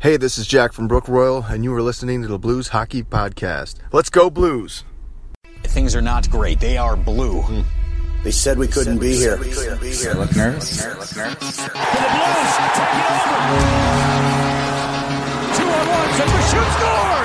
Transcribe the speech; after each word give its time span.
Hey, 0.00 0.16
this 0.16 0.38
is 0.38 0.46
Jack 0.46 0.72
from 0.72 0.86
Brook 0.86 1.08
Royal, 1.08 1.42
and 1.42 1.64
you 1.64 1.74
are 1.74 1.82
listening 1.82 2.22
to 2.22 2.28
the 2.28 2.38
Blues 2.38 2.68
Hockey 2.68 3.02
Podcast. 3.02 3.78
Let's 3.90 4.10
go, 4.10 4.30
Blues! 4.30 4.84
Things 5.64 5.96
are 5.96 6.00
not 6.00 6.30
great. 6.30 6.60
They 6.60 6.76
are 6.76 6.96
blue. 6.96 7.42
They 8.22 8.30
said 8.30 8.58
we 8.58 8.68
couldn't 8.68 8.98
be 8.98 9.16
here. 9.16 9.34
I 9.34 9.38
look 10.12 10.36
nervous. 10.36 10.84
Look 10.86 11.16
nervous. 11.16 11.56
For 11.58 11.68
the 11.68 11.78
Blues, 12.14 12.54
take 12.78 12.94
it 12.94 13.06
over. 13.10 13.58
Two 15.56 15.66
on 15.66 15.88
one, 15.88 16.10
Super 16.14 16.42
shoot 16.46 16.68
scores. 16.78 17.17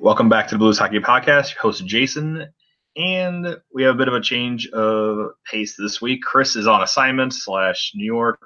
Welcome 0.00 0.30
back 0.30 0.48
to 0.48 0.54
the 0.54 0.58
Blues 0.58 0.78
Hockey 0.78 0.98
Podcast. 0.98 1.52
Your 1.54 1.60
host 1.60 1.84
Jason, 1.84 2.46
and 2.96 3.56
we 3.72 3.82
have 3.82 3.94
a 3.94 3.98
bit 3.98 4.08
of 4.08 4.14
a 4.14 4.20
change 4.20 4.66
of 4.68 5.32
pace 5.44 5.76
this 5.76 6.00
week. 6.00 6.22
Chris 6.22 6.56
is 6.56 6.66
on 6.66 6.82
assignment 6.82 7.34
slash 7.34 7.92
New 7.94 8.04
York, 8.06 8.40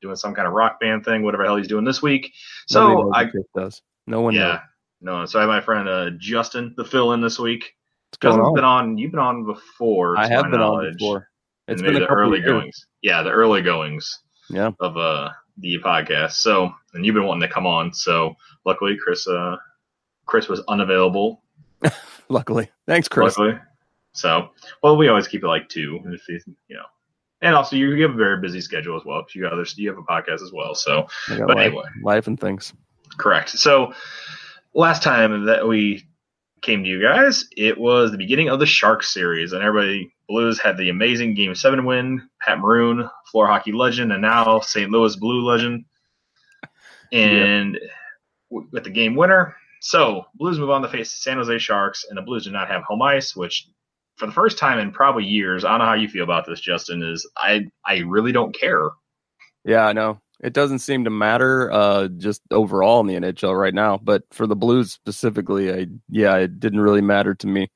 doing 0.00 0.14
some 0.14 0.32
kind 0.34 0.46
of 0.46 0.54
rock 0.54 0.78
band 0.80 1.04
thing, 1.04 1.24
whatever 1.24 1.42
the 1.42 1.48
hell 1.48 1.56
he's 1.56 1.66
doing 1.66 1.84
this 1.84 2.00
week. 2.02 2.32
So 2.68 3.12
I, 3.12 3.26
does. 3.56 3.82
No 4.06 4.20
one 4.20 4.34
knows. 4.34 4.40
yeah, 4.42 4.60
no. 5.00 5.26
So 5.26 5.38
I 5.40 5.42
have 5.42 5.48
my 5.48 5.60
friend 5.60 5.88
uh, 5.88 6.10
Justin, 6.18 6.74
the 6.76 6.84
fill 6.84 7.12
in 7.14 7.20
this 7.20 7.38
week. 7.38 7.72
Justin's 8.20 8.46
on? 8.46 8.54
been 8.54 8.64
on. 8.64 8.98
You've 8.98 9.10
been 9.10 9.20
on 9.20 9.44
before. 9.44 10.16
I 10.16 10.28
have 10.28 10.50
been 10.50 10.60
on 10.60 10.92
before. 10.92 11.28
It's 11.66 11.80
and 11.82 11.92
been 11.92 11.96
a 12.02 12.06
the 12.06 12.12
early 12.12 12.40
goings. 12.40 12.86
Yeah, 13.02 13.22
the 13.22 13.30
early 13.30 13.62
goings 13.62 14.20
Yeah. 14.50 14.70
of 14.78 14.96
uh 14.96 15.30
the 15.58 15.78
podcast. 15.80 16.32
So, 16.32 16.72
and 16.94 17.04
you've 17.04 17.14
been 17.14 17.26
wanting 17.26 17.48
to 17.48 17.52
come 17.52 17.66
on. 17.66 17.92
So, 17.92 18.34
luckily, 18.64 18.96
Chris, 19.02 19.26
uh, 19.26 19.56
Chris 20.32 20.48
was 20.48 20.62
unavailable 20.66 21.42
Luckily. 22.30 22.70
Thanks, 22.86 23.06
Chris. 23.06 23.36
Luckily. 23.36 23.60
So, 24.12 24.48
well, 24.82 24.96
we 24.96 25.08
always 25.08 25.28
keep 25.28 25.44
it 25.44 25.46
like 25.46 25.68
two, 25.68 26.00
if 26.06 26.26
you, 26.26 26.40
you 26.68 26.76
know. 26.76 26.86
And 27.42 27.54
also, 27.54 27.76
you, 27.76 28.00
have 28.00 28.12
a 28.12 28.16
very 28.16 28.40
busy 28.40 28.62
schedule 28.62 28.96
as 28.96 29.04
well 29.04 29.20
because 29.20 29.34
you 29.34 29.42
got 29.42 29.52
others. 29.52 29.76
You 29.76 29.90
have 29.90 29.98
a 29.98 30.02
podcast 30.02 30.42
as 30.42 30.50
well. 30.50 30.74
So, 30.74 31.06
but 31.28 31.48
life, 31.48 31.58
anyway, 31.58 31.84
life 32.02 32.28
and 32.28 32.40
things. 32.40 32.72
correct. 33.18 33.50
So, 33.50 33.92
last 34.72 35.02
time 35.02 35.44
that 35.44 35.68
we 35.68 36.06
came 36.62 36.82
to 36.82 36.88
you 36.88 37.02
guys, 37.02 37.46
it 37.54 37.76
was 37.76 38.10
the 38.10 38.16
beginning 38.16 38.48
of 38.48 38.58
the 38.58 38.64
Sharks 38.64 39.12
series, 39.12 39.52
and 39.52 39.62
everybody 39.62 40.14
Blues 40.28 40.58
had 40.58 40.78
the 40.78 40.88
amazing 40.88 41.34
Game 41.34 41.54
Seven 41.54 41.84
win. 41.84 42.26
Pat 42.40 42.58
Maroon, 42.58 43.06
floor 43.30 43.48
hockey 43.48 43.72
legend, 43.72 44.12
and 44.12 44.22
now 44.22 44.60
St. 44.60 44.90
Louis 44.90 45.14
Blue 45.16 45.44
legend, 45.44 45.84
and 47.12 47.78
with 48.50 48.84
the 48.84 48.90
game 48.90 49.14
winner. 49.14 49.56
So 49.82 50.26
Blues 50.36 50.60
move 50.60 50.70
on 50.70 50.80
to 50.82 50.88
face 50.88 51.10
San 51.10 51.38
Jose 51.38 51.58
Sharks, 51.58 52.06
and 52.08 52.16
the 52.16 52.22
Blues 52.22 52.44
do 52.44 52.52
not 52.52 52.68
have 52.68 52.84
home 52.84 53.02
ice, 53.02 53.34
which 53.34 53.66
for 54.16 54.26
the 54.26 54.32
first 54.32 54.56
time 54.56 54.78
in 54.78 54.92
probably 54.92 55.24
years, 55.24 55.64
I 55.64 55.70
don't 55.70 55.80
know 55.80 55.86
how 55.86 55.94
you 55.94 56.08
feel 56.08 56.22
about 56.22 56.46
this, 56.46 56.60
Justin. 56.60 57.02
Is 57.02 57.28
I 57.36 57.66
I 57.84 57.98
really 58.06 58.30
don't 58.30 58.56
care. 58.58 58.90
Yeah, 59.64 59.84
I 59.84 59.92
know. 59.92 60.20
It 60.40 60.52
doesn't 60.52 60.78
seem 60.78 61.02
to 61.04 61.10
matter 61.10 61.70
uh 61.72 62.08
just 62.16 62.42
overall 62.52 63.00
in 63.00 63.08
the 63.08 63.14
NHL 63.14 63.58
right 63.58 63.74
now, 63.74 63.98
but 64.00 64.22
for 64.30 64.46
the 64.46 64.54
Blues 64.54 64.92
specifically, 64.92 65.72
I 65.72 65.88
yeah, 66.08 66.36
it 66.36 66.60
didn't 66.60 66.80
really 66.80 67.02
matter 67.02 67.34
to 67.34 67.46
me. 67.48 67.68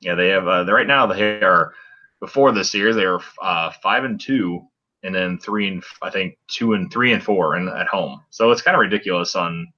Yeah, 0.00 0.14
they 0.14 0.28
have. 0.28 0.48
Uh, 0.48 0.64
right 0.72 0.86
now 0.86 1.06
they 1.06 1.42
are 1.42 1.74
before 2.20 2.52
this 2.52 2.72
year 2.72 2.94
they 2.94 3.04
are 3.04 3.20
uh, 3.42 3.72
five 3.82 4.04
and 4.04 4.18
two, 4.18 4.62
and 5.02 5.14
then 5.14 5.38
three 5.38 5.68
and 5.68 5.84
I 6.00 6.08
think 6.08 6.38
two 6.48 6.72
and 6.72 6.90
three 6.90 7.12
and 7.12 7.22
four 7.22 7.56
and 7.56 7.68
at 7.68 7.88
home. 7.88 8.22
So 8.30 8.50
it's 8.50 8.62
kind 8.62 8.74
of 8.74 8.80
ridiculous 8.80 9.36
on 9.36 9.70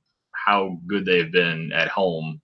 how 0.44 0.78
good 0.86 1.04
they've 1.04 1.30
been 1.30 1.72
at 1.72 1.88
home, 1.88 2.40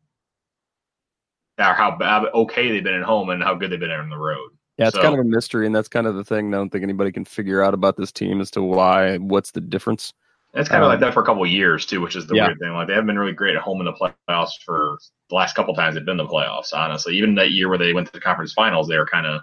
or 1.59 1.65
how 1.75 1.97
okay 2.35 2.71
they've 2.71 2.85
been 2.85 2.95
at 2.95 3.03
home, 3.03 3.31
and 3.31 3.43
how 3.43 3.55
good 3.55 3.71
they've 3.71 3.81
been 3.81 3.91
on 3.91 4.11
the 4.11 4.17
road. 4.17 4.51
Yeah, 4.77 4.87
it's 4.89 4.97
So- 4.97 5.03
kind 5.03 5.15
of 5.15 5.21
a 5.21 5.29
mystery, 5.29 5.67
and 5.67 5.75
that's 5.75 5.89
kind 5.89 6.07
of 6.07 6.15
the 6.15 6.25
thing. 6.25 6.55
I 6.55 6.59
don't 6.59 6.71
think 6.71 6.85
anybody 6.85 7.11
can 7.11 7.25
figure 7.25 7.63
out 7.63 7.75
about 7.75 7.97
this 7.97 8.13
team 8.13 8.41
as 8.41 8.51
to 8.53 8.63
why. 8.63 9.19
What's 9.19 9.51
the 9.51 9.61
difference? 9.61 10.13
It's 10.55 10.69
kind 10.69 10.83
of 10.83 10.87
Um, 10.87 10.93
like 10.93 11.01
that 11.01 11.13
for 11.13 11.23
a 11.23 11.27
couple 11.27 11.43
of 11.43 11.51
years 11.51 11.85
too, 11.85 12.01
which 12.01 12.17
is 12.17 12.27
the 12.27 12.35
yeah. 12.37 12.47
weird 12.47 12.59
thing. 12.61 12.73
Like 12.73 12.87
they 12.87 12.95
haven't 12.95 13.09
been 13.09 13.19
really 13.19 13.33
great 13.35 13.55
at 13.55 13.61
home 13.63 13.81
in 13.81 13.85
the 13.85 13.93
playoffs 13.93 14.63
for 14.65 14.99
the 15.29 15.35
last 15.35 15.55
couple 15.55 15.75
times 15.75 15.95
they've 15.95 16.05
been 16.05 16.19
in 16.19 16.27
the 16.27 16.33
playoffs. 16.33 16.73
Honestly, 16.73 17.17
even 17.19 17.35
that 17.35 17.51
year 17.51 17.69
where 17.69 17.77
they 17.77 17.93
went 17.93 18.07
to 18.07 18.13
the 18.13 18.21
conference 18.21 18.53
finals, 18.55 18.89
they 18.89 18.97
were 18.97 19.05
kind 19.07 19.27
of 19.27 19.43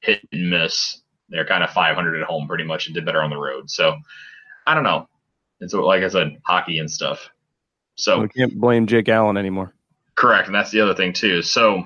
hit 0.00 0.20
and 0.32 0.50
miss. 0.50 1.00
They're 1.30 1.46
kind 1.46 1.64
of 1.64 1.70
500 1.70 2.20
at 2.20 2.26
home 2.26 2.46
pretty 2.46 2.64
much 2.64 2.86
and 2.86 2.94
did 2.94 3.06
better 3.06 3.22
on 3.22 3.30
the 3.30 3.38
road. 3.38 3.70
So 3.70 3.96
I 4.66 4.74
don't 4.74 4.84
know. 4.84 5.08
And 5.60 5.70
so, 5.70 5.84
like 5.86 6.02
I 6.02 6.08
said, 6.08 6.36
hockey 6.44 6.78
and 6.78 6.90
stuff. 6.90 7.30
So 7.96 8.20
we 8.20 8.28
can't 8.28 8.58
blame 8.58 8.86
Jake 8.86 9.08
Allen 9.08 9.36
anymore. 9.36 9.74
Correct, 10.16 10.46
and 10.46 10.54
that's 10.54 10.70
the 10.70 10.80
other 10.80 10.94
thing 10.94 11.12
too. 11.12 11.42
So, 11.42 11.84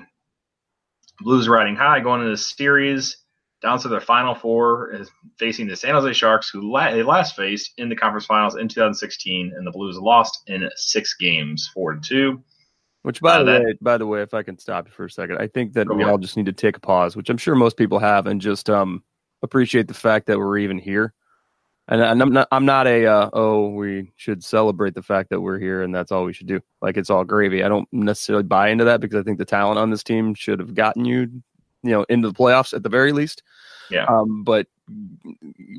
Blues 1.21 1.47
riding 1.49 1.75
high 1.75 1.99
going 1.99 2.21
into 2.21 2.31
this 2.31 2.49
series, 2.55 3.17
down 3.61 3.77
to 3.79 3.89
their 3.89 3.99
final 3.99 4.33
four, 4.35 4.91
is 4.93 5.09
facing 5.37 5.67
the 5.67 5.75
San 5.75 5.93
Jose 5.93 6.13
Sharks, 6.13 6.49
who 6.49 6.71
la- 6.71 6.91
they 6.91 7.03
last 7.03 7.35
faced 7.35 7.73
in 7.77 7.89
the 7.89 7.95
conference 7.95 8.25
finals 8.25 8.55
in 8.55 8.67
2016, 8.69 9.51
and 9.55 9.67
the 9.67 9.71
Blues 9.71 9.97
lost 9.97 10.43
in 10.47 10.69
six 10.75 11.15
games, 11.19 11.69
four 11.73 11.93
to 11.95 11.99
two. 12.01 12.43
Which, 13.01 13.21
by 13.21 13.35
Uh, 13.35 13.39
the 13.39 13.51
that- 13.51 13.61
way, 13.63 13.73
by 13.81 13.97
the 13.97 14.07
way, 14.07 14.21
if 14.21 14.33
I 14.33 14.43
can 14.43 14.57
stop 14.57 14.87
you 14.87 14.93
for 14.93 15.05
a 15.05 15.09
second, 15.11 15.37
I 15.39 15.47
think 15.47 15.73
that 15.73 15.87
we 15.93 16.03
on. 16.03 16.09
all 16.09 16.17
just 16.17 16.37
need 16.37 16.45
to 16.45 16.53
take 16.53 16.77
a 16.77 16.81
pause, 16.81 17.15
which 17.17 17.29
I'm 17.29 17.37
sure 17.37 17.55
most 17.55 17.75
people 17.77 17.99
have, 17.99 18.25
and 18.27 18.39
just 18.39 18.69
um 18.69 19.03
appreciate 19.41 19.87
the 19.87 19.93
fact 19.93 20.27
that 20.27 20.37
we're 20.37 20.57
even 20.59 20.77
here. 20.77 21.13
And, 21.91 22.03
I'm 22.03 22.31
not, 22.31 22.47
I'm 22.51 22.65
not 22.65 22.85
a 22.85 23.07
uh, 23.07 23.29
oh, 23.33 23.69
we 23.69 24.11
should 24.15 24.43
celebrate 24.43 24.93
the 24.93 25.01
fact 25.01 25.31
that 25.31 25.41
we're 25.41 25.57
here, 25.57 25.81
and 25.81 25.93
that's 25.93 26.11
all 26.11 26.23
we 26.23 26.33
should 26.33 26.45
do. 26.45 26.61
Like 26.83 26.97
it's 26.97 27.09
all 27.09 27.23
gravy. 27.23 27.63
I 27.63 27.67
don't 27.67 27.87
necessarily 27.91 28.43
buy 28.43 28.69
into 28.69 28.83
that 28.85 29.01
because 29.01 29.19
I 29.19 29.23
think 29.23 29.39
the 29.39 29.45
talent 29.45 29.79
on 29.79 29.89
this 29.89 30.03
team 30.03 30.35
should 30.35 30.59
have 30.59 30.75
gotten 30.75 31.03
you, 31.03 31.21
you 31.81 31.91
know, 31.91 32.05
into 32.07 32.27
the 32.27 32.33
playoffs 32.33 32.75
at 32.75 32.83
the 32.83 32.89
very 32.89 33.11
least. 33.11 33.41
Yeah. 33.89 34.05
Um, 34.05 34.43
but 34.43 34.67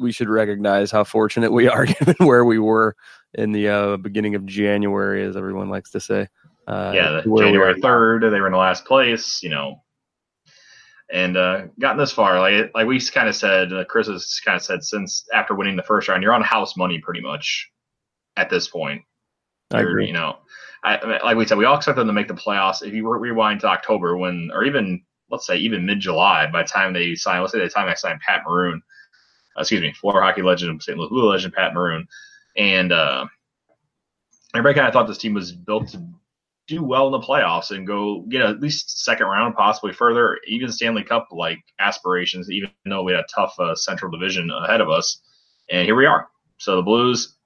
we 0.00 0.10
should 0.10 0.28
recognize 0.28 0.90
how 0.90 1.04
fortunate 1.04 1.52
we 1.52 1.68
are 1.68 1.86
given 2.00 2.16
where 2.18 2.44
we 2.44 2.58
were 2.58 2.96
in 3.34 3.52
the 3.52 3.68
uh, 3.68 3.96
beginning 3.96 4.34
of 4.34 4.44
January, 4.46 5.24
as 5.24 5.36
everyone 5.36 5.68
likes 5.68 5.92
to 5.92 6.00
say. 6.00 6.26
Uh, 6.66 6.92
yeah, 6.92 7.20
January 7.24 7.80
third, 7.80 8.22
they 8.22 8.40
were 8.40 8.46
in 8.46 8.52
the 8.52 8.58
last 8.58 8.84
place, 8.84 9.44
you 9.44 9.48
know, 9.48 9.80
and 11.12 11.36
uh, 11.36 11.62
gotten 11.78 11.98
this 11.98 12.12
far. 12.12 12.38
Like 12.38 12.70
like 12.74 12.86
we 12.86 13.00
kind 13.00 13.28
of 13.28 13.36
said, 13.36 13.72
uh, 13.72 13.84
Chris 13.84 14.08
has 14.08 14.40
kind 14.44 14.56
of 14.56 14.62
said 14.62 14.84
since 14.84 15.26
after 15.34 15.54
winning 15.54 15.76
the 15.76 15.82
first 15.82 16.08
round, 16.08 16.22
you're 16.22 16.34
on 16.34 16.42
house 16.42 16.76
money 16.76 16.98
pretty 16.98 17.20
much 17.20 17.70
at 18.36 18.50
this 18.50 18.68
point. 18.68 19.02
I 19.72 19.80
agree. 19.80 20.06
You 20.06 20.12
know, 20.12 20.38
I, 20.82 21.18
like 21.22 21.36
we 21.36 21.46
said, 21.46 21.58
we 21.58 21.64
all 21.64 21.76
expect 21.76 21.96
them 21.96 22.06
to 22.06 22.12
make 22.12 22.28
the 22.28 22.34
playoffs. 22.34 22.82
If 22.86 22.94
you 22.94 23.08
rewind 23.08 23.60
to 23.60 23.68
October, 23.68 24.16
when 24.16 24.50
or 24.52 24.64
even 24.64 25.02
let's 25.30 25.46
say 25.46 25.56
even 25.56 25.86
mid 25.86 26.00
July, 26.00 26.46
by 26.50 26.62
the 26.62 26.68
time 26.68 26.92
they 26.92 27.14
sign, 27.14 27.40
let's 27.40 27.52
say 27.52 27.60
the 27.60 27.68
time 27.68 27.88
I 27.88 27.94
signed 27.94 28.20
Pat 28.20 28.42
Maroon, 28.46 28.82
uh, 29.56 29.60
excuse 29.60 29.80
me, 29.80 29.92
floor 29.92 30.22
hockey 30.22 30.42
legend, 30.42 30.82
St. 30.82 30.98
Louis 30.98 31.08
Blue 31.08 31.28
legend 31.28 31.54
Pat 31.54 31.74
Maroon, 31.74 32.06
and 32.56 32.92
uh, 32.92 33.26
everybody 34.54 34.74
kind 34.74 34.88
of 34.88 34.92
thought 34.92 35.06
this 35.06 35.18
team 35.18 35.34
was 35.34 35.52
built 35.52 35.88
to 35.88 36.02
do 36.70 36.84
well 36.84 37.06
in 37.06 37.12
the 37.12 37.26
playoffs 37.26 37.72
and 37.72 37.84
go 37.84 38.20
get 38.28 38.42
at 38.42 38.60
least 38.60 39.04
second 39.04 39.26
round, 39.26 39.56
possibly 39.56 39.92
further, 39.92 40.38
even 40.46 40.70
Stanley 40.70 41.02
Cup 41.02 41.28
like 41.32 41.58
aspirations, 41.80 42.48
even 42.48 42.70
though 42.86 43.02
we 43.02 43.12
had 43.12 43.22
a 43.22 43.26
tough 43.34 43.58
uh, 43.58 43.74
Central 43.74 44.10
Division 44.10 44.50
ahead 44.50 44.80
of 44.80 44.88
us. 44.88 45.20
And 45.68 45.84
here 45.84 45.96
we 45.96 46.06
are. 46.06 46.28
So 46.58 46.76
the 46.76 46.82
Blues 46.82 47.36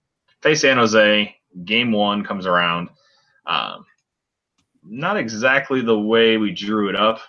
face 0.43 0.61
San 0.61 0.77
Jose. 0.77 1.35
Game 1.65 1.91
one 1.93 2.25
comes 2.25 2.47
around. 2.47 2.91
Um, 3.47 3.87
not 4.85 5.17
exactly 5.17 5.81
the 5.81 5.99
way 5.99 6.37
we 6.37 6.53
drew 6.53 6.91
it 6.91 6.97
up. 6.97 7.21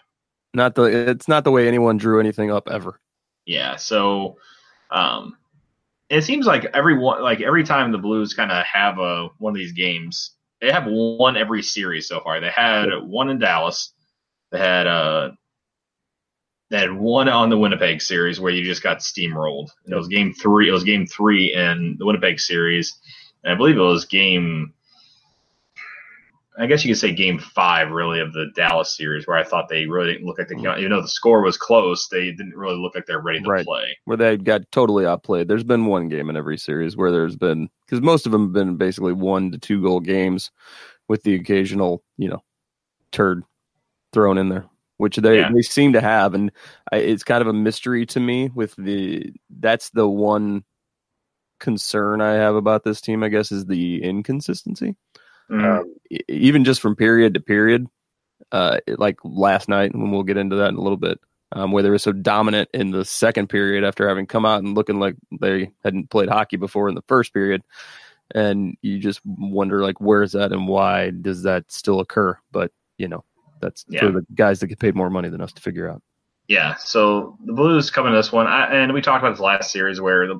Not 0.54 0.76
the 0.76 0.84
it's 1.10 1.28
not 1.28 1.44
the 1.44 1.52
way 1.52 1.68
anyone 1.68 1.98
drew 1.98 2.20
anything 2.20 2.52
up 2.52 2.68
ever. 2.70 3.00
Yeah. 3.46 3.78
So 3.78 4.38
um, 4.92 5.38
it 6.10 6.24
seems 6.24 6.46
like 6.46 6.66
every 6.74 6.98
one, 6.98 7.22
like 7.22 7.42
every 7.42 7.64
time 7.64 7.92
the 7.92 7.98
Blues 7.98 8.34
kind 8.34 8.52
of 8.52 8.66
have 8.66 9.00
a 9.00 9.30
one 9.38 9.52
of 9.52 9.58
these 9.58 9.74
games, 9.74 10.35
they 10.62 10.72
have 10.72 10.86
one 10.86 11.38
every 11.38 11.62
series 11.62 12.08
so 12.08 12.20
far. 12.22 12.40
They 12.40 12.50
had 12.50 12.88
one 13.04 13.30
in 13.30 13.40
Dallas. 13.40 13.94
They 14.52 14.60
had 14.60 14.88
uh 14.88 15.32
they 16.70 16.80
had 16.80 16.94
one 16.94 17.30
on 17.30 17.50
the 17.50 17.58
Winnipeg 17.58 18.02
series 18.02 18.40
where 18.40 18.52
you 18.52 18.64
just 18.64 18.84
got 18.84 19.00
steamrolled. 19.00 19.70
It 19.86 19.96
was 19.96 20.08
game 20.08 20.34
three. 20.34 20.68
It 20.68 20.72
was 20.72 20.84
game 20.84 21.06
three 21.06 21.54
in 21.54 21.96
the 22.00 22.06
Winnipeg 22.06 22.40
series, 22.40 22.98
and 23.44 23.54
I 23.54 23.56
believe 23.56 23.78
it 23.78 23.82
was 23.82 24.06
game. 24.06 24.74
I 26.58 26.68
guess 26.68 26.86
you 26.86 26.94
could 26.94 27.00
say 27.00 27.12
game 27.14 27.38
five, 27.38 27.92
really, 27.92 28.22
of 28.22 28.32
the 28.32 28.46
Dallas 28.56 28.96
series, 28.96 29.28
where 29.28 29.38
I 29.38 29.44
thought 29.44 29.68
they 29.68 29.88
really 29.88 30.14
didn't 30.14 30.26
look 30.26 30.40
like 30.40 30.48
they, 30.48 30.56
even 30.56 30.90
though 30.90 31.02
the 31.02 31.08
score 31.08 31.42
was 31.42 31.58
close, 31.58 32.08
they 32.08 32.32
didn't 32.32 32.56
really 32.56 32.78
look 32.78 32.96
like 32.96 33.06
they're 33.06 33.20
ready 33.22 33.42
to 33.42 33.50
Right. 33.50 33.66
play. 33.66 33.98
where 34.06 34.16
they 34.16 34.38
got 34.38 34.62
totally 34.72 35.06
outplayed. 35.06 35.48
There's 35.48 35.64
been 35.66 35.86
one 35.88 36.08
game 36.08 36.30
in 36.30 36.38
every 36.38 36.58
series 36.58 36.96
where 36.96 37.12
there's 37.12 37.36
been 37.36 37.70
because 37.86 38.02
most 38.02 38.26
of 38.26 38.32
them 38.32 38.44
have 38.44 38.54
been 38.54 38.78
basically 38.78 39.12
one 39.14 39.52
to 39.52 39.58
two 39.58 39.82
goal 39.82 40.00
games, 40.00 40.50
with 41.10 41.24
the 41.24 41.36
occasional 41.36 42.04
you 42.18 42.30
know 42.30 42.42
turd 43.12 43.44
thrown 44.14 44.38
in 44.38 44.48
there, 44.50 44.66
which 44.98 45.18
they 45.18 45.40
Yeah. 45.40 45.52
they 45.54 45.62
seem 45.62 45.92
to 45.94 46.02
have, 46.02 46.34
and 46.34 46.52
I, 46.92 46.98
it's 46.98 47.24
kind 47.26 47.42
of 47.42 47.48
a 47.48 47.54
mystery 47.54 48.06
to 48.08 48.20
me. 48.22 48.50
With 48.56 48.76
the 48.78 49.34
that's 49.50 49.90
the 49.90 50.08
one 50.08 50.64
concern 51.60 52.22
I 52.22 52.34
have 52.34 52.56
about 52.56 52.84
this 52.84 53.02
team, 53.02 53.24
I 53.24 53.30
guess, 53.30 53.52
is 53.52 53.66
the 53.66 54.02
inconsistency. 54.04 54.96
Mm. 55.50 55.80
Um, 55.80 55.96
even 56.28 56.64
just 56.64 56.82
from 56.82 56.96
period 56.96 57.34
to 57.34 57.40
period, 57.40 57.88
uh, 58.52 58.78
like 58.98 59.18
last 59.24 59.70
night, 59.70 59.94
and 59.94 60.12
we'll 60.12 60.24
get 60.24 60.38
into 60.38 60.56
that 60.58 60.70
in 60.70 60.76
a 60.76 60.82
little 60.82 60.98
bit, 60.98 61.20
um, 61.52 61.72
where 61.72 61.84
they 61.84 61.90
were 61.90 61.98
so 61.98 62.12
dominant 62.12 62.70
in 62.74 62.92
the 62.92 63.06
second 63.06 63.48
period 63.48 63.84
after 63.84 64.08
having 64.08 64.26
come 64.26 64.46
out 64.46 64.64
and 64.64 64.76
looking 64.76 65.00
like 65.00 65.16
they 65.40 65.72
hadn't 65.84 66.10
played 66.10 66.30
hockey 66.30 66.58
before 66.58 66.90
in 66.90 66.96
the 66.96 67.04
first 67.08 67.34
period, 67.34 67.62
and 68.34 68.76
you 68.82 69.00
just 69.00 69.22
wonder 69.26 69.82
like 69.82 70.02
where 70.02 70.24
is 70.24 70.32
that 70.32 70.52
and 70.52 70.68
why 70.68 71.12
does 71.12 71.44
that 71.44 71.72
still 71.72 72.00
occur? 72.00 72.38
But 72.52 72.72
you 72.98 73.08
know, 73.08 73.24
that's 73.62 73.86
Yeah. 73.90 74.02
for 74.02 74.12
the 74.12 74.26
guys 74.36 74.60
that 74.60 74.68
get 74.68 74.80
paid 74.80 74.96
more 74.96 75.10
money 75.10 75.30
than 75.30 75.42
us 75.42 75.54
to 75.54 75.62
figure 75.62 75.90
out. 75.90 76.02
Yeah, 76.48 76.76
so 76.76 77.38
the 77.46 77.54
Blues 77.54 77.90
coming 77.90 78.12
to 78.12 78.18
this 78.18 78.32
one, 78.32 78.46
I, 78.46 78.68
and 78.68 78.94
we 78.94 79.02
talked 79.02 79.24
about 79.24 79.32
this 79.32 79.40
last 79.40 79.72
series 79.72 80.00
where 80.00 80.28
the 80.28 80.40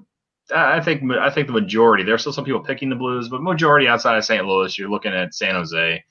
I 0.54 0.80
think 0.80 1.04
I 1.12 1.30
think 1.30 1.48
the 1.48 1.54
majority 1.54 2.04
there's 2.04 2.22
still 2.22 2.34
some 2.34 2.46
people 2.46 2.60
picking 2.60 2.90
the 2.90 2.96
Blues, 2.96 3.30
but 3.30 3.42
majority 3.42 3.88
outside 3.88 4.18
of 4.18 4.26
St. 4.26 4.46
Louis, 4.46 4.78
you're 4.78 4.90
looking 4.90 5.14
at 5.14 5.34
San 5.34 5.56
Jose, 5.56 6.04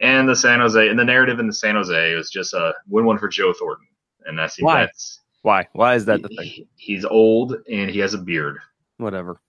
and 0.00 0.28
the 0.28 0.36
San 0.36 0.60
Jose 0.60 0.88
and 0.88 0.98
the 0.98 1.04
narrative 1.04 1.38
in 1.38 1.46
the 1.46 1.52
San 1.52 1.74
Jose 1.74 2.14
was 2.14 2.30
just 2.30 2.54
a 2.54 2.74
win 2.88 3.04
one 3.04 3.18
for 3.18 3.28
Joe 3.28 3.52
Thornton, 3.52 3.86
and 4.26 4.38
that's 4.38 4.56
Why? 4.58 4.80
that's 4.80 5.20
Why? 5.42 5.68
Why 5.72 5.96
is 5.96 6.06
that 6.06 6.22
the 6.22 6.28
thing? 6.28 6.46
he- 6.46 6.68
he's 6.76 7.04
old 7.04 7.56
and 7.70 7.90
he 7.90 7.98
has 7.98 8.14
a 8.14 8.18
beard. 8.18 8.58
Whatever. 8.96 9.40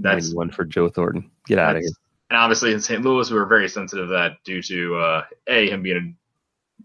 That's 0.00 0.28
Maybe 0.28 0.36
one 0.36 0.50
for 0.50 0.64
Joe 0.64 0.88
Thornton. 0.88 1.30
Get 1.46 1.58
out 1.58 1.76
of 1.76 1.82
here. 1.82 1.90
and 2.30 2.38
obviously 2.38 2.72
in 2.72 2.80
St. 2.80 3.02
Louis 3.02 3.30
we 3.30 3.38
were 3.38 3.46
very 3.46 3.68
sensitive 3.68 4.08
to 4.08 4.14
that 4.14 4.38
due 4.44 4.62
to 4.62 4.96
uh, 4.96 5.24
a 5.46 5.70
him 5.70 5.82
being 5.82 6.16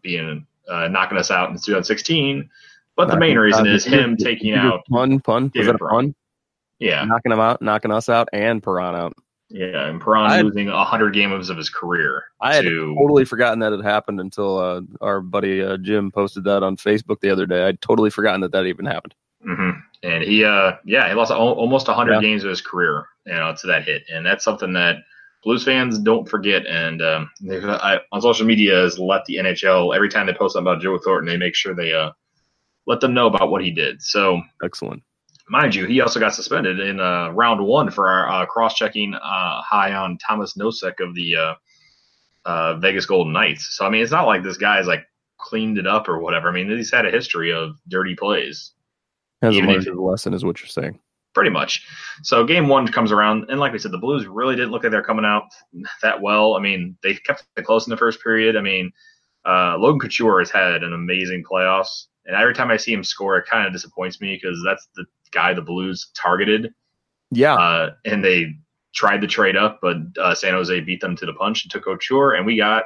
being 0.02 0.46
uh, 0.70 0.88
knocking 0.88 1.18
us 1.18 1.32
out 1.32 1.50
in 1.50 1.56
2016, 1.56 2.50
but 2.96 3.08
the 3.08 3.18
main 3.18 3.38
reason 3.38 3.66
is 3.66 3.86
him 3.86 4.18
taking 4.18 4.54
out 4.54 4.86
pun 4.88 5.20
pun. 5.20 5.52
Was 5.56 5.66
that 5.66 5.76
a 5.76 5.80
pun? 5.80 6.14
Yeah 6.80 7.04
Knocking 7.06 7.32
him 7.32 7.40
out, 7.40 7.62
knocking 7.62 7.92
us 7.92 8.10
out, 8.10 8.28
and 8.34 8.62
Perron 8.62 8.96
out. 8.96 9.14
Yeah, 9.50 9.88
and 9.88 10.02
Perron 10.02 10.26
I- 10.32 10.42
losing 10.42 10.68
hundred 10.70 11.14
games 11.14 11.50
of 11.50 11.58
his 11.58 11.70
career 11.70 12.24
I 12.42 12.56
had 12.56 12.66
to 12.66 12.96
totally 13.00 13.26
forgotten 13.26 13.60
that 13.60 13.74
it 13.74 13.84
happened 13.84 14.20
until 14.20 14.58
uh, 14.58 14.82
our 15.02 15.22
buddy 15.22 15.62
uh, 15.62 15.78
Jim 15.78 16.12
posted 16.12 16.44
that 16.46 16.64
on 16.64 16.78
Facebook 16.78 17.20
the 17.22 17.30
other 17.30 17.46
day. 17.46 17.64
I'd 17.66 17.80
totally 17.82 18.10
forgotten 18.10 18.42
that 18.42 18.52
that 18.54 18.66
even 18.66 18.86
happened. 18.86 19.14
Mhm. 19.48 19.80
and 20.02 20.24
he 20.24 20.44
uh 20.44 20.72
yeah 20.86 21.08
he 21.08 21.14
lost 21.14 21.30
al- 21.32 21.38
almost 21.54 21.86
hundred 21.88 22.14
Yeah. 22.16 22.22
games 22.22 22.44
of 22.44 22.50
his 22.50 22.62
career 22.62 23.06
you 23.28 23.34
know 23.34 23.54
to 23.62 23.68
that 23.68 23.84
hit, 23.84 24.04
and 24.12 24.26
that's 24.26 24.44
something 24.44 24.74
that 24.74 24.98
Blues 25.44 25.64
fans 25.64 26.00
don't 26.00 26.28
forget. 26.28 26.66
And 26.66 27.04
um, 27.04 27.30
they've, 27.40 27.64
I, 27.64 28.00
on 28.12 28.20
social 28.20 28.48
media 28.48 28.78
has 28.78 28.98
let 28.98 29.24
the 29.26 29.36
NHL 29.36 29.96
every 29.96 30.10
time 30.10 30.26
they 30.26 30.34
post 30.34 30.54
something 30.54 30.72
about 30.72 30.82
Joe 30.82 30.98
Thornton, 30.98 31.28
they 31.28 31.38
make 31.38 31.54
sure 31.54 31.76
they 31.76 31.94
uh 31.94 32.10
let 32.88 33.00
them 33.00 33.14
know 33.14 33.28
about 33.28 33.52
what 33.52 33.64
he 33.64 33.70
did. 33.70 34.02
So 34.02 34.42
Excellent. 34.64 35.04
Mind 35.50 35.76
you, 35.76 35.86
he 35.86 36.02
also 36.02 36.20
got 36.20 36.34
suspended 36.34 36.80
in 36.80 37.00
uh, 37.00 37.30
round 37.30 37.64
one 37.66 37.92
for 37.92 38.08
our 38.08 38.28
uh, 38.30 38.46
cross-checking 38.46 39.14
uh, 39.14 39.62
high 39.62 39.94
on 39.94 40.18
Thomas 40.18 40.54
Nosek 40.58 41.00
of 41.00 41.14
the 41.16 41.36
uh, 41.36 41.54
uh, 42.46 42.76
Vegas 42.78 43.06
Golden 43.06 43.34
Knights. 43.34 43.76
So 43.78 43.86
I 43.86 43.90
mean, 43.90 44.02
it's 44.02 44.12
not 44.12 44.28
like 44.28 44.44
this 44.44 44.58
guy's 44.58 44.88
like 44.88 45.06
cleaned 45.38 45.78
it 45.78 45.88
up 45.88 46.08
or 46.10 46.20
whatever. 46.20 46.50
I 46.50 46.52
mean, 46.52 46.70
he's 46.70 46.92
had 46.92 47.06
a 47.06 47.12
history 47.12 47.52
of 47.54 47.76
dirty 47.88 48.16
plays, 48.16 48.72
Hasn't 49.42 49.58
Even 49.64 49.70
learned 49.76 49.88
if- 49.88 49.96
lesson, 49.98 50.34
is 50.34 50.44
what 50.46 50.60
you're 50.62 50.68
saying. 50.68 51.00
pretty 51.34 51.50
much. 51.50 51.86
So 52.24 52.46
game 52.46 52.68
one 52.70 52.88
comes 52.88 53.12
around, 53.12 53.50
and 53.50 53.60
like 53.60 53.74
we 53.74 53.80
said, 53.80 53.92
the 53.92 53.98
Blues 53.98 54.26
really 54.26 54.56
didn't 54.56 54.72
look 54.72 54.84
like 54.84 54.92
they're 54.92 55.04
coming 55.04 55.26
out 55.26 55.44
that 56.02 56.22
well. 56.22 56.56
I 56.56 56.60
mean, 56.62 56.98
they 57.04 57.14
kept 57.16 57.44
it 57.58 57.66
close 57.66 57.86
in 57.86 57.92
the 57.92 57.98
first 57.98 58.24
period. 58.24 58.56
I 58.56 58.62
mean, 58.62 58.92
uh, 59.46 59.78
Logan 59.78 60.00
Couture 60.00 60.40
has 60.40 60.50
had 60.50 60.82
an 60.84 60.94
amazing 60.94 61.44
playoffs, 61.44 62.06
and 62.26 62.36
every 62.36 62.54
time 62.56 62.72
I 62.72 62.78
see 62.78 62.94
him 62.94 63.04
score, 63.04 63.38
it 63.38 63.46
kind 63.48 63.68
of 63.68 63.74
disappoints 63.74 64.22
me 64.22 64.40
because 64.42 64.60
that's 64.66 64.88
the 64.96 65.06
guy 65.36 65.54
the 65.54 65.62
Blues 65.62 66.10
targeted. 66.16 66.74
Yeah, 67.32 67.56
Uh, 67.56 67.92
and 68.06 68.24
they 68.24 68.56
tried 68.94 69.22
to 69.22 69.28
trade 69.28 69.58
up, 69.58 69.80
but 69.82 69.98
uh, 70.20 70.34
San 70.34 70.54
Jose 70.54 70.80
beat 70.82 71.02
them 71.02 71.16
to 71.18 71.26
the 71.26 71.34
punch 71.34 71.64
and 71.64 71.72
took 71.72 71.84
Couture, 71.84 72.34
and 72.34 72.46
we 72.46 72.56
got 72.58 72.86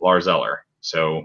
Lars 0.00 0.26
Eller. 0.28 0.66
So, 0.80 1.24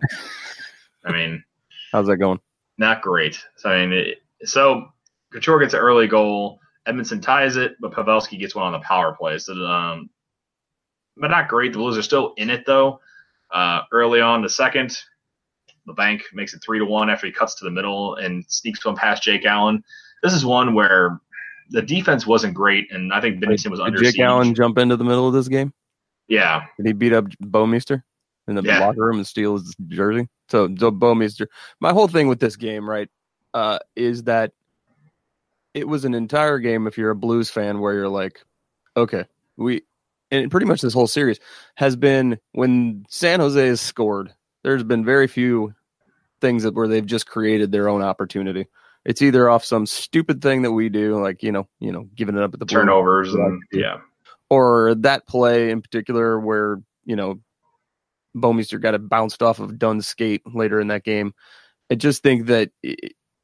I 1.06 1.12
mean, 1.12 1.44
how's 1.92 2.08
that 2.08 2.18
going? 2.18 2.40
not 2.78 3.02
great. 3.02 3.44
So, 3.58 3.70
I 3.70 3.86
mean, 3.86 4.00
it, 4.00 4.18
so 4.48 4.88
Couture 5.34 5.60
gets 5.60 5.74
an 5.74 5.82
early 5.82 6.08
goal. 6.08 6.60
Edmundson 6.88 7.22
ties 7.22 7.58
it, 7.58 7.76
but 7.82 7.92
Pavelski 7.92 8.40
gets 8.40 8.56
one 8.56 8.66
on 8.66 8.72
the 8.72 8.80
power 8.80 9.14
play. 9.14 9.38
So, 9.38 9.54
um, 9.66 10.10
but 11.18 11.30
not 11.30 11.50
great. 11.50 11.74
The 11.74 11.80
Blues 11.80 11.98
are 11.98 12.02
still 12.04 12.34
in 12.38 12.50
it 12.50 12.66
though. 12.66 13.02
Uh, 13.52 13.82
early 13.92 14.22
on, 14.22 14.42
the 14.42 14.50
second, 14.50 14.98
Labanc 15.88 16.22
makes 16.34 16.54
it 16.54 16.62
three 16.64 16.80
to 16.80 16.86
one 16.86 17.10
after 17.10 17.26
he 17.28 17.34
cuts 17.34 17.56
to 17.56 17.66
the 17.66 17.72
middle 17.72 18.16
and 18.16 18.46
sneaks 18.48 18.86
one 18.86 18.96
past 18.96 19.24
Jake 19.24 19.46
Allen. 19.46 19.84
This 20.24 20.34
is 20.34 20.46
one 20.46 20.74
where 20.74 21.20
the 21.70 21.82
defense 21.82 22.26
wasn't 22.26 22.54
great, 22.54 22.92
and 22.92 23.14
I 23.14 23.22
think 23.22 23.42
Binnington 23.44 23.70
was 23.72 23.80
Did 23.80 23.86
under 23.88 24.00
Jake 24.00 24.14
siege. 24.14 24.22
Allen 24.22 24.56
jump 24.56 24.78
into 24.78 24.96
the 24.98 25.04
middle 25.04 25.28
of 25.28 25.34
this 25.34 25.48
game? 25.48 25.74
Yeah, 26.28 26.66
Did 26.78 26.86
he 26.88 26.94
beat 26.94 27.14
up 27.14 27.26
Bo 27.40 27.66
Bouwmeester 27.66 28.04
in 28.48 28.56
the 28.56 28.62
Yeah. 28.64 28.80
locker 28.80 29.02
room 29.02 29.18
and 29.18 29.26
steal 29.28 29.58
his 29.58 29.76
jersey? 29.88 30.28
So, 30.50 30.68
so 30.78 30.92
Bouwmeester. 30.92 31.48
My 31.80 31.92
whole 31.92 32.08
thing 32.08 32.28
with 32.28 32.40
this 32.40 32.56
game, 32.56 32.88
right, 32.88 33.10
uh, 33.54 33.80
is 33.96 34.24
that 34.24 34.52
it 35.74 35.88
was 35.88 36.06
an 36.06 36.14
entire 36.14 36.60
game. 36.60 36.86
If 36.88 36.98
you're 36.98 37.12
a 37.12 37.16
Blues 37.16 37.50
fan, 37.50 37.80
where 37.80 37.94
you're 37.94 38.10
like, 38.10 38.44
okay, 38.98 39.26
we, 39.58 39.84
and 40.32 40.52
pretty 40.52 40.66
much 40.68 40.82
this 40.82 40.94
whole 40.94 41.08
series 41.08 41.40
has 41.76 41.96
been 41.96 42.40
when 42.52 43.06
San 43.10 43.40
Jose 43.40 43.68
has 43.68 43.82
scored. 43.82 44.34
There's 44.64 44.84
been 44.84 45.06
very 45.06 45.28
few 45.28 45.74
things 46.42 46.64
that 46.64 46.74
where 46.76 46.88
they've 46.88 47.06
just 47.06 47.28
created 47.28 47.72
their 47.72 47.90
own 47.90 48.02
opportunity. 48.02 48.68
It's 49.10 49.24
either 49.24 49.50
off 49.50 49.66
some 49.66 49.88
stupid 49.88 50.40
thing 50.40 50.62
that 50.62 50.72
we 50.72 50.88
do, 50.88 51.20
like 51.20 51.42
you 51.42 51.52
know, 51.52 51.68
you 51.80 51.92
know, 51.92 52.08
giving 52.14 52.38
it 52.38 52.44
up 52.44 52.54
at 52.54 52.60
the 52.60 52.68
turnovers 52.68 53.34
and 53.34 53.60
Yeah. 53.72 53.80
yeah, 53.82 53.98
or 54.52 54.94
that 55.00 55.28
play 55.28 55.72
in 55.72 55.82
particular 55.82 56.40
where 56.40 56.80
you 57.06 57.16
know 57.16 57.40
Bouwmeester 58.38 58.80
got 58.80 58.94
it 58.94 59.10
bounced 59.10 59.42
off 59.42 59.60
of 59.60 59.80
Dunn's 59.80 60.06
skate 60.06 60.44
later 60.46 60.80
in 60.80 60.90
that 60.90 61.04
game. 61.04 61.34
I 61.90 61.96
just 61.96 62.22
think 62.22 62.46
that 62.46 62.70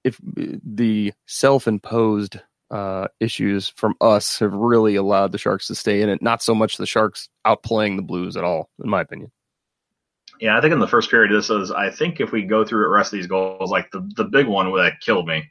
if 0.03 0.19
the 0.23 1.13
self-imposed 1.25 2.39
uh, 2.69 3.07
issues 3.19 3.69
from 3.69 3.95
us 3.99 4.37
have 4.37 4.53
really 4.53 4.95
allowed 4.95 5.31
the 5.31 5.39
Sharks 5.39 5.65
to 5.67 5.75
stay 5.75 6.01
in 6.01 6.09
it, 6.09 6.21
not 6.21 6.43
so 6.43 6.53
much 6.53 6.77
the 6.77 6.85
Sharks 6.85 7.27
outplaying 7.45 7.95
the 7.95 8.03
Blues 8.03 8.37
at 8.37 8.43
all, 8.43 8.69
in 8.83 8.87
my 8.87 9.01
opinion. 9.01 9.31
Yeah, 10.39 10.57
I 10.57 10.61
think 10.61 10.73
in 10.73 10.79
the 10.79 10.87
first 10.87 11.09
period, 11.09 11.31
this 11.31 11.49
is. 11.49 11.71
I 11.71 11.89
think 11.89 12.19
if 12.19 12.31
we 12.31 12.43
go 12.43 12.63
through 12.63 12.83
the 12.83 12.89
rest 12.89 13.13
of 13.13 13.17
these 13.17 13.27
goals, 13.27 13.71
like 13.71 13.89
the 13.91 14.07
the 14.15 14.25
big 14.25 14.47
one 14.47 14.71
that 14.75 14.99
killed 15.01 15.27
me, 15.27 15.49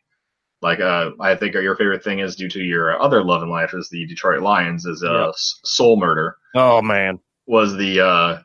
like 0.65 0.81
uh, 0.81 1.11
I 1.21 1.37
think 1.37 1.55
your 1.55 1.77
favorite 1.77 2.03
thing 2.03 2.19
is 2.19 2.35
due 2.35 2.49
to 2.49 2.61
your 2.61 3.01
other 3.01 3.23
love 3.23 3.43
in 3.45 3.51
life 3.51 3.73
is 3.75 3.89
the 3.91 4.05
Detroit 4.07 4.43
Lions 4.43 4.85
is 4.87 5.05
uh, 5.05 5.13
Yeah. 5.13 5.29
s- 5.29 5.61
soul 5.65 5.97
murder 5.99 6.37
Oh 6.57 6.83
man, 6.83 7.21
was 7.47 7.77
the 7.77 8.01
uh, 8.01 8.39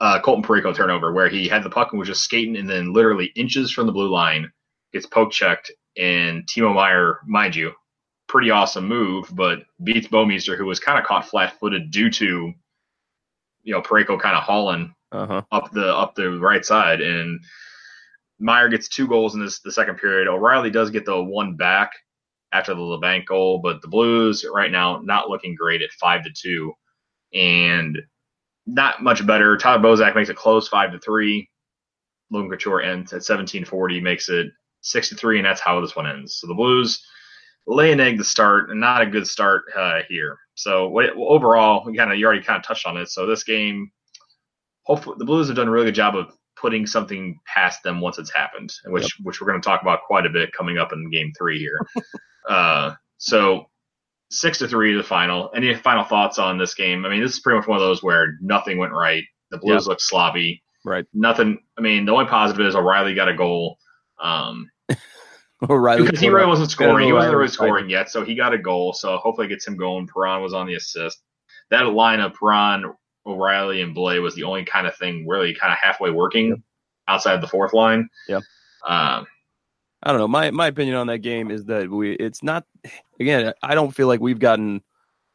uh, 0.00 0.20
Colton 0.22 0.42
Parayko 0.44 0.74
turnover 0.74 1.12
where 1.12 1.28
he 1.28 1.46
had 1.48 1.62
the 1.62 1.70
puck 1.70 1.92
and 1.92 1.98
was 1.98 2.08
just 2.08 2.22
skating 2.22 2.56
and 2.56 2.68
then 2.68 2.92
literally 2.92 3.26
inches 3.36 3.70
from 3.70 3.86
the 3.86 3.92
blue 3.92 4.08
line 4.10 4.50
gets 4.92 5.06
poke 5.06 5.30
checked 5.32 5.70
and 5.96 6.44
Timo 6.46 6.74
Meier, 6.74 7.18
mind 7.26 7.54
you, 7.54 7.72
pretty 8.28 8.50
awesome 8.50 8.86
move, 8.86 9.28
but 9.32 9.58
beats 9.84 10.06
Bouwmeester 10.06 10.56
who 10.56 10.64
was 10.64 10.80
kind 10.80 10.98
of 10.98 11.04
caught 11.04 11.28
flat 11.28 11.58
footed 11.60 11.90
due 11.90 12.10
to 12.10 12.52
you 13.62 13.74
know 13.74 13.82
Parayko 13.82 14.18
kind 14.18 14.36
of 14.36 14.42
hauling 14.42 14.94
uh 15.12 15.26
huh. 15.26 15.42
up 15.52 15.70
the 15.72 15.86
up 15.94 16.14
the 16.14 16.30
right 16.30 16.64
side, 16.64 17.00
and 17.00 17.40
Meier 18.40 18.68
gets 18.68 18.88
two 18.88 19.06
goals 19.06 19.34
in 19.34 19.44
this 19.44 19.60
the 19.60 19.70
second 19.70 19.96
period. 19.96 20.26
O'Reilly 20.26 20.70
does 20.70 20.90
get 20.90 21.04
the 21.04 21.22
one 21.22 21.56
back 21.56 21.92
after 22.52 22.74
the 22.74 22.80
Labanc 22.80 23.26
goal, 23.26 23.60
but 23.62 23.80
the 23.82 23.88
Blues 23.88 24.44
right 24.52 24.72
now 24.72 25.00
not 25.04 25.28
looking 25.28 25.54
great 25.54 25.82
at 25.82 25.92
five 25.92 26.24
to 26.24 26.30
two, 26.34 26.72
and 27.34 27.98
not 28.66 29.02
much 29.02 29.26
better. 29.26 29.56
Tyler 29.56 29.82
Bozak 29.82 30.14
makes 30.14 30.30
it 30.30 30.36
close 30.36 30.68
five 30.68 30.92
to 30.92 30.98
three. 30.98 31.48
Logan 32.30 32.50
Couture 32.50 32.82
ends 32.82 33.12
at 33.12 33.24
seventeen 33.24 33.64
forty, 33.64 34.00
makes 34.00 34.28
it 34.28 34.46
six 34.80 35.08
to 35.10 35.14
three, 35.14 35.38
and 35.38 35.46
that's 35.46 35.60
how 35.60 35.80
this 35.80 35.94
one 35.94 36.06
ends. 36.06 36.36
So 36.40 36.46
the 36.46 36.54
Blues 36.54 37.04
lay 37.66 37.92
an 37.92 38.00
egg 38.00 38.18
to 38.18 38.24
start, 38.24 38.70
and 38.70 38.80
not 38.80 39.02
a 39.02 39.06
good 39.06 39.26
start 39.26 39.64
uh, 39.76 40.00
here. 40.08 40.38
So 40.54 40.98
overall, 41.16 41.84
we 41.84 41.96
kind 41.96 42.10
of 42.10 42.18
you 42.18 42.26
already 42.26 42.42
kind 42.42 42.58
of 42.58 42.64
touched 42.64 42.86
on 42.86 42.96
it. 42.96 43.08
So 43.10 43.26
this 43.26 43.44
game 43.44 43.90
hopefully 44.84 45.16
the 45.18 45.24
Blues 45.24 45.46
have 45.48 45.56
done 45.56 45.68
a 45.68 45.70
really 45.70 45.86
good 45.86 45.94
job 45.94 46.16
of 46.16 46.36
putting 46.60 46.86
something 46.86 47.38
past 47.46 47.82
them 47.82 48.00
once 48.00 48.18
it's 48.18 48.32
happened, 48.32 48.72
which 48.86 49.16
which 49.22 49.40
we're 49.40 49.46
going 49.46 49.60
to 49.60 49.66
talk 49.66 49.82
about 49.82 50.00
quite 50.06 50.26
a 50.26 50.30
bit 50.30 50.52
coming 50.52 50.78
up 50.78 50.92
in 50.92 51.10
Game 51.10 51.32
Three 51.36 51.58
here. 51.58 51.80
uh, 52.48 52.94
so 53.18 53.66
six 54.30 54.58
to 54.58 54.68
three 54.68 54.92
to 54.92 54.98
the 54.98 55.04
final. 55.04 55.50
Any 55.54 55.74
final 55.74 56.04
thoughts 56.04 56.38
on 56.38 56.58
this 56.58 56.74
game? 56.74 57.04
I 57.04 57.08
mean, 57.08 57.20
this 57.20 57.32
is 57.32 57.40
pretty 57.40 57.58
much 57.58 57.68
one 57.68 57.76
of 57.76 57.82
those 57.82 58.02
where 58.02 58.36
nothing 58.40 58.78
went 58.78 58.92
right 58.92 59.24
The 59.50 59.58
Blues 59.58 59.86
looked 59.86 60.02
sloppy. 60.02 60.62
Right. 60.84 61.04
Nothing. 61.12 61.58
I 61.78 61.82
mean, 61.82 62.06
the 62.06 62.12
only 62.12 62.26
positive 62.26 62.66
is 62.66 62.74
O'Reilly 62.74 63.14
got 63.14 63.28
a 63.28 63.34
goal. 63.34 63.76
Um, 64.22 64.70
O'Reilly 65.68 66.04
because 66.04 66.20
he 66.20 66.30
really 66.30 66.46
wasn't 66.46 66.70
scoring. 66.70 67.06
He 67.06 67.12
wasn't 67.12 67.36
really 67.36 67.48
scoring 67.48 67.90
yet, 67.90 68.08
so 68.08 68.24
he 68.24 68.34
got 68.34 68.54
a 68.54 68.58
goal. 68.58 68.94
So 68.94 69.18
hopefully 69.18 69.46
it 69.46 69.50
gets 69.50 69.66
him 69.66 69.76
going. 69.76 70.06
Perron 70.06 70.42
was 70.42 70.54
on 70.54 70.66
the 70.66 70.74
assist. 70.74 71.20
That 71.70 71.86
line 71.86 72.20
of 72.20 72.32
Perron, 72.34 72.94
O'Reilly, 73.26 73.82
and 73.82 73.94
Blais 73.94 74.22
was 74.22 74.34
the 74.34 74.44
only 74.44 74.64
kind 74.64 74.86
of 74.86 74.96
thing 74.96 75.26
really 75.26 75.54
kind 75.54 75.72
of 75.72 75.78
halfway 75.78 76.10
working 76.10 76.62
outside 77.08 77.40
the 77.40 77.48
fourth 77.48 77.72
line. 77.72 78.08
Yeah. 78.28 78.40
Um, 78.86 79.26
I 80.02 80.10
don't 80.10 80.18
know. 80.18 80.28
My 80.28 80.50
my 80.50 80.68
opinion 80.68 80.96
on 80.96 81.08
that 81.08 81.18
game 81.18 81.50
is 81.50 81.64
that 81.66 81.90
we 81.90 82.12
it's 82.12 82.42
not 82.42 82.64
again, 83.18 83.52
I 83.62 83.74
don't 83.74 83.94
feel 83.94 84.06
like 84.06 84.20
we've 84.20 84.38
gotten 84.38 84.82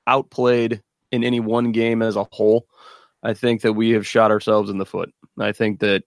outplayed 0.08 0.82
in 1.12 1.24
any 1.24 1.40
one 1.40 1.72
game 1.72 2.02
as 2.02 2.16
a 2.16 2.28
whole. 2.32 2.68
I 3.24 3.34
think 3.34 3.62
that 3.62 3.74
we 3.74 3.92
have 3.92 4.08
shot 4.08 4.32
ourselves 4.32 4.70
in 4.70 4.78
the 4.78 4.86
foot. 4.86 5.14
I 5.40 5.52
think 5.52 5.80
that 5.80 6.04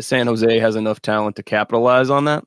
San 0.00 0.26
Jose 0.26 0.58
has 0.58 0.76
enough 0.76 1.00
talent 1.02 1.36
to 1.36 1.42
capitalize 1.42 2.10
on 2.10 2.24
that 2.26 2.44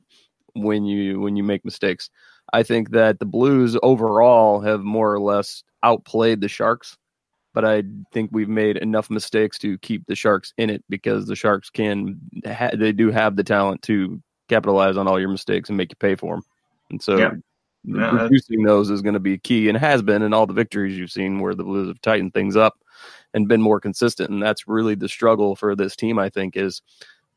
when 0.53 0.85
you 0.85 1.19
when 1.19 1.35
you 1.35 1.43
make 1.43 1.65
mistakes. 1.65 2.09
I 2.51 2.63
think 2.63 2.91
that 2.91 3.19
the 3.19 3.25
Blues 3.25 3.77
overall 3.83 4.61
have 4.61 4.81
more 4.81 5.13
or 5.13 5.19
less 5.19 5.63
outplayed 5.81 6.41
the 6.41 6.47
Sharks, 6.47 6.97
but 7.53 7.65
I 7.65 7.83
think 8.11 8.29
we've 8.33 8.49
made 8.49 8.77
enough 8.77 9.09
mistakes 9.09 9.57
to 9.59 9.77
keep 9.79 10.05
the 10.07 10.15
Sharks 10.15 10.53
in 10.57 10.69
it 10.69 10.83
because 10.89 11.27
the 11.27 11.35
Sharks 11.35 11.69
can 11.69 12.19
ha- 12.45 12.71
they 12.73 12.91
do 12.91 13.11
have 13.11 13.35
the 13.35 13.43
talent 13.43 13.81
to 13.83 14.21
capitalize 14.49 14.97
on 14.97 15.07
all 15.07 15.19
your 15.19 15.29
mistakes 15.29 15.69
and 15.69 15.77
make 15.77 15.91
you 15.91 15.95
pay 15.95 16.15
for 16.15 16.35
them. 16.35 16.43
And 16.89 17.01
so 17.01 17.17
Yeah. 17.17 17.31
Reducing 18.23 18.63
those 18.63 18.89
is 18.89 19.01
going 19.01 19.13
to 19.13 19.19
be 19.19 19.37
key 19.37 19.67
and 19.67 19.77
has 19.77 20.01
been 20.01 20.21
in 20.21 20.33
all 20.33 20.45
the 20.45 20.53
victories 20.53 20.97
you've 20.97 21.11
seen 21.11 21.39
where 21.39 21.53
the 21.53 21.65
Blues 21.65 21.89
have 21.89 21.99
tightened 22.01 22.33
things 22.33 22.55
up 22.55 22.77
and 23.33 23.49
been 23.49 23.61
more 23.61 23.81
consistent. 23.81 24.29
And 24.29 24.41
that's 24.41 24.67
really 24.69 24.95
the 24.95 25.09
struggle 25.09 25.55
for 25.55 25.75
this 25.75 25.95
team, 25.95 26.17
I 26.17 26.29
think, 26.29 26.55
is 26.55 26.81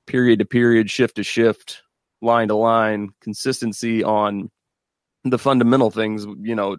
period 0.07 0.39
to 0.39 0.45
period, 0.45 0.89
shift 0.89 1.17
to 1.17 1.25
shift, 1.25 1.83
line 2.23 2.49
to 2.49 2.55
line, 2.55 3.11
consistency 3.21 4.05
on 4.05 4.51
the 5.25 5.39
fundamental 5.39 5.91
things. 5.91 6.27
You 6.41 6.55
know, 6.55 6.77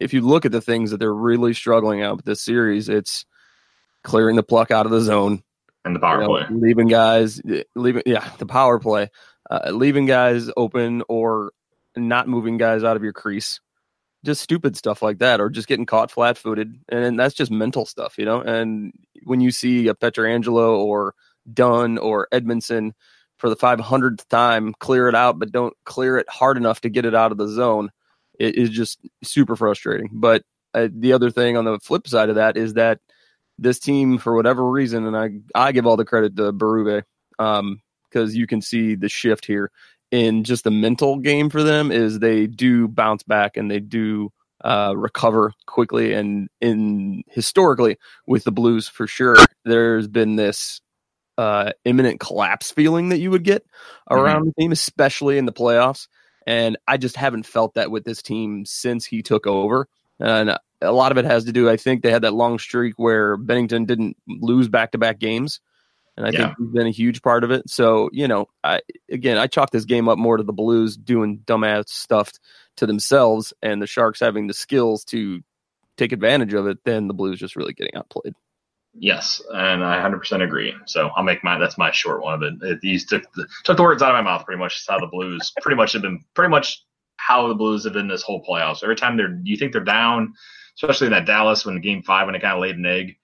if 0.00 0.14
you 0.14 0.22
look 0.22 0.46
at 0.46 0.52
the 0.52 0.60
things 0.60 0.90
that 0.90 0.98
they're 0.98 1.14
really 1.14 1.54
struggling 1.54 2.02
at 2.02 2.16
with 2.16 2.24
this 2.24 2.42
series, 2.42 2.88
it's 2.88 3.26
clearing 4.02 4.36
the 4.36 4.42
pluck 4.42 4.70
out 4.70 4.86
of 4.86 4.92
the 4.92 5.00
zone, 5.00 5.42
and 5.84 5.94
the 5.94 6.00
power 6.00 6.22
you 6.22 6.28
know, 6.28 6.34
play. 6.34 6.46
leaving 6.50 6.88
guys, 6.88 7.40
leaving 7.76 8.02
yeah, 8.06 8.28
the 8.38 8.46
power 8.46 8.78
play, 8.78 9.10
uh, 9.50 9.70
leaving 9.70 10.06
guys 10.06 10.50
open 10.56 11.02
or 11.08 11.52
not 11.96 12.28
moving 12.28 12.56
guys 12.56 12.82
out 12.82 12.96
of 12.96 13.02
your 13.02 13.12
crease, 13.12 13.60
just 14.24 14.40
stupid 14.40 14.76
stuff 14.76 15.02
like 15.02 15.18
that, 15.18 15.40
or 15.40 15.50
just 15.50 15.68
getting 15.68 15.86
caught 15.86 16.10
flat-footed, 16.10 16.80
and 16.88 17.18
that's 17.18 17.34
just 17.34 17.50
mental 17.50 17.84
stuff, 17.84 18.18
you 18.18 18.24
know. 18.24 18.40
And 18.40 18.92
when 19.24 19.40
you 19.40 19.50
see 19.50 19.88
a 19.88 19.94
Pietrangelo 19.94 20.78
or 20.78 21.14
Dunn 21.52 21.98
or 21.98 22.28
Edmundson 22.32 22.92
for 23.38 23.48
the 23.48 23.56
500th 23.56 24.26
time 24.28 24.74
clear 24.78 25.08
it 25.08 25.14
out, 25.14 25.38
but 25.38 25.52
don't 25.52 25.74
clear 25.84 26.16
it 26.18 26.28
hard 26.28 26.56
enough 26.56 26.82
to 26.82 26.90
get 26.90 27.04
it 27.04 27.14
out 27.14 27.32
of 27.32 27.38
the 27.38 27.48
zone, 27.48 27.90
it 28.40 28.56
is 28.56 28.70
just 28.70 28.98
super 29.22 29.54
frustrating. 29.54 30.08
But 30.12 30.42
uh, 30.74 30.88
the 30.92 31.12
other 31.12 31.30
thing 31.30 31.56
on 31.56 31.64
the 31.64 31.78
flip 31.78 32.08
side 32.08 32.28
of 32.28 32.36
that 32.36 32.56
is 32.56 32.74
that 32.74 33.00
this 33.58 33.78
team, 33.78 34.18
for 34.18 34.34
whatever 34.34 34.64
reason, 34.68 35.06
and 35.06 35.16
I 35.16 35.30
I 35.54 35.72
give 35.72 35.86
all 35.86 35.96
the 35.96 36.04
credit 36.04 36.36
to 36.36 36.52
Berube, 36.52 37.02
um, 37.38 37.82
because 38.08 38.34
you 38.34 38.46
can 38.46 38.62
see 38.62 38.94
the 38.94 39.08
shift 39.08 39.46
here 39.46 39.70
in 40.10 40.44
just 40.44 40.64
the 40.64 40.70
mental 40.70 41.18
game 41.18 41.50
for 41.50 41.62
them 41.62 41.92
is 41.92 42.18
they 42.18 42.46
do 42.46 42.88
bounce 42.88 43.22
back 43.22 43.56
and 43.56 43.70
they 43.70 43.80
do 43.80 44.32
uh, 44.64 44.92
recover 44.96 45.52
quickly. 45.66 46.12
And 46.12 46.48
in 46.60 47.22
historically 47.28 47.96
with 48.26 48.44
the 48.44 48.52
Blues, 48.52 48.88
for 48.88 49.06
sure, 49.06 49.36
there's 49.64 50.08
been 50.08 50.36
this 50.36 50.80
uh, 51.38 51.72
imminent 51.84 52.20
collapse 52.20 52.70
feeling 52.70 53.10
that 53.10 53.18
you 53.18 53.30
would 53.30 53.44
get 53.44 53.64
around 54.10 54.46
the 54.46 54.52
team, 54.60 54.72
especially 54.72 55.38
in 55.38 55.46
the 55.46 55.52
playoffs. 55.52 56.08
And 56.46 56.78
I 56.88 56.96
just 56.96 57.16
haven't 57.16 57.46
felt 57.46 57.74
that 57.74 57.90
with 57.90 58.04
this 58.04 58.22
team 58.22 58.64
since 58.64 59.04
he 59.04 59.22
took 59.22 59.46
over. 59.46 59.88
And 60.18 60.56
a 60.82 60.92
lot 60.92 61.12
of 61.12 61.18
it 61.18 61.24
has 61.24 61.44
to 61.44 61.52
do, 61.52 61.68
I 61.68 61.76
think 61.76 62.02
they 62.02 62.10
had 62.10 62.22
that 62.22 62.34
long 62.34 62.58
streak 62.58 62.94
where 62.96 63.36
Binnington 63.36 63.86
didn't 63.86 64.16
lose 64.26 64.68
back 64.68 64.92
to 64.92 64.98
back 64.98 65.18
games. 65.18 65.60
And 66.16 66.26
I 66.26 66.30
Yeah. 66.30 66.46
think 66.46 66.58
he's 66.58 66.68
been 66.68 66.86
a 66.86 66.90
huge 66.90 67.22
part 67.22 67.44
of 67.44 67.50
it. 67.50 67.70
So, 67.70 68.10
you 68.12 68.28
know, 68.28 68.46
I 68.62 68.80
again 69.10 69.38
I 69.38 69.46
chalk 69.46 69.70
this 69.70 69.84
game 69.86 70.08
up 70.08 70.18
more 70.18 70.36
to 70.36 70.42
the 70.42 70.52
Blues 70.52 70.96
doing 70.96 71.38
dumbass 71.46 71.88
stuff 71.88 72.32
to 72.76 72.86
themselves 72.86 73.54
and 73.62 73.80
the 73.80 73.86
Sharks 73.86 74.20
having 74.20 74.46
the 74.46 74.54
skills 74.54 75.04
to 75.06 75.40
take 75.96 76.12
advantage 76.12 76.52
of 76.52 76.66
it 76.66 76.84
than 76.84 77.08
the 77.08 77.14
Blues 77.14 77.38
just 77.38 77.56
really 77.56 77.72
getting 77.72 77.94
outplayed. 77.94 78.34
Yes, 78.94 79.40
and 79.52 79.84
I 79.84 79.96
100% 80.02 80.42
agree. 80.42 80.74
So 80.86 81.08
I'll 81.16 81.22
make 81.22 81.44
my 81.44 81.58
that's 81.58 81.78
my 81.78 81.90
short 81.92 82.22
one 82.22 82.34
of 82.34 82.42
it. 82.42 82.54
it 82.62 82.80
these 82.80 83.06
took 83.06 83.22
the, 83.34 83.46
took 83.64 83.76
the 83.76 83.82
words 83.82 84.02
out 84.02 84.14
of 84.14 84.22
my 84.24 84.30
mouth. 84.30 84.44
Pretty 84.44 84.58
much 84.58 84.76
It's 84.76 84.86
how 84.88 84.98
the 84.98 85.06
Blues 85.06 85.52
pretty 85.62 85.76
much 85.76 85.92
have 85.92 86.02
been 86.02 86.24
pretty 86.34 86.50
much 86.50 86.84
how 87.16 87.46
the 87.46 87.54
Blues 87.54 87.84
have 87.84 87.92
been 87.92 88.08
this 88.08 88.22
whole 88.22 88.44
playoffs. 88.44 88.82
Every 88.82 88.96
time 88.96 89.16
they're 89.16 89.38
you 89.44 89.56
think 89.56 89.72
they're 89.72 89.84
down, 89.84 90.32
especially 90.76 91.06
in 91.06 91.12
that 91.12 91.24
Dallas 91.26 91.64
when 91.64 91.80
Game 91.80 92.02
Five 92.02 92.26
when 92.26 92.34
it 92.34 92.42
kind 92.42 92.54
of 92.54 92.60
laid 92.60 92.76
an 92.76 92.86
egg. 92.86 93.16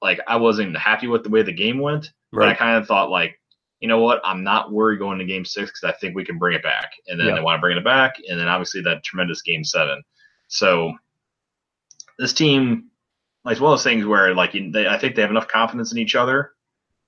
Like 0.00 0.20
I 0.28 0.36
wasn't 0.36 0.76
happy 0.76 1.08
with 1.08 1.24
the 1.24 1.30
way 1.30 1.42
the 1.42 1.52
game 1.52 1.78
went, 1.78 2.12
but 2.32 2.48
I 2.48 2.54
kind 2.54 2.76
of 2.76 2.86
thought 2.86 3.10
like, 3.10 3.40
you 3.80 3.88
know 3.88 3.98
what, 4.00 4.20
I'm 4.24 4.44
not 4.44 4.70
worried 4.72 4.98
going 5.00 5.18
to 5.18 5.24
Game 5.24 5.44
Six 5.44 5.70
because 5.72 5.92
I 5.92 5.98
think 5.98 6.14
we 6.14 6.24
can 6.24 6.38
bring 6.38 6.54
it 6.54 6.62
back. 6.62 6.90
And 7.08 7.18
then 7.18 7.28
Yeah. 7.28 7.34
they 7.34 7.40
want 7.40 7.56
to 7.58 7.60
bring 7.60 7.76
it 7.76 7.84
back, 7.84 8.14
and 8.28 8.38
then 8.38 8.46
obviously 8.48 8.80
that 8.82 9.02
tremendous 9.02 9.42
Game 9.42 9.64
Seven. 9.64 10.02
So 10.48 10.92
this 12.18 12.32
team 12.32 12.90
it's 13.46 13.60
one 13.60 13.72
of 13.72 13.78
those 13.78 13.84
things 13.84 14.04
where 14.06 14.34
like 14.34 14.54
you- 14.54 14.70
they, 14.72 14.86
I 14.86 14.98
think 14.98 15.14
they 15.14 15.22
have 15.22 15.30
enough 15.30 15.48
confidence 15.48 15.92
in 15.92 15.98
each 15.98 16.14
other 16.14 16.52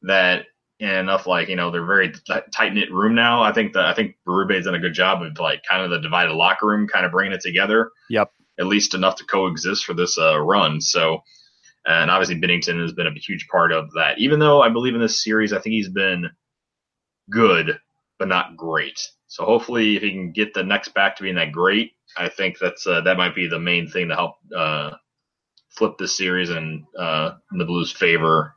that 0.02 0.44
and 0.78 1.08
enough 1.08 1.26
like 1.26 1.48
you 1.48 1.56
know 1.56 1.70
they're 1.70 1.86
very 1.86 2.12
tight 2.54 2.74
knit 2.74 2.92
room 2.92 3.14
now. 3.14 3.42
I 3.42 3.52
think 3.52 3.72
that 3.72 3.86
I 3.86 3.94
think 3.94 4.16
Berube's 4.26 4.66
done 4.66 4.74
a 4.74 4.80
good 4.80 4.92
job 4.94 5.22
of 5.22 5.38
like 5.38 5.62
kind 5.68 5.82
of 5.82 5.90
the 5.90 6.00
divided 6.00 6.34
locker 6.34 6.66
room, 6.66 6.86
kind 6.86 7.06
of 7.06 7.12
bringing 7.12 7.32
it 7.32 7.40
together. 7.40 7.90
Yep. 8.10 8.30
At 8.58 8.66
least 8.66 8.94
enough 8.94 9.16
to 9.16 9.24
coexist 9.24 9.84
for 9.84 9.94
this 9.94 10.18
uh, 10.18 10.38
run. 10.38 10.80
So, 10.80 11.20
and 11.86 12.10
obviously 12.10 12.40
Binnington 12.40 12.80
has 12.80 12.92
been 12.92 13.06
a 13.06 13.12
huge 13.14 13.46
part 13.48 13.70
of 13.72 13.90
that. 13.94 14.18
Even 14.18 14.38
though 14.38 14.62
I 14.62 14.68
believe 14.70 14.94
in 14.94 15.00
this 15.00 15.22
series, 15.22 15.52
I 15.52 15.58
think 15.60 15.74
he's 15.74 15.90
been 15.90 16.30
good 17.30 17.78
but 18.18 18.28
not 18.28 18.56
great. 18.56 18.98
So 19.28 19.44
hopefully, 19.44 19.96
if 19.96 20.02
he 20.02 20.10
can 20.10 20.32
get 20.32 20.54
the 20.54 20.62
next 20.62 20.94
back 20.94 21.16
to 21.16 21.22
being 21.22 21.34
that 21.34 21.52
great, 21.52 21.92
I 22.16 22.28
think 22.28 22.58
that's 22.58 22.86
uh, 22.86 23.00
that 23.02 23.16
might 23.16 23.34
be 23.34 23.46
the 23.46 23.58
main 23.58 23.88
thing 23.88 24.08
to 24.08 24.14
help 24.14 24.36
uh, 24.56 24.92
flip 25.76 25.99
this 25.99 26.16
series 26.16 26.50
and 26.50 26.85
uh, 26.99 27.33
in 27.52 27.59
the 27.59 27.64
Blues' 27.64 27.92
favor 27.92 28.54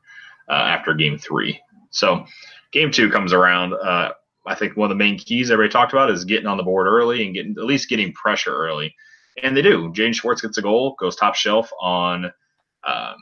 uh, 0.50 0.54
after 0.54 0.94
Game 0.94 1.18
Three. 1.18 1.60
So 1.92 2.26
Game 2.72 2.92
Two 2.92 3.10
comes 3.10 3.34
around. 3.34 3.74
Uh, 3.74 4.14
I 4.48 4.56
think 4.56 4.76
one 4.76 4.92
of 4.92 4.98
the 4.98 5.04
main 5.04 5.18
keys 5.18 5.52
everybody 5.52 5.72
talked 5.72 5.94
about 5.94 6.10
is 6.10 6.26
getting 6.26 6.48
on 6.48 6.58
the 6.58 6.64
board 6.64 6.88
early 6.88 7.26
and 7.26 7.36
getting 7.36 7.56
at 7.58 7.66
least 7.66 7.90
getting 7.90 8.14
pressure 8.14 8.56
early, 8.56 8.96
and 9.44 9.56
they 9.56 9.62
do. 9.62 9.92
Jaden 9.92 10.16
Schwartz 10.16 10.42
gets 10.42 10.58
a 10.58 10.62
goal, 10.62 10.96
goes 11.00 11.16
top 11.16 11.36
shelf 11.36 11.72
on 11.80 12.32
uh, 12.84 13.14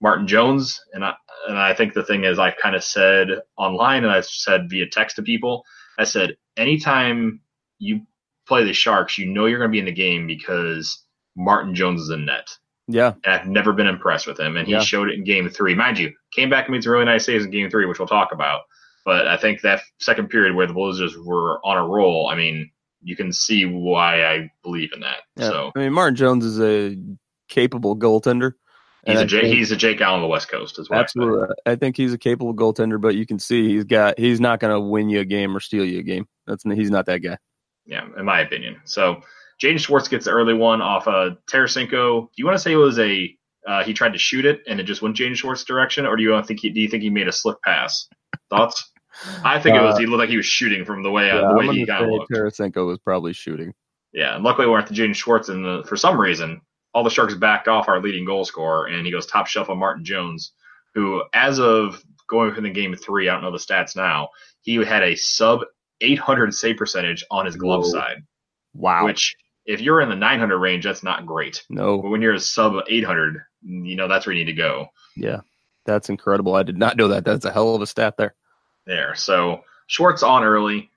Martin 0.00 0.26
Jones, 0.26 0.80
and 0.92 1.04
I 1.04 1.14
and 1.48 1.58
I 1.58 1.74
think 1.74 1.94
the 1.94 2.04
thing 2.04 2.24
is 2.24 2.38
I've 2.38 2.56
kind 2.56 2.76
of 2.76 2.84
said 2.84 3.28
online 3.56 4.04
and 4.04 4.12
I've 4.12 4.26
said 4.26 4.68
via 4.68 4.86
text 4.88 5.16
to 5.16 5.22
people. 5.22 5.64
I 5.98 6.04
said 6.04 6.36
anytime 6.56 7.40
you 7.78 8.02
play 8.46 8.64
the 8.64 8.72
Sharks, 8.72 9.18
you 9.18 9.26
know 9.26 9.46
you're 9.46 9.58
going 9.58 9.70
to 9.70 9.72
be 9.72 9.78
in 9.78 9.84
the 9.84 9.92
game 9.92 10.26
because 10.26 11.04
Martin 11.36 11.74
Jones 11.74 12.02
is 12.02 12.10
in 12.10 12.26
net. 12.26 12.48
Yeah. 12.88 13.14
And 13.24 13.34
I've 13.34 13.46
never 13.46 13.72
been 13.72 13.86
impressed 13.86 14.26
with 14.26 14.38
him, 14.40 14.56
and 14.56 14.66
he 14.66 14.72
Yeah. 14.74 14.80
showed 14.80 15.08
it 15.08 15.14
in 15.14 15.24
Game 15.24 15.48
Three. 15.48 15.74
Mind 15.74 15.98
you, 15.98 16.12
came 16.34 16.50
back 16.50 16.66
and 16.66 16.72
made 16.72 16.82
some 16.82 16.92
really 16.92 17.04
nice 17.04 17.24
saves 17.24 17.44
in 17.44 17.50
Game 17.50 17.70
Three, 17.70 17.86
which 17.86 17.98
we'll 17.98 18.08
talk 18.08 18.32
about. 18.32 18.62
But 19.04 19.26
I 19.28 19.36
think 19.36 19.60
that 19.62 19.80
second 19.98 20.28
period 20.30 20.54
where 20.54 20.66
the 20.66 20.74
Blazers 20.74 21.16
were 21.18 21.60
on 21.64 21.76
a 21.76 21.86
roll, 21.86 22.28
I 22.28 22.36
mean, 22.36 22.70
you 23.02 23.16
can 23.16 23.32
see 23.32 23.64
why 23.66 24.24
I 24.24 24.50
believe 24.62 24.90
in 24.92 25.00
that. 25.00 25.18
Yeah. 25.36 25.48
So 25.48 25.72
I 25.74 25.78
mean, 25.80 25.92
Martin 25.92 26.14
Jones 26.16 26.44
is 26.44 26.60
a 26.60 26.96
capable 27.48 27.96
goaltender. 27.96 28.52
he's 29.06 29.18
a 29.18 29.22
I 29.22 29.24
J- 29.24 29.40
think- 29.42 29.54
he's 29.56 29.72
a 29.72 29.76
Jake 29.76 30.00
Allen 30.00 30.20
of 30.20 30.22
the 30.22 30.28
West 30.28 30.48
Coast 30.48 30.78
as 30.78 30.88
well. 30.88 31.00
Absolutely. 31.00 31.48
I 31.66 31.74
think 31.74 31.96
he's 31.96 32.12
a 32.12 32.18
capable 32.18 32.54
goaltender, 32.54 33.00
but 33.00 33.16
you 33.16 33.26
can 33.26 33.38
see 33.40 33.68
he's 33.68 33.82
got 33.84 34.16
he's 34.18 34.40
not 34.40 34.60
going 34.60 34.72
to 34.72 34.80
win 34.80 35.08
you 35.08 35.18
a 35.20 35.24
game 35.24 35.56
or 35.56 35.58
steal 35.60 35.84
you 35.84 35.98
a 35.98 36.02
game. 36.04 36.26
That's 36.46 36.62
he's 36.62 36.90
not 36.90 37.06
that 37.06 37.18
guy. 37.18 37.38
Yeah, 37.84 38.06
in 38.16 38.24
my 38.24 38.40
opinion. 38.40 38.76
So 38.84 39.20
Jaden 39.62 39.78
Schwartz 39.78 40.08
gets 40.08 40.24
the 40.24 40.32
early 40.32 40.54
one 40.54 40.82
off 40.82 41.06
of 41.06 41.36
Tarasenko. 41.50 42.22
Do 42.22 42.28
you 42.36 42.44
want 42.44 42.56
to 42.56 42.62
say 42.62 42.72
it 42.72 42.76
was 42.76 42.98
a 42.98 43.36
uh, 43.66 43.84
he 43.84 43.92
tried 43.92 44.12
to 44.12 44.18
shoot 44.18 44.44
it 44.44 44.60
and 44.66 44.80
it 44.80 44.84
just 44.84 45.02
went 45.02 45.16
Jaden 45.16 45.36
Schwartz's 45.36 45.64
direction, 45.64 46.04
or 46.04 46.16
do 46.16 46.22
you 46.22 46.42
think 46.42 46.60
he, 46.60 46.70
do 46.70 46.80
you 46.80 46.88
think 46.88 47.02
he 47.04 47.10
made 47.10 47.28
a 47.28 47.32
slip 47.32 47.58
pass? 47.62 48.08
Thoughts? 48.50 48.90
I 49.44 49.60
think 49.60 49.76
it 49.76 49.82
was. 49.82 49.98
He 49.98 50.06
looked 50.06 50.18
like 50.20 50.30
he 50.30 50.36
was 50.36 50.46
shooting 50.46 50.84
from 50.84 51.02
the 51.02 51.10
way 51.10 51.30
uh, 51.30 51.42
Yeah, 51.42 51.48
the 51.48 51.54
way 51.54 51.68
I'm 51.68 51.74
he 51.74 51.84
gonna 51.84 51.98
kind 52.00 52.10
of 52.10 52.28
say 52.28 52.34
looked. 52.36 52.56
Tarasenko 52.74 52.86
was 52.86 52.98
probably 52.98 53.32
shooting. 53.32 53.72
Yeah, 54.12 54.34
and 54.34 54.42
luckily 54.44 54.66
we're 54.66 54.78
at 54.80 54.88
the 54.88 54.94
Jaden 54.94 55.14
Schwartz, 55.14 55.48
and 55.48 55.86
for 55.86 55.96
some 55.96 56.20
reason, 56.20 56.60
all 56.92 57.04
the 57.04 57.10
Sharks 57.10 57.34
backed 57.34 57.68
off 57.68 57.88
our 57.88 58.00
leading 58.00 58.24
goal 58.24 58.44
scorer, 58.44 58.86
and 58.86 59.06
he 59.06 59.12
goes 59.12 59.26
top 59.26 59.46
shelf 59.46 59.70
on 59.70 59.78
Martin 59.78 60.04
Jones, 60.04 60.52
who, 60.94 61.22
as 61.32 61.58
of 61.60 62.02
going 62.28 62.54
from 62.54 62.64
the 62.64 62.70
game 62.70 62.94
three, 62.96 63.28
I 63.28 63.34
don't 63.34 63.42
know 63.42 63.52
the 63.52 63.58
stats 63.58 63.94
now, 63.96 64.28
he 64.62 64.74
had 64.76 65.02
a 65.02 65.14
sub 65.14 65.60
800 66.00 66.52
save 66.54 66.76
percentage 66.76 67.24
on 67.30 67.46
his 67.46 67.56
glove 67.56 67.84
Whoa. 67.84 67.90
side, 67.90 68.16
Wow. 68.74 69.04
which 69.04 69.34
if 69.66 69.80
you're 69.80 70.00
in 70.00 70.08
the 70.08 70.16
900 70.16 70.58
range, 70.58 70.84
that's 70.84 71.02
not 71.02 71.26
great. 71.26 71.64
No. 71.70 72.00
But 72.00 72.10
when 72.10 72.22
you're 72.22 72.34
a 72.34 72.40
sub 72.40 72.74
800, 72.88 73.42
you 73.62 73.96
know 73.96 74.08
that's 74.08 74.26
where 74.26 74.34
you 74.34 74.44
need 74.44 74.50
to 74.50 74.56
go. 74.56 74.88
Yeah. 75.16 75.40
That's 75.84 76.08
incredible. 76.08 76.54
I 76.54 76.62
did 76.62 76.78
not 76.78 76.96
know 76.96 77.08
that. 77.08 77.24
That's 77.24 77.44
a 77.44 77.52
hell 77.52 77.74
of 77.74 77.82
a 77.82 77.86
stat 77.86 78.16
there. 78.16 78.34
there. 78.86 79.14
So 79.14 79.62
Schwartz 79.88 80.22
on 80.22 80.44
early. 80.44 80.90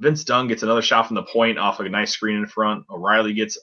Vince 0.00 0.24
Dunn 0.24 0.48
gets 0.48 0.64
another 0.64 0.82
shot 0.82 1.06
from 1.06 1.14
the 1.14 1.22
point 1.22 1.58
off 1.58 1.78
a 1.78 1.88
nice 1.88 2.10
screen 2.10 2.36
in 2.36 2.46
front. 2.46 2.84
O'Reilly 2.90 3.34
gets 3.34 3.56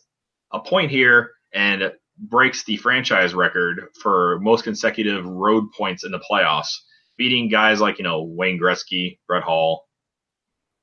a 0.52 0.60
point 0.60 0.90
here 0.90 1.32
and 1.54 1.92
breaks 2.18 2.64
the 2.64 2.78
franchise 2.78 3.34
record 3.34 3.90
for 4.02 4.40
most 4.40 4.64
consecutive 4.64 5.26
road 5.26 5.66
points 5.78 6.06
in 6.06 6.12
the 6.12 6.20
playoffs, 6.32 6.78
beating 7.18 7.50
guys 7.50 7.82
like 7.82 7.98
you 7.98 8.04
know 8.04 8.24
Wayne 8.24 8.60
Gretzky, 8.60 9.20
Brett 9.28 9.44
Hull, 9.44 9.86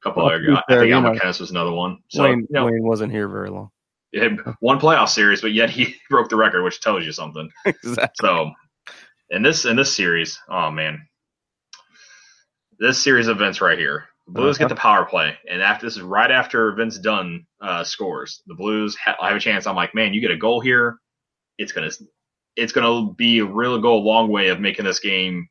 couple 0.07 0.25
Well, 0.25 0.33
other 0.35 0.43
guys. 0.43 0.63
I 0.69 0.79
think 0.79 0.93
Al 0.93 1.29
was 1.39 1.51
another 1.51 1.73
one. 1.73 1.99
So 2.09 2.23
Wayne, 2.23 2.41
you 2.41 2.47
know, 2.51 2.67
Wayne 2.67 2.85
wasn't 2.87 3.13
here 3.13 3.29
very 3.29 3.51
long. 3.51 3.71
one 4.61 4.79
playoff 4.79 5.09
series, 5.09 5.41
but 5.41 5.53
yet 5.53 5.71
he 5.71 5.95
broke 6.11 6.29
the 6.29 6.37
record, 6.37 6.63
which 6.63 6.81
tells 6.81 7.05
you 7.05 7.13
something. 7.13 7.49
exactly. 7.65 8.09
So 8.21 8.53
in 9.31 9.43
this 9.43 9.65
in 9.65 9.77
this 9.77 9.95
series, 9.95 10.39
oh 10.49 10.71
man, 10.71 11.07
this 12.79 13.03
series 13.03 13.27
of 13.27 13.37
events 13.37 13.61
right 13.61 13.79
here, 13.79 14.05
the 14.27 14.33
Blues 14.33 14.57
Uh-huh. 14.57 14.65
get 14.69 14.75
the 14.75 14.81
power 14.81 15.05
play, 15.05 15.37
and 15.51 15.63
after 15.63 15.87
this 15.87 15.97
is 15.97 16.03
right 16.03 16.31
after 16.31 16.73
Vince 16.73 16.99
Dunn 16.99 17.47
uh, 17.61 17.85
scores, 17.85 18.43
the 18.47 18.55
Blues 18.55 18.97
ha- 18.97 19.17
have 19.21 19.37
a 19.37 19.41
chance. 19.41 19.67
I'm 19.67 19.77
like, 19.77 19.95
man, 19.95 20.15
you 20.15 20.21
get 20.21 20.31
a 20.31 20.37
goal 20.37 20.61
here, 20.61 20.99
it's 21.59 21.73
gonna 21.73 21.91
it's 22.57 22.73
gonna 22.73 23.13
be 23.15 23.41
a 23.41 23.45
real 23.45 23.81
go 23.81 23.95
a 23.95 23.99
long 23.99 24.29
way 24.31 24.49
of 24.49 24.61
making 24.61 24.85
this 24.85 25.01
game 25.01 25.49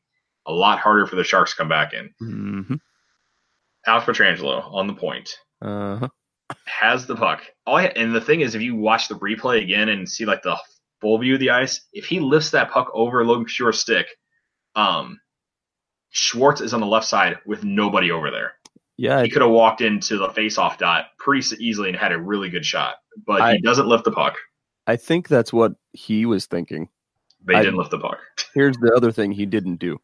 a 0.47 0.51
lot 0.53 0.79
harder 0.79 1.07
for 1.07 1.15
the 1.15 1.24
Sharks 1.24 1.51
to 1.51 1.57
come 1.57 1.69
back 1.69 1.93
in. 1.93 2.09
hmm 2.19 2.75
Alex 3.88 4.06
Pietrangelo 4.06 4.74
on 4.74 4.88
the 4.88 4.94
point 4.94 5.38
Uh-huh. 5.62 6.08
has 6.65 7.06
the 7.06 7.15
puck. 7.15 7.44
All 7.65 7.77
I, 7.77 7.86
and 7.86 8.13
the 8.15 8.22
thing 8.22 8.42
is, 8.42 8.56
if 8.56 8.62
you 8.62 8.75
watch 8.75 9.08
the 9.08 9.15
replay 9.15 9.62
again 9.62 9.89
and 9.89 10.08
see 10.10 10.25
like 10.25 10.42
the 10.44 10.58
full 11.01 11.18
view 11.18 11.36
of 11.36 11.39
the 11.39 11.51
ice, 11.51 11.82
if 11.94 12.06
he 12.06 12.20
lifts 12.20 12.51
that 12.51 12.72
puck 12.72 12.89
over 12.94 13.25
Logan 13.25 13.46
Couture's 13.46 13.80
stick, 13.80 14.08
um, 14.75 15.20
Schwartz 16.12 16.62
is 16.62 16.74
on 16.74 16.80
the 16.82 16.88
left 16.88 17.08
side 17.08 17.38
with 17.46 17.63
nobody 17.63 18.12
over 18.12 18.32
there. 18.32 18.54
Yeah, 18.98 19.22
He 19.24 19.30
could 19.30 19.42
have 19.42 19.51
walked 19.51 19.82
into 19.82 20.18
the 20.18 20.30
face-off 20.30 20.77
dot 20.77 21.08
pretty 21.20 21.46
easily 21.60 21.89
and 21.89 21.98
had 21.98 22.13
a 22.13 22.20
really 22.22 22.50
good 22.50 22.65
shot, 22.65 22.96
but 23.27 23.42
I- 23.42 23.54
he 23.56 23.62
doesn't 23.62 23.88
lift 23.88 24.06
the 24.06 24.12
puck. 24.12 24.36
I 24.88 24.96
think 24.96 25.27
that's 25.27 25.51
what 25.51 25.74
he 25.94 26.25
was 26.25 26.46
thinking. 26.46 26.89
But 27.44 27.56
he 27.56 27.60
I- 27.60 27.63
didn't 27.63 27.77
lift 27.77 27.92
the 27.92 28.00
puck. 28.00 28.20
Here's 28.54 28.77
the 28.77 28.94
other 28.96 29.12
thing 29.12 29.32
he 29.32 29.46
didn't 29.46 29.77
do. 29.77 30.00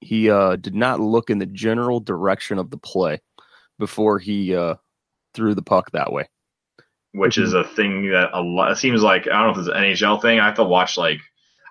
He 0.00 0.30
uh, 0.30 0.56
did 0.56 0.74
not 0.74 1.00
look 1.00 1.30
in 1.30 1.38
the 1.38 1.46
general 1.46 2.00
direction 2.00 2.58
of 2.58 2.70
the 2.70 2.78
play 2.78 3.20
before 3.78 4.18
he 4.18 4.54
uh, 4.54 4.76
threw 5.34 5.54
the 5.54 5.62
puck 5.62 5.90
that 5.92 6.12
way. 6.12 6.28
which 7.12 7.38
is 7.38 7.54
a 7.54 7.64
thing 7.64 8.10
that 8.10 8.30
a 8.32 8.40
lot. 8.40 8.70
It 8.72 8.76
seems 8.76 9.02
like 9.02 9.26
I 9.26 9.32
don't 9.42 9.46
know 9.46 9.50
if 9.52 9.58
it's 9.58 9.68
an 9.76 9.82
NHL 9.82 10.22
thing. 10.22 10.38
I 10.40 10.46
have 10.46 10.54
to 10.56 10.64
watch 10.64 10.96
like 10.96 11.20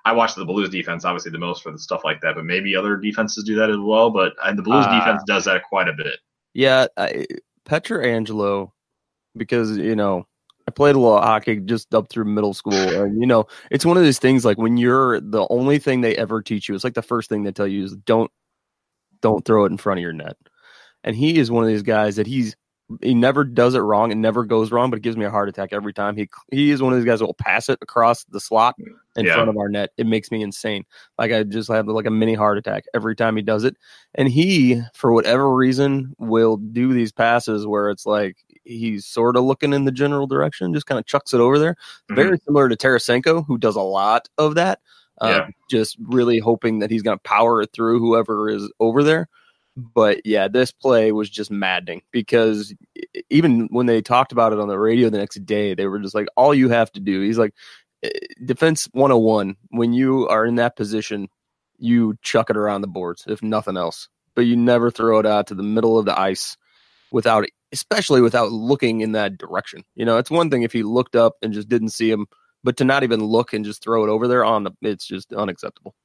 I 0.05 0.11
watch 0.13 0.35
the 0.35 0.45
Blues 0.45 0.69
defense 0.69 1.05
obviously 1.05 1.31
the 1.31 1.39
most 1.39 1.63
for 1.63 1.71
the 1.71 1.79
stuff 1.79 2.01
like 2.03 2.21
that, 2.21 2.35
but 2.35 2.45
maybe 2.45 2.75
other 2.75 2.97
defenses 2.97 3.43
do 3.43 3.55
that 3.55 3.69
as 3.69 3.77
well. 3.79 4.09
But 4.11 4.33
the 4.55 4.61
Blues 4.61 4.85
Uh, 4.87 4.99
defense 4.99 5.23
does 5.27 5.45
that 5.45 5.63
quite 5.69 5.87
a 5.87 5.93
bit. 5.93 6.19
Yeah, 6.53 6.87
I, 6.97 7.25
Pietrangelo, 7.65 8.71
because 9.37 9.77
you 9.77 9.95
know 9.95 10.27
I 10.69 10.71
played 10.71 10.95
a 10.95 10.99
lot 10.99 11.17
of 11.17 11.23
hockey 11.23 11.59
just 11.61 11.95
up 11.95 12.09
through 12.09 12.25
middle 12.25 12.53
school, 12.53 13.01
and 13.01 13.19
you 13.19 13.25
know 13.25 13.47
it's 13.71 13.85
one 13.87 13.97
of 13.97 14.03
those 14.03 14.19
things 14.19 14.45
like 14.45 14.59
when 14.59 14.77
you're 14.77 15.19
the 15.19 15.47
only 15.49 15.79
thing 15.79 16.01
they 16.01 16.15
ever 16.15 16.43
teach 16.43 16.69
you. 16.69 16.75
It's 16.75 16.83
like 16.83 16.93
the 16.93 17.01
first 17.01 17.27
thing 17.27 17.41
they 17.41 17.51
tell 17.51 17.65
you 17.67 17.83
is 17.85 17.95
don't 17.95 18.29
don't 19.21 19.43
throw 19.43 19.65
it 19.65 19.71
in 19.71 19.77
front 19.77 19.97
of 19.97 20.03
your 20.03 20.13
net, 20.13 20.37
and 21.03 21.15
he 21.15 21.39
is 21.39 21.49
one 21.49 21.63
of 21.63 21.69
these 21.69 21.81
guys 21.81 22.17
that 22.17 22.27
he's 22.27 22.55
he 23.01 23.13
never 23.15 23.43
does 23.43 23.73
it 23.73 23.79
wrong 23.79 24.11
and 24.11 24.21
never 24.21 24.45
goes 24.45 24.71
wrong, 24.71 24.89
but 24.91 24.97
it 24.97 25.03
gives 25.03 25.17
me 25.17 25.25
a 25.25 25.31
heart 25.31 25.49
attack 25.49 25.69
every 25.73 25.93
time. 25.93 26.15
He 26.15 26.29
he 26.51 26.69
is 26.69 26.83
one 26.83 26.93
of 26.93 26.99
these 26.99 27.05
guys 27.05 27.17
that 27.19 27.25
will 27.25 27.33
pass 27.33 27.67
it 27.67 27.79
across 27.81 28.25
the 28.25 28.39
slot 28.39 28.75
in 29.15 29.25
Yeah. 29.25 29.33
front 29.33 29.49
of 29.49 29.57
our 29.57 29.69
net. 29.69 29.89
It 29.97 30.05
makes 30.05 30.29
me 30.31 30.41
insane. 30.43 30.85
Like 31.17 31.31
I 31.31 31.43
just 31.43 31.69
have 31.71 31.87
like 31.87 32.05
a 32.05 32.11
mini 32.11 32.35
heart 32.35 32.59
attack 32.59 32.85
every 32.93 33.15
time 33.15 33.35
he 33.35 33.41
does 33.41 33.63
it. 33.63 33.75
And 34.15 34.27
he, 34.29 34.81
for 34.93 35.11
whatever 35.13 35.51
reason, 35.55 36.15
will 36.19 36.57
do 36.57 36.93
these 36.93 37.11
passes 37.11 37.65
where 37.65 37.89
it's 37.89 38.05
like 38.05 38.37
he's 38.69 39.05
sort 39.05 39.35
of 39.35 39.43
looking 39.43 39.73
in 39.73 39.85
the 39.85 39.91
general 39.91 40.27
direction, 40.27 40.73
just 40.73 40.85
kind 40.85 40.99
of 40.99 41.05
chucks 41.05 41.33
it 41.33 41.39
over 41.39 41.57
there. 41.59 41.75
Mhm. 42.09 42.15
Very 42.15 42.37
similar 42.45 42.69
to 42.69 42.75
Tarasenko, 42.77 43.45
who 43.45 43.57
does 43.57 43.75
a 43.75 43.81
lot 43.81 44.29
of 44.37 44.55
that. 44.55 44.79
Uh, 45.21 45.27
Yeah. 45.27 45.47
Just 45.69 45.97
really 45.99 46.39
hoping 46.39 46.79
that 46.79 46.89
he's 46.91 47.01
going 47.01 47.17
to 47.17 47.21
power 47.23 47.61
it 47.61 47.71
through 47.73 47.99
whoever 47.99 48.49
is 48.49 48.71
over 48.79 49.03
there. 49.03 49.27
But 49.75 50.25
yeah, 50.25 50.47
this 50.47 50.71
play 50.71 51.11
was 51.11 51.29
just 51.29 51.51
maddening 51.51 52.01
because 52.11 52.73
even 53.29 53.67
when 53.71 53.85
they 53.85 54.01
talked 54.01 54.31
about 54.31 54.51
it 54.53 54.59
on 54.59 54.67
the 54.67 54.79
radio 54.79 55.09
the 55.09 55.17
next 55.17 55.45
day, 55.45 55.73
they 55.73 55.87
were 55.87 55.99
just 55.99 56.15
like, 56.15 56.27
all 56.35 56.53
you 56.53 56.69
have 56.69 56.91
to 56.93 56.99
do, 56.99 57.21
he's 57.21 57.37
like, 57.37 57.53
defense 58.45 58.87
101, 58.93 59.55
when 59.69 59.93
you 59.93 60.27
are 60.27 60.45
in 60.45 60.55
that 60.55 60.75
position, 60.75 61.27
you 61.77 62.15
chuck 62.21 62.49
it 62.49 62.57
around 62.57 62.81
the 62.81 62.87
boards, 62.87 63.23
if 63.27 63.41
nothing 63.41 63.77
else. 63.77 64.09
But 64.35 64.41
you 64.41 64.55
never 64.55 64.91
throw 64.91 65.19
it 65.19 65.25
out 65.25 65.47
to 65.47 65.55
the 65.55 65.63
middle 65.63 65.97
of 65.97 66.05
the 66.05 66.17
ice 66.19 66.57
without, 67.11 67.45
especially 67.71 68.21
without 68.21 68.51
looking 68.51 69.01
in 69.01 69.11
that 69.13 69.37
direction. 69.37 69.83
You 69.95 70.05
know, 70.05 70.17
it's 70.17 70.31
one 70.31 70.49
thing 70.49 70.63
if 70.63 70.73
he 70.73 70.83
looked 70.83 71.15
up 71.15 71.37
and 71.41 71.53
just 71.53 71.69
didn't 71.69 71.89
see 71.89 72.09
him, 72.09 72.27
but 72.63 72.77
to 72.77 72.83
not 72.83 73.03
even 73.03 73.23
look 73.23 73.53
and 73.53 73.65
just 73.65 73.83
throw 73.83 74.03
it 74.03 74.09
over 74.09 74.27
there 74.27 74.43
on 74.43 74.63
the, 74.63 74.71
it's 74.81 75.05
just 75.05 75.33
unacceptable. 75.33 75.95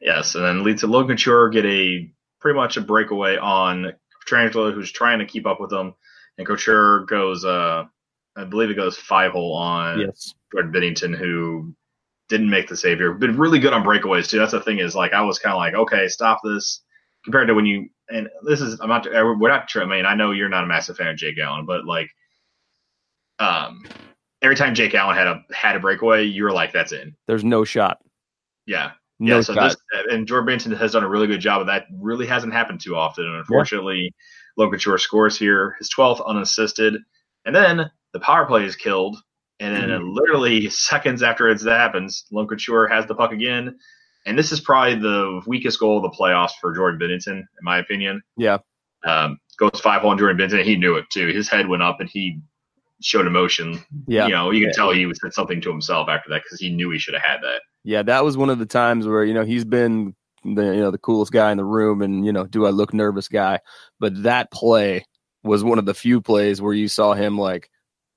Yes, 0.00 0.34
and 0.34 0.44
then 0.44 0.64
leads 0.64 0.82
to 0.82 0.86
Logan 0.86 1.16
Couture 1.16 1.48
get 1.48 1.64
a 1.64 2.10
pretty 2.40 2.56
much 2.56 2.76
a 2.76 2.80
breakaway 2.80 3.36
on 3.36 3.92
Pietrangelo, 4.28 4.72
who's 4.74 4.92
trying 4.92 5.18
to 5.18 5.26
keep 5.26 5.46
up 5.46 5.60
with 5.60 5.72
him, 5.72 5.94
and 6.36 6.46
Couture 6.46 7.04
goes, 7.06 7.44
uh, 7.44 7.84
I 8.36 8.44
believe 8.44 8.70
it 8.70 8.74
goes 8.74 8.96
five 8.96 9.32
hole 9.32 9.54
on 9.54 10.00
Yes. 10.00 10.34
Jordan 10.52 10.72
Binnington, 10.72 11.16
who 11.16 11.74
didn't 12.28 12.50
make 12.50 12.68
the 12.68 12.76
save 12.76 12.98
here. 12.98 13.12
Been 13.14 13.36
really 13.36 13.58
good 13.58 13.72
on 13.72 13.84
breakaways 13.84 14.28
too. 14.28 14.38
That's 14.38 14.52
the 14.52 14.60
thing 14.60 14.78
is 14.78 14.94
like 14.94 15.12
I 15.12 15.22
was 15.22 15.38
kind 15.38 15.52
of 15.52 15.58
like, 15.58 15.74
okay, 15.74 16.08
stop 16.08 16.40
this. 16.42 16.82
Compared 17.24 17.48
to 17.48 17.54
when 17.54 17.66
you 17.66 17.88
and 18.08 18.28
this 18.46 18.60
is 18.60 18.80
I'm 18.80 18.88
not 18.88 19.06
we're 19.06 19.48
not 19.48 19.68
I 19.76 19.84
mean 19.86 20.06
I 20.06 20.14
know 20.14 20.32
you're 20.32 20.48
not 20.48 20.64
a 20.64 20.68
massive 20.68 20.96
fan 20.96 21.08
of 21.08 21.16
Jake 21.16 21.38
Allen, 21.38 21.66
but 21.66 21.84
like, 21.84 22.10
um, 23.38 23.88
every 24.42 24.56
time 24.56 24.74
Jake 24.74 24.94
Allen 24.94 25.16
had 25.16 25.26
a 25.26 25.44
had 25.52 25.76
a 25.76 25.80
breakaway, 25.80 26.24
you 26.24 26.44
were 26.44 26.52
like, 26.52 26.72
that's 26.72 26.92
in. 26.92 27.16
There's 27.26 27.44
no 27.44 27.64
shot. 27.64 28.00
Yeah, 28.66 28.92
No 29.18 29.36
yeah. 29.36 29.40
So 29.40 29.54
shot. 29.54 29.62
this 29.68 29.76
and 30.10 30.26
Jordan 30.26 30.48
Binnington 30.58 30.76
has 30.78 30.92
done 30.92 31.04
a 31.04 31.08
really 31.08 31.26
good 31.26 31.40
job 31.40 31.60
of 31.60 31.66
that. 31.68 31.86
Really 32.00 32.26
hasn't 32.26 32.52
happened 32.52 32.80
too 32.80 32.96
often, 32.96 33.24
and 33.26 33.36
unfortunately, 33.36 34.14
Logan 34.56 34.78
Couture 34.78 34.98
scores 34.98 35.38
here, 35.38 35.76
his 35.78 35.90
12th 35.90 36.24
unassisted, 36.26 36.96
and 37.44 37.54
then 37.54 37.90
the 38.12 38.20
power 38.20 38.46
play 38.46 38.64
is 38.64 38.76
killed. 38.76 39.16
And 39.60 39.74
then 39.74 39.90
Mm-hmm. 39.90 40.14
literally 40.14 40.68
seconds 40.70 41.22
after 41.22 41.48
it 41.48 41.60
happens, 41.62 42.24
Logan 42.32 42.48
Couture 42.56 42.88
has 42.88 43.06
the 43.06 43.14
puck 43.14 43.32
again. 43.32 43.78
And 44.26 44.38
this 44.38 44.52
is 44.52 44.60
probably 44.60 44.94
the 44.96 45.42
weakest 45.46 45.78
goal 45.78 45.98
of 45.98 46.02
the 46.10 46.16
playoffs 46.16 46.52
for 46.60 46.74
Jordan 46.74 46.98
Binnington, 47.00 47.38
in 47.38 47.46
my 47.62 47.78
opinion. 47.78 48.22
Yeah. 48.36 48.58
Um, 49.04 49.38
goes 49.58 49.80
5 49.80 50.04
on 50.04 50.18
Jordan 50.18 50.36
Binnington. 50.38 50.64
He 50.64 50.76
knew 50.76 50.96
it 50.96 51.04
too. 51.12 51.28
His 51.28 51.48
head 51.48 51.68
went 51.68 51.82
up 51.82 52.00
and 52.00 52.08
he 52.08 52.40
showed 53.02 53.26
emotion. 53.26 53.84
Yeah. 54.06 54.26
You 54.26 54.32
know, 54.32 54.50
you 54.50 54.60
can 54.60 54.68
Yeah. 54.70 54.74
tell 54.74 54.92
he 54.92 55.12
said 55.14 55.34
something 55.34 55.60
to 55.60 55.70
himself 55.70 56.08
after 56.08 56.30
that 56.30 56.42
because 56.42 56.58
he 56.60 56.70
knew 56.70 56.90
he 56.90 56.98
should 56.98 57.14
have 57.14 57.22
had 57.22 57.42
that. 57.42 57.60
Yeah, 57.84 58.02
that 58.02 58.24
was 58.24 58.36
one 58.38 58.48
of 58.48 58.58
the 58.58 58.66
times 58.66 59.06
where 59.06 59.24
you 59.24 59.34
know 59.34 59.44
he's 59.44 59.66
been 59.66 60.14
the 60.42 60.64
you 60.74 60.80
know 60.80 60.90
the 60.90 60.96
coolest 60.98 61.32
guy 61.32 61.50
in 61.50 61.58
the 61.58 61.64
room, 61.66 62.00
and 62.00 62.24
you 62.24 62.32
know, 62.32 62.46
do 62.46 62.64
I 62.64 62.70
look 62.70 62.94
nervous 62.94 63.28
guy? 63.28 63.60
But 64.00 64.22
that 64.22 64.50
play 64.50 65.04
was 65.42 65.62
one 65.62 65.78
of 65.78 65.84
the 65.84 65.92
few 65.92 66.22
plays 66.22 66.62
where 66.62 66.72
you 66.72 66.88
saw 66.88 67.12
him 67.12 67.36
like 67.36 67.68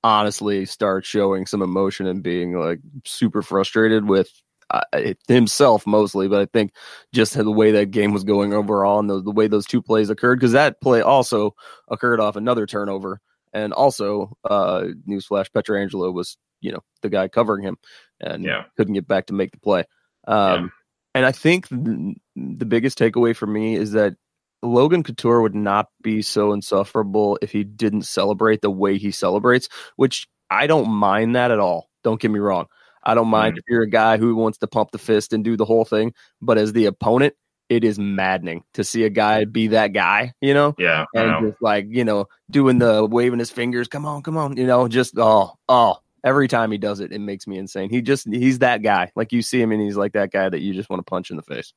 honestly 0.05 0.65
start 0.65 1.05
showing 1.05 1.45
some 1.45 1.61
emotion 1.61 2.07
and 2.07 2.23
being 2.23 2.53
like 2.57 2.79
super 3.03 3.41
frustrated 3.41 4.07
with 4.07 4.29
uh, 4.69 4.81
himself 5.27 5.87
mostly, 5.87 6.27
but 6.27 6.41
I 6.41 6.45
think 6.45 6.73
just 7.13 7.33
the 7.35 7.51
way 7.51 7.71
that 7.71 7.91
game 7.91 8.11
was 8.13 8.23
going 8.23 8.53
overall 8.53 8.99
and 8.99 9.09
the, 9.09 9.21
the 9.21 9.31
way 9.31 9.47
those 9.47 9.65
two 9.65 9.81
plays 9.81 10.09
occurred, 10.09 10.39
because 10.39 10.51
that 10.53 10.81
play 10.81 11.01
also 11.01 11.55
occurred 11.87 12.19
off 12.19 12.35
another 12.35 12.65
turnover, 12.65 13.21
and 13.53 13.73
also 13.73 14.35
uh, 14.43 14.85
newsflash, 15.07 15.47
Pietrangelo 15.51 16.13
was 16.13 16.37
you 16.61 16.71
know 16.71 16.81
the 17.01 17.09
guy 17.09 17.27
covering 17.27 17.63
him 17.63 17.77
and 18.19 18.43
Yeah. 18.43 18.63
couldn't 18.75 18.95
get 18.95 19.07
back 19.07 19.27
to 19.27 19.33
make 19.33 19.51
the 19.51 19.59
play. 19.59 19.83
Um, 20.27 20.63
Yeah. 20.63 20.67
And 21.15 21.25
I 21.25 21.31
think 21.31 21.67
th- 21.69 22.17
the 22.35 22.65
biggest 22.65 22.99
takeaway 22.99 23.35
for 23.35 23.47
me 23.47 23.75
is 23.75 23.93
that 23.93 24.15
Logan 24.61 25.01
Couture 25.03 25.41
would 25.41 25.55
not 25.55 25.87
be 26.03 26.21
so 26.21 26.51
insufferable 26.51 27.39
if 27.41 27.51
he 27.51 27.63
didn't 27.63 28.03
celebrate 28.03 28.61
the 28.61 28.69
way 28.69 28.97
he 28.97 29.09
celebrates, 29.11 29.67
which 29.95 30.27
I 30.51 30.67
don't 30.67 30.89
mind 30.89 31.35
that 31.35 31.49
at 31.49 31.59
all. 31.59 31.89
Don't 32.03 32.19
get 32.21 32.29
me 32.29 32.39
wrong. 32.39 32.67
I 33.03 33.13
don't 33.15 33.27
mind 33.29 33.55
Mhm. 33.55 33.59
if 33.59 33.63
you're 33.69 33.83
a 33.83 33.89
guy 33.89 34.17
who 34.17 34.35
wants 34.35 34.57
to 34.59 34.67
pump 34.67 34.91
the 34.91 34.97
fist 34.97 35.33
and 35.33 35.43
do 35.43 35.55
the 35.55 35.65
whole 35.65 35.85
thing, 35.85 36.13
but 36.41 36.57
as 36.57 36.73
the 36.73 36.85
opponent, 36.85 37.33
it 37.69 37.83
is 37.83 37.99
maddening 37.99 38.63
to 38.73 38.83
see 38.83 39.03
a 39.03 39.09
guy 39.09 39.43
be 39.43 39.67
that 39.67 39.91
guy, 39.93 40.33
you 40.41 40.53
know? 40.53 40.73
Yeah. 40.77 41.05
And 41.13 41.27
know. 41.27 41.49
just 41.49 41.61
like 41.61 41.85
you 41.89 42.05
know 42.05 42.27
doing 42.49 42.79
the 42.79 43.05
waving 43.05 43.39
his 43.39 43.51
fingers 43.51 43.87
come 43.89 44.05
on 44.05 44.21
come 44.23 44.37
on 44.37 44.55
you 44.55 44.65
know 44.65 44.87
just 44.87 45.15
oh 45.17 45.51
oh 45.67 45.97
every 46.23 46.47
time 46.47 46.71
he 46.71 46.77
does 46.77 47.01
it 47.01 47.11
it 47.11 47.19
makes 47.19 47.45
me 47.45 47.57
insane 47.57 47.89
he 47.89 48.01
just 48.01 48.25
he's 48.31 48.59
that 48.59 48.81
guy 48.83 49.11
like 49.17 49.33
you 49.33 49.41
see 49.41 49.61
him 49.61 49.73
and 49.73 49.81
he's 49.81 49.97
like 49.97 50.13
that 50.13 50.31
guy 50.31 50.47
that 50.47 50.61
you 50.61 50.73
just 50.73 50.89
want 50.89 50.99
to 51.05 51.09
punch 51.09 51.29
in 51.29 51.35
the 51.35 51.43
face 51.43 51.73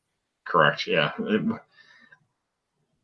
Correct. 0.46 0.87
Yeah. 0.87 1.11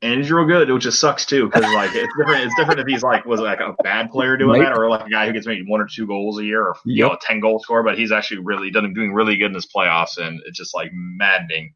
And 0.03 0.21
he's 0.21 0.31
real 0.31 0.45
good, 0.47 0.71
which 0.71 0.83
just 0.83 1.01
sucks 1.01 1.25
too, 1.25 1.47
because 1.47 1.63
like 1.75 1.91
it's 1.95 2.13
different. 2.19 2.45
It's 2.45 2.55
different 2.57 2.81
if 2.81 2.87
he's 2.87 3.03
like 3.03 3.25
was 3.25 3.41
like 3.41 3.61
a 3.61 3.75
bad 3.83 4.11
player 4.11 4.37
doing 4.37 4.61
Right. 4.61 4.69
that, 4.69 4.79
or 4.79 4.91
like 4.91 5.07
a 5.07 5.11
guy 5.11 5.27
who 5.27 5.33
gets 5.33 5.47
maybe 5.47 5.65
one 5.67 5.81
or 5.81 5.87
two 5.87 6.07
goals 6.07 6.39
a 6.39 6.45
year, 6.45 6.63
or 6.63 6.77
you 6.85 7.03
know, 7.03 7.13
a 7.13 7.19
ten 7.21 7.41
goal 7.41 7.59
score. 7.61 7.83
But 7.83 7.99
he's 7.99 8.13
actually 8.13 8.41
really 8.41 8.71
done 8.71 8.93
doing 8.93 9.15
really 9.15 9.37
good 9.37 9.47
in 9.47 9.55
his 9.55 9.67
playoffs, 9.67 10.19
and 10.19 10.41
it's 10.47 10.59
just 10.59 10.75
like 10.75 10.91
maddening. 10.93 11.73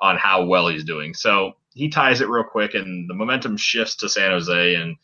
on 0.00 0.16
how 0.16 0.44
well 0.44 0.66
he's 0.68 0.82
doing. 0.84 1.14
So 1.14 1.52
he 1.74 1.88
ties 1.88 2.20
it 2.20 2.28
real 2.28 2.42
quick, 2.42 2.74
and 2.74 3.08
the 3.08 3.14
momentum 3.14 3.56
shifts 3.56 3.94
to 3.96 4.08
San 4.08 4.32
Jose, 4.32 4.74
and 4.74 4.96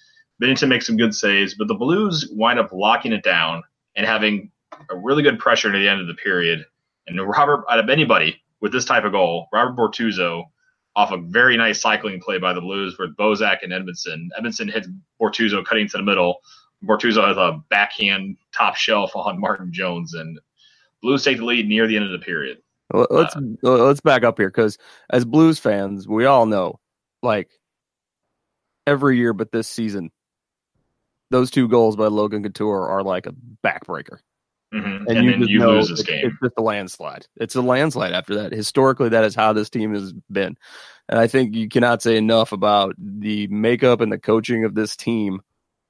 Binnington 0.43 0.69
makes 0.69 0.87
some 0.87 0.97
good 0.97 1.15
saves, 1.15 1.55
but 1.55 1.69
the 1.69 1.75
Blues 1.75 2.29
wind 2.33 2.59
up 2.59 2.73
locking 2.73 3.13
it 3.13 3.23
down 3.23 3.63
and 3.95 4.05
having 4.07 4.51
a 4.91 4.97
really 4.97 5.23
good 5.23 5.39
pressure 5.39 5.71
to 5.71 5.79
the 5.79 5.89
end 5.89 6.01
of 6.01 6.09
the 6.09 6.15
period. 6.15 6.65
And 7.07 7.21
Robert, 7.21 7.65
out 7.71 7.79
of 7.79 7.89
anybody 7.89 8.43
with 8.61 8.73
this 8.73 8.85
type 8.85 9.05
of 9.05 9.13
goal, 9.13 9.47
Robert 9.53 9.77
Bortuzzo, 9.77 10.47
off 10.99 11.13
a 11.13 11.17
very 11.17 11.57
nice 11.57 11.81
cycling 11.81 12.21
play 12.21 12.39
by 12.39 12.53
the 12.53 12.61
Blues 12.61 12.99
with 12.99 13.17
Bozak 13.17 13.59
and 13.63 13.73
Edmundson. 13.73 14.27
Edmundson 14.37 14.69
hits 14.69 14.89
Bortuzzo 15.21 15.65
cutting 15.65 15.87
to 15.91 15.97
the 15.97 16.03
middle. 16.03 16.41
Bortuzzo 16.85 17.25
has 17.25 17.37
a 17.37 17.63
backhand 17.71 18.37
top 18.53 18.75
shelf 18.75 19.13
on 19.15 19.41
Martin 19.41 19.73
Jones, 19.73 20.15
and 20.15 20.41
Blues 21.01 21.23
take 21.23 21.37
the 21.37 21.45
lead 21.45 21.69
near 21.69 21.87
the 21.87 21.95
end 21.95 22.05
of 22.05 22.11
the 22.11 22.19
period. 22.19 22.59
Let's 22.93 23.37
Uh, 23.37 23.41
let's 23.63 24.01
back 24.01 24.25
up 24.25 24.39
here 24.39 24.49
because 24.49 24.77
as 25.11 25.25
Blues 25.25 25.61
fans, 25.61 26.09
we 26.09 26.25
all 26.25 26.47
know, 26.47 26.81
like 27.23 27.49
every 28.85 29.19
year, 29.19 29.33
but 29.33 29.53
this 29.53 29.69
season, 29.69 30.11
those 31.31 31.53
two 31.53 31.69
goals 31.69 31.95
by 31.95 32.09
Logan 32.09 32.43
Couture 32.43 32.89
are 32.89 33.05
like 33.05 33.27
a 33.27 33.35
backbreaker. 33.65 34.19
Mhm. 34.75 35.07
and, 35.09 35.09
And, 35.09 35.25
you 35.25 35.31
then 35.33 35.49
you 35.49 35.59
know 35.61 35.77
lose 35.77 35.89
this 35.89 36.03
game. 36.03 36.27
It's 36.27 36.37
just 36.43 36.55
a 36.59 36.63
landslide. 36.63 37.27
It's 37.37 37.55
a 37.55 37.63
landslide 37.63 38.13
after 38.13 38.35
that. 38.35 38.53
Historically, 38.53 39.09
that 39.09 39.25
is 39.25 39.35
how 39.35 39.53
this 39.55 39.71
team 39.71 39.95
has 39.95 40.13
been, 40.31 40.57
and 41.09 41.19
I 41.19 41.27
think 41.27 41.55
you 41.55 41.69
cannot 41.69 42.03
say 42.03 42.17
enough 42.17 42.53
about 42.53 42.95
the 42.99 43.47
makeup 43.49 44.01
and 44.03 44.13
the 44.13 44.19
coaching 44.19 44.65
of 44.65 44.75
this 44.75 44.95
team 44.95 45.41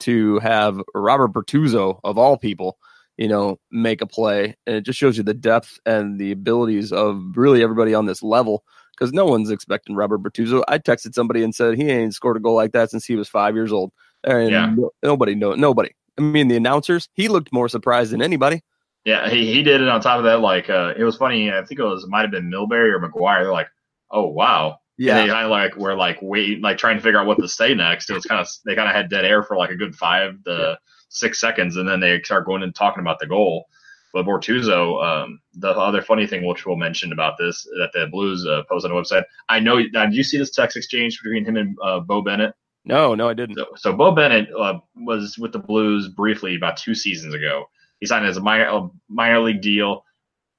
to 0.00 0.38
have 0.38 0.80
Robert 0.94 1.32
Bortuzzo 1.32 1.98
of 2.04 2.18
all 2.18 2.36
people, 2.36 2.78
you 3.16 3.26
know, 3.26 3.58
make 3.72 4.00
a 4.00 4.06
play, 4.06 4.54
and 4.66 4.76
it 4.76 4.82
just 4.82 4.98
shows 4.98 5.16
you 5.16 5.24
the 5.24 5.34
depth 5.34 5.80
and 5.84 6.20
the 6.20 6.30
abilities 6.30 6.92
of 6.92 7.20
really 7.36 7.62
everybody 7.64 7.94
on 7.94 8.06
this 8.06 8.22
level. 8.22 8.62
Because 8.96 9.12
no 9.12 9.26
one's 9.26 9.50
expecting 9.50 9.94
Robert 9.94 10.22
Bortuzzo. 10.24 10.64
I 10.66 10.78
texted 10.78 11.14
somebody 11.14 11.44
and 11.44 11.54
said 11.54 11.76
he 11.76 11.88
ain't 11.88 12.14
scored 12.14 12.36
a 12.36 12.40
goal 12.40 12.56
like 12.56 12.72
that 12.72 12.90
since 12.90 13.04
he 13.04 13.14
was 13.14 13.28
five 13.28 13.54
years 13.54 13.70
old, 13.72 13.92
and 14.24 14.50
Yeah. 14.50 14.74
no- 14.76 14.90
nobody 15.04 15.34
know 15.36 15.54
nobody. 15.54 15.90
I 16.18 16.22
mean, 16.22 16.48
the 16.48 16.56
announcers, 16.56 17.08
he 17.14 17.28
looked 17.28 17.52
more 17.52 17.68
surprised 17.68 18.10
than 18.12 18.22
anybody. 18.22 18.60
Yeah, 19.08 19.30
he, 19.30 19.50
he 19.50 19.62
did 19.62 19.80
it 19.80 19.88
on 19.88 20.02
top 20.02 20.18
of 20.18 20.24
that. 20.24 20.40
Like, 20.40 20.68
uh, 20.68 20.92
it 20.94 21.02
was 21.02 21.16
funny. 21.16 21.50
I 21.50 21.64
think 21.64 21.80
it 21.80 21.84
was, 21.84 22.06
might 22.08 22.20
have 22.20 22.30
been 22.30 22.50
Milbury 22.50 22.92
or 22.92 23.00
McGuire. 23.00 23.42
They're 23.42 23.52
like, 23.52 23.70
oh, 24.10 24.26
wow. 24.26 24.80
Yeah. 24.98 25.16
And 25.16 25.28
they 25.28 25.32
kind 25.32 25.46
of 25.46 25.50
like 25.50 25.76
were 25.76 25.94
like 25.94 26.18
wait, 26.20 26.60
like 26.60 26.76
trying 26.76 26.96
to 26.96 27.02
figure 27.02 27.18
out 27.18 27.26
what 27.26 27.38
to 27.38 27.48
say 27.48 27.72
next. 27.72 28.10
It 28.10 28.14
was 28.14 28.26
kind 28.26 28.40
of 28.40 28.48
they 28.66 28.74
kind 28.74 28.88
of 28.88 28.94
had 28.94 29.08
dead 29.08 29.24
air 29.24 29.42
for 29.42 29.56
like 29.56 29.70
a 29.70 29.76
good 29.76 29.94
five 29.94 30.42
to 30.44 30.78
six 31.08 31.40
seconds, 31.40 31.76
and 31.76 31.88
then 31.88 32.00
they 32.00 32.20
start 32.22 32.46
going 32.46 32.64
and 32.64 32.74
talking 32.74 33.00
about 33.00 33.20
the 33.20 33.26
goal. 33.28 33.66
But 34.12 34.26
Bortuzzo, 34.26 35.02
um, 35.02 35.40
the 35.54 35.70
other 35.70 36.02
funny 36.02 36.26
thing 36.26 36.44
which 36.44 36.66
we'll 36.66 36.76
mention 36.76 37.12
about 37.12 37.38
this 37.38 37.62
that 37.78 37.90
the 37.94 38.08
Blues 38.10 38.44
uh, 38.44 38.62
post 38.68 38.84
on 38.84 38.90
the 38.90 39.00
website. 39.00 39.22
I 39.48 39.60
know. 39.60 39.80
Now, 39.92 40.06
did 40.06 40.14
you 40.14 40.24
see 40.24 40.36
this 40.36 40.50
text 40.50 40.76
exchange 40.76 41.20
between 41.22 41.44
him 41.44 41.56
and 41.56 41.76
uh, 41.80 42.00
Beau 42.00 42.20
Bennett? 42.20 42.54
No, 42.84 43.14
no, 43.14 43.28
I 43.28 43.34
didn't. 43.34 43.56
So, 43.56 43.66
so 43.76 43.92
Beau 43.92 44.10
Bennett 44.10 44.48
uh, 44.52 44.80
was 44.96 45.38
with 45.38 45.52
the 45.52 45.60
Blues 45.60 46.08
briefly 46.08 46.56
about 46.56 46.76
two 46.76 46.96
seasons 46.96 47.34
ago. 47.34 47.66
He 48.00 48.06
signed 48.06 48.26
as 48.26 48.36
a 48.36 48.40
minor, 48.40 48.66
a 48.66 48.88
minor 49.08 49.40
league 49.40 49.60
deal 49.60 50.04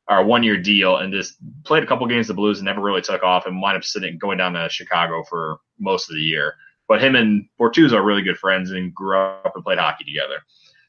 or 0.10 0.18
a 0.18 0.26
one 0.26 0.44
year 0.44 0.58
deal 0.58 0.98
and 0.98 1.14
just 1.14 1.36
played 1.64 1.84
a 1.84 1.86
couple 1.86 2.06
games 2.08 2.28
the 2.28 2.34
Blues 2.34 2.60
and 2.60 2.66
never 2.66 2.82
really 2.82 3.02
took 3.02 3.24
off 3.24 3.46
and 3.46 3.62
wound 3.62 3.78
up 3.78 3.84
sitting 3.84 4.18
going 4.18 4.38
down 4.38 4.54
to 4.54 4.68
Chicago 4.70 5.24
for 5.24 5.60
most 5.80 6.10
of 6.10 6.16
the 6.16 6.22
year. 6.22 6.56
But 6.88 7.02
him 7.02 7.16
and 7.16 7.48
Bortuzzo 7.60 7.94
are 7.94 8.04
really 8.04 8.24
good 8.24 8.38
friends 8.38 8.72
and 8.72 8.94
grew 8.94 9.18
up 9.18 9.52
and 9.54 9.64
played 9.64 9.78
hockey 9.78 10.06
together. 10.06 10.42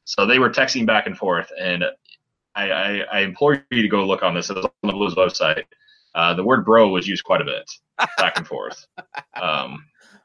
So 0.04 0.26
they 0.26 0.38
were 0.38 0.50
texting 0.50 0.86
back 0.86 1.06
and 1.06 1.16
forth, 1.16 1.52
and 1.60 1.84
I, 2.54 2.70
I, 2.70 2.98
I 3.12 3.20
implore 3.20 3.64
you 3.70 3.82
to 3.82 3.88
go 3.88 4.06
look 4.06 4.22
on 4.22 4.34
this. 4.34 4.50
On 4.50 4.62
the 4.82 4.92
Blues 4.92 5.14
website. 5.14 5.64
Uh, 6.14 6.34
the 6.34 6.42
word 6.42 6.64
"bro" 6.64 6.88
was 6.88 7.06
used 7.06 7.22
quite 7.22 7.40
a 7.40 7.44
bit 7.44 7.70
back 8.16 8.36
and 8.36 8.46
forth. 8.46 8.86
Um, 9.40 9.84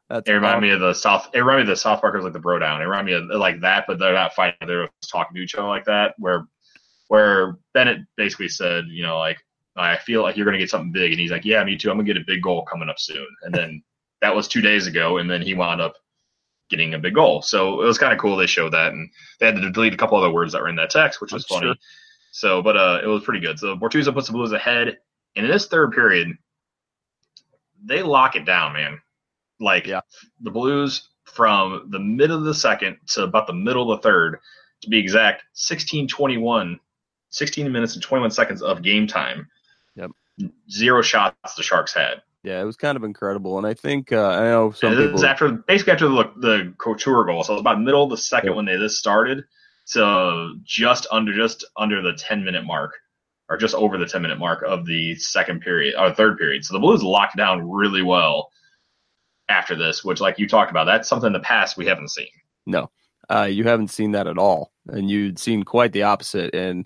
That's 0.10 0.30
it 0.30 0.34
reminded 0.34 0.58
awesome. 0.58 0.62
me 0.62 0.70
of 0.72 0.80
the 0.82 0.94
South. 0.94 1.30
It 1.34 1.40
reminded 1.40 1.66
me 1.66 1.72
of 1.72 1.78
the 1.78 1.82
South 1.82 2.02
Parkers 2.02 2.24
like 2.24 2.34
the 2.34 2.40
Bro 2.40 2.60
Down. 2.60 2.82
It 2.82 2.86
reminded 2.86 3.28
me 3.28 3.36
of 3.36 3.40
like 3.40 3.62
that, 3.62 3.86
but 3.88 3.98
they're 3.98 4.14
not 4.14 4.34
fighting. 4.36 4.68
They're 4.68 4.90
talking 5.08 5.36
to 5.36 5.42
each 5.42 5.56
other 5.56 5.68
like 5.68 5.86
that. 5.86 6.14
Where 6.20 6.48
where 7.08 7.58
Bennett 7.74 8.02
basically 8.16 8.50
said, 8.50 8.86
you 8.88 9.04
know, 9.04 9.18
like 9.18 9.38
I 9.76 9.98
feel 9.98 10.22
like 10.22 10.38
you're 10.38 10.46
gonna 10.46 10.60
get 10.60 10.70
something 10.70 10.92
big, 10.92 11.12
and 11.12 11.20
he's 11.20 11.32
like, 11.32 11.46
yeah, 11.46 11.64
me 11.64 11.76
too. 11.76 11.90
I'm 11.90 11.98
gonna 11.98 12.06
get 12.06 12.18
a 12.18 12.26
big 12.26 12.44
goal 12.44 12.64
coming 12.66 12.90
up 12.90 13.00
soon. 13.00 13.28
And 13.44 13.54
then 13.54 13.84
that 14.22 14.36
was 14.36 14.48
two 14.48 14.62
days 14.62 14.88
ago, 14.88 15.18
and 15.18 15.30
then 15.30 15.42
he 15.42 15.54
wound 15.54 15.82
up 15.82 15.96
getting 16.70 16.94
a 16.94 17.00
big 17.00 17.16
goal. 17.16 17.42
So 17.42 17.82
it 17.82 17.86
was 17.86 17.98
kind 17.98 18.14
of 18.14 18.20
cool. 18.20 18.38
They 18.38 18.48
showed 18.48 18.74
that, 18.74 18.94
and 18.94 19.10
they 19.40 19.48
had 19.48 19.56
to 19.56 19.72
delete 19.72 19.94
a 19.94 19.98
couple 19.98 20.18
other 20.18 20.32
words 20.32 20.54
that 20.54 20.62
were 20.62 20.70
in 20.70 20.76
that 20.76 20.90
text, 20.92 21.20
which 21.20 21.32
was 21.32 21.46
I'm 21.50 21.56
funny. 21.56 21.68
sure. 21.68 21.76
So, 22.32 22.62
but 22.62 22.78
uh, 22.78 23.00
it 23.04 23.08
was 23.08 23.24
pretty 23.24 23.40
good. 23.40 23.58
So 23.58 23.76
Bortuzzo 23.76 24.14
puts 24.14 24.28
the 24.28 24.34
Blues 24.34 24.52
ahead, 24.52 24.98
and 25.36 25.46
in 25.46 25.52
this 25.52 25.68
third 25.68 25.92
period, 25.92 26.38
they 27.84 28.04
lock 28.04 28.36
it 28.36 28.46
down, 28.46 28.74
man. 28.74 29.00
Like 29.60 29.88
Yeah. 29.88 30.02
the 30.42 30.52
Blues 30.52 31.10
from 31.24 31.88
the 31.90 32.00
mid 32.00 32.32
of 32.32 32.44
the 32.44 32.54
second 32.54 32.98
to 33.08 33.24
about 33.24 33.48
the 33.48 33.54
middle 33.54 33.92
of 33.92 34.00
the 34.00 34.04
third, 34.08 34.40
to 34.82 34.90
be 34.90 35.00
exact, 35.00 35.44
16 35.54 36.08
21, 36.08 36.80
16 37.30 37.72
minutes 37.72 37.94
and 37.96 38.04
21 38.04 38.32
seconds 38.32 38.62
of 38.62 38.82
game 38.82 39.08
time. 39.08 39.48
Yep. 39.96 40.12
Zero 40.70 41.02
shots 41.02 41.56
the 41.56 41.64
Sharks 41.64 41.94
had. 41.94 42.22
Yeah, 42.44 42.62
it 42.62 42.66
was 42.66 42.76
kind 42.76 42.96
of 42.96 43.04
incredible, 43.04 43.58
and 43.58 43.66
I 43.66 43.74
think 43.74 44.12
uh, 44.12 44.28
I 44.28 44.44
know 44.44 44.72
some 44.72 44.90
And 44.92 45.00
this 45.00 45.06
people. 45.08 45.20
is 45.20 45.24
after 45.24 45.50
basically 45.52 45.94
after 45.94 46.08
the 46.10 46.32
the 46.38 46.74
Couture 46.78 47.26
goal. 47.26 47.44
So 47.44 47.54
it 47.54 47.56
was 47.56 47.62
about 47.62 47.82
middle 47.82 48.04
of 48.04 48.10
the 48.12 48.18
second 48.18 48.52
Yeah. 48.52 48.56
when 48.58 48.66
they 48.66 48.76
this 48.76 49.00
started 49.00 49.46
to 49.94 50.56
just 50.64 51.08
under 51.12 51.34
just 51.34 51.66
under 51.78 52.02
the 52.02 52.14
10 52.14 52.44
minute 52.44 52.64
mark 52.66 52.94
or 53.50 53.58
just 53.58 53.74
over 53.76 53.98
the 53.98 54.06
10 54.06 54.22
minute 54.22 54.38
mark 54.38 54.64
of 54.64 54.86
the 54.86 55.16
second 55.16 55.62
period 55.62 55.96
or 55.98 56.12
third 56.12 56.38
period. 56.38 56.64
So 56.66 56.74
the 56.74 56.80
Blues 56.80 57.02
locked 57.04 57.36
down 57.38 57.68
really 57.70 58.02
well 58.04 58.50
after 59.50 59.76
this, 59.76 60.04
which 60.04 60.20
like 60.20 60.40
you 60.40 60.48
talked 60.48 60.72
about, 60.72 60.86
that's 60.86 61.08
something 61.08 61.28
in 61.28 61.34
the 61.34 61.40
past 61.40 61.78
we 61.78 61.86
haven't 61.86 62.10
seen. 62.10 62.28
no, 62.66 62.90
uh, 63.30 63.44
you 63.44 63.64
haven't 63.64 63.90
seen 63.90 64.12
that 64.12 64.28
at 64.28 64.38
all, 64.38 64.72
and 64.88 65.10
you'd 65.10 65.40
seen 65.40 65.64
quite 65.64 65.94
the 65.94 66.04
opposite. 66.04 66.54
And 66.54 66.86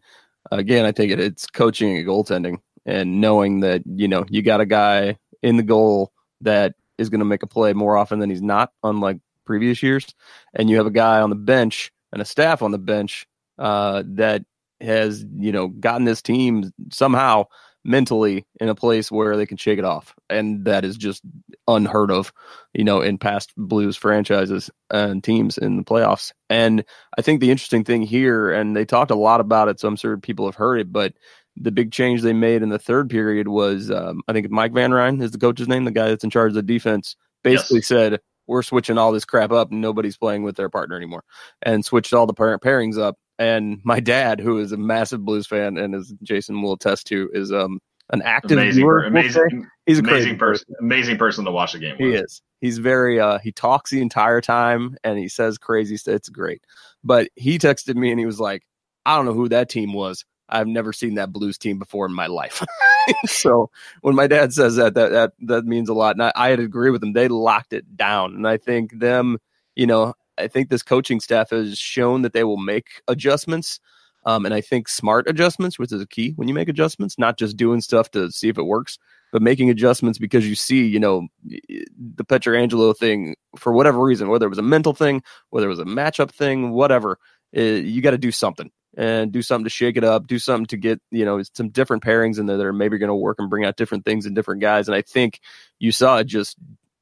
again, 0.52 0.86
I 0.86 0.92
think 0.92 1.12
it, 1.12 1.20
it's 1.20 1.48
coaching 1.48 1.98
and 1.98 2.08
goaltending, 2.08 2.58
and 2.86 3.22
knowing 3.22 3.62
that 3.62 3.84
you 3.86 4.08
know 4.08 4.26
you 4.30 4.42
got 4.42 4.62
a 4.62 4.66
guy 4.66 5.18
in 5.42 5.58
the 5.58 5.64
goal 5.64 6.12
that 6.42 6.76
is 6.98 7.10
going 7.10 7.20
to 7.20 7.26
make 7.26 7.44
a 7.44 7.48
play 7.48 7.74
more 7.74 7.98
often 7.98 8.20
than 8.20 8.30
he's 8.30 8.42
not, 8.42 8.72
unlike 8.84 9.18
previous 9.46 9.82
years, 9.82 10.06
and 10.54 10.70
you 10.70 10.78
have 10.78 10.88
a 10.88 10.92
guy 10.92 11.22
on 11.22 11.30
the 11.30 11.36
bench 11.36 11.92
and 12.12 12.22
a 12.22 12.26
staff 12.26 12.62
on 12.62 12.72
the 12.72 12.78
bench 12.78 13.28
uh, 13.58 14.04
that 14.06 14.44
has 14.82 15.26
you 15.36 15.52
know 15.52 15.68
gotten 15.68 16.06
this 16.06 16.22
team 16.22 16.72
somehow 16.92 17.46
mentally 17.86 18.46
in 18.60 18.70
a 18.70 18.76
place 18.76 19.12
where 19.12 19.38
they 19.38 19.46
can 19.46 19.58
shake 19.58 19.80
it 19.80 19.86
off. 19.86 20.14
And 20.30 20.66
that 20.66 20.84
is 20.86 20.98
just 20.98 21.24
unheard 21.68 22.12
of 22.12 22.34
you 22.74 22.84
know 22.84 23.02
in 23.02 23.18
past 23.18 23.54
blues 23.56 23.96
franchises 23.96 24.70
and 24.90 25.24
teams 25.24 25.58
in 25.58 25.78
the 25.78 25.84
playoffs. 25.84 26.32
And 26.50 26.84
i 27.18 27.22
think 27.22 27.40
the 27.42 27.52
interesting 27.52 27.84
thing 27.84 28.02
here 28.02 28.52
and 28.52 28.76
they 28.76 28.86
talked 28.86 29.12
a 29.12 29.16
lot 29.16 29.40
about 29.40 29.68
it 29.68 29.80
so 29.80 29.88
i'm 29.88 29.96
sure 29.96 30.18
people 30.18 30.46
have 30.46 30.56
heard 30.56 30.80
it 30.80 30.92
but 30.92 31.14
the 31.56 31.72
big 31.72 31.92
change 31.92 32.22
they 32.22 32.34
made 32.34 32.64
in 32.64 32.70
the 32.70 32.80
third 32.80 33.10
period 33.10 33.48
was 33.48 33.92
um, 33.92 34.22
i 34.28 34.34
think 34.34 34.50
mike 34.50 34.74
van 34.74 34.92
ryn 34.92 35.22
is 35.22 35.32
the 35.32 35.38
coach's 35.38 35.68
name 35.68 35.86
the 35.86 35.92
guy 35.92 36.08
that's 36.08 36.24
in 36.24 36.30
charge 36.32 36.50
of 36.50 36.56
the 36.56 36.64
defense 36.64 37.16
basically 37.44 37.78
Yes. 37.80 37.88
said 37.88 38.20
we're 38.48 38.64
switching 38.64 38.98
all 38.98 39.12
this 39.12 39.26
crap 39.26 39.52
up. 39.52 39.70
And 39.72 39.80
nobody's 39.80 40.18
playing 40.18 40.42
with 40.42 40.56
their 40.56 40.70
partner 40.70 40.96
anymore 40.96 41.24
and 41.62 41.86
switched 41.86 42.14
all 42.16 42.26
the 42.26 42.34
pair- 42.34 42.58
pairings 42.58 42.98
up 42.98 43.16
and 43.40 43.80
my 43.84 44.00
dad, 44.02 44.40
who 44.40 44.60
is 44.60 44.74
a 44.74 44.78
massive 44.78 45.24
blues 45.24 45.48
fan 45.48 45.78
and 45.78 45.96
as 45.96 46.14
Jason 46.22 46.62
will 46.62 46.74
attest 46.74 47.08
to, 47.08 47.30
is 47.34 47.52
um 47.52 47.80
an 48.12 48.22
active 48.24 48.58
Amazing, 48.58 48.82
viewer. 48.82 49.00
we'll 49.00 49.08
amazing, 49.08 49.68
He's 49.86 50.00
a 50.00 50.04
crazy 50.04 50.24
amazing 50.24 50.38
person, 50.38 50.76
amazing 50.80 51.18
person 51.18 51.46
to 51.46 51.52
watch 51.52 51.74
the 51.74 51.80
game 51.80 51.96
He 51.98 52.14
is. 52.14 52.42
He's 52.60 52.78
very 52.78 53.20
uh 53.20 53.40
he 53.40 53.52
talks 53.52 53.90
the 53.90 54.02
entire 54.02 54.42
time 54.42 54.98
and 55.04 55.18
he 55.18 55.30
says 55.30 55.58
crazy 55.58 55.98
stuff. 55.98 56.16
It's 56.16 56.30
great. 56.30 56.62
But 57.04 57.30
he 57.36 57.58
texted 57.58 57.96
me 57.96 58.12
and 58.12 58.20
he 58.20 58.26
was 58.26 58.40
like, 58.40 58.64
I 59.06 59.16
don't 59.16 59.26
know 59.26 59.34
who 59.34 59.50
that 59.50 59.70
team 59.70 59.94
was. 59.94 60.26
I've 60.50 60.68
never 60.68 60.92
seen 60.92 61.16
that 61.16 61.32
blues 61.32 61.58
team 61.58 61.80
before 61.80 62.08
in 62.08 62.14
my 62.14 62.28
life. 62.28 62.64
so 63.26 63.70
when 64.02 64.16
my 64.16 64.28
dad 64.28 64.52
says 64.52 64.76
that, 64.76 64.96
that 64.96 65.12
that 65.12 65.34
that 65.42 65.66
means 65.66 65.88
a 65.88 65.94
lot. 65.94 66.16
And 66.16 66.24
I, 66.24 66.32
I 66.36 66.50
had 66.50 66.58
to 66.58 66.66
agree 66.66 66.90
with 66.90 67.04
him. 67.04 67.14
They 67.14 67.28
locked 67.28 67.72
it 67.72 67.96
down. 67.96 68.34
And 68.36 68.48
I 68.48 68.58
think 68.58 69.00
them, 69.00 69.38
you 69.76 69.88
know, 69.88 70.14
I 70.40 70.48
think 70.48 70.70
this 70.70 70.84
coaching 70.84 71.20
staff 71.20 71.50
has 71.52 71.78
shown 71.78 72.22
that 72.24 72.34
they 72.34 72.44
will 72.44 72.58
make 72.58 73.02
adjustments. 73.08 73.80
Um, 74.26 74.46
and 74.46 74.54
I 74.54 74.62
think 74.62 74.90
smart 74.90 75.30
adjustments, 75.30 75.80
which 75.80 75.92
is 75.92 76.02
a 76.02 76.08
key 76.08 76.34
when 76.36 76.48
you 76.48 76.54
make 76.54 76.68
adjustments, 76.68 77.18
not 77.18 77.38
just 77.38 77.56
doing 77.56 77.82
stuff 77.82 78.12
to 78.12 78.30
see 78.32 78.50
if 78.50 78.58
it 78.58 78.64
works, 78.64 78.98
but 79.32 79.42
making 79.42 79.70
adjustments 79.70 80.20
because 80.20 80.48
you 80.48 80.56
see, 80.56 80.86
you 80.86 81.00
know, 81.00 81.28
the 81.46 82.26
Pietrangelo 82.26 82.96
thing 82.96 83.36
for 83.58 83.72
whatever 83.72 84.02
reason, 84.02 84.28
whether 84.28 84.46
it 84.46 84.50
was 84.50 84.58
a 84.58 84.64
mental 84.64 84.94
thing, 84.94 85.24
whether 85.52 85.68
it 85.68 85.70
was 85.70 85.80
a 85.80 85.86
matchup 85.86 86.32
thing, 86.32 86.72
whatever, 86.72 87.18
uh, 87.56 87.62
you 87.62 88.02
got 88.02 88.12
to 88.12 88.18
do 88.18 88.32
something 88.32 88.72
and 88.98 89.32
do 89.32 89.42
something 89.42 89.66
to 89.66 89.70
shake 89.70 89.98
it 89.98 90.04
up, 90.04 90.28
do 90.28 90.40
something 90.40 90.66
to 90.66 90.78
get, 90.78 91.00
you 91.12 91.26
know, 91.26 91.42
some 91.54 91.70
different 91.70 92.04
pairings 92.04 92.40
in 92.40 92.46
there 92.46 92.58
that 92.58 92.66
are 92.66 92.74
maybe 92.74 92.98
going 92.98 93.08
to 93.08 93.16
work 93.16 93.38
and 93.40 93.50
bring 93.50 93.66
out 93.66 93.78
different 93.78 94.04
things 94.04 94.26
in 94.26 94.34
different 94.34 94.62
guys. 94.62 94.88
And 94.88 94.96
I 94.96 95.02
think 95.02 95.40
you 95.80 95.92
saw 95.92 96.18
it 96.18 96.26
just 96.26 96.58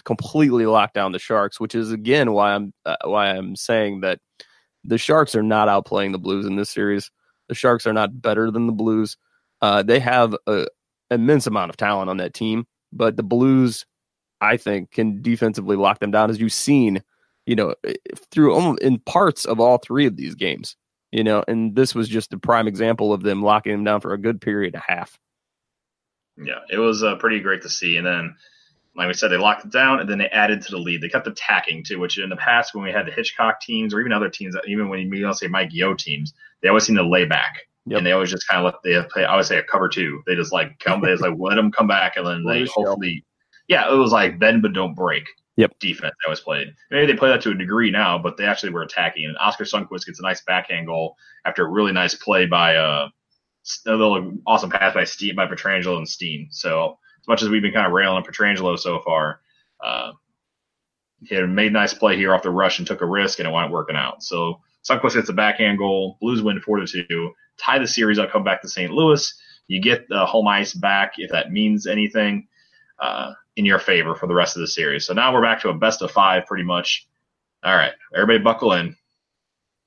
completely 0.07 0.65
lock 0.65 0.93
down 0.93 1.11
the 1.11 1.19
Sharks, 1.19 1.59
which 1.59 1.75
is 1.75 1.91
again 1.91 2.31
why 2.31 2.53
I'm 2.53 2.73
uh, 2.85 2.95
why 3.03 3.27
I'm 3.27 3.57
saying 3.57 3.99
that 4.01 4.19
the 4.85 4.97
Sharks 4.97 5.35
are 5.35 5.43
not 5.43 5.67
outplaying 5.67 6.13
the 6.13 6.17
Blues 6.17 6.45
in 6.45 6.55
this 6.55 6.69
series. 6.69 7.11
The 7.49 7.55
Sharks 7.55 7.85
are 7.85 7.91
not 7.91 8.21
better 8.21 8.49
than 8.49 8.67
the 8.67 8.73
Blues. 8.73 9.17
Uh, 9.61 9.83
they 9.83 9.99
have 9.99 10.33
a 10.47 10.65
immense 11.11 11.45
amount 11.45 11.71
of 11.71 11.77
talent 11.77 12.09
on 12.09 12.17
that 12.17 12.33
team, 12.33 12.65
but 12.93 13.17
the 13.17 13.23
Blues, 13.23 13.85
I 14.39 14.55
think, 14.55 14.91
can 14.91 15.21
defensively 15.21 15.75
lock 15.75 15.99
them 15.99 16.11
down, 16.11 16.29
as 16.29 16.39
you've 16.39 16.53
seen, 16.53 17.03
you 17.45 17.57
know, 17.57 17.75
through 18.31 18.53
almost 18.53 18.81
in 18.81 18.99
parts 18.99 19.43
of 19.43 19.59
all 19.59 19.77
three 19.77 20.05
of 20.05 20.15
these 20.15 20.35
games. 20.35 20.77
You 21.11 21.23
know, 21.23 21.43
and 21.49 21.75
this 21.75 21.93
was 21.93 22.07
just 22.07 22.33
a 22.33 22.37
prime 22.37 22.67
example 22.67 23.11
of 23.11 23.23
them 23.23 23.41
locking 23.41 23.73
them 23.73 23.83
down 23.83 23.99
for 23.99 24.13
a 24.13 24.17
good 24.17 24.39
period 24.39 24.73
a 24.73 24.83
half. 24.87 25.17
Yeah, 26.37 26.59
it 26.69 26.77
was 26.77 27.03
uh, 27.03 27.15
pretty 27.15 27.41
great 27.41 27.63
to 27.63 27.69
see. 27.69 27.97
And 27.97 28.05
then, 28.05 28.35
like 28.97 29.07
we 29.07 29.13
said, 29.13 29.29
they 29.29 29.37
locked 29.37 29.63
it 29.63 29.71
down 29.71 29.99
and 29.99 30.09
then 30.09 30.17
they 30.17 30.27
added 30.27 30.61
to 30.63 30.71
the 30.71 30.77
lead. 30.77 31.01
They 31.01 31.09
kept 31.09 31.27
attacking 31.27 31.83
too, 31.83 31.99
which 31.99 32.17
in 32.17 32.29
the 32.29 32.35
past 32.35 32.73
when 32.73 32.83
we 32.83 32.91
had 32.91 33.05
the 33.05 33.11
Hitchcock 33.11 33.61
teams 33.61 33.93
or 33.93 33.99
even 33.99 34.11
other 34.11 34.29
teams, 34.29 34.55
even 34.67 34.89
when 34.89 34.99
you 34.99 35.33
say 35.33 35.47
Mike 35.47 35.69
Yeo 35.71 35.93
teams, 35.93 36.33
they 36.61 36.67
always 36.67 36.85
seem 36.85 36.95
to 36.95 37.07
lay 37.07 37.25
back. 37.25 37.59
Yep. 37.85 37.99
And 37.99 38.07
they 38.07 38.11
always 38.11 38.31
just 38.31 38.47
kind 38.47 38.65
of 38.65 38.73
let 38.73 38.83
they 38.83 39.01
play. 39.09 39.23
I 39.23 39.35
would 39.35 39.45
say 39.45 39.57
a 39.57 39.63
cover 39.63 39.87
two. 39.87 40.21
They 40.25 40.35
just 40.35 40.51
like 40.51 40.77
come. 40.79 41.01
They 41.01 41.07
just 41.07 41.21
like 41.21 41.35
let 41.37 41.55
them 41.55 41.71
come 41.71 41.87
back, 41.87 42.17
and 42.17 42.27
then 42.27 42.43
they 42.43 42.65
show. 42.65 42.73
hopefully. 42.75 43.23
Yeah, 43.69 43.89
it 43.89 43.95
was 43.95 44.11
like 44.11 44.39
bend 44.39 44.61
but 44.61 44.73
don't 44.73 44.93
break. 44.93 45.23
Yep. 45.55 45.79
Defense 45.79 46.13
that 46.23 46.29
was 46.29 46.41
played. 46.41 46.67
Maybe 46.91 47.05
they 47.07 47.17
play 47.17 47.29
that 47.29 47.41
to 47.43 47.51
a 47.51 47.55
degree 47.55 47.89
now, 47.89 48.17
but 48.17 48.35
they 48.35 48.43
actually 48.43 48.73
were 48.73 48.81
attacking. 48.81 49.25
And 49.25 49.37
Oskar 49.37 49.63
Sundqvist 49.63 50.05
gets 50.05 50.19
a 50.19 50.23
nice 50.23 50.41
backhand 50.41 50.87
goal 50.87 51.15
after 51.45 51.65
a 51.65 51.71
really 51.71 51.93
nice 51.93 52.13
play 52.13 52.45
by 52.45 52.75
uh, 52.75 53.07
a 53.87 53.91
little 53.91 54.33
awesome 54.45 54.69
pass 54.69 54.93
by 54.93 55.05
Steen 55.05 55.35
by 55.35 55.47
Pietrangelo 55.47 55.97
and 55.97 56.07
Steen. 56.07 56.49
So 56.51 56.97
as 57.27 57.29
much 57.29 57.43
as 57.43 57.49
we've 57.49 57.61
been 57.61 57.73
kind 57.73 57.85
of 57.85 57.91
railing 57.91 58.15
on 58.15 58.23
Pietrangelo 58.23 58.79
so 58.79 58.99
far, 59.01 59.41
uh, 59.83 60.11
he 61.23 61.35
had 61.35 61.49
made 61.49 61.67
a 61.67 61.71
nice 61.71 61.93
play 61.93 62.15
here 62.15 62.33
off 62.33 62.43
the 62.43 62.49
rush 62.49 62.77
and 62.79 62.87
took 62.87 63.01
a 63.01 63.05
risk, 63.05 63.39
and 63.39 63.47
it 63.47 63.51
wound 63.51 63.65
up 63.65 63.71
working 63.71 63.95
out. 63.97 64.23
So 64.23 64.61
Sundqvist 64.87 65.15
gets 65.15 65.29
a 65.29 65.33
backhand 65.33 65.77
goal. 65.77 66.17
Blues 66.21 66.41
win 66.41 66.61
four 66.61 66.77
to 66.79 66.87
two, 66.87 67.31
tie 67.57 67.79
the 67.79 67.87
series. 67.87 68.17
I'll 68.19 68.27
come 68.29 68.43
back 68.43 68.61
to 68.61 68.69
St. 68.69 68.91
Louis. 68.91 69.33
You 69.67 69.81
get 69.81 70.07
the 70.07 70.25
home 70.25 70.47
ice 70.47 70.73
back 70.73 71.13
if 71.17 71.31
that 71.31 71.51
means 71.51 71.85
anything 71.87 72.47
uh, 72.99 73.33
in 73.57 73.65
your 73.65 73.79
favor 73.79 74.15
for 74.15 74.27
the 74.27 74.33
rest 74.35 74.55
of 74.55 74.61
the 74.61 74.67
series. 74.67 75.05
So 75.05 75.13
now 75.13 75.33
we're 75.33 75.41
back 75.41 75.59
to 75.61 75.69
a 75.69 75.73
best 75.73 76.01
of 76.01 76.11
five, 76.11 76.45
pretty 76.45 76.63
much. 76.63 77.07
All 77.63 77.75
right, 77.75 77.91
everybody, 78.15 78.39
buckle 78.39 78.73
in. 78.73 78.95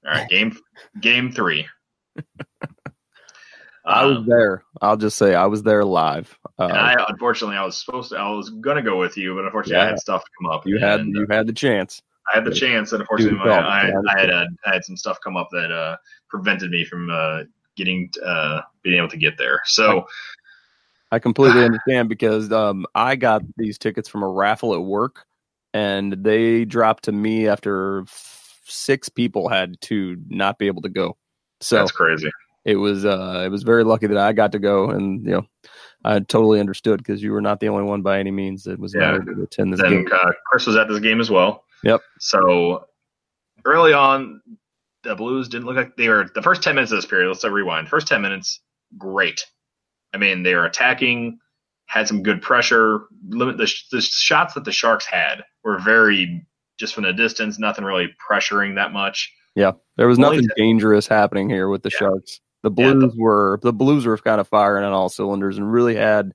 All 0.05 0.13
right, 0.13 0.29
game 0.29 0.57
game 1.01 1.33
three. 1.33 1.67
I 3.87 4.05
was 4.05 4.19
Um, 4.19 4.27
there. 4.27 4.63
I'll 4.83 4.97
just 4.97 5.17
say 5.17 5.35
I 5.35 5.47
was 5.47 5.63
there 5.63 5.85
live. 5.85 6.37
Uh, 6.61 6.65
and 6.65 6.77
I 6.77 7.07
unfortunately 7.09 7.57
I 7.57 7.65
was 7.65 7.79
supposed 7.79 8.11
to 8.11 8.19
I 8.19 8.31
was 8.31 8.51
gonna 8.51 8.83
go 8.83 8.99
with 8.99 9.17
you, 9.17 9.35
but 9.35 9.47
unfortunately 9.47 9.83
I 9.83 9.89
had 9.89 9.99
stuff 9.99 10.23
come 10.39 10.51
up. 10.51 10.67
you 10.67 10.79
had 10.79 11.01
and, 11.01 11.15
you 11.15 11.27
had 11.31 11.47
the 11.47 11.55
chance. 11.55 12.03
I 12.31 12.37
had 12.37 12.45
the 12.45 12.55
chance, 12.55 12.93
and 12.93 13.01
unfortunately 13.01 13.39
my, 13.39 13.51
I, 13.51 13.91
I 14.15 14.21
had 14.21 14.31
uh, 14.31 14.45
I 14.67 14.75
had 14.75 14.85
some 14.85 14.97
stuff 14.97 15.19
come 15.25 15.39
up 15.39 15.49
that 15.53 15.73
uh, 15.73 15.97
prevented 16.29 16.71
me 16.71 16.85
from 16.85 17.11
uh, 17.11 17.45
getting 17.77 18.11
uh, 18.25 18.61
being 18.83 18.99
able 18.99 19.09
to 19.09 19.17
get 19.17 19.39
there. 19.39 19.63
So 19.65 20.07
I 21.11 21.19
completely 21.19 21.65
understand 21.65 22.11
because 22.11 22.53
um, 22.53 22.85
I 22.95 23.17
got 23.17 23.43
these 23.57 23.79
tickets 23.79 24.07
from 24.07 24.23
a 24.23 24.29
raffle 24.29 24.75
at 24.75 24.83
work, 24.83 25.25
and 25.73 26.13
they 26.13 26.67
dropped 26.67 27.05
to 27.05 27.13
me 27.13 27.49
after 27.49 28.03
f- 28.03 28.61
six 28.67 29.09
people 29.09 29.49
had 29.49 29.81
to 29.83 30.19
not 30.29 30.59
be 30.59 30.67
able 30.67 30.83
to 30.83 30.91
go. 30.91 31.17
So 31.61 31.77
that's 31.77 31.93
crazy. 31.93 32.31
it 32.67 32.77
was 32.77 33.07
uh, 33.07 33.45
it 33.47 33.49
was 33.49 33.63
very 33.63 33.83
lucky 33.83 34.09
that 34.09 34.19
I 34.19 34.35
got 34.35 34.53
to 34.53 34.59
go, 34.59 34.91
and 34.91 35.25
you 35.25 35.33
know 35.33 35.47
I 36.05 36.19
totally 36.21 36.61
understood 36.61 36.99
because 36.99 37.23
you 37.23 37.33
were 37.33 37.41
not 37.43 37.61
the 37.61 37.69
only 37.69 37.85
one 37.85 38.03
by 38.03 38.19
any 38.19 38.31
means 38.31 38.65
that 38.65 38.79
was 38.79 38.95
Yeah. 38.95 39.17
able 39.17 39.27
to 39.35 39.43
attend 39.43 39.73
this 39.73 39.81
Then 39.81 40.05
game. 40.05 40.09
uh, 40.13 40.33
Chris 40.47 40.67
was 40.67 40.77
at 40.77 40.89
this 40.89 41.01
game 41.01 41.21
as 41.21 41.31
well. 41.31 41.65
Yep. 41.85 42.01
So 42.21 42.87
early 43.65 43.93
on, 43.93 44.41
the 45.03 45.15
Blues 45.15 45.49
didn't 45.49 45.67
look 45.67 45.77
like 45.77 45.97
they 45.97 46.09
were 46.09 46.27
the 46.35 46.43
first 46.43 46.63
ten 46.63 46.75
minutes 46.75 46.93
of 46.93 46.99
this 46.99 47.07
period. 47.07 47.29
Let's 47.29 47.45
rewind. 47.45 47.89
First 47.89 48.07
ten 48.07 48.23
minutes, 48.23 48.61
great. 48.99 49.45
I 50.15 50.19
mean, 50.19 50.43
they 50.43 50.55
were 50.55 50.65
attacking, 50.67 51.39
had 51.87 52.09
some 52.09 52.23
good 52.23 52.43
pressure. 52.43 53.03
Limit 53.29 53.57
the, 53.59 53.73
the 53.93 54.01
shots 54.01 54.55
that 54.55 54.65
the 54.65 54.73
Sharks 54.73 55.07
had 55.07 55.45
were 55.65 55.79
very 55.79 56.47
just 56.79 56.95
from 56.95 57.05
the 57.05 57.13
distance, 57.13 57.59
nothing 57.59 57.85
really 57.85 58.09
pressuring 58.31 58.75
that 58.77 58.93
much. 58.93 59.31
Yeah, 59.55 59.73
there 59.97 60.09
was 60.09 60.19
nothing 60.19 60.47
dangerous 60.57 61.07
happening 61.07 61.51
here 61.51 61.69
with 61.69 61.83
the 61.83 61.91
Yeah. 61.93 61.99
Sharks. 61.99 62.41
The 62.63 62.71
Yeah, 62.77 62.89
the- 62.89 62.95
Blues 62.95 63.15
were 63.17 63.59
the 63.63 63.73
Blues 63.73 64.07
were 64.07 64.19
kind 64.19 64.41
of 64.41 64.49
firing 64.49 64.85
on 64.85 64.93
all 64.93 65.09
cylinders 65.09 65.57
and 65.59 65.73
really 65.73 65.95
had 65.97 66.33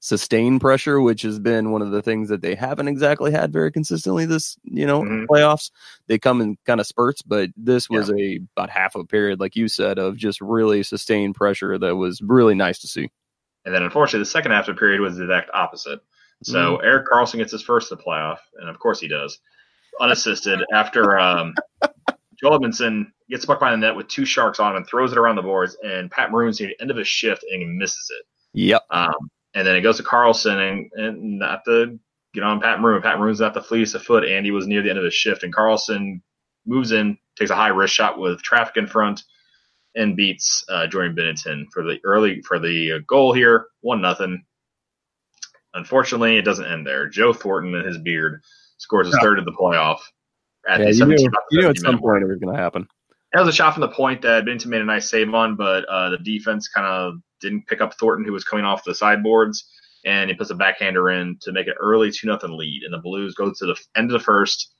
sustained 0.00 0.60
pressure, 0.60 1.00
which 1.00 1.22
has 1.22 1.38
been 1.40 1.72
one 1.72 1.82
of 1.82 1.90
the 1.90 2.02
things 2.02 2.28
that 2.28 2.40
they 2.40 2.54
haven't 2.54 2.86
exactly 2.88 3.32
had 3.32 3.52
very 3.52 3.72
consistently 3.72 4.24
this 4.26 4.56
you 4.62 4.86
know 4.86 5.02
Mhm. 5.02 5.26
playoffs. 5.26 5.70
They 6.06 6.18
come 6.18 6.40
in 6.40 6.56
kind 6.66 6.80
of 6.80 6.86
spurts, 6.86 7.22
but 7.22 7.50
this 7.56 7.90
was 7.90 8.10
a 8.10 8.40
about 8.56 8.70
half 8.70 8.94
a 8.94 9.04
period, 9.04 9.40
like 9.40 9.56
you 9.56 9.66
said, 9.68 9.98
of 9.98 10.16
just 10.16 10.40
really 10.40 10.82
sustained 10.84 11.34
pressure 11.34 11.76
that 11.78 11.96
was 11.96 12.20
really 12.22 12.54
nice 12.54 12.78
to 12.80 12.86
see. 12.86 13.10
And 13.64 13.74
then 13.74 13.82
unfortunately, 13.82 14.20
the 14.20 14.26
second 14.30 14.52
half 14.52 14.68
of 14.68 14.76
the 14.76 14.78
period 14.78 15.00
was 15.00 15.16
the 15.16 15.24
exact 15.24 15.50
opposite. 15.52 16.00
So 16.44 16.76
Mm-hmm. 16.76 16.84
Erik 16.86 17.06
Karlsson 17.08 17.38
gets 17.38 17.50
his 17.52 17.62
first 17.62 17.90
of 17.90 17.98
the 17.98 18.04
playoff, 18.04 18.38
and 18.60 18.68
of 18.70 18.78
course 18.78 19.00
he 19.00 19.08
does, 19.08 19.40
unassisted 20.00 20.60
after 20.72 21.18
um, 21.18 21.54
Joel 22.40 22.60
Edmundson 22.60 23.06
gets 23.28 23.44
puck 23.44 23.58
by 23.60 23.70
the 23.72 23.76
net 23.76 23.96
with 23.96 24.08
two 24.08 24.24
sharks 24.24 24.60
on 24.60 24.70
him 24.72 24.76
and 24.78 24.86
throws 24.86 25.12
it 25.12 25.18
around 25.18 25.36
the 25.36 25.42
boards, 25.42 25.76
and 25.82 26.10
Pat 26.10 26.30
Maroon's 26.30 26.60
near 26.60 26.68
the 26.70 26.80
end 26.80 26.90
of 26.90 26.96
his 26.96 27.08
shift 27.08 27.44
and 27.50 27.60
he 27.60 27.66
misses 27.66 28.10
it. 28.18 28.26
Yep. 28.54 28.82
Um, 28.90 29.30
and 29.54 29.66
then 29.66 29.76
it 29.76 29.82
goes 29.82 29.96
to 29.96 30.02
Karlsson 30.02 30.70
and, 30.70 30.90
and 30.94 31.38
not 31.38 31.64
to 31.64 31.98
get 32.34 32.44
on 32.44 32.60
Pat 32.60 32.80
Maroon. 32.80 33.02
Pat 33.02 33.18
Maroon's 33.18 33.40
not 33.40 33.54
the 33.54 33.62
fleece 33.62 33.94
a 33.94 34.00
foot. 34.00 34.24
Andy 34.24 34.50
was 34.50 34.66
near 34.66 34.82
the 34.82 34.90
end 34.90 34.98
of 34.98 35.04
his 35.04 35.14
shift, 35.14 35.42
and 35.42 35.54
Karlsson 35.54 36.20
moves 36.66 36.92
in, 36.92 37.18
takes 37.36 37.50
a 37.50 37.56
high 37.56 37.68
risk 37.68 37.94
shot 37.94 38.18
with 38.18 38.42
traffic 38.42 38.76
in 38.76 38.86
front, 38.86 39.22
and 39.94 40.16
beats 40.16 40.64
uh, 40.68 40.86
Jordan 40.86 41.16
Binnington 41.16 41.64
for 41.72 41.82
the 41.82 41.98
early 42.04 42.40
for 42.42 42.58
the 42.58 42.92
uh, 42.92 42.98
goal 43.08 43.32
here, 43.32 43.66
one 43.80 44.00
nothing. 44.00 44.44
Unfortunately, 45.74 46.36
it 46.36 46.42
doesn't 46.42 46.66
end 46.66 46.86
there. 46.86 47.08
Joe 47.08 47.32
Thornton 47.32 47.74
and 47.74 47.86
his 47.86 47.98
beard 47.98 48.42
scores 48.78 49.06
his 49.06 49.16
Yeah. 49.16 49.22
third 49.22 49.38
of 49.38 49.44
the 49.44 49.52
playoff. 49.52 49.98
At 50.68 50.80
Yeah, 50.80 50.86
the 50.86 50.94
you 50.94 51.06
knew, 51.06 51.30
you 51.50 51.60
knew 51.60 51.68
at 51.68 51.78
some 51.78 51.98
point 51.98 52.22
it 52.22 52.26
was 52.26 52.38
going 52.38 52.54
to 52.54 52.60
happen. 52.60 52.86
That 53.32 53.40
was 53.40 53.48
a 53.48 53.52
shot 53.52 53.74
from 53.74 53.80
the 53.82 53.88
point 53.88 54.22
that 54.22 54.44
Binnington 54.44 54.66
made 54.66 54.80
a 54.80 54.84
nice 54.84 55.08
save 55.08 55.32
on, 55.34 55.56
but 55.56 55.84
uh, 55.86 56.10
the 56.10 56.18
defense 56.18 56.68
kind 56.68 56.86
of 56.86 57.14
didn't 57.40 57.66
pick 57.66 57.80
up 57.80 57.94
Thornton, 57.94 58.24
who 58.24 58.32
was 58.32 58.44
coming 58.44 58.64
off 58.64 58.84
the 58.84 58.94
sideboards, 58.94 59.68
and 60.04 60.30
he 60.30 60.36
puts 60.36 60.50
a 60.50 60.54
backhander 60.54 61.10
in 61.10 61.36
to 61.42 61.52
make 61.52 61.66
an 61.66 61.74
early 61.80 62.10
two 62.10 62.26
nothing 62.26 62.56
lead. 62.56 62.82
And 62.84 62.92
the 62.92 62.98
Blues 62.98 63.34
go 63.34 63.50
to 63.50 63.66
the 63.66 63.76
end 63.96 64.10
of 64.10 64.18
the 64.18 64.24
first, 64.24 64.72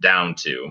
down 0.00 0.34
two. 0.34 0.70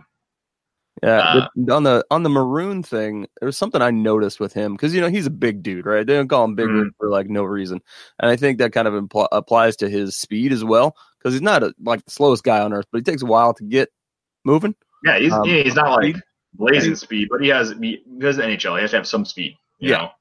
Yeah, 1.03 1.19
Uh, 1.19 1.71
on 1.71 1.83
the 1.83 2.03
on 2.09 2.23
the 2.23 2.29
maroon 2.29 2.81
thing, 2.81 3.27
there 3.39 3.45
was 3.45 3.57
something 3.57 3.81
I 3.81 3.91
noticed 3.91 4.39
with 4.39 4.53
him 4.53 4.73
because 4.73 4.95
you 4.95 5.01
know 5.01 5.09
he's 5.09 5.27
a 5.27 5.31
big 5.31 5.61
dude, 5.61 5.85
right? 5.85 6.07
They 6.07 6.15
don't 6.15 6.27
call 6.27 6.43
him 6.43 6.55
big 6.55 6.69
Mhm. 6.69 6.89
For 6.97 7.09
like 7.09 7.29
no 7.29 7.43
reason, 7.43 7.81
and 8.19 8.31
I 8.31 8.35
think 8.35 8.57
that 8.57 8.73
kind 8.73 8.87
of 8.87 8.95
impl- 8.95 9.27
applies 9.31 9.75
to 9.77 9.89
his 9.89 10.17
speed 10.17 10.51
as 10.51 10.63
well 10.63 10.97
because 11.19 11.33
he's 11.33 11.41
not 11.41 11.61
a, 11.61 11.73
like 11.83 12.03
the 12.03 12.11
slowest 12.11 12.43
guy 12.43 12.61
on 12.61 12.73
earth, 12.73 12.87
but 12.91 12.97
he 12.97 13.03
takes 13.03 13.21
a 13.21 13.27
while 13.27 13.53
to 13.53 13.63
get 13.63 13.89
moving. 14.45 14.75
Yeah, 15.03 15.19
he's 15.19 15.33
Um, 15.33 15.43
yeah, 15.45 15.63
he's 15.63 15.75
not 15.75 16.01
like 16.01 16.15
blazing 16.53 16.95
speed, 16.95 17.27
but 17.29 17.41
he 17.41 17.49
has 17.49 17.73
because 17.73 18.37
NHL, 18.37 18.75
he 18.75 18.81
has 18.81 18.91
to 18.91 18.97
have 18.97 19.07
some 19.07 19.25
speed. 19.25 19.55
You 19.79 19.91
Yeah. 19.91 19.97
know? 19.97 20.11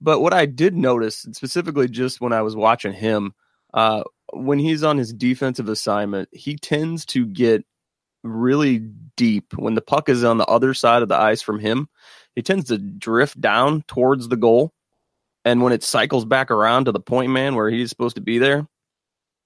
But 0.00 0.20
what 0.20 0.32
I 0.32 0.46
did 0.46 0.76
notice, 0.76 1.26
specifically 1.32 1.88
just 1.88 2.20
when 2.20 2.32
I 2.32 2.42
was 2.42 2.54
watching 2.54 2.92
him, 2.92 3.34
uh, 3.74 4.04
when 4.32 4.58
he's 4.58 4.84
on 4.84 4.96
his 4.98 5.12
defensive 5.12 5.68
assignment, 5.68 6.28
he 6.32 6.56
tends 6.56 7.04
to 7.06 7.26
get 7.26 7.64
really 8.22 8.78
deep 9.16 9.54
when 9.54 9.74
the 9.74 9.80
puck 9.80 10.08
is 10.08 10.22
on 10.24 10.38
the 10.38 10.46
other 10.46 10.74
side 10.74 11.02
of 11.02 11.08
the 11.08 11.16
ice 11.16 11.42
from 11.42 11.58
him. 11.58 11.88
He 12.34 12.42
tends 12.42 12.66
to 12.66 12.78
drift 12.78 13.40
down 13.40 13.82
towards 13.88 14.28
the 14.28 14.36
goal, 14.36 14.72
and 15.44 15.62
when 15.62 15.72
it 15.72 15.82
cycles 15.82 16.24
back 16.24 16.50
around 16.50 16.84
to 16.84 16.92
the 16.92 17.00
point 17.00 17.32
man 17.32 17.56
where 17.56 17.70
he's 17.70 17.90
supposed 17.90 18.16
to 18.16 18.22
be 18.22 18.38
there, 18.38 18.68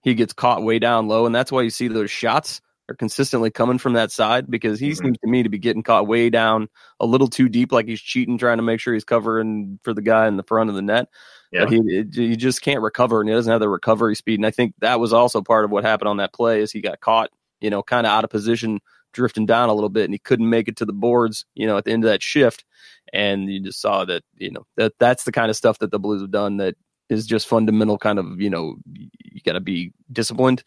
he 0.03 0.15
gets 0.15 0.33
caught 0.33 0.63
way 0.63 0.79
down 0.79 1.09
low, 1.09 1.25
and 1.25 1.35
that's 1.35 1.53
why 1.53 1.63
you 1.63 1.71
see 1.71 1.89
those 1.89 2.11
shots 2.11 2.61
are 2.93 2.97
consistently 2.97 3.51
coming 3.51 3.79
from 3.79 3.95
that 3.95 4.13
side 4.13 4.51
because 4.51 4.79
he 4.79 4.91
Mhm. 4.91 4.97
seems 4.99 5.19
to 5.19 5.27
me 5.27 5.43
to 5.43 5.49
be 5.49 5.59
getting 5.59 5.83
caught 5.83 6.07
way 6.07 6.31
down 6.31 6.69
a 7.01 7.07
little 7.07 7.29
too 7.29 7.49
deep, 7.49 7.73
like 7.73 7.87
he's 7.87 8.01
cheating, 8.01 8.39
trying 8.39 8.59
to 8.59 8.63
make 8.63 8.81
sure 8.81 8.95
he's 8.95 9.05
covering 9.05 9.79
for 9.83 9.93
the 9.95 10.03
guy 10.03 10.29
in 10.29 10.37
the 10.37 10.43
front 10.43 10.71
of 10.71 10.77
the 10.77 10.83
net. 10.83 11.09
Yeah. 11.51 11.65
But 11.65 11.73
he, 11.73 11.81
it, 11.87 12.15
he 12.15 12.37
just 12.37 12.63
can't 12.63 12.81
recover, 12.81 13.21
and 13.21 13.29
he 13.29 13.35
doesn't 13.35 13.51
have 13.51 13.61
the 13.61 13.69
recovery 13.69 14.15
speed. 14.15 14.39
And 14.39 14.47
I 14.47 14.51
think 14.51 14.75
that 14.81 15.01
was 15.01 15.13
also 15.13 15.43
part 15.43 15.65
of 15.65 15.71
what 15.71 15.85
happened 15.85 16.09
on 16.09 16.17
that 16.19 16.33
play 16.33 16.61
is 16.61 16.73
he 16.73 16.81
got 16.81 17.01
caught, 17.01 17.31
you 17.61 17.69
know, 17.71 17.83
kind 17.83 18.07
of 18.07 18.11
out 18.13 18.25
of 18.25 18.31
position, 18.31 18.81
drifting 19.13 19.45
down 19.45 19.69
a 19.69 19.75
little 19.75 19.91
bit, 19.91 20.05
and 20.05 20.15
he 20.15 20.19
couldn't 20.19 20.49
make 20.49 20.69
it 20.69 20.77
to 20.77 20.87
the 20.87 20.93
boards, 20.93 21.45
you 21.55 21.67
know, 21.67 21.77
at 21.77 21.85
the 21.85 21.93
end 21.93 22.05
of 22.05 22.11
that 22.11 22.23
shift. 22.23 22.65
And 23.13 23.51
you 23.51 23.61
just 23.61 23.81
saw 23.81 24.05
that, 24.07 24.23
you 24.37 24.51
know, 24.51 24.65
that 24.77 24.93
that's 24.99 25.25
the 25.25 25.33
kind 25.33 25.51
of 25.51 25.57
stuff 25.57 25.79
that 25.81 25.91
the 25.91 25.99
Blues 25.99 26.23
have 26.23 26.31
done 26.31 26.57
that 26.59 26.77
is 27.11 27.27
just 27.27 27.47
fundamental. 27.47 27.99
Kind 27.99 28.19
of, 28.19 28.41
you 28.41 28.49
know, 28.49 28.77
you 28.95 29.41
got 29.45 29.53
to 29.53 29.61
be 29.61 29.93
disciplined 30.11 30.63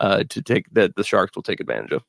uh, 0.00 0.24
to 0.28 0.42
take 0.42 0.66
that 0.72 0.94
the 0.96 1.04
Sharks 1.04 1.34
will 1.34 1.42
take 1.42 1.60
advantage 1.60 1.92
of. 1.92 2.02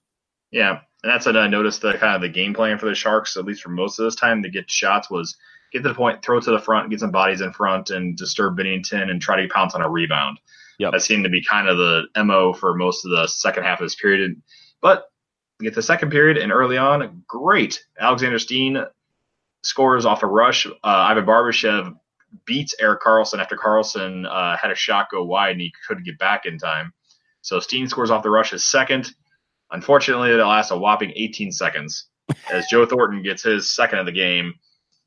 Yeah, 0.51 0.79
and 1.03 1.11
that's 1.11 1.25
what 1.25 1.37
I 1.37 1.47
noticed. 1.47 1.81
The 1.81 1.93
kind 1.93 2.15
of 2.15 2.21
the 2.21 2.29
game 2.29 2.53
plan 2.53 2.77
for 2.77 2.85
the 2.87 2.95
Sharks, 2.95 3.37
at 3.37 3.45
least 3.45 3.61
for 3.61 3.69
most 3.69 3.99
of 3.99 4.05
this 4.05 4.15
time, 4.15 4.43
to 4.43 4.49
get 4.49 4.69
shots 4.69 5.09
was 5.09 5.35
get 5.71 5.83
to 5.83 5.89
the 5.89 5.95
point, 5.95 6.23
throw 6.23 6.39
to 6.39 6.51
the 6.51 6.59
front, 6.59 6.89
get 6.89 6.99
some 6.99 7.11
bodies 7.11 7.41
in 7.41 7.51
front, 7.51 7.89
and 7.89 8.17
disturb 8.17 8.57
Binnington 8.57 9.09
and 9.09 9.21
try 9.21 9.41
to 9.41 9.47
pounce 9.49 9.75
on 9.75 9.81
a 9.81 9.89
rebound. 9.89 10.39
Yep. 10.79 10.93
That 10.93 11.01
seemed 11.01 11.23
to 11.23 11.29
be 11.29 11.43
kind 11.43 11.67
of 11.67 11.77
the 11.77 12.07
mo 12.23 12.53
for 12.53 12.75
most 12.75 13.03
of 13.03 13.11
the 13.11 13.27
second 13.27 13.63
half 13.63 13.81
of 13.81 13.85
this 13.85 13.95
period. 13.95 14.41
But 14.81 15.09
get 15.59 15.73
the 15.73 15.81
second 15.81 16.11
period, 16.11 16.37
and 16.37 16.51
early 16.51 16.77
on, 16.77 17.23
great. 17.27 17.83
Alexander 17.99 18.39
Steen 18.39 18.77
scores 19.63 20.05
off 20.05 20.23
a 20.23 20.27
rush. 20.27 20.67
Uh, 20.67 20.71
Ivan 20.83 21.25
Barbashev 21.25 21.97
beats 22.45 22.75
Erik 22.79 23.01
Karlsson 23.01 23.39
after 23.39 23.57
Karlsson 23.57 24.27
uh, 24.29 24.57
had 24.57 24.71
a 24.71 24.75
shot 24.75 25.07
go 25.11 25.23
wide 25.23 25.51
and 25.51 25.61
he 25.61 25.73
couldn't 25.87 26.05
get 26.05 26.19
back 26.19 26.45
in 26.45 26.57
time. 26.57 26.93
So 27.47 27.61
Steen 27.61 27.87
scores 27.87 28.11
off 28.11 28.23
the 28.23 28.29
rush 28.29 28.49
his 28.51 28.65
second. 28.65 29.09
Unfortunately, 29.71 30.35
that 30.35 30.45
lasts 30.45 30.71
a 30.71 30.77
whopping 30.77 31.13
18 31.15 31.53
seconds 31.53 32.07
as 32.51 32.65
Joe 32.69 32.85
Thornton 32.85 33.23
gets 33.23 33.41
his 33.41 33.73
second 33.73 33.99
of 33.99 34.05
the 34.05 34.11
game. 34.11 34.53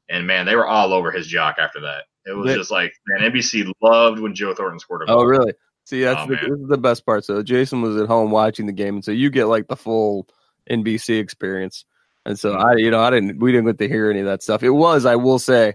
And 0.09 0.26
man, 0.26 0.46
they 0.46 0.57
were 0.57 0.66
all 0.66 0.94
over 0.94 1.11
his 1.11 1.26
jock 1.26 1.57
after 1.59 1.81
that. 1.81 2.05
It 2.24 2.33
was 2.33 2.46
They- 2.48 2.57
just 2.57 2.70
like, 2.70 2.94
man, 3.07 3.31
NBC 3.31 3.70
loved 3.83 4.20
when 4.20 4.35
Joe 4.35 4.55
Thornton 4.55 4.79
scored 4.79 5.03
a 5.03 5.07
goal. 5.07 5.20
Oh, 5.20 5.24
really? 5.24 5.53
See, 5.85 6.03
that's 6.03 6.20
Oh, 6.22 6.26
the, 6.29 6.37
this 6.37 6.59
is 6.61 6.68
the 6.68 6.79
best 6.79 7.05
part. 7.05 7.26
So 7.26 7.42
Jason 7.42 7.83
was 7.83 7.98
at 8.00 8.09
home 8.09 8.31
watching 8.31 8.64
the 8.64 8.72
game, 8.72 8.94
and 8.94 9.05
so 9.05 9.11
you 9.12 9.29
get 9.29 9.44
like 9.46 9.68
the 9.68 9.76
full 9.76 10.26
NBC 10.70 11.18
experience. 11.20 11.85
And 12.24 12.38
so. 12.38 12.55
I, 12.55 12.76
you 12.76 12.90
know, 12.90 13.00
I 13.03 13.11
didn't, 13.11 13.38
we 13.38 13.53
didn't 13.53 13.66
get 13.66 13.79
to 13.79 13.88
hear 13.88 14.11
any 14.11 14.20
of 14.20 14.26
that 14.26 14.42
stuff. 14.42 14.62
It 14.62 14.70
was, 14.70 15.05
I 15.05 15.16
will 15.16 15.38
say, 15.38 15.74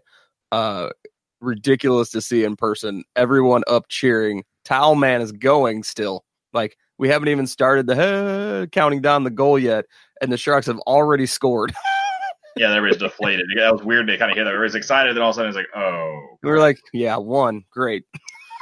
uh, 0.51 0.89
ridiculous 1.41 2.10
to 2.12 2.21
see 2.21 2.43
in 2.43 2.56
person. 2.56 3.04
Everyone 3.15 3.63
up 3.67 3.88
cheering. 3.88 4.43
Towel 4.63 4.95
man 4.95 5.21
is 5.21 5.32
going 5.32 5.84
still. 5.84 6.24
Like 6.56 6.78
we 6.98 7.10
haven't 7.10 7.28
even 7.28 7.46
started 7.46 7.86
the 7.86 7.96
"Hey," 7.96 8.68
counting 8.72 9.02
down 9.02 9.24
the 9.24 9.30
goal 9.30 9.60
yet, 9.60 9.86
and 10.22 10.32
the 10.32 10.38
Sharks 10.38 10.68
have 10.68 10.80
already 10.80 11.28
scored. 11.28 11.74
Yeah, 12.58 12.74
everybody's 12.74 13.02
deflated. 13.02 13.48
Yeah, 13.54 13.63
that 13.65 13.74
was 13.74 13.84
weird 13.84 14.08
to 14.08 14.18
kind 14.18 14.32
of 14.32 14.36
hear 14.36 14.46
that. 14.46 14.54
Everybody's 14.54 14.76
excited, 14.76 15.13
then 15.13 15.22
all 15.22 15.30
of 15.30 15.36
a 15.36 15.36
sudden 15.36 15.50
it's 15.50 15.58
like, 15.58 15.68
oh. 15.76 16.38
we 16.41 16.50
were 16.50 16.60
like, 16.60 16.78
yeah, 16.94 17.18
one, 17.18 17.65
great. 17.70 18.06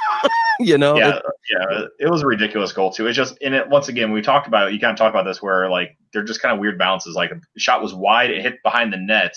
you 0.58 0.76
know, 0.76 0.96
yeah, 0.96 1.18
it- 1.18 1.22
yeah, 1.52 1.84
it 2.00 2.10
was 2.10 2.22
a 2.22 2.26
ridiculous 2.26 2.72
goal 2.72 2.90
too. 2.90 3.06
It's 3.06 3.16
just 3.16 3.38
in 3.38 3.54
it 3.54 3.68
once 3.68 3.88
again. 3.88 4.10
We 4.10 4.20
talked 4.20 4.48
about 4.48 4.72
you 4.72 4.80
kind 4.80 4.90
of 4.90 4.98
talked 4.98 5.14
about 5.14 5.24
this 5.24 5.40
where 5.40 5.70
like 5.70 5.96
they're 6.12 6.24
just 6.24 6.42
kind 6.42 6.52
of 6.52 6.58
weird 6.58 6.76
bounces. 6.76 7.14
Like 7.14 7.30
a 7.30 7.40
shot 7.56 7.82
was 7.82 7.94
wide, 7.94 8.30
it 8.30 8.42
hit 8.42 8.62
behind 8.64 8.92
the 8.92 8.96
net, 8.96 9.36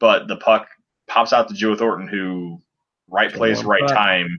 but 0.00 0.26
the 0.26 0.36
puck 0.36 0.66
pops 1.06 1.32
out 1.32 1.46
to 1.48 1.54
Joe 1.54 1.76
Thornton, 1.76 2.08
who 2.08 2.58
right 3.08 3.32
place, 3.32 3.62
right 3.62 3.86
time, 3.86 4.36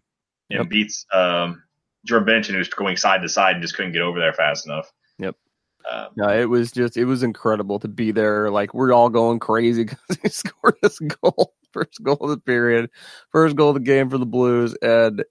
and 0.50 0.68
beats 0.68 1.06
um, 1.14 1.64
Jordan 2.06 2.28
Binnington, 2.28 2.56
who's 2.56 2.70
going 2.70 2.98
side 2.98 3.22
to 3.22 3.30
side 3.30 3.56
and 3.56 3.62
just 3.62 3.76
couldn't 3.76 3.92
get 3.92 4.02
over 4.02 4.20
there 4.20 4.34
fast 4.34 4.66
enough. 4.66 4.92
Yep. 5.20 5.36
Um, 5.90 6.08
No, 6.16 6.30
it 6.30 6.50
was 6.50 6.72
just 6.72 6.98
it 6.98 7.06
was 7.06 7.24
incredible 7.24 7.80
to 7.80 7.88
be 7.88 8.12
there. 8.12 8.50
Like 8.50 8.74
we're 8.74 8.94
all 8.94 9.10
going 9.10 9.40
crazy 9.40 9.84
because 9.86 10.18
he 10.22 10.30
scored 10.30 10.76
this 10.82 11.00
goal, 11.00 11.54
first 11.72 12.02
goal 12.04 12.18
of 12.22 12.30
the 12.30 12.40
period, 12.40 12.90
first 13.32 13.56
goal 13.56 13.70
of 13.70 13.76
the 13.76 13.80
game 13.82 14.10
for 14.10 14.18
the 14.18 14.26
Blues, 14.26 14.76
and 14.82 15.24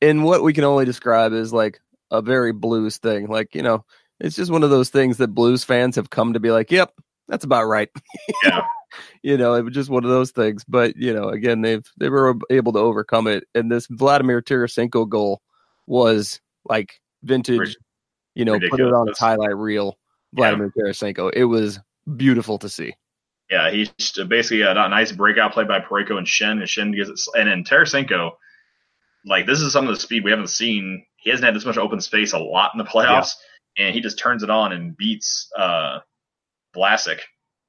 in 0.00 0.22
what 0.22 0.42
we 0.42 0.52
can 0.52 0.64
only 0.64 0.84
describe 0.84 1.32
as 1.32 1.52
like 1.52 1.80
a 2.10 2.22
very 2.22 2.52
Blues 2.52 2.98
thing. 2.98 3.26
Like 3.26 3.54
you 3.54 3.62
know, 3.62 3.84
it's 4.20 4.36
just 4.36 4.50
one 4.50 4.62
of 4.62 4.70
those 4.70 4.90
things 4.90 5.18
that 5.18 5.28
Blues 5.28 5.64
fans 5.64 5.96
have 5.96 6.10
come 6.10 6.32
to 6.32 6.40
be 6.40 6.50
like, 6.50 6.70
"Yep, 6.70 6.92
that's 7.28 7.44
about 7.44 7.64
right." 7.64 7.90
Yeah. 8.44 8.62
you 9.22 9.36
know, 9.36 9.54
it 9.54 9.62
was 9.62 9.74
just 9.74 9.90
one 9.90 10.04
of 10.04 10.10
those 10.10 10.30
things. 10.30 10.64
But 10.68 10.96
you 10.96 11.12
know, 11.12 11.28
again, 11.28 11.62
they've 11.62 11.84
they 11.98 12.08
were 12.08 12.36
able 12.50 12.72
to 12.72 12.78
overcome 12.78 13.26
it, 13.26 13.44
and 13.54 13.70
this 13.70 13.86
Vladimir 13.88 14.40
Tarasenko 14.42 15.08
goal 15.08 15.40
was 15.86 16.40
like 16.64 17.00
vintage. 17.22 17.76
You 18.34 18.44
know, 18.44 18.58
put 18.58 18.80
it 18.80 18.92
on 18.92 19.08
its 19.08 19.18
highlight 19.18 19.56
reel. 19.56 19.96
Vladimir 20.32 20.72
Tarasenko. 20.76 21.32
It 21.32 21.44
was 21.44 21.78
beautiful 22.16 22.58
to 22.58 22.68
see. 22.68 22.94
Yeah, 23.50 23.70
he's 23.70 23.90
basically 24.28 24.62
a, 24.62 24.72
a 24.72 24.88
nice 24.88 25.12
breakout 25.12 25.52
play 25.52 25.64
by 25.64 25.78
Parayko 25.80 26.18
and 26.18 26.26
Schenn, 26.26 26.52
and 26.52 26.62
Schenn 26.62 26.94
gets 26.94 27.10
it. 27.10 27.38
And 27.38 27.48
then 27.48 27.62
Tarasenko, 27.62 28.32
like 29.26 29.46
this 29.46 29.60
is 29.60 29.72
some 29.72 29.86
of 29.86 29.94
the 29.94 30.00
speed 30.00 30.24
we 30.24 30.30
haven't 30.30 30.48
seen. 30.48 31.04
He 31.16 31.30
hasn't 31.30 31.44
had 31.44 31.54
this 31.54 31.64
much 31.64 31.78
open 31.78 32.00
space 32.00 32.32
a 32.32 32.38
lot 32.38 32.72
in 32.74 32.78
the 32.78 32.84
playoffs, 32.84 33.32
and 33.78 33.94
he 33.94 34.00
just 34.00 34.18
turns 34.18 34.42
it 34.42 34.50
on 34.50 34.72
and 34.72 34.96
beats 34.96 35.48
uh, 35.56 36.00
Vlasic 36.74 37.20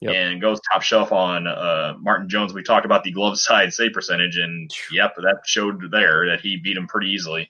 Yep. 0.01 0.13
and 0.13 0.41
goes 0.41 0.59
top 0.71 0.81
shelf 0.81 1.11
on 1.11 1.47
uh, 1.47 1.93
Martin 1.99 2.27
Jones. 2.27 2.53
We 2.53 2.63
talked 2.63 2.85
about 2.85 3.03
the 3.03 3.11
glove 3.11 3.39
side 3.39 3.73
save 3.73 3.93
percentage, 3.93 4.37
and 4.37 4.69
yep, 4.91 5.15
that 5.15 5.39
showed 5.45 5.89
there 5.89 6.27
that 6.27 6.41
he 6.41 6.57
beat 6.57 6.77
him 6.77 6.87
pretty 6.87 7.09
easily. 7.09 7.49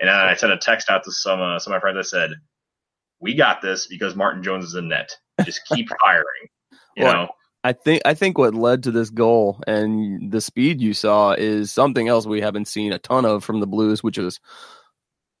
And 0.00 0.10
I 0.10 0.34
sent 0.34 0.52
a 0.52 0.58
text 0.58 0.90
out 0.90 1.04
to 1.04 1.12
some 1.12 1.40
uh, 1.40 1.58
some 1.58 1.72
of 1.72 1.76
my 1.76 1.80
friends. 1.80 1.98
I 1.98 2.02
said, 2.02 2.30
"We 3.20 3.34
got 3.34 3.62
this 3.62 3.86
because 3.86 4.16
Martin 4.16 4.42
Jones 4.42 4.66
is 4.66 4.74
in 4.74 4.88
net. 4.88 5.10
Just 5.44 5.64
keep 5.66 5.88
firing." 6.00 6.48
You 6.96 7.04
Well, 7.04 7.12
know. 7.12 7.28
I 7.62 7.72
think 7.72 8.02
I 8.04 8.12
think 8.12 8.36
what 8.36 8.54
led 8.54 8.82
to 8.82 8.90
this 8.90 9.08
goal 9.08 9.60
and 9.66 10.30
the 10.30 10.40
speed 10.40 10.82
you 10.82 10.92
saw 10.92 11.32
is 11.32 11.72
something 11.72 12.08
else 12.08 12.26
we 12.26 12.42
haven't 12.42 12.68
seen 12.68 12.92
a 12.92 12.98
ton 12.98 13.24
of 13.24 13.42
from 13.42 13.60
the 13.60 13.66
Blues, 13.66 14.02
which 14.02 14.18
is 14.18 14.38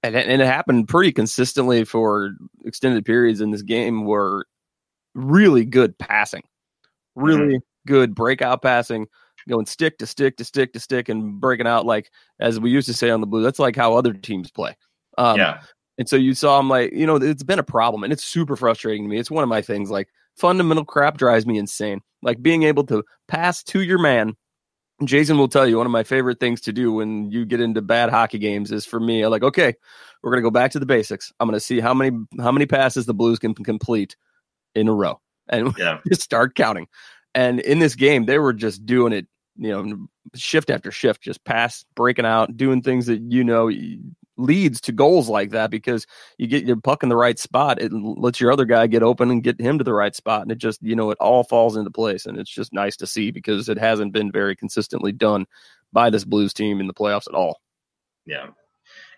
and 0.02 0.16
it, 0.16 0.26
and 0.26 0.40
it 0.40 0.46
happened 0.46 0.88
pretty 0.88 1.12
consistently 1.12 1.84
for 1.84 2.32
extended 2.64 3.04
periods 3.04 3.40
in 3.40 3.50
this 3.50 3.62
game 3.62 4.04
were 4.04 4.46
really 5.14 5.64
good 5.64 5.98
passing, 5.98 6.42
really 7.14 7.60
good 7.86 8.14
breakout 8.14 8.62
passing, 8.62 9.06
going 9.48 9.66
stick 9.66 9.98
to 9.98 10.06
stick 10.06 10.36
to 10.38 10.44
stick 10.44 10.72
to 10.72 10.80
stick 10.80 11.08
and 11.08 11.40
breaking 11.40 11.66
out 11.66 11.86
like 11.86 12.10
as 12.40 12.58
we 12.58 12.70
used 12.70 12.88
to 12.88 12.94
say 12.94 13.10
on 13.10 13.20
the 13.20 13.26
Blues. 13.26 13.44
That's 13.44 13.58
like 13.58 13.76
how 13.76 13.96
other 13.96 14.12
teams 14.12 14.50
play. 14.50 14.76
Um, 15.18 15.38
yeah. 15.38 15.60
And 15.98 16.08
so 16.08 16.16
you 16.16 16.34
saw 16.34 16.58
him 16.58 16.68
like, 16.68 16.92
you 16.92 17.06
know, 17.06 17.16
it's 17.16 17.44
been 17.44 17.58
a 17.58 17.64
problem 17.64 18.02
and 18.02 18.12
it's 18.12 18.24
super 18.24 18.56
frustrating 18.56 19.04
to 19.04 19.08
me. 19.08 19.18
It's 19.18 19.30
one 19.30 19.44
of 19.44 19.48
my 19.48 19.62
things. 19.62 19.90
Like 19.90 20.08
fundamental 20.36 20.84
crap 20.84 21.18
drives 21.18 21.46
me 21.46 21.56
insane. 21.58 22.00
Like 22.22 22.42
being 22.42 22.64
able 22.64 22.84
to 22.84 23.04
pass 23.28 23.62
to 23.64 23.80
your 23.82 23.98
man. 23.98 24.34
Jason 25.04 25.38
will 25.38 25.48
tell 25.48 25.66
you 25.66 25.76
one 25.76 25.86
of 25.86 25.92
my 25.92 26.04
favorite 26.04 26.38
things 26.38 26.60
to 26.62 26.72
do 26.72 26.92
when 26.92 27.30
you 27.30 27.44
get 27.44 27.60
into 27.60 27.82
bad 27.82 28.10
hockey 28.10 28.38
games 28.38 28.70
is 28.70 28.86
for 28.86 29.00
me, 29.00 29.22
I'm 29.22 29.30
like, 29.30 29.42
okay, 29.42 29.74
we're 30.22 30.30
gonna 30.30 30.42
go 30.42 30.50
back 30.52 30.70
to 30.70 30.78
the 30.78 30.86
basics. 30.86 31.32
I'm 31.40 31.48
gonna 31.48 31.58
see 31.60 31.80
how 31.80 31.92
many 31.92 32.16
how 32.40 32.52
many 32.52 32.64
passes 32.64 33.04
the 33.04 33.12
Blues 33.14 33.38
can 33.40 33.54
complete 33.54 34.16
in 34.74 34.88
a 34.88 34.92
row. 34.94 35.20
And 35.48 35.74
Yeah. 35.78 35.98
just 36.08 36.22
start 36.22 36.54
counting. 36.54 36.86
And 37.34 37.60
in 37.60 37.80
this 37.80 37.96
game, 37.96 38.26
they 38.26 38.38
were 38.38 38.52
just 38.52 38.86
doing 38.86 39.12
it, 39.12 39.26
you 39.56 39.70
know, 39.70 40.08
shift 40.34 40.70
after 40.70 40.90
shift, 40.90 41.22
just 41.22 41.44
pass, 41.44 41.84
breaking 41.94 42.26
out, 42.26 42.56
doing 42.56 42.82
things 42.82 43.06
that 43.06 43.20
you 43.20 43.44
know 43.44 43.70
leads 44.36 44.80
to 44.80 44.92
goals 44.92 45.28
like 45.28 45.50
that 45.50 45.70
because 45.70 46.06
you 46.38 46.46
get 46.48 46.64
your 46.64 46.76
puck 46.76 47.02
in 47.02 47.08
the 47.08 47.16
right 47.16 47.38
spot. 47.38 47.80
It 47.80 47.92
lets 47.92 48.40
your 48.40 48.50
other 48.50 48.64
guy 48.64 48.88
get 48.88 49.02
open 49.02 49.30
and 49.30 49.44
get 49.44 49.60
him 49.60 49.78
to 49.78 49.84
the 49.84 49.94
right 49.94 50.14
spot. 50.14 50.42
And 50.42 50.50
it 50.50 50.58
just, 50.58 50.82
you 50.82 50.96
know, 50.96 51.12
it 51.12 51.18
all 51.20 51.44
falls 51.44 51.76
into 51.76 51.90
place. 51.90 52.26
And 52.26 52.36
it's 52.36 52.50
just 52.50 52.72
nice 52.72 52.96
to 52.96 53.06
see 53.06 53.30
because 53.30 53.68
it 53.68 53.78
hasn't 53.78 54.12
been 54.12 54.32
very 54.32 54.56
consistently 54.56 55.12
done 55.12 55.46
by 55.94 56.10
this 56.10 56.24
Blues 56.24 56.52
team 56.52 56.80
in 56.80 56.88
the 56.88 56.92
playoffs 56.92 57.28
at 57.28 57.34
all. 57.34 57.60
Yeah, 58.26 58.48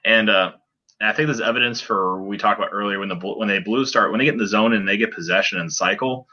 and 0.05 0.31
uh, 0.31 0.53
I 1.01 1.12
think 1.12 1.27
there's 1.27 1.40
evidence 1.40 1.81
for 1.81 2.22
we 2.22 2.38
talked 2.38 2.61
about 2.61 2.72
earlier 2.72 3.01
when 3.01 3.09
the 3.09 3.16
when 3.16 3.49
they 3.49 3.59
Blues 3.59 3.88
start 3.88 4.11
when 4.11 4.18
they 4.18 4.25
get 4.25 4.35
in 4.35 4.40
the 4.40 4.46
zone 4.46 4.72
and 4.72 4.87
they 4.87 4.96
get 4.96 5.12
possession 5.12 5.59
and 5.59 5.72
cycle. 5.72 6.29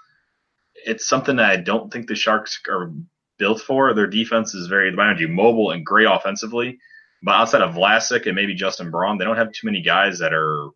It's 0.86 1.08
something 1.08 1.38
that 1.38 1.50
I 1.50 1.58
don't 1.58 1.92
think 1.92 2.08
the 2.08 2.16
Sharks 2.16 2.60
are 2.68 2.92
built 3.38 3.62
for. 3.62 3.93
Their 3.93 4.08
defense 4.08 4.54
is 4.54 4.67
very, 4.67 4.91
mind 4.91 5.19
you, 5.19 5.28
mobile 5.28 5.72
and 5.72 5.86
great 5.86 6.08
offensively, 6.10 6.78
but 7.24 7.34
outside 7.34 7.62
of 7.62 7.76
Vlasic 7.76 8.26
and 8.26 8.36
maybe 8.36 8.54
Justin 8.54 8.91
Braun, 8.91 9.17
they 9.17 9.26
don't 9.26 9.38
have 9.38 9.52
too 9.52 9.65
many 9.67 9.82
guys 9.82 10.19
that 10.19 10.34
are 10.34 10.69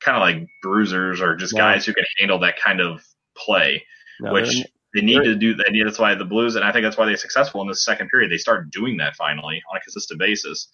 kind 0.00 0.16
of 0.16 0.22
like 0.22 0.48
bruisers 0.62 1.20
or 1.20 1.36
just 1.36 1.54
No. 1.54 1.58
guys 1.60 1.84
who 1.84 1.92
can 1.94 2.04
handle 2.18 2.38
that 2.40 2.58
kind 2.58 2.80
of 2.80 3.02
play 3.36 3.84
Now, 4.20 4.32
which 4.32 4.54
they're- 4.94 5.02
need 5.02 5.22
to 5.24 5.36
do. 5.36 5.54
They 5.54 5.70
need. 5.70 5.86
That's 5.86 5.98
why 6.00 6.14
the 6.16 6.24
Blues, 6.24 6.56
and 6.56 6.64
I 6.64 6.72
think 6.72 6.84
that's 6.84 6.96
why 6.96 7.06
they're 7.06 7.16
successful 7.16 7.62
in 7.62 7.68
this 7.68 7.84
second 7.84 8.08
period. 8.08 8.30
They 8.30 8.38
start 8.38 8.70
doing 8.70 8.96
that 8.96 9.14
finally 9.14 9.62
on 9.70 9.76
a 9.76 9.80
consistent 9.80 10.18
basis. 10.18 10.68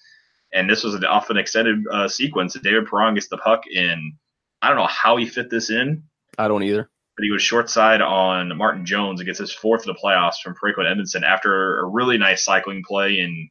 And 0.54 0.70
this 0.70 0.82
was 0.84 0.94
an 0.94 1.04
often 1.04 1.36
extended 1.36 1.84
uh, 1.92 2.08
sequence. 2.08 2.54
David 2.54 2.86
Perron 2.86 3.14
gets 3.14 3.28
the 3.28 3.36
puck 3.36 3.64
in. 3.66 4.16
I 4.62 4.68
don't 4.68 4.78
know 4.78 4.86
how 4.86 5.16
he 5.18 5.26
fit 5.26 5.50
this 5.50 5.68
in, 5.70 6.02
I 6.38 6.48
don't 6.48 6.62
either. 6.62 6.88
But 7.16 7.24
he 7.24 7.30
was 7.30 7.42
short 7.42 7.70
side 7.70 8.02
on 8.02 8.56
Martin 8.56 8.84
Jones 8.84 9.20
and 9.20 9.26
gets 9.26 9.38
his 9.38 9.52
fourth 9.52 9.86
of 9.86 9.94
the 9.94 10.00
playoffs 10.02 10.40
from 10.42 10.54
and 10.62 11.00
Edmundson 11.00 11.22
after 11.22 11.80
a 11.80 11.86
really 11.86 12.18
nice 12.18 12.44
cycling 12.44 12.82
play. 12.86 13.20
And 13.20 13.48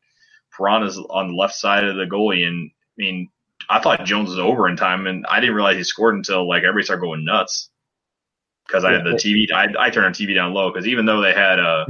is 0.83 0.97
on 1.09 1.27
the 1.29 1.33
left 1.35 1.55
side 1.55 1.83
of 1.83 1.95
the 1.95 2.05
goalie. 2.05 2.47
And 2.47 2.69
I 2.71 2.95
mean, 2.97 3.29
I 3.69 3.79
thought 3.79 4.05
Jones 4.05 4.29
was 4.29 4.39
over 4.39 4.69
in 4.69 4.77
time, 4.77 5.07
and 5.07 5.25
I 5.29 5.39
didn't 5.39 5.55
realize 5.55 5.77
he 5.77 5.83
scored 5.83 6.15
until 6.15 6.47
like 6.47 6.63
everybody 6.63 6.85
started 6.85 7.01
going 7.01 7.25
nuts 7.25 7.69
because 8.67 8.83
I 8.83 8.91
had 8.93 9.03
the 9.03 9.11
TV. 9.11 9.51
I, 9.51 9.73
I 9.79 9.89
turned 9.89 10.15
the 10.15 10.25
TV 10.25 10.35
down 10.35 10.53
low 10.53 10.71
because 10.71 10.87
even 10.87 11.05
though 11.05 11.21
they 11.21 11.33
had 11.33 11.59
uh, 11.59 11.85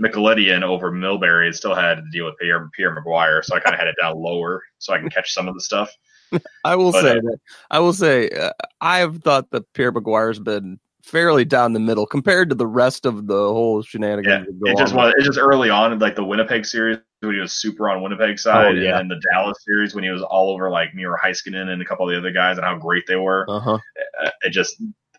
Micheletti 0.00 0.54
in 0.54 0.62
over 0.62 0.90
Milbury, 0.90 1.48
it 1.48 1.54
still 1.54 1.74
had 1.74 1.96
to 1.96 2.04
deal 2.12 2.26
with 2.26 2.38
Pierre, 2.38 2.68
Pierre 2.74 2.96
McGuire. 2.96 3.44
So 3.44 3.54
I 3.54 3.60
kind 3.60 3.74
of 3.74 3.80
had 3.80 3.88
it 3.88 3.96
down 4.00 4.16
lower 4.16 4.62
so 4.78 4.92
I 4.92 4.98
can 4.98 5.10
catch 5.10 5.32
some 5.32 5.48
of 5.48 5.54
the 5.54 5.60
stuff. 5.60 5.90
I 6.64 6.76
will 6.76 6.92
But, 6.92 7.02
say 7.02 7.10
uh, 7.10 7.20
that 7.20 7.38
I 7.70 7.78
will 7.80 7.92
say 7.92 8.30
uh, 8.30 8.52
I've 8.80 9.18
thought 9.18 9.50
that 9.50 9.70
Pierre 9.74 9.92
McGuire's 9.92 10.38
been 10.38 10.80
fairly 11.02 11.44
down 11.44 11.72
the 11.72 11.80
middle 11.80 12.06
compared 12.06 12.48
to 12.50 12.54
the 12.54 12.66
rest 12.66 13.06
of 13.06 13.26
the 13.26 13.34
whole 13.34 13.82
shenanigans. 13.82 14.46
Yeah, 14.64 14.72
it 14.72 14.78
just 14.78 14.94
was. 14.94 15.12
It 15.18 15.24
just 15.24 15.38
early 15.38 15.68
on, 15.70 15.92
in 15.92 15.98
like 15.98 16.16
the 16.16 16.24
Winnipeg 16.24 16.64
series 16.64 16.98
when 17.20 17.34
he 17.34 17.40
was 17.40 17.52
super 17.52 17.88
on 17.88 18.02
Winnipeg 18.02 18.38
side, 18.38 18.66
Oh, 18.66 18.70
yeah. 18.80 18.98
and 18.98 19.10
then 19.10 19.18
the 19.18 19.22
Dallas 19.32 19.58
series 19.64 19.94
when 19.94 20.04
he 20.04 20.10
was 20.10 20.22
all 20.22 20.50
over 20.50 20.70
like 20.70 20.94
Miro 20.94 21.16
Heiskanen 21.22 21.68
and 21.68 21.80
a 21.82 21.84
couple 21.84 22.08
of 22.08 22.12
the 22.12 22.18
other 22.18 22.32
guys 22.32 22.56
and 22.56 22.64
how 22.64 22.76
great 22.76 23.04
they 23.06 23.16
were. 23.16 23.46
Uh-huh. 23.48 23.78
Uh, 24.24 24.30
It 24.42 24.50
just, 24.50 24.76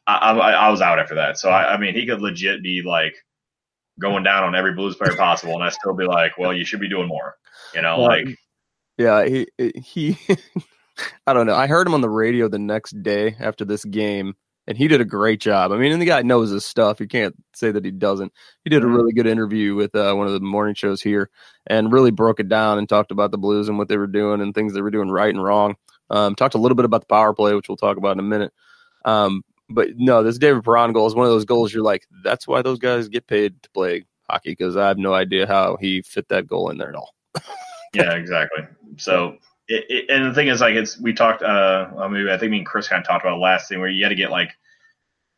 I, 0.08 0.16
I, 0.32 0.52
I 0.52 0.70
was 0.70 0.82
out 0.82 1.00
after 1.00 1.16
that. 1.16 1.38
So 1.38 1.50
I, 1.50 1.74
I 1.74 1.78
mean, 1.78 1.94
he 1.96 2.06
could 2.06 2.22
legit 2.22 2.62
be 2.64 2.82
like 2.86 3.16
going 4.00 4.24
down 4.24 4.44
on 4.44 4.56
every 4.56 4.74
Blues 4.74 4.96
player 4.96 5.16
possible, 5.16 5.54
and 5.54 5.64
I 5.64 5.70
still 5.70 5.94
be 5.94 6.06
like, 6.06 6.38
well, 6.38 6.54
you 6.54 6.66
should 6.66 6.80
be 6.82 6.90
doing 6.90 7.08
more. 7.08 7.36
You 7.76 7.82
know, 7.82 8.02
like 8.02 8.28
Yeah, 8.98 9.26
he 9.26 9.48
he. 9.58 10.18
I 11.26 11.34
don't 11.34 11.48
know. 11.48 11.56
I 11.56 11.68
heard 11.68 11.88
him 11.88 11.94
on 11.96 12.02
the 12.02 12.10
radio 12.10 12.48
the 12.48 12.60
next 12.60 13.02
day 13.02 13.36
after 13.40 13.66
this 13.66 13.84
game, 13.84 14.36
and 14.68 14.78
he 14.78 14.88
did 14.88 15.02
a 15.02 15.06
great 15.06 15.40
job. 15.42 15.72
I 15.72 15.78
mean, 15.78 15.92
and 15.92 16.02
the 16.02 16.06
guy 16.06 16.22
knows 16.22 16.50
his 16.52 16.66
stuff. 16.66 17.00
You 17.00 17.08
can't 17.08 17.36
say 17.54 17.72
that 17.72 17.84
he 17.86 17.92
doesn't. 17.92 18.32
He 18.64 18.70
did 18.70 18.84
a 18.84 18.86
Mhm. 18.86 18.96
really 18.96 19.14
good 19.14 19.28
interview 19.28 19.76
with 19.76 19.96
uh, 19.96 20.14
one 20.14 20.28
of 20.28 20.34
the 20.34 20.40
morning 20.40 20.76
shows 20.76 21.02
here, 21.02 21.30
and 21.68 21.92
really 21.92 22.12
broke 22.12 22.40
it 22.40 22.50
down 22.50 22.78
and 22.78 22.88
talked 22.88 23.12
about 23.12 23.32
the 23.32 23.38
Blues 23.38 23.68
and 23.70 23.78
what 23.78 23.88
they 23.90 23.98
were 23.98 24.08
doing 24.08 24.42
and 24.42 24.54
things 24.56 24.74
they 24.74 24.82
were 24.82 24.92
doing 24.92 25.10
right 25.10 25.34
and 25.34 25.44
wrong. 25.44 25.76
Um, 26.10 26.36
talked 26.36 26.56
a 26.56 26.60
little 26.60 26.76
bit 26.76 26.86
about 26.86 27.02
the 27.02 27.08
power 27.08 27.34
play, 27.34 27.54
which 27.56 27.68
we'll 27.68 27.78
talk 27.78 27.98
about 27.98 28.14
in 28.14 28.20
a 28.20 28.24
minute. 28.24 28.54
Um, 29.06 29.44
but 29.70 29.90
no, 29.98 30.22
this 30.24 30.38
David 30.38 30.64
Perron 30.64 30.94
goal 30.94 31.08
is 31.08 31.16
one 31.16 31.26
of 31.26 31.32
those 31.32 31.46
goals 31.46 31.74
you're 31.74 31.84
like, 31.84 32.06
that's 32.24 32.48
why 32.48 32.62
those 32.62 32.80
guys 32.80 33.08
get 33.10 33.26
paid 33.28 33.62
to 33.64 33.70
play 33.72 34.06
hockey 34.30 34.52
because 34.52 34.78
I 34.78 34.88
have 34.88 34.98
no 34.98 35.14
idea 35.14 35.48
how 35.48 35.78
he 35.78 36.02
fit 36.02 36.28
that 36.30 36.46
goal 36.48 36.70
in 36.70 36.78
there 36.78 36.90
at 36.90 36.96
all. 36.96 37.14
yeah, 37.94 38.14
exactly. 38.14 38.64
So, 38.98 39.38
it, 39.68 39.86
it, 39.90 40.10
and 40.10 40.26
the 40.26 40.34
thing 40.34 40.48
is, 40.48 40.62
like, 40.62 40.76
it's 40.76 41.00
we 41.00 41.14
talked. 41.14 41.42
Uh, 41.42 41.88
I 41.98 42.08
mean, 42.08 42.28
I 42.30 42.38
think 42.38 42.52
me 42.52 42.58
and 42.60 42.66
Chris 42.66 42.88
kind 42.88 43.02
of 43.02 43.08
talked 43.08 43.26
about 43.26 43.40
last 43.40 43.70
thing 43.70 43.80
where 43.80 43.90
you 43.90 44.04
got 44.04 44.10
to 44.10 44.16
get 44.16 44.32
like 44.32 44.52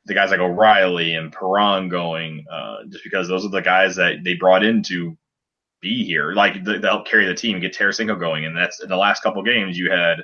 the 0.05 0.13
guys 0.13 0.31
like 0.31 0.39
O'Reilly 0.39 1.15
and 1.15 1.31
Perron 1.31 1.89
going, 1.89 2.45
uh, 2.51 2.85
just 2.89 3.03
because 3.03 3.27
those 3.27 3.45
are 3.45 3.49
the 3.49 3.61
guys 3.61 3.95
that 3.95 4.23
they 4.23 4.35
brought 4.35 4.63
in 4.63 4.83
to 4.83 5.17
be 5.81 6.03
here, 6.03 6.33
like 6.33 6.63
to 6.63 6.79
help 6.79 7.07
carry 7.07 7.25
the 7.25 7.33
team, 7.33 7.59
get 7.59 7.75
Tarasenko 7.75 8.19
going, 8.19 8.45
and 8.45 8.55
that's 8.55 8.81
in 8.81 8.89
the 8.89 8.97
last 8.97 9.21
couple 9.23 9.41
games 9.43 9.77
you 9.77 9.91
had 9.91 10.23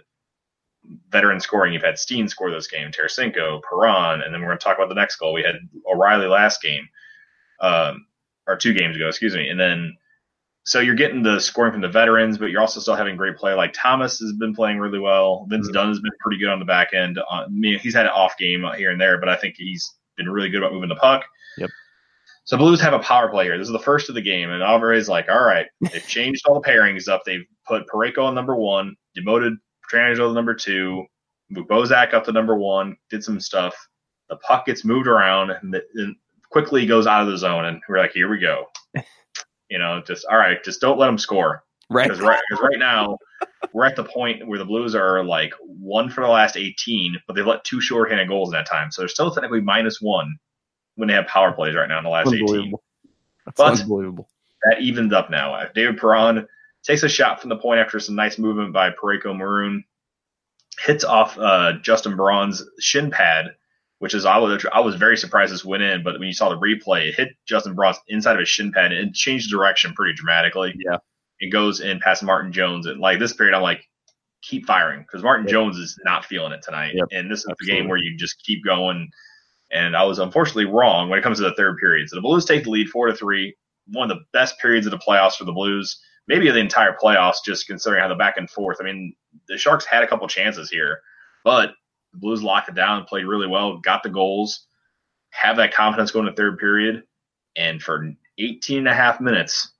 veteran 1.09 1.39
scoring. 1.39 1.73
You've 1.73 1.83
had 1.83 1.99
Steen 1.99 2.27
score 2.27 2.51
this 2.51 2.67
game, 2.67 2.91
Tarasenko, 2.91 3.61
Perron, 3.61 4.21
and 4.21 4.33
then 4.33 4.41
we're 4.41 4.47
going 4.47 4.59
to 4.59 4.63
talk 4.63 4.77
about 4.77 4.89
the 4.89 4.95
next 4.95 5.17
goal. 5.17 5.33
We 5.33 5.43
had 5.43 5.57
O'Reilly 5.91 6.27
last 6.27 6.61
game, 6.61 6.87
um, 7.59 8.05
or 8.47 8.55
two 8.55 8.73
games 8.73 8.95
ago, 8.95 9.07
excuse 9.07 9.35
me, 9.35 9.49
and 9.49 9.59
then 9.59 9.95
so 10.63 10.79
you're 10.79 10.95
getting 10.95 11.23
the 11.23 11.39
scoring 11.39 11.71
from 11.71 11.81
the 11.81 11.89
veterans, 11.89 12.37
but 12.37 12.51
you're 12.51 12.61
also 12.61 12.79
still 12.79 12.95
having 12.95 13.17
great 13.17 13.35
play. 13.35 13.53
Like 13.53 13.73
Thomas 13.73 14.19
has 14.19 14.33
been 14.33 14.53
playing 14.53 14.79
really 14.79 14.99
well. 14.99 15.45
Vince 15.49 15.67
mm-hmm. 15.67 15.73
Dunn 15.73 15.87
has 15.87 15.99
been 15.99 16.11
pretty 16.19 16.37
good 16.37 16.49
on 16.49 16.59
the 16.59 16.65
back 16.65 16.93
end. 16.93 17.17
Uh, 17.17 17.23
I 17.29 17.47
mean, 17.47 17.79
he's 17.79 17.95
had 17.95 18.05
an 18.05 18.11
off 18.11 18.37
game 18.37 18.65
here 18.77 18.91
and 18.91 19.01
there, 19.01 19.19
but 19.19 19.29
I 19.29 19.35
think 19.35 19.55
he's 19.57 19.91
been 20.17 20.29
really 20.29 20.49
good 20.49 20.59
about 20.59 20.73
moving 20.73 20.89
the 20.89 20.95
puck. 20.95 21.25
Yep. 21.57 21.69
So 22.43 22.57
Blues 22.57 22.81
have 22.81 22.93
a 22.93 22.99
power 22.99 23.29
play 23.29 23.45
here. 23.45 23.57
This 23.57 23.67
is 23.67 23.73
the 23.73 23.79
first 23.79 24.09
of 24.09 24.15
the 24.15 24.21
game, 24.21 24.49
and 24.49 24.61
Alvarez 24.61 25.09
like, 25.09 25.29
all 25.29 25.43
right, 25.43 25.65
they've 25.81 26.07
changed 26.07 26.43
all 26.45 26.59
the 26.59 26.67
pairings 26.67 27.07
up. 27.07 27.23
They've 27.25 27.45
put 27.67 27.87
Parayko 27.87 28.25
on 28.25 28.35
number 28.35 28.55
one, 28.55 28.95
demoted 29.15 29.53
Pietrangelo 29.91 30.29
to 30.29 30.33
number 30.33 30.53
two, 30.53 31.05
moved 31.49 31.69
Bozak 31.69 32.13
up 32.13 32.25
to 32.25 32.31
number 32.31 32.55
one, 32.55 32.97
did 33.09 33.23
some 33.23 33.39
stuff. 33.39 33.75
The 34.29 34.37
puck 34.37 34.65
gets 34.65 34.85
moved 34.85 35.07
around 35.07 35.51
and, 35.51 35.75
and 35.95 36.15
quickly 36.49 36.85
goes 36.85 37.07
out 37.07 37.23
of 37.23 37.29
the 37.29 37.37
zone, 37.37 37.65
and 37.65 37.81
we're 37.89 37.97
like, 37.97 38.13
here 38.13 38.29
we 38.29 38.39
go. 38.39 38.65
You 39.71 39.79
know, 39.79 40.03
just 40.05 40.25
all 40.29 40.37
right, 40.37 40.61
just 40.63 40.81
don't 40.81 40.99
let 40.99 41.07
them 41.07 41.17
score. 41.17 41.63
Right. 41.89 42.07
Because 42.07 42.21
right, 42.21 42.39
right 42.61 42.77
now 42.77 43.17
we're 43.73 43.85
at 43.85 43.95
the 43.95 44.03
point 44.03 44.45
where 44.47 44.59
the 44.59 44.65
Blues 44.65 44.95
are 44.95 45.23
like 45.23 45.53
one 45.61 46.09
for 46.09 46.21
the 46.21 46.29
last 46.29 46.57
18, 46.57 47.17
but 47.25 47.35
they've 47.35 47.45
let 47.45 47.63
two 47.63 47.79
shorthanded 47.79 48.27
goals 48.27 48.49
in 48.49 48.53
that 48.53 48.69
time. 48.69 48.91
So 48.91 49.01
they're 49.01 49.09
still 49.09 49.31
technically 49.31 49.61
minus 49.61 50.01
one 50.01 50.37
when 50.95 51.07
they 51.07 51.13
have 51.13 51.27
power 51.27 51.53
plays 51.53 51.75
right 51.75 51.87
now 51.87 51.97
in 51.97 52.03
the 52.03 52.09
last 52.09 52.33
18. 52.33 52.73
That's 53.45 53.57
but 53.57 53.81
unbelievable. 53.81 54.29
That 54.69 54.81
evens 54.81 55.13
up 55.13 55.29
now. 55.29 55.65
David 55.73 55.97
Perron 55.97 56.47
takes 56.83 57.03
a 57.03 57.09
shot 57.09 57.39
from 57.39 57.49
the 57.49 57.57
point 57.57 57.79
after 57.79 57.99
some 57.99 58.15
nice 58.15 58.37
movement 58.37 58.73
by 58.73 58.91
Parayko 58.91 59.35
Maroon, 59.35 59.83
hits 60.85 61.03
off 61.03 61.37
uh, 61.37 61.73
Justin 61.81 62.15
Braun's 62.15 62.63
shin 62.79 63.09
pad 63.09 63.55
which 64.01 64.15
is 64.15 64.25
I 64.25 64.39
was 64.39 64.65
I 64.73 64.79
was 64.79 64.95
very 64.95 65.15
surprised 65.15 65.53
this 65.53 65.63
went 65.63 65.83
in, 65.83 66.01
but 66.01 66.17
when 66.17 66.27
you 66.27 66.33
saw 66.33 66.49
the 66.49 66.57
replay, 66.57 67.09
it 67.09 67.13
hit 67.13 67.29
Justin 67.45 67.75
Braun 67.75 67.93
inside 68.07 68.33
of 68.33 68.39
his 68.39 68.49
shin 68.49 68.71
pad 68.71 68.91
and 68.91 69.13
changed 69.13 69.51
direction 69.51 69.93
pretty 69.93 70.15
dramatically. 70.15 70.73
Yeah, 70.75 70.97
it 71.39 71.51
goes 71.51 71.81
in 71.81 71.99
past 71.99 72.23
Martin 72.23 72.51
Jones, 72.51 72.87
and 72.87 72.99
like 72.99 73.19
this 73.19 73.33
period, 73.33 73.55
I'm 73.55 73.61
like, 73.61 73.83
keep 74.41 74.65
firing 74.65 75.01
because 75.01 75.21
Martin 75.21 75.45
yep. 75.45 75.51
Jones 75.51 75.77
is 75.77 75.99
not 76.03 76.25
feeling 76.25 76.51
it 76.51 76.63
tonight, 76.63 76.95
yep. 76.95 77.09
and 77.11 77.29
this 77.29 77.41
is 77.41 77.45
Absolutely. 77.51 77.75
the 77.75 77.79
game 77.79 77.89
where 77.89 77.99
you 77.99 78.17
just 78.17 78.43
keep 78.43 78.65
going. 78.65 79.07
And 79.71 79.95
I 79.95 80.03
was 80.03 80.17
unfortunately 80.17 80.65
wrong 80.65 81.07
when 81.07 81.19
it 81.19 81.21
comes 81.21 81.37
to 81.37 81.43
the 81.43 81.53
third 81.53 81.77
period. 81.77 82.09
So 82.09 82.15
the 82.15 82.23
Blues 82.23 82.43
take 82.43 82.63
the 82.63 82.71
lead 82.71 82.89
four 82.89 83.05
to 83.05 83.13
three. 83.13 83.55
One 83.85 84.09
of 84.09 84.17
the 84.17 84.23
best 84.33 84.57
periods 84.59 84.87
of 84.87 84.91
the 84.91 84.97
playoffs 84.97 85.35
for 85.35 85.43
the 85.43 85.51
Blues, 85.51 86.01
maybe 86.27 86.49
the 86.49 86.57
entire 86.57 86.97
playoffs, 86.99 87.45
just 87.45 87.67
considering 87.67 88.01
how 88.01 88.07
the 88.07 88.15
back 88.15 88.37
and 88.37 88.49
forth. 88.49 88.77
I 88.81 88.83
mean, 88.83 89.13
the 89.47 89.59
Sharks 89.59 89.85
had 89.85 90.03
a 90.03 90.07
couple 90.07 90.27
chances 90.27 90.71
here, 90.71 91.01
but 91.43 91.73
the 92.11 92.19
Blues 92.19 92.43
locked 92.43 92.69
it 92.69 92.75
down, 92.75 93.05
played 93.05 93.25
really 93.25 93.47
well, 93.47 93.77
got 93.77 94.03
the 94.03 94.09
goals, 94.09 94.67
have 95.29 95.57
that 95.57 95.73
confidence 95.73 96.11
going 96.11 96.25
to 96.25 96.33
third 96.33 96.57
period. 96.59 97.03
And 97.55 97.81
for 97.81 98.13
18 98.37 98.79
and 98.79 98.87
a 98.87 98.93
half 98.93 99.19
minutes, 99.19 99.71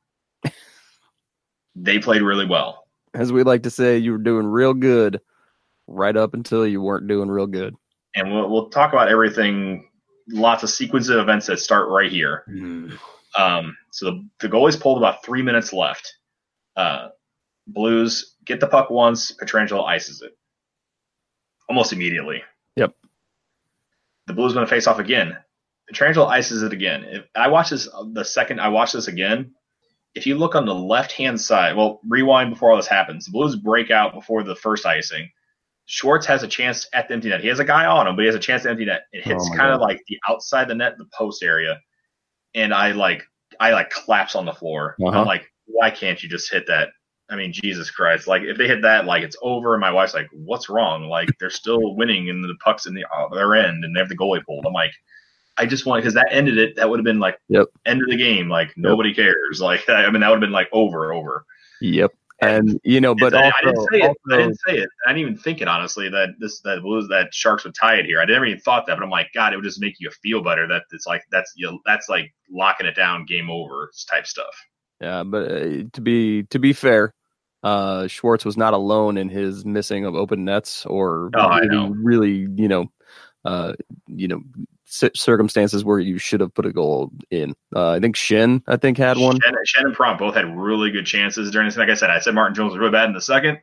they 1.76 2.00
played 2.00 2.22
really 2.22 2.46
well. 2.46 2.88
As 3.14 3.32
we 3.32 3.44
like 3.44 3.64
to 3.64 3.70
say, 3.70 3.98
you 3.98 4.14
were 4.14 4.18
doing 4.18 4.46
real 4.46 4.74
good 4.74 5.20
right 5.88 6.16
up 6.16 6.34
until 6.34 6.66
you 6.66 6.82
weren't 6.82 7.08
doing 7.08 7.30
real 7.30 7.48
good. 7.48 7.76
And 8.16 8.32
we'll, 8.32 8.50
we'll 8.50 8.70
talk 8.70 8.94
about 8.94 9.10
everything, 9.10 9.90
lots 10.30 10.64
of 10.64 10.70
sequence 10.70 11.10
of 11.10 11.20
events 11.20 11.48
that 11.48 11.60
start 11.60 11.90
right 11.90 12.12
here. 12.12 12.44
Mm. 12.50 12.98
Um, 13.38 13.78
so 13.92 14.06
the, 14.06 14.28
the 14.40 14.50
goalie's 14.50 14.76
pulled 14.76 14.98
about 14.98 15.24
three 15.24 15.42
minutes 15.42 15.74
left. 15.74 16.16
Uh, 16.76 17.10
Blues 17.68 18.36
get 18.46 18.60
the 18.60 18.68
puck 18.68 18.90
once, 18.90 19.32
Pietrangelo 19.32 19.86
ices 19.86 20.22
it 20.22 20.38
almost 21.72 21.94
immediately. 21.94 22.44
Yep. 22.76 22.94
The 24.28 24.34
Blues 24.34 24.52
going 24.54 24.66
to 24.66 24.70
face 24.70 24.88
off 24.88 25.00
again. 25.00 25.38
Pietrangelo 25.90 26.28
ices 26.28 26.64
it 26.64 26.74
again. 26.74 27.06
If 27.06 27.26
I 27.34 27.48
watch 27.48 27.70
this 27.70 27.88
the 28.12 28.26
second 28.26 28.60
I 28.60 28.68
watch 28.68 28.92
this 28.92 29.08
again, 29.08 29.52
if 30.14 30.28
you 30.28 30.36
look 30.36 30.54
on 30.54 30.66
the 30.66 30.76
left 30.76 31.14
hand 31.14 31.40
side, 31.40 31.78
well, 31.78 32.02
rewind 32.06 32.50
before 32.50 32.72
all 32.72 32.76
this 32.76 32.88
happens. 32.88 33.26
The 33.26 33.32
Blues 33.32 33.56
break 33.56 33.90
out 33.90 34.14
before 34.14 34.44
the 34.44 34.56
first 34.56 34.86
icing. 34.86 35.30
Schwartz 35.86 36.26
has 36.26 36.44
a 36.44 36.48
chance 36.48 36.90
at 36.94 37.08
the 37.08 37.14
empty 37.14 37.30
net. 37.30 37.40
He 37.40 37.48
has 37.48 37.60
a 37.60 37.66
guy 37.66 37.86
on 37.86 38.06
him, 38.06 38.18
but 38.18 38.24
he 38.24 38.26
has 38.28 38.36
a 38.36 38.40
chance 38.40 38.64
to 38.64 38.70
empty 38.70 38.86
net. 38.86 39.04
It 39.14 39.24
hits 39.24 39.50
oh 39.50 39.56
kind 39.56 39.74
of 39.74 39.80
like 39.80 40.02
the 40.08 40.20
outside 40.28 40.68
the 40.68 40.76
net, 40.76 40.98
the 40.98 41.08
post 41.18 41.42
area, 41.42 41.80
and 42.54 42.74
I 42.74 42.92
like 42.92 43.24
I 43.62 43.72
like 43.72 43.92
collapse 43.92 44.36
on 44.36 44.46
the 44.46 44.54
floor. 44.54 44.98
Uh-huh. 45.02 45.22
I'm 45.22 45.26
like, 45.26 45.50
why 45.68 45.90
can't 45.90 46.22
you 46.22 46.28
just 46.28 46.52
hit 46.52 46.68
that? 46.68 46.90
I 47.32 47.36
mean, 47.36 47.54
Jesus 47.54 47.90
Christ! 47.90 48.28
Like 48.28 48.44
if 48.44 48.58
they 48.58 48.68
hit 48.68 48.82
that, 48.82 49.06
like 49.06 49.24
it's 49.24 49.38
over. 49.42 49.74
And 49.74 49.82
my 49.82 49.92
wife's 49.92 50.14
like, 50.14 50.28
"What's 50.34 50.70
wrong?" 50.70 51.06
Like 51.06 51.30
they're 51.40 51.50
still 51.50 51.96
winning, 51.96 52.30
and 52.30 52.44
the 52.44 52.56
pucks 52.64 52.86
in 52.86 52.94
the 52.94 53.06
other 53.16 53.56
end, 53.56 53.84
and 53.84 53.96
they 53.96 54.00
have 54.00 54.10
the 54.10 54.18
goalie 54.18 54.44
pulled. 54.46 54.66
I'm 54.66 54.74
like, 54.74 54.92
I 55.58 55.66
just 55.66 55.86
want 55.86 56.02
because 56.02 56.16
that 56.16 56.28
ended 56.30 56.58
it. 56.58 56.76
That 56.76 56.90
would 56.90 57.00
have 57.00 57.06
been 57.06 57.20
like 57.20 57.40
yep. 57.48 57.68
end 57.86 58.02
of 58.02 58.10
the 58.10 58.18
game. 58.18 58.50
Like 58.50 58.74
nobody 58.76 59.10
yep. 59.10 59.18
cares. 59.18 59.62
Like 59.62 59.84
I 59.90 60.10
mean, 60.12 60.22
that 60.22 60.30
would 60.30 60.36
have 60.36 60.42
been 60.42 60.52
like 60.52 60.70
over, 60.72 61.14
over. 61.14 61.46
Yep. 61.82 62.12
And 62.42 62.80
you 62.84 63.00
know, 63.00 63.14
but 63.14 63.36
also, 63.36 63.48
I 63.48 63.66
didn't 63.66 63.88
say 63.92 64.00
it. 64.00 64.18
I 64.32 64.38
didn't 64.38 64.60
say 64.68 64.78
it. 64.80 64.90
I 65.06 65.14
didn't 65.14 65.22
even 65.22 65.38
think 65.38 65.62
it 65.62 65.68
honestly 65.68 66.10
that 66.10 66.30
this 66.40 66.60
that 66.62 66.82
was 66.82 67.08
that 67.10 67.32
Sharks 67.34 67.64
would 67.64 67.76
tie 67.76 67.98
it 67.98 68.06
here. 68.06 68.20
I 68.20 68.26
never 68.26 68.46
even 68.46 68.60
thought 68.60 68.88
that, 68.88 68.98
but 68.98 69.04
I'm 69.04 69.12
like, 69.12 69.30
God, 69.36 69.54
it 69.54 69.58
would 69.58 69.66
just 69.66 69.80
make 69.80 70.00
you 70.00 70.10
feel 70.24 70.44
better 70.44 70.68
that 70.68 70.84
it's 70.92 71.06
like 71.06 71.24
that's 71.32 71.54
you 71.56 71.68
know, 71.68 71.80
that's 71.86 72.10
like 72.10 72.34
locking 72.50 72.88
it 72.88 72.96
down, 72.96 73.28
game 73.28 73.52
over 73.52 73.92
type 74.10 74.26
stuff. 74.26 74.56
Yeah, 75.00 75.24
but 75.24 75.52
uh, 75.52 75.84
to 75.94 76.02
be 76.02 76.44
to 76.50 76.58
be 76.58 76.74
fair, 76.74 77.14
uh, 77.64 78.08
Schwartz 78.08 78.46
was 78.46 78.58
not 78.58 78.74
alone 78.74 79.18
in 79.18 79.30
his 79.30 79.66
missing 79.66 80.06
of 80.06 80.16
open 80.16 80.46
nets 80.46 80.86
or 80.86 81.30
oh, 81.36 81.60
really, 81.60 81.92
really, 81.96 82.48
you 82.56 82.68
know, 82.68 82.92
uh, 83.46 83.74
you 84.08 84.28
know, 84.28 84.42
circumstances 84.86 85.86
where 85.86 86.00
you 86.00 86.18
should 86.18 86.42
have 86.42 86.54
put 86.54 86.66
a 86.66 86.74
goal 86.74 87.12
in. 87.30 87.56
Uh, 87.76 87.92
I 87.92 88.00
think 88.00 88.16
Schenn, 88.16 88.62
I 88.68 88.78
think, 88.78 88.98
had 88.98 89.18
one. 89.18 89.40
Schenn 89.40 89.86
and 89.86 89.94
Prompt 89.94 90.20
both 90.20 90.36
had 90.36 90.58
really 90.58 90.92
good 90.92 91.06
chances 91.06 91.52
during 91.52 91.68
this. 91.68 91.78
Like 91.78 91.90
I 91.90 91.96
said, 91.96 92.10
I 92.10 92.20
said 92.20 92.36
Martin 92.36 92.56
Jones 92.56 92.72
was 92.72 92.80
really 92.80 92.92
bad 92.92 93.08
in 93.08 93.14
the 93.14 93.22
second. 93.22 93.60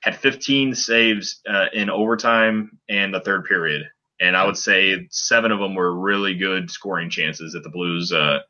Had 0.00 0.16
15 0.16 0.74
saves 0.74 1.40
uh, 1.48 1.66
in 1.72 1.90
overtime 1.90 2.78
and 2.88 3.12
the 3.12 3.20
third 3.20 3.44
period, 3.44 3.88
and 4.20 4.36
I 4.36 4.44
would 4.44 4.56
say 4.56 5.06
seven 5.10 5.50
of 5.50 5.60
them 5.60 5.74
were 5.74 5.98
really 5.98 6.34
good 6.34 6.70
scoring 6.70 7.08
chances 7.08 7.52
that 7.52 7.62
the 7.62 7.70
Blues 7.70 8.12
uh, 8.12 8.40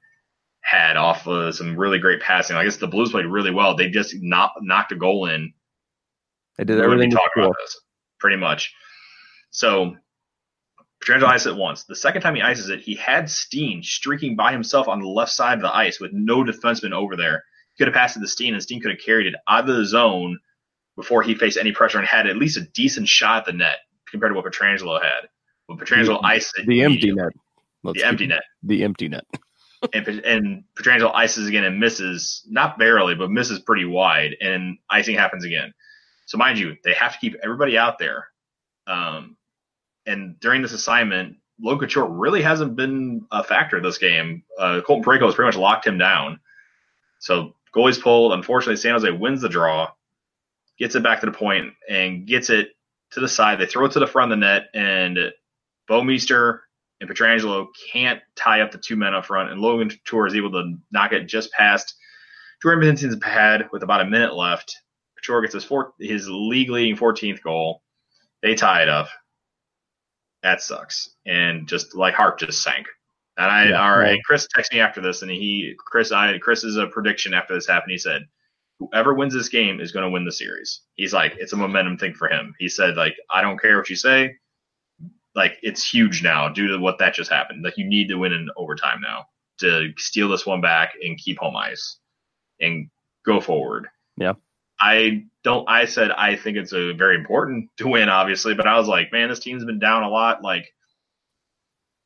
had 0.64 0.96
off 0.96 1.26
of 1.26 1.54
some 1.54 1.76
really 1.76 1.98
great 1.98 2.20
passing. 2.20 2.56
I 2.56 2.64
guess 2.64 2.78
the 2.78 2.88
Blues 2.88 3.10
played 3.10 3.26
really 3.26 3.50
well. 3.50 3.76
They 3.76 3.90
just 3.90 4.16
not, 4.20 4.52
knocked 4.62 4.92
a 4.92 4.96
goal 4.96 5.26
in. 5.26 5.52
They 6.56 6.64
did 6.64 6.80
everything. 6.80 7.10
Talk 7.10 7.30
about 7.36 7.54
this 7.60 7.80
pretty 8.18 8.36
much. 8.38 8.74
So 9.50 9.94
Pietrangelo 11.02 11.24
ices 11.24 11.48
it 11.48 11.56
once. 11.56 11.84
The 11.84 11.94
second 11.94 12.22
time 12.22 12.34
he 12.34 12.40
ices 12.40 12.70
it, 12.70 12.80
he 12.80 12.94
had 12.94 13.28
Steen 13.28 13.82
streaking 13.82 14.36
by 14.36 14.52
himself 14.52 14.88
on 14.88 15.00
the 15.00 15.08
left 15.08 15.32
side 15.32 15.58
of 15.58 15.62
the 15.62 15.74
ice 15.74 16.00
with 16.00 16.12
no 16.14 16.42
defenseman 16.42 16.92
over 16.92 17.14
there. 17.14 17.44
He 17.74 17.84
could 17.84 17.88
have 17.88 17.94
passed 17.94 18.16
it 18.16 18.20
to 18.20 18.28
Steen, 18.28 18.54
and 18.54 18.62
Steen 18.62 18.80
could 18.80 18.90
have 18.90 19.00
carried 19.04 19.26
it 19.26 19.34
out 19.48 19.68
of 19.68 19.76
the 19.76 19.84
zone 19.84 20.38
before 20.96 21.22
he 21.22 21.34
faced 21.34 21.58
any 21.58 21.72
pressure 21.72 21.98
and 21.98 22.06
had 22.06 22.26
at 22.26 22.36
least 22.36 22.56
a 22.56 22.62
decent 22.72 23.08
shot 23.08 23.38
at 23.38 23.44
the 23.46 23.52
net 23.52 23.78
compared 24.10 24.32
to 24.32 24.36
what 24.36 24.50
Pietrangelo 24.50 25.02
had. 25.02 25.28
But 25.68 25.78
Pietrangelo 25.78 26.22
the, 26.22 26.26
iced 26.26 26.58
it. 26.58 26.66
The 26.66 26.82
empty 26.82 27.12
net. 27.12 27.32
Let's 27.82 28.00
the 28.00 28.06
empty 28.06 28.26
net. 28.28 28.44
The 28.62 28.84
empty 28.84 29.08
net 29.08 29.24
and 29.92 30.08
and 30.08 30.64
Pietrangelo 30.76 31.12
ices 31.14 31.48
again 31.48 31.64
and 31.64 31.78
misses, 31.78 32.42
not 32.48 32.78
barely, 32.78 33.14
but 33.14 33.30
misses 33.30 33.60
pretty 33.60 33.84
wide, 33.84 34.36
and 34.40 34.78
icing 34.88 35.16
happens 35.16 35.44
again. 35.44 35.72
So 36.26 36.38
mind 36.38 36.58
you, 36.58 36.76
they 36.84 36.94
have 36.94 37.12
to 37.12 37.18
keep 37.18 37.36
everybody 37.42 37.76
out 37.76 37.98
there. 37.98 38.28
Um, 38.86 39.36
and 40.06 40.38
during 40.40 40.62
this 40.62 40.72
assignment, 40.72 41.36
Logan 41.60 41.80
Couture 41.80 42.06
really 42.06 42.42
hasn't 42.42 42.76
been 42.76 43.26
a 43.30 43.44
factor 43.44 43.80
this 43.80 43.98
game. 43.98 44.42
Uh, 44.58 44.80
Colton 44.86 45.04
Parayko 45.04 45.26
has 45.26 45.34
pretty 45.34 45.48
much 45.48 45.56
locked 45.56 45.86
him 45.86 45.98
down. 45.98 46.40
So 47.20 47.54
goalie's 47.74 47.98
pulled. 47.98 48.32
Unfortunately, 48.32 48.76
San 48.76 48.92
Jose 48.92 49.10
wins 49.10 49.42
the 49.42 49.48
draw, 49.48 49.90
gets 50.78 50.94
it 50.94 51.02
back 51.02 51.20
to 51.20 51.26
the 51.26 51.32
point, 51.32 51.74
and 51.88 52.26
gets 52.26 52.50
it 52.50 52.70
to 53.12 53.20
the 53.20 53.28
side. 53.28 53.58
They 53.58 53.66
throw 53.66 53.86
it 53.86 53.92
to 53.92 54.00
the 54.00 54.06
front 54.06 54.32
of 54.32 54.38
the 54.38 54.44
net, 54.44 54.68
and 54.74 55.18
Bouwmeester 55.88 56.60
and 57.04 57.16
Pietrangelo 57.16 57.66
can't 57.92 58.20
tie 58.36 58.60
up 58.62 58.72
the 58.72 58.78
two 58.78 58.96
men 58.96 59.14
up 59.14 59.26
front, 59.26 59.50
and 59.50 59.60
Logan 59.60 59.90
Couture 59.90 60.26
is 60.26 60.34
able 60.34 60.52
to 60.52 60.76
knock 60.90 61.12
it 61.12 61.26
just 61.26 61.52
past 61.52 61.94
Jordan 62.62 62.80
Binnington's 62.80 63.16
pad 63.16 63.68
with 63.72 63.82
about 63.82 64.00
a 64.00 64.06
minute 64.06 64.34
left. 64.34 64.74
Couture 65.18 65.42
gets 65.42 65.52
his 65.52 65.64
four, 65.64 65.92
his 66.00 66.28
league 66.28 66.70
leading 66.70 66.96
14th 66.96 67.42
goal. 67.42 67.82
They 68.42 68.54
tie 68.54 68.82
it 68.82 68.88
up. 68.88 69.08
That 70.42 70.62
sucks. 70.62 71.10
And 71.26 71.68
just 71.68 71.94
like 71.94 72.14
heart 72.14 72.38
just 72.38 72.62
sank. 72.62 72.86
And 73.36 73.50
I, 73.50 73.68
Yeah, 73.68 73.82
all 73.82 73.98
right. 73.98 74.18
Chris 74.24 74.46
texted 74.56 74.74
me 74.74 74.80
after 74.80 75.00
this, 75.00 75.20
and 75.20 75.30
he, 75.30 75.74
Chris, 75.78 76.10
I, 76.10 76.38
Chris 76.38 76.64
is 76.64 76.76
a 76.76 76.86
prediction 76.86 77.34
after 77.34 77.54
this 77.54 77.66
happened. 77.66 77.92
He 77.92 77.98
said, 77.98 78.22
whoever 78.78 79.12
wins 79.12 79.34
this 79.34 79.48
game 79.48 79.80
is 79.80 79.92
going 79.92 80.04
to 80.04 80.10
win 80.10 80.24
the 80.24 80.32
series. 80.32 80.82
He's 80.94 81.12
like, 81.12 81.34
it's 81.38 81.52
a 81.52 81.56
momentum 81.56 81.98
thing 81.98 82.14
for 82.14 82.28
him. 82.28 82.54
He 82.58 82.68
said, 82.68 82.96
like, 82.96 83.16
I 83.30 83.42
don't 83.42 83.60
care 83.60 83.76
what 83.76 83.90
you 83.90 83.96
say. 83.96 84.36
Like, 85.34 85.58
it's 85.62 85.88
huge 85.88 86.22
now 86.22 86.48
due 86.48 86.68
to 86.68 86.78
what 86.78 86.98
that 86.98 87.14
just 87.14 87.30
happened. 87.30 87.62
Like, 87.64 87.76
you 87.76 87.86
need 87.86 88.08
to 88.08 88.16
win 88.16 88.32
in 88.32 88.48
overtime 88.56 89.00
now 89.00 89.26
to 89.58 89.92
steal 89.96 90.28
this 90.28 90.46
one 90.46 90.60
back 90.60 90.94
and 91.02 91.18
keep 91.18 91.38
home 91.38 91.56
ice 91.56 91.98
and 92.60 92.88
go 93.24 93.40
forward. 93.40 93.88
Yeah. 94.16 94.34
I 94.80 95.24
don't, 95.42 95.68
I 95.68 95.84
said, 95.86 96.10
I 96.10 96.36
think 96.36 96.56
it's 96.56 96.72
a 96.72 96.92
very 96.92 97.16
important 97.16 97.70
to 97.78 97.88
win, 97.88 98.08
obviously, 98.08 98.54
but 98.54 98.66
I 98.66 98.78
was 98.78 98.88
like, 98.88 99.12
man, 99.12 99.28
this 99.28 99.40
team's 99.40 99.64
been 99.64 99.78
down 99.78 100.02
a 100.02 100.08
lot. 100.08 100.42
Like, 100.42 100.72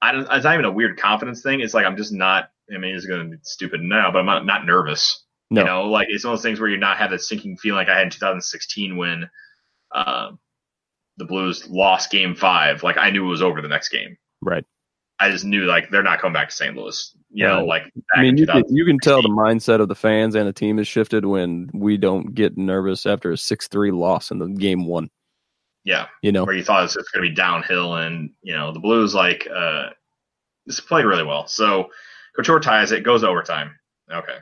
I 0.01 0.13
don't, 0.13 0.29
it's 0.31 0.45
not 0.45 0.55
even 0.55 0.65
a 0.65 0.71
weird 0.71 0.99
confidence 0.99 1.43
thing. 1.43 1.61
It's 1.61 1.75
like, 1.75 1.87
I'm 1.87 1.97
just 1.97 2.13
not, 2.13 2.51
I 2.73 2.79
mean, 2.79 2.95
it's 2.95 3.07
going 3.07 3.31
to 3.31 3.37
be 3.37 3.43
stupid 3.43 3.81
now, 3.81 4.11
but 4.13 4.19
I'm 4.19 4.27
not, 4.27 4.47
not 4.47 4.67
nervous. 4.67 5.25
No. 5.51 5.63
You 5.63 5.67
know, 5.67 5.85
like 5.85 6.09
it's 6.11 6.25
one 6.25 6.35
of 6.35 6.39
those 6.39 6.45
things 6.45 6.61
where 6.61 6.69
you're 6.69 6.79
not 6.79 6.99
have 6.99 7.11
that 7.11 7.23
sinking 7.23 7.57
feeling 7.57 7.79
like 7.79 7.89
I 7.89 7.97
had 7.97 8.05
in 8.05 8.11
2016 8.11 8.97
when 8.97 9.31
uh, 9.95 10.33
the 11.19 11.25
Blues 11.27 11.69
lost 11.69 12.11
Game 12.11 12.35
Five. 12.35 12.83
Like 12.83 12.97
I 12.97 13.11
knew 13.11 13.27
it 13.27 13.29
was 13.31 13.43
over 13.43 13.61
the 13.61 13.69
next 13.69 13.91
game. 13.91 14.17
Right. 14.41 14.65
I 15.21 15.31
just 15.31 15.45
knew 15.45 15.65
like 15.65 15.91
they're 15.91 16.03
not 16.05 16.21
coming 16.21 16.33
back 16.35 16.49
to 16.49 16.55
St. 16.55 16.77
Louis. 16.77 17.15
You 17.31 17.47
Right. 17.47 17.59
know, 17.59 17.65
like 17.67 17.93
I 18.15 18.23
mean, 18.23 18.37
you 18.39 18.47
can, 18.47 18.65
you 18.69 18.85
can 18.85 18.99
tell 19.01 19.21
the 19.21 19.29
mindset 19.29 19.81
of 19.81 19.89
the 19.89 19.95
fans 19.97 20.35
and 20.37 20.47
the 20.49 20.53
team 20.53 20.79
has 20.79 20.87
shifted 20.89 21.25
when 21.27 21.69
we 21.75 21.97
don't 21.97 22.35
get 22.35 22.57
nervous 22.57 23.05
after 23.05 23.33
a 23.33 23.37
6 23.37 23.69
3 23.69 23.91
loss 23.91 24.31
in 24.31 24.39
the 24.39 24.47
game 24.47 24.87
one. 24.87 25.11
yeah, 25.85 26.07
You 26.23 26.31
know, 26.33 26.45
where 26.45 26.55
you 26.55 26.63
thought 26.63 26.81
it 26.81 26.95
was 26.97 27.09
going 27.13 27.25
to 27.25 27.29
be 27.31 27.35
downhill, 27.35 27.97
and 27.97 28.31
you 28.43 28.55
know 28.55 28.73
the 28.73 28.79
Blues 28.81 29.13
like 29.15 29.49
uh, 29.53 29.89
this 30.67 30.79
played 30.81 31.05
really 31.05 31.25
well. 31.25 31.47
So 31.49 31.91
Couture 32.37 32.61
ties 32.61 32.93
it, 32.93 33.03
goes 33.03 33.25
overtime. 33.25 33.77
Okay, 34.13 34.37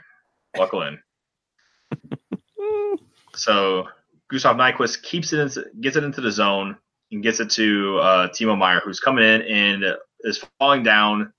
buckle 0.54 0.82
in. 0.82 0.98
So 3.34 3.88
Gustav 4.28 4.56
Nyquist 4.56 5.02
keeps 5.02 5.32
it, 5.32 5.80
gets 5.80 5.96
it 5.96 6.04
into 6.04 6.20
the 6.20 6.32
zone 6.32 6.76
and 7.12 7.22
gets 7.22 7.40
it 7.40 7.50
to 7.50 7.98
uh, 7.98 8.28
Timo 8.28 8.58
Meier, 8.58 8.80
who's 8.80 9.00
coming 9.00 9.24
in 9.24 9.42
and 9.42 9.84
is 10.20 10.44
falling 10.58 10.82
down 10.82 11.32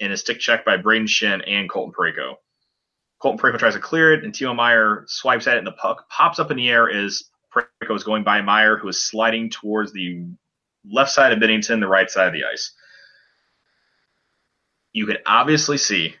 in 0.00 0.12
a 0.12 0.16
stick 0.16 0.38
check 0.38 0.64
by 0.64 0.76
Brayden 0.76 1.08
Schenn 1.08 1.42
and 1.46 1.70
Colton 1.70 1.94
Parayko. 1.94 2.34
Colton 3.20 3.38
Parayko 3.38 3.58
tries 3.58 3.74
to 3.74 3.80
clear 3.80 4.12
it, 4.12 4.24
and 4.24 4.34
Timo 4.34 4.54
Meier 4.54 5.04
swipes 5.06 5.46
at 5.46 5.54
it, 5.54 5.58
and 5.58 5.66
the 5.66 5.72
puck 5.72 6.08
pops 6.10 6.38
up 6.38 6.50
in 6.50 6.56
the 6.58 6.68
air 6.68 6.90
as 6.90 7.24
Parayko 7.54 7.96
is 7.96 8.04
going 8.04 8.24
by 8.24 8.42
Meier, 8.42 8.76
who 8.76 8.88
is 8.88 9.02
sliding 9.02 9.48
towards 9.48 9.92
the 9.92 10.26
left 10.84 11.12
side 11.12 11.32
of 11.32 11.38
Binnington, 11.38 11.80
the 11.80 11.88
right 11.88 12.10
side 12.10 12.26
of 12.26 12.34
the 12.34 12.44
ice. 12.44 12.72
You 14.92 15.06
can 15.06 15.16
obviously 15.24 15.78
see 15.78 16.14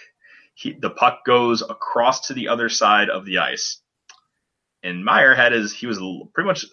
he, 0.54 0.72
the 0.72 0.90
puck 0.90 1.26
goes 1.26 1.60
across 1.60 2.28
to 2.28 2.34
the 2.34 2.48
other 2.48 2.70
side 2.70 3.10
of 3.10 3.26
the 3.26 3.38
ice 3.38 3.82
and 4.86 5.04
Meier 5.04 5.34
had 5.34 5.52
his 5.52 5.72
he 5.72 5.86
was 5.86 5.98
pretty 6.34 6.46
much 6.46 6.64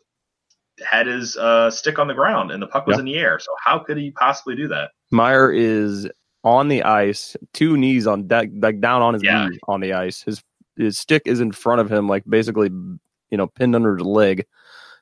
had 0.86 1.06
his 1.08 1.38
uh, 1.38 1.70
stick 1.70 2.00
on 2.00 2.08
the 2.08 2.14
ground 2.14 2.52
and 2.52 2.62
the 2.62 2.68
puck 2.68 2.88
was 2.88 2.96
Yeah. 2.96 3.00
in 3.00 3.06
the 3.06 3.16
air. 3.16 3.40
So 3.40 3.52
how 3.64 3.80
could 3.80 3.98
he 3.98 4.12
possibly 4.12 4.56
do 4.56 4.68
that? 4.70 4.92
Meier 5.12 5.52
is 5.52 6.08
on 6.44 6.68
the 6.68 6.84
ice, 6.84 7.38
two 7.54 7.78
knees 7.78 8.08
on 8.08 8.28
deck, 8.28 8.50
like 8.56 8.80
down 8.82 9.02
on 9.02 9.14
his 9.14 9.24
Yeah. 9.24 9.48
knees 9.48 9.60
on 9.68 9.82
the 9.82 9.94
ice. 9.94 10.24
His 10.24 10.44
his 10.76 10.98
stick 10.98 11.22
is 11.26 11.40
in 11.40 11.52
front 11.52 11.82
of 11.82 11.92
him, 11.92 12.08
like 12.08 12.24
basically, 12.28 12.70
you 12.70 13.38
know, 13.38 13.46
pinned 13.48 13.76
under 13.76 13.96
his 13.96 14.06
leg, 14.06 14.46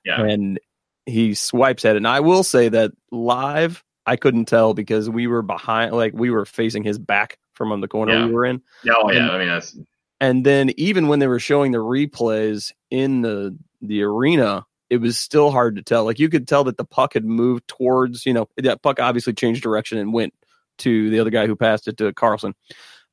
Yeah, 0.04 0.22
and 0.22 0.60
he 1.06 1.34
swipes 1.34 1.86
at 1.86 1.96
it. 1.96 1.98
And 1.98 2.08
I 2.08 2.20
will 2.20 2.44
say 2.44 2.68
that 2.70 2.92
live, 3.12 3.82
I 4.06 4.18
couldn't 4.18 4.46
tell 4.46 4.74
because 4.74 5.10
we 5.10 5.28
were 5.28 5.42
behind, 5.42 5.94
like 5.94 6.12
we 6.14 6.30
were 6.30 6.46
facing 6.46 6.84
his 6.84 7.00
back 7.00 7.38
from 7.54 7.72
on 7.72 7.80
the 7.80 7.88
corner 7.88 8.14
Yeah. 8.14 8.26
we 8.26 8.34
were 8.34 8.46
in. 8.46 8.62
yeah, 8.84 8.94
oh, 9.02 9.10
yeah. 9.12 9.20
and- 9.22 9.32
I 9.32 9.38
mean 9.40 9.48
that's 9.48 9.78
And 10.22 10.46
then 10.46 10.70
even 10.78 11.08
when 11.08 11.18
they 11.18 11.28
were 11.28 11.40
showing 11.40 11.72
the 11.72 11.80
replays 11.80 12.72
in 12.92 13.22
the 13.22 13.58
the 13.82 14.04
arena, 14.04 14.66
it 14.92 14.98
was 14.98 15.18
still 15.18 15.50
hard 15.50 15.78
to 15.78 15.82
tell. 15.82 16.06
Like 16.06 16.20
you 16.20 16.30
could 16.30 16.48
tell 16.48 16.64
that 16.66 16.78
the 16.78 16.86
puck 16.86 17.16
had 17.16 17.26
moved 17.26 17.68
towards, 17.68 18.26
you 18.28 18.34
know, 18.34 18.48
that 18.58 18.84
puck 18.84 19.00
obviously 19.00 19.34
changed 19.34 19.64
direction 19.64 19.98
and 19.98 20.14
went 20.14 20.36
to 20.78 21.10
the 21.10 21.20
other 21.20 21.32
guy 21.32 21.48
who 21.48 21.56
passed 21.56 21.88
it 21.88 21.98
to 21.98 22.14
Karlsson. 22.14 22.54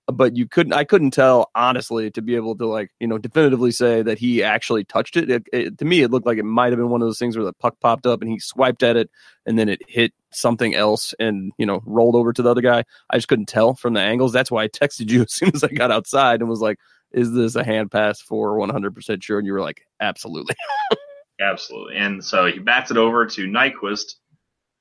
But 0.07 0.37
you 0.37 0.47
couldn't 0.47 0.75
I 0.75 0.85
couldn't 0.85 1.13
tell 1.13 1.51
honestly 1.55 2.11
to 2.11 2.21
be 2.21 2.37
able 2.37 2.57
to 2.59 2.67
like, 2.67 2.91
you 3.01 3.07
know, 3.07 3.17
definitively 3.17 3.71
say 3.71 4.03
that 4.03 4.19
he 4.19 4.43
actually 4.43 4.85
touched 4.85 5.17
it. 5.17 5.31
It, 5.31 5.47
it 5.51 5.79
to 5.79 5.87
me 5.87 6.03
it 6.03 6.11
looked 6.11 6.27
like 6.27 6.39
it 6.39 6.45
might 6.45 6.73
have 6.73 6.79
been 6.79 6.91
one 6.91 7.01
of 7.01 7.09
those 7.09 7.19
things 7.19 7.39
where 7.39 7.47
the 7.47 7.55
puck 7.55 7.81
popped 7.81 8.07
up 8.07 8.21
and 8.21 8.31
he 8.31 8.39
swiped 8.39 8.83
at 8.83 8.97
it 8.97 9.11
and 9.47 9.59
then 9.59 9.71
it 9.71 9.81
hit 9.89 10.13
something 10.31 10.75
else 10.75 11.15
and, 11.19 11.53
you 11.57 11.65
know, 11.65 11.83
rolled 11.87 12.17
over 12.17 12.35
to 12.35 12.43
the 12.43 12.51
other 12.51 12.61
guy. 12.61 12.85
I 13.09 13.17
just 13.17 13.29
couldn't 13.29 13.49
tell 13.49 13.75
from 13.75 13.95
the 13.95 14.01
angles. 14.01 14.33
That's 14.33 14.51
why 14.51 14.65
I 14.65 14.69
texted 14.69 15.11
you 15.11 15.23
as 15.23 15.33
soon 15.33 15.53
as 15.55 15.65
I 15.65 15.69
got 15.69 15.91
outside 15.91 16.41
and 16.41 16.51
was 16.51 16.61
like, 16.61 16.79
is 17.13 17.33
this 17.33 17.55
a 17.55 17.65
hand 17.65 17.91
pass 17.91 18.21
for 18.21 18.57
100% 18.59 19.23
sure? 19.23 19.39
And 19.39 19.47
you 19.47 19.53
were 19.53 19.61
like, 19.61 19.83
absolutely. 20.01 20.55
absolutely. 21.41 21.97
And 21.97 22.25
so 22.25 22.47
he 22.47 22.59
bats 22.59 22.91
it 22.91 22.97
over 22.97 23.27
to 23.27 23.47
Nyquist, 23.47 24.15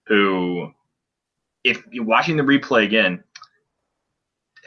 who, 0.07 0.71
if 1.63 1.83
you're 1.91 2.05
watching 2.05 2.37
the 2.37 2.43
replay 2.43 2.85
again, 2.85 3.23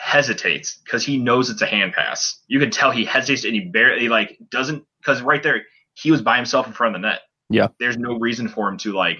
hesitates 0.00 0.78
because 0.84 1.04
he 1.04 1.18
knows 1.18 1.50
it's 1.50 1.62
a 1.62 1.66
hand 1.66 1.92
pass. 1.92 2.40
You 2.48 2.58
can 2.58 2.70
tell 2.70 2.90
he 2.90 3.04
hesitates 3.04 3.44
and 3.44 3.54
he 3.54 3.60
barely 3.60 4.08
like 4.08 4.38
doesn't 4.50 4.84
because 4.98 5.20
right 5.22 5.42
there 5.42 5.62
he 5.94 6.10
was 6.10 6.22
by 6.22 6.36
himself 6.36 6.66
in 6.66 6.72
front 6.72 6.96
of 6.96 7.02
the 7.02 7.08
net. 7.08 7.20
Yeah. 7.50 7.68
There's 7.78 7.98
no 7.98 8.18
reason 8.18 8.48
for 8.48 8.68
him 8.68 8.78
to 8.78 8.92
like 8.92 9.18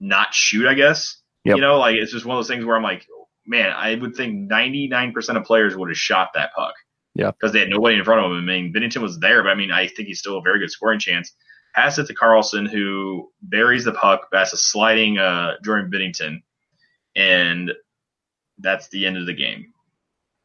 not 0.00 0.32
shoot, 0.32 0.66
I 0.66 0.74
guess. 0.74 1.20
Yep. 1.44 1.56
You 1.56 1.62
know, 1.62 1.78
like 1.78 1.96
it's 1.96 2.12
just 2.12 2.24
one 2.24 2.36
of 2.36 2.38
those 2.38 2.48
things 2.48 2.64
where 2.64 2.76
I'm 2.76 2.82
like, 2.82 3.06
man, 3.46 3.70
I 3.70 3.94
would 3.94 4.16
think 4.16 4.50
99% 4.50 5.36
of 5.36 5.44
players 5.44 5.76
would 5.76 5.90
have 5.90 5.98
shot 5.98 6.30
that 6.34 6.54
puck. 6.54 6.74
Yeah. 7.14 7.30
Because 7.30 7.52
they 7.52 7.60
had 7.60 7.68
nobody 7.68 7.96
in 7.96 8.04
front 8.04 8.24
of 8.24 8.32
him. 8.32 8.38
I 8.38 8.40
mean, 8.40 8.72
Binnington 8.72 9.02
was 9.02 9.18
there, 9.18 9.42
but 9.42 9.50
I 9.50 9.54
mean, 9.54 9.70
I 9.70 9.86
think 9.86 10.08
he's 10.08 10.18
still 10.18 10.38
a 10.38 10.42
very 10.42 10.58
good 10.58 10.70
scoring 10.70 10.98
chance. 10.98 11.32
Pass 11.74 11.98
it 11.98 12.06
to 12.06 12.14
Karlsson, 12.14 12.68
who 12.68 13.30
buries 13.42 13.84
the 13.84 13.92
puck 13.92 14.30
past 14.32 14.54
a 14.54 14.56
sliding 14.56 15.18
uh, 15.18 15.54
Jordan 15.64 15.90
Binnington, 15.90 16.42
and 17.16 17.72
that's 18.58 18.88
the 18.88 19.06
end 19.06 19.16
of 19.16 19.26
the 19.26 19.34
game. 19.34 19.72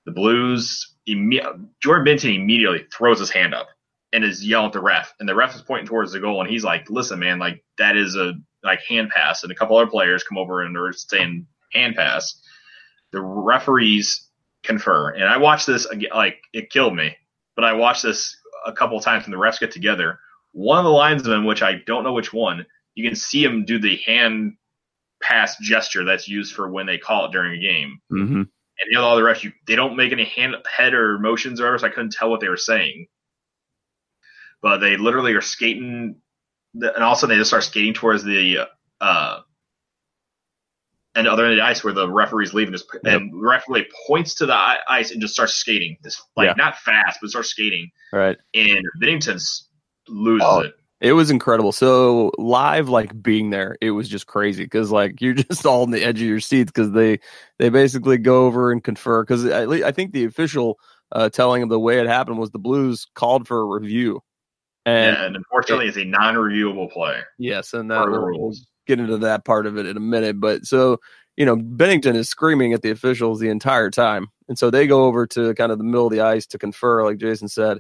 The 0.06 0.12
Blues, 0.12 0.96
imme- 1.08 1.68
Jordan 1.82 2.06
Binnington 2.06 2.36
immediately 2.36 2.86
throws 2.92 3.20
his 3.20 3.30
hand 3.30 3.54
up 3.54 3.68
and 4.12 4.24
is 4.24 4.46
yelling 4.46 4.68
at 4.68 4.74
the 4.74 4.82
ref, 4.82 5.14
and 5.20 5.30
the 5.30 5.36
ref 5.36 5.56
is 5.56 5.62
pointing 5.62 5.88
towards 5.88 6.12
the 6.12 6.20
goal, 6.20 6.42
and 6.42 6.50
he's 6.50 6.64
like, 6.64 6.90
"Listen, 6.90 7.20
man, 7.20 7.38
like 7.38 7.64
that 7.78 7.96
is 7.96 8.16
a 8.16 8.34
like 8.64 8.82
hand 8.88 9.10
pass," 9.10 9.44
and 9.44 9.52
a 9.52 9.56
couple 9.56 9.78
other 9.78 9.90
players 9.90 10.24
come 10.24 10.38
over 10.38 10.62
and 10.64 10.76
are 10.78 10.94
saying 10.94 11.46
hand 11.74 11.96
pass. 11.96 12.42
The 13.12 13.22
referees 13.22 14.29
confer, 14.64 15.10
and 15.12 15.26
I 15.26 15.38
watched 15.38 15.68
this 15.68 15.86
again, 15.86 16.12
like 16.14 16.38
it 16.54 16.70
killed 16.70 16.96
me, 16.96 17.16
but 17.56 17.66
I 17.66 17.74
watched 17.74 18.04
this 18.04 18.36
a 18.66 18.74
couple 18.74 19.00
times 19.00 19.26
when 19.26 19.32
the 19.32 19.38
refs 19.38 19.60
get 19.60 19.72
together. 19.72 20.20
One 20.52 20.80
of 20.80 20.86
the 20.86 20.92
linesmen, 20.92 21.46
which 21.46 21.62
I 21.62 21.76
don't 21.86 22.04
know 22.04 22.14
which 22.14 22.34
one, 22.34 22.66
you 22.96 23.08
can 23.08 23.16
see 23.16 23.44
him 23.44 23.66
do 23.66 23.80
the 23.80 23.98
hand 24.06 24.54
pass 25.22 25.58
gesture 25.60 26.06
that's 26.06 26.28
used 26.28 26.54
for 26.56 26.70
when 26.70 26.86
they 26.86 26.98
call 26.98 27.26
it 27.26 27.32
during 27.32 27.58
a 27.58 27.62
game. 27.62 28.00
Mm-hmm. 28.12 28.42
And 28.42 28.48
the 28.92 28.98
other 28.98 29.08
other 29.08 29.24
refs, 29.24 29.44
you, 29.44 29.52
they 29.68 29.76
don't 29.76 29.98
make 29.98 30.12
any 30.12 30.26
hand, 30.26 30.56
head 30.66 30.94
or 30.94 31.20
motions 31.20 31.60
or 31.60 31.64
whatever, 31.64 31.80
so 31.80 31.88
I 31.88 31.90
couldn't 31.90 32.14
tell 32.14 32.30
what 32.30 32.40
they 32.40 32.50
were 32.50 32.58
saying. 32.58 33.08
But 34.62 34.80
they 34.80 34.98
literally 34.98 35.34
are 35.34 35.42
skating, 35.42 36.16
the, 36.74 36.94
and 36.94 37.04
all 37.04 37.14
of 37.14 37.18
a 37.18 37.20
sudden 37.20 37.36
they 37.36 37.40
just 37.40 37.50
start 37.50 37.64
skating 37.64 37.94
towards 37.94 38.24
the 38.24 38.68
uh, 39.02 39.40
and 41.20 41.28
the 41.28 41.32
other 41.32 41.44
end 41.46 41.54
of 41.54 41.58
the 41.58 41.64
ice 41.66 41.84
where 41.84 41.94
the 41.94 42.10
referee's 42.12 42.54
leaving. 42.54 42.74
Just, 42.74 42.86
And 43.06 43.32
the 43.32 43.38
referee 43.48 43.88
points 44.08 44.34
to 44.36 44.46
the 44.46 44.56
ice 44.88 45.12
and 45.12 45.22
just 45.22 45.34
starts 45.34 45.54
skating. 45.54 45.98
This 46.02 46.22
like 46.36 46.48
Yeah. 46.48 46.54
not 46.58 46.78
fast, 46.78 47.20
but 47.22 47.30
starts 47.30 47.50
skating. 47.50 47.90
Right. 48.12 48.38
And 48.54 48.84
Binnington 49.02 49.40
loses 50.08 50.46
Oh. 50.48 50.60
it. 50.62 50.74
It 51.02 51.14
was 51.14 51.32
incredible. 51.32 51.72
So 51.72 52.32
live, 52.38 52.90
like 52.90 53.22
being 53.24 53.52
there, 53.52 53.78
it 53.80 53.92
was 53.92 54.10
just 54.10 54.28
crazy 54.28 54.64
because 54.66 54.92
like 54.92 55.22
you're 55.22 55.34
just 55.50 55.66
all 55.66 55.84
on 55.84 55.92
the 55.92 56.04
edge 56.04 56.20
of 56.22 56.28
your 56.28 56.42
seats 56.42 56.72
because 56.74 56.92
they 56.92 57.20
they 57.58 57.70
basically 57.70 58.18
go 58.18 58.46
over 58.46 58.72
and 58.72 58.84
confer 58.84 59.24
because 59.24 59.46
I, 59.46 59.64
I 59.88 59.92
think 59.94 60.12
the 60.12 60.26
official 60.26 60.78
uh, 61.14 61.30
telling 61.30 61.64
of 61.64 61.70
the 61.70 61.80
way 61.80 62.00
it 62.00 62.08
happened 62.08 62.38
was 62.38 62.52
the 62.52 62.60
Blues 62.60 63.08
called 63.16 63.48
for 63.48 63.62
a 63.62 63.66
review, 63.66 64.20
and 64.86 65.16
And, 65.18 65.36
unfortunately, 65.38 65.88
it's 65.88 65.98
a 65.98 66.04
non-reviewable 66.06 66.92
play. 66.92 67.22
yes, 67.40 67.74
and 67.74 67.90
that 67.90 68.04
Per 68.04 68.06
the 68.06 68.12
we'll, 68.12 68.22
we'll 68.32 68.40
rules. 68.42 68.68
Get 68.90 69.00
into 69.00 69.20
that 69.20 69.46
part 69.46 69.68
of 69.68 69.78
it 69.78 69.86
in 69.86 69.96
a 69.96 70.00
minute. 70.02 70.40
But 70.40 70.66
so 70.66 70.98
you 71.38 71.46
know, 71.46 71.56
Binnington 71.56 72.16
is 72.16 72.28
screaming 72.28 72.74
at 72.74 72.82
the 72.82 72.90
officials 72.90 73.40
the 73.40 73.50
entire 73.50 73.92
time, 73.92 74.28
and 74.48 74.58
so 74.58 74.72
they 74.72 74.88
go 74.88 75.06
over 75.06 75.28
to 75.28 75.54
kind 75.54 75.72
of 75.72 75.78
the 75.78 75.84
middle 75.84 76.08
of 76.08 76.12
the 76.12 76.22
ice 76.22 76.48
to 76.48 76.58
confer, 76.58 77.06
like 77.06 77.20
Jason 77.20 77.48
said. 77.48 77.78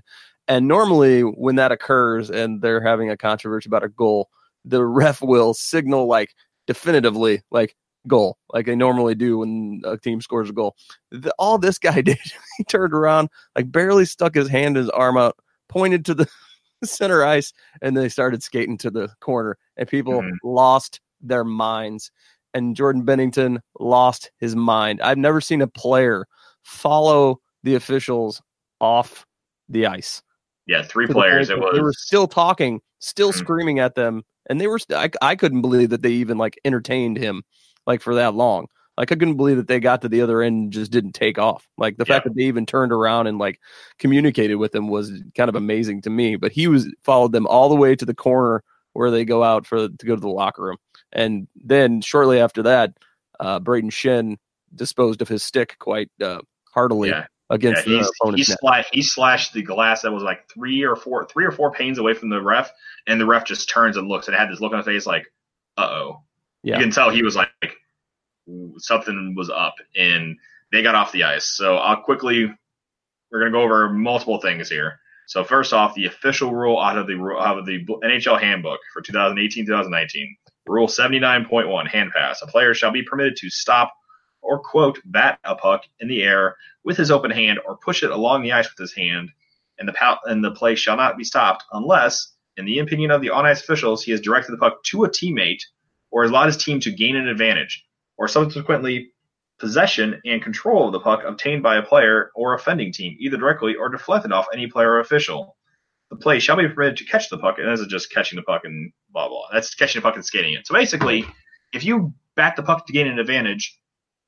And 0.47 0.67
normally, 0.67 1.21
when 1.21 1.55
that 1.55 1.71
occurs 1.71 2.29
and 2.29 2.61
they're 2.61 2.79
having 2.79 3.09
a 3.09 3.17
controversy 3.17 3.67
about 3.67 3.83
a 3.83 3.89
goal, 3.89 4.29
the 4.65 4.85
ref 4.85 5.21
will 5.23 5.55
signal 5.55 6.05
like 6.05 6.35
definitively, 6.67 7.41
like 7.49 7.75
goal 8.07 8.37
like 8.53 8.65
they 8.65 8.75
normally 8.75 9.15
do 9.15 9.39
when 9.39 9.81
a 9.85 9.97
team 9.97 10.21
scores 10.21 10.49
a 10.49 10.53
goal. 10.53 10.75
The, 11.11 11.33
all 11.39 11.57
this 11.57 11.77
guy 11.77 12.01
did, 12.01 12.19
he 12.57 12.63
turned 12.65 12.93
around, 12.93 13.29
like 13.55 13.71
barely 13.71 14.05
stuck 14.05 14.35
his 14.35 14.49
hand, 14.49 14.75
his 14.75 14.89
arm 14.89 15.17
out, 15.17 15.37
pointed 15.67 16.05
to 16.05 16.13
the 16.13 16.27
center 16.83 17.23
ice, 17.23 17.53
and 17.81 17.95
they 17.95 18.09
started 18.09 18.43
skating 18.43 18.77
to 18.79 18.89
the 18.89 19.09
corner, 19.19 19.57
and 19.79 19.89
people 19.89 20.21
Mhm. 20.21 20.33
lost 20.43 20.99
their 21.21 21.43
minds. 21.43 22.11
And 22.53 22.75
Jordan 22.75 23.03
Binnington 23.03 23.59
lost 23.79 24.31
his 24.37 24.55
mind. 24.55 25.01
I've 25.01 25.17
never 25.17 25.41
seen 25.41 25.61
a 25.61 25.67
player 25.67 26.27
follow 26.63 27.39
the 27.63 27.75
officials 27.75 28.41
off 28.79 29.25
the 29.67 29.85
ice. 29.87 30.21
Yeah, 30.67 30.83
three 30.83 31.07
players. 31.07 31.49
It 31.49 31.59
was 31.59 31.71
They 31.73 31.81
were 31.81 31.93
still 31.93 32.27
talking, 32.27 32.81
still 32.99 33.31
Mhm. 33.31 33.37
screaming 33.37 33.79
at 33.79 33.95
them, 33.95 34.23
and 34.49 34.59
they 34.61 34.67
were. 34.67 34.79
St- 34.79 34.97
I, 35.21 35.31
I 35.31 35.35
couldn't 35.35 35.61
believe 35.61 35.89
that 35.89 36.01
they 36.01 36.11
even 36.11 36.37
like 36.37 36.59
entertained 36.65 37.17
him 37.17 37.43
like 37.87 38.01
for 38.01 38.13
that 38.15 38.35
long. 38.35 38.67
Like 38.97 39.11
I 39.11 39.15
couldn't 39.15 39.37
believe 39.37 39.57
that 39.57 39.67
they 39.67 39.79
got 39.79 40.01
to 40.01 40.09
the 40.09 40.21
other 40.21 40.41
end 40.41 40.55
and 40.63 40.73
just 40.73 40.91
didn't 40.91 41.13
take 41.13 41.39
off. 41.39 41.67
Like 41.77 41.97
the 41.97 42.05
fact 42.05 42.25
that 42.25 42.35
they 42.35 42.43
even 42.43 42.65
turned 42.65 42.91
around 42.91 43.27
and 43.27 43.37
like 43.37 43.59
communicated 43.97 44.55
with 44.55 44.75
him 44.75 44.89
was 44.89 45.11
kind 45.35 45.49
of 45.49 45.55
amazing 45.55 46.01
to 46.01 46.09
me. 46.09 46.35
But 46.35 46.51
he 46.51 46.67
was 46.67 46.87
followed 47.03 47.31
them 47.31 47.47
all 47.47 47.69
the 47.69 47.75
way 47.75 47.95
to 47.95 48.05
the 48.05 48.13
corner 48.15 48.61
where 48.99 49.11
they 49.11 49.23
go 49.23 49.45
out 49.45 49.65
for 49.65 49.87
to 49.87 50.05
go 50.05 50.13
to 50.13 50.19
the 50.19 50.27
locker 50.27 50.61
room, 50.61 50.77
and 51.13 51.47
then 51.55 52.01
shortly 52.01 52.41
after 52.41 52.63
that, 52.63 52.91
uh, 53.39 53.57
Brayden 53.57 53.91
Schenn 53.91 54.35
disposed 54.75 55.21
of 55.21 55.29
his 55.29 55.41
stick 55.41 55.77
quite 55.79 56.09
uh, 56.21 56.41
heartily 56.73 57.07
yeah. 57.07 57.27
against 57.49 57.87
yeah, 57.87 58.03
the 58.03 58.31
he's, 58.35 58.47
he, 58.47 58.53
slashed, 58.59 58.89
he 58.91 59.01
slashed 59.01 59.53
the 59.53 59.61
glass 59.61 60.01
that 60.01 60.11
was 60.11 60.21
like 60.21 60.49
three 60.53 60.83
or 60.83 60.97
four 60.97 61.25
three 61.27 61.45
or 61.45 61.51
four 61.51 61.71
panes 61.71 61.97
away 61.97 62.13
from 62.13 62.27
the 62.27 62.41
ref, 62.41 62.73
and 63.07 63.21
the 63.21 63.25
ref 63.25 63.45
just 63.45 63.69
turns 63.69 63.95
and 63.95 64.09
looks 64.09 64.27
and 64.27 64.35
had 64.35 64.51
this 64.51 64.59
look 64.59 64.73
on 64.73 64.79
his 64.79 64.85
face 64.85 65.05
like, 65.05 65.25
uh 65.77 65.87
oh. 65.89 66.23
Yeah. 66.61 66.75
You 66.75 66.83
can 66.83 66.91
tell 66.91 67.09
he 67.09 67.23
was 67.23 67.37
like 67.37 67.49
"Ooh, 68.49 68.73
something 68.79 69.33
was 69.33 69.49
up, 69.49 69.75
and 69.95 70.35
they 70.73 70.83
got 70.83 70.95
off 70.95 71.13
the 71.13 71.23
ice. 71.23 71.55
So 71.55 71.77
I'll 71.77 72.01
quickly 72.01 72.53
we're 73.31 73.39
gonna 73.39 73.51
go 73.51 73.61
over 73.61 73.87
multiple 73.87 74.41
things 74.41 74.67
here. 74.67 74.99
So 75.29 75.43
first 75.43 75.73
off, 75.73 75.93
the 75.93 76.07
official 76.07 76.51
rule 76.51 76.79
out 76.79 76.97
of 76.97 77.05
the 77.05 77.13
out 77.39 77.59
of 77.59 77.67
the 77.67 77.85
NHL 77.85 78.41
handbook 78.41 78.79
for 78.91 79.03
2018-2019, 79.03 80.35
Rule 80.65 80.87
79.1, 80.87 81.87
hand 81.87 82.11
pass. 82.15 82.41
A 82.41 82.47
player 82.47 82.73
shall 82.73 82.89
be 82.89 83.03
permitted 83.03 83.35
to 83.35 83.49
stop 83.51 83.93
or 84.41 84.57
quote 84.57 84.99
bat 85.05 85.37
a 85.43 85.53
puck 85.53 85.83
in 85.99 86.07
the 86.07 86.23
air 86.23 86.55
with 86.83 86.97
his 86.97 87.11
open 87.11 87.29
hand 87.29 87.59
or 87.67 87.77
push 87.77 88.01
it 88.01 88.09
along 88.09 88.41
the 88.41 88.53
ice 88.53 88.67
with 88.71 88.79
his 88.79 88.95
hand, 88.95 89.29
and 89.77 89.87
the 89.87 90.17
and 90.25 90.43
the 90.43 90.49
play 90.49 90.73
shall 90.73 90.97
not 90.97 91.15
be 91.15 91.23
stopped 91.23 91.63
unless, 91.73 92.33
in 92.57 92.65
the 92.65 92.79
opinion 92.79 93.11
of 93.11 93.21
the 93.21 93.29
on 93.29 93.45
ice 93.45 93.61
officials, 93.61 94.03
he 94.03 94.11
has 94.11 94.21
directed 94.21 94.53
the 94.53 94.57
puck 94.57 94.83
to 94.85 95.03
a 95.03 95.09
teammate 95.09 95.61
or 96.09 96.23
has 96.23 96.31
allowed 96.31 96.47
his 96.47 96.57
team 96.57 96.79
to 96.79 96.91
gain 96.91 97.15
an 97.15 97.27
advantage, 97.27 97.85
or 98.17 98.27
subsequently 98.27 99.11
possession 99.59 100.21
and 100.25 100.41
control 100.41 100.87
of 100.87 100.93
the 100.93 100.99
puck 100.99 101.21
obtained 101.25 101.61
by 101.61 101.77
a 101.77 101.83
player 101.83 102.31
or 102.35 102.53
offending 102.53 102.91
team, 102.91 103.15
either 103.19 103.37
directly 103.37 103.75
or 103.75 103.89
deflected 103.89 104.31
off 104.31 104.47
any 104.53 104.67
player 104.67 104.91
or 104.93 104.99
official. 104.99 105.55
The 106.09 106.15
play 106.15 106.39
shall 106.39 106.55
be 106.55 106.67
permitted 106.67 106.97
to 106.97 107.05
catch 107.05 107.29
the 107.29 107.37
puck, 107.37 107.57
and 107.59 107.71
this 107.71 107.79
is 107.79 107.87
just 107.87 108.11
catching 108.11 108.37
the 108.37 108.43
puck 108.43 108.61
and 108.63 108.91
blah 109.11 109.27
blah. 109.27 109.43
That's 109.53 109.75
catching 109.75 110.01
the 110.01 110.03
puck 110.03 110.15
and 110.15 110.25
skating 110.25 110.53
it. 110.53 110.65
So 110.65 110.73
basically, 110.73 111.25
if 111.73 111.83
you 111.83 112.13
bat 112.35 112.55
the 112.55 112.63
puck 112.63 112.87
to 112.87 112.93
gain 112.93 113.07
an 113.07 113.19
advantage, 113.19 113.77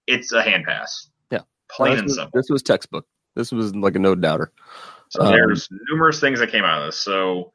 it's 0.06 0.32
a 0.32 0.44
hand 0.44 0.66
pass. 0.66 1.10
Yeah. 1.32 1.40
plain 1.72 1.92
this, 1.92 2.00
and 2.00 2.06
was, 2.06 2.16
simple. 2.16 2.40
this 2.40 2.50
was 2.50 2.62
textbook. 2.62 3.08
This 3.36 3.52
was 3.52 3.76
like 3.76 3.96
a 3.96 4.00
no 4.00 4.14
doubter. 4.14 4.52
So 5.10 5.24
Um, 5.24 5.32
there's 5.32 5.68
numerous 5.90 6.20
things 6.20 6.40
that 6.40 6.52
came 6.52 6.64
out 6.64 6.82
of 6.82 6.88
this. 6.88 6.98
So 6.98 7.52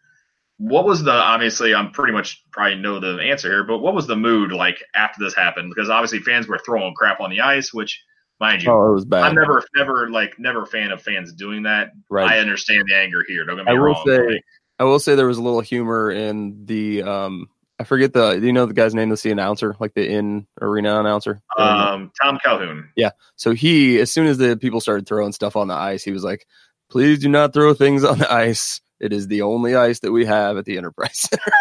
what 0.58 0.84
was 0.84 1.02
the 1.02 1.12
obviously 1.12 1.74
I'm 1.74 1.90
pretty 1.90 2.12
much 2.12 2.42
probably 2.52 2.76
know 2.76 2.98
the 3.00 3.22
answer 3.22 3.48
here, 3.50 3.64
but 3.64 3.78
what 3.78 3.94
was 3.94 4.06
the 4.06 4.16
mood 4.16 4.52
like 4.52 4.82
after 4.94 5.22
this 5.22 5.34
happened? 5.34 5.70
Because 5.74 5.90
obviously 5.90 6.20
fans 6.20 6.46
were 6.48 6.58
throwing 6.64 6.94
crap 6.94 7.20
on 7.20 7.30
the 7.30 7.40
ice, 7.40 7.74
which 7.74 8.02
mind 8.40 8.62
you, 8.62 8.70
Oh, 8.70 8.90
it 8.90 8.94
was 8.94 9.04
bad. 9.04 9.24
I'm 9.24 9.34
never 9.34 9.62
never 9.76 10.08
like 10.10 10.38
never 10.38 10.62
a 10.62 10.66
fan 10.66 10.90
of 10.92 11.02
fans 11.02 11.32
doing 11.34 11.64
that. 11.64 11.90
right. 12.10 12.30
I 12.30 12.38
understand 12.38 12.84
the 12.88 12.96
anger 12.96 13.24
here. 13.26 13.44
Don't 13.44 13.56
get 13.56 13.66
me 13.66 13.72
I 13.72 13.74
will 13.74 13.94
say- 14.06 14.40
I 14.78 14.84
will 14.84 14.98
say 14.98 15.14
there 15.14 15.26
was 15.26 15.38
a 15.38 15.42
little 15.42 15.60
humor 15.62 16.10
in 16.10 16.64
the 16.66 17.02
um 17.02 17.48
I 17.78 17.84
forget 17.84 18.12
the 18.14 18.38
do 18.40 18.46
you 18.46 18.52
know 18.54 18.64
the 18.66 18.72
guy's 18.74 18.94
name 18.94 19.10
that's 19.10 19.22
the 19.22 19.30
announcer, 19.32 19.76
like 19.80 19.92
the 19.94 20.06
in 20.10 20.46
arena 20.62 20.98
announcer? 21.00 21.42
um, 21.58 22.10
Tom 22.22 22.38
Calhoun. 22.42 22.88
Yeah. 22.96 23.10
So 23.36 23.52
he 23.52 24.00
as 24.00 24.10
soon 24.12 24.26
as 24.26 24.38
the 24.38 24.56
people 24.56 24.80
started 24.80 25.06
throwing 25.06 25.32
stuff 25.32 25.56
on 25.56 25.68
the 25.68 25.74
ice, 25.74 26.02
he 26.02 26.12
was 26.12 26.24
like, 26.24 26.46
Please 26.90 27.18
do 27.18 27.28
not 27.28 27.52
throw 27.52 27.74
things 27.74 28.04
on 28.04 28.18
the 28.18 28.32
ice. 28.32 28.80
It 28.98 29.12
is 29.12 29.28
the 29.28 29.42
only 29.42 29.74
ice 29.74 30.00
that 30.00 30.12
we 30.12 30.24
have 30.24 30.56
at 30.56 30.64
the 30.64 30.78
Enterprise 30.78 31.18
Center. 31.30 31.52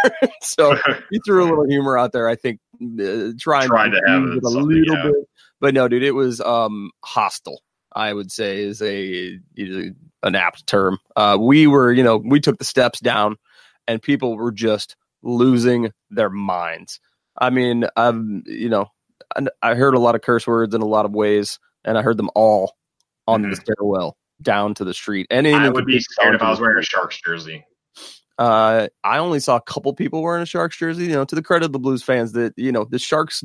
so 0.42 0.76
he 1.12 1.20
threw 1.26 1.44
a 1.44 1.50
little 1.50 1.68
humor 1.68 1.98
out 1.98 2.12
there, 2.12 2.30
I 2.30 2.36
think 2.36 2.60
uh, 2.82 3.32
trying 3.40 3.68
Trying 3.68 3.92
to 3.92 4.02
have 4.08 4.24
it 4.24 4.44
a 4.44 4.50
little 4.50 4.72
yeah. 4.72 5.04
bit. 5.04 5.16
But 5.60 5.74
no, 5.74 5.88
dude, 5.88 6.04
it 6.04 6.12
was 6.12 6.42
um 6.42 6.92
hostile. 7.04 7.62
I 7.96 8.14
would 8.14 8.32
say 8.32 8.62
is 8.62 8.82
a 8.82 9.40
is 9.56 9.92
an 10.24 10.36
apt 10.36 10.68
term. 10.68 10.98
Uh, 11.16 11.38
we 11.40 11.66
were, 11.66 11.94
you 11.94 12.04
know, 12.04 12.18
we 12.18 12.40
took 12.40 12.58
the 12.58 12.66
steps 12.66 13.00
down, 13.00 13.38
and 13.88 14.02
people 14.02 14.36
were 14.36 14.52
just 14.52 14.96
losing 15.24 15.92
their 16.10 16.30
minds. 16.30 17.00
I 17.38 17.50
mean, 17.50 17.86
I've, 17.96 18.22
you 18.46 18.70
know, 18.70 18.88
I, 19.36 19.46
I 19.62 19.76
heard 19.76 19.96
a 19.96 20.00
lot 20.00 20.16
of 20.16 20.22
curse 20.22 20.46
words 20.46 20.76
in 20.76 20.82
a 20.82 20.88
lot 20.88 21.06
of 21.06 21.14
ways, 21.14 21.58
and 21.86 21.98
I 21.98 22.02
heard 22.02 22.18
them 22.18 22.30
all 22.36 22.74
on 23.28 23.42
the 23.42 23.56
stairwell 23.56 24.18
down 24.42 24.74
to 24.76 24.84
the 24.84 24.94
street. 24.94 25.28
And. 25.30 25.48
I 25.48 25.70
would 25.70 25.86
be 25.86 26.00
scared 26.00 26.36
if 26.36 26.42
I 26.42 26.50
was 26.50 26.60
wearing 26.60 26.78
a 26.78 26.84
Sharks 26.84 27.20
jersey. 27.22 27.66
uh, 28.38 28.88
I 29.04 29.18
only 29.18 29.40
saw 29.40 29.56
a 29.58 29.62
couple 29.62 29.94
people 29.94 30.22
wearing 30.22 30.44
a 30.44 30.46
Sharks 30.46 30.78
jersey. 30.78 31.06
You 31.06 31.14
know, 31.14 31.26
to 31.26 31.36
the 31.36 31.44
credit 31.44 31.66
of 31.66 31.72
the 31.72 31.80
Blues 31.80 32.04
fans, 32.04 32.34
that 32.34 32.54
you 32.58 32.72
know 32.72 32.86
the 32.90 33.00
Sharks, 33.00 33.44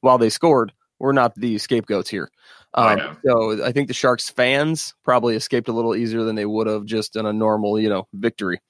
while 0.00 0.18
they 0.18 0.30
scored, 0.30 0.72
were 0.98 1.12
not 1.12 1.34
the 1.34 1.58
scapegoats 1.58 2.08
here. 2.10 2.30
Oh, 2.74 2.88
Um, 2.88 2.98
yeah. 2.98 3.14
So 3.24 3.64
I 3.64 3.72
think 3.72 3.88
the 3.88 3.94
Sharks 3.94 4.28
fans 4.30 4.94
probably 5.04 5.36
escaped 5.36 5.68
a 5.68 5.72
little 5.72 5.94
easier 5.94 6.22
than 6.24 6.36
they 6.36 6.46
would 6.46 6.66
have 6.66 6.84
just 6.84 7.16
in 7.16 7.26
a 7.26 7.32
normal, 7.32 7.80
you 7.80 7.88
know, 7.88 8.06
victory. 8.12 8.60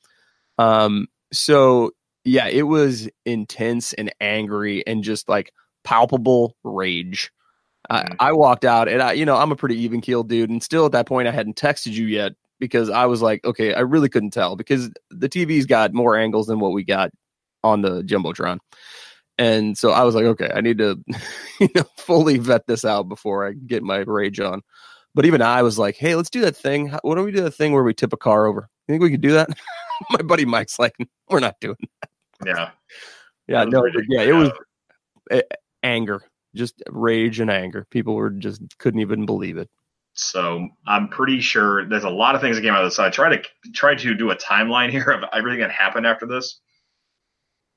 Um, 0.59 1.09
so 1.32 1.93
yeah, 2.24 2.47
it 2.49 2.62
was 2.62 3.09
intense 3.24 3.93
and 3.93 4.12
angry 4.20 4.86
and 4.86 5.03
just 5.03 5.28
like 5.28 5.53
palpable 5.84 6.57
rage. 6.62 7.30
I, 7.91 8.03
Mhm. 8.03 8.16
I 8.20 8.32
walked 8.32 8.64
out 8.64 8.89
and 8.89 9.03
I, 9.03 9.12
you 9.12 9.24
know, 9.24 9.36
I'm 9.36 9.53
a 9.53 9.57
pretty 9.57 9.76
even 9.76 10.01
keeled 10.01 10.28
dude. 10.28 10.51
And 10.51 10.62
still 10.62 10.86
at 10.86 10.93
that 10.93 11.07
point, 11.07 11.28
I 11.28 11.30
hadn't 11.32 11.57
texted 11.57 11.93
you 11.93 12.07
yet 12.07 12.32
because 12.61 12.91
I 12.91 13.07
was 13.07 13.22
like, 13.22 13.45
okay, 13.45 13.72
I 13.74 13.80
really 13.80 14.09
couldn't 14.09 14.30
tell 14.32 14.57
because 14.57 14.91
the 15.11 15.28
TV's 15.28 15.66
got 15.66 15.95
more 15.95 16.16
angles 16.16 16.47
than 16.49 16.61
what 16.61 16.72
we 16.72 16.84
got 16.84 17.11
on 17.64 17.82
the 17.82 18.03
Jumbotron. 18.03 18.59
And 19.39 19.78
so 19.78 19.91
I 19.93 20.03
was 20.03 20.14
like, 20.16 20.24
okay, 20.24 20.51
I 20.55 20.61
need 20.61 20.78
to, 20.78 21.03
you 21.61 21.68
know, 21.74 21.84
fully 21.97 22.39
vet 22.39 22.66
this 22.66 22.84
out 22.84 23.09
before 23.09 23.47
I 23.47 23.53
get 23.53 23.82
my 23.82 23.99
rage 23.99 24.41
on. 24.41 24.62
But 25.14 25.24
even 25.26 25.41
I 25.43 25.62
was 25.62 25.78
like, 25.78 25.97
hey, 25.97 26.14
let's 26.14 26.30
do 26.30 26.41
that 26.43 26.57
thing. 26.57 26.89
How- 26.89 27.01
What 27.03 27.14
do 27.16 27.22
we 27.24 27.32
do 27.32 27.43
that 27.43 27.53
thing 27.55 27.72
where 27.72 27.82
we 27.84 27.95
tip 27.95 28.12
a 28.12 28.16
car 28.16 28.47
over? 28.47 28.68
You 28.86 28.93
think 28.93 29.03
we 29.03 29.11
could 29.11 29.20
do 29.20 29.32
that? 29.32 29.49
my 30.11 30.22
buddy 30.22 30.45
Mike's 30.45 30.78
like, 30.78 30.95
we're 31.28 31.41
not 31.41 31.57
doing 31.61 31.76
that. 32.03 32.11
Yeah. 32.47 32.70
yeah, 33.49 33.64
no, 33.64 33.82
but 33.93 34.05
yeah, 34.09 34.22
it 34.22 34.32
was 34.32 34.51
eh, 35.30 35.43
anger, 35.82 36.22
just 36.59 36.82
rage 36.90 37.40
and 37.40 37.50
anger. 37.50 37.86
People 37.90 38.14
were 38.14 38.30
just 38.30 38.61
couldn't 38.78 39.00
even 39.00 39.24
believe 39.24 39.56
it. 39.56 39.70
So 40.14 40.68
I'm 40.86 41.09
pretty 41.09 41.40
sure 41.40 41.88
there's 41.88 42.04
a 42.04 42.11
lot 42.11 42.34
of 42.34 42.40
things 42.40 42.56
that 42.56 42.62
came 42.62 42.74
out 42.74 42.82
of 42.82 42.88
this. 42.88 42.96
So 42.96 43.04
I 43.04 43.11
try 43.11 43.36
to 43.36 43.42
try 43.72 43.94
to 43.94 44.14
do 44.14 44.30
a 44.30 44.36
timeline 44.36 44.90
here 44.96 45.11
of 45.11 45.24
everything 45.32 45.61
that 45.61 45.70
happened 45.70 46.06
after 46.06 46.26
this. 46.26 46.61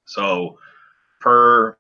So 0.05 0.57
per 1.21 1.77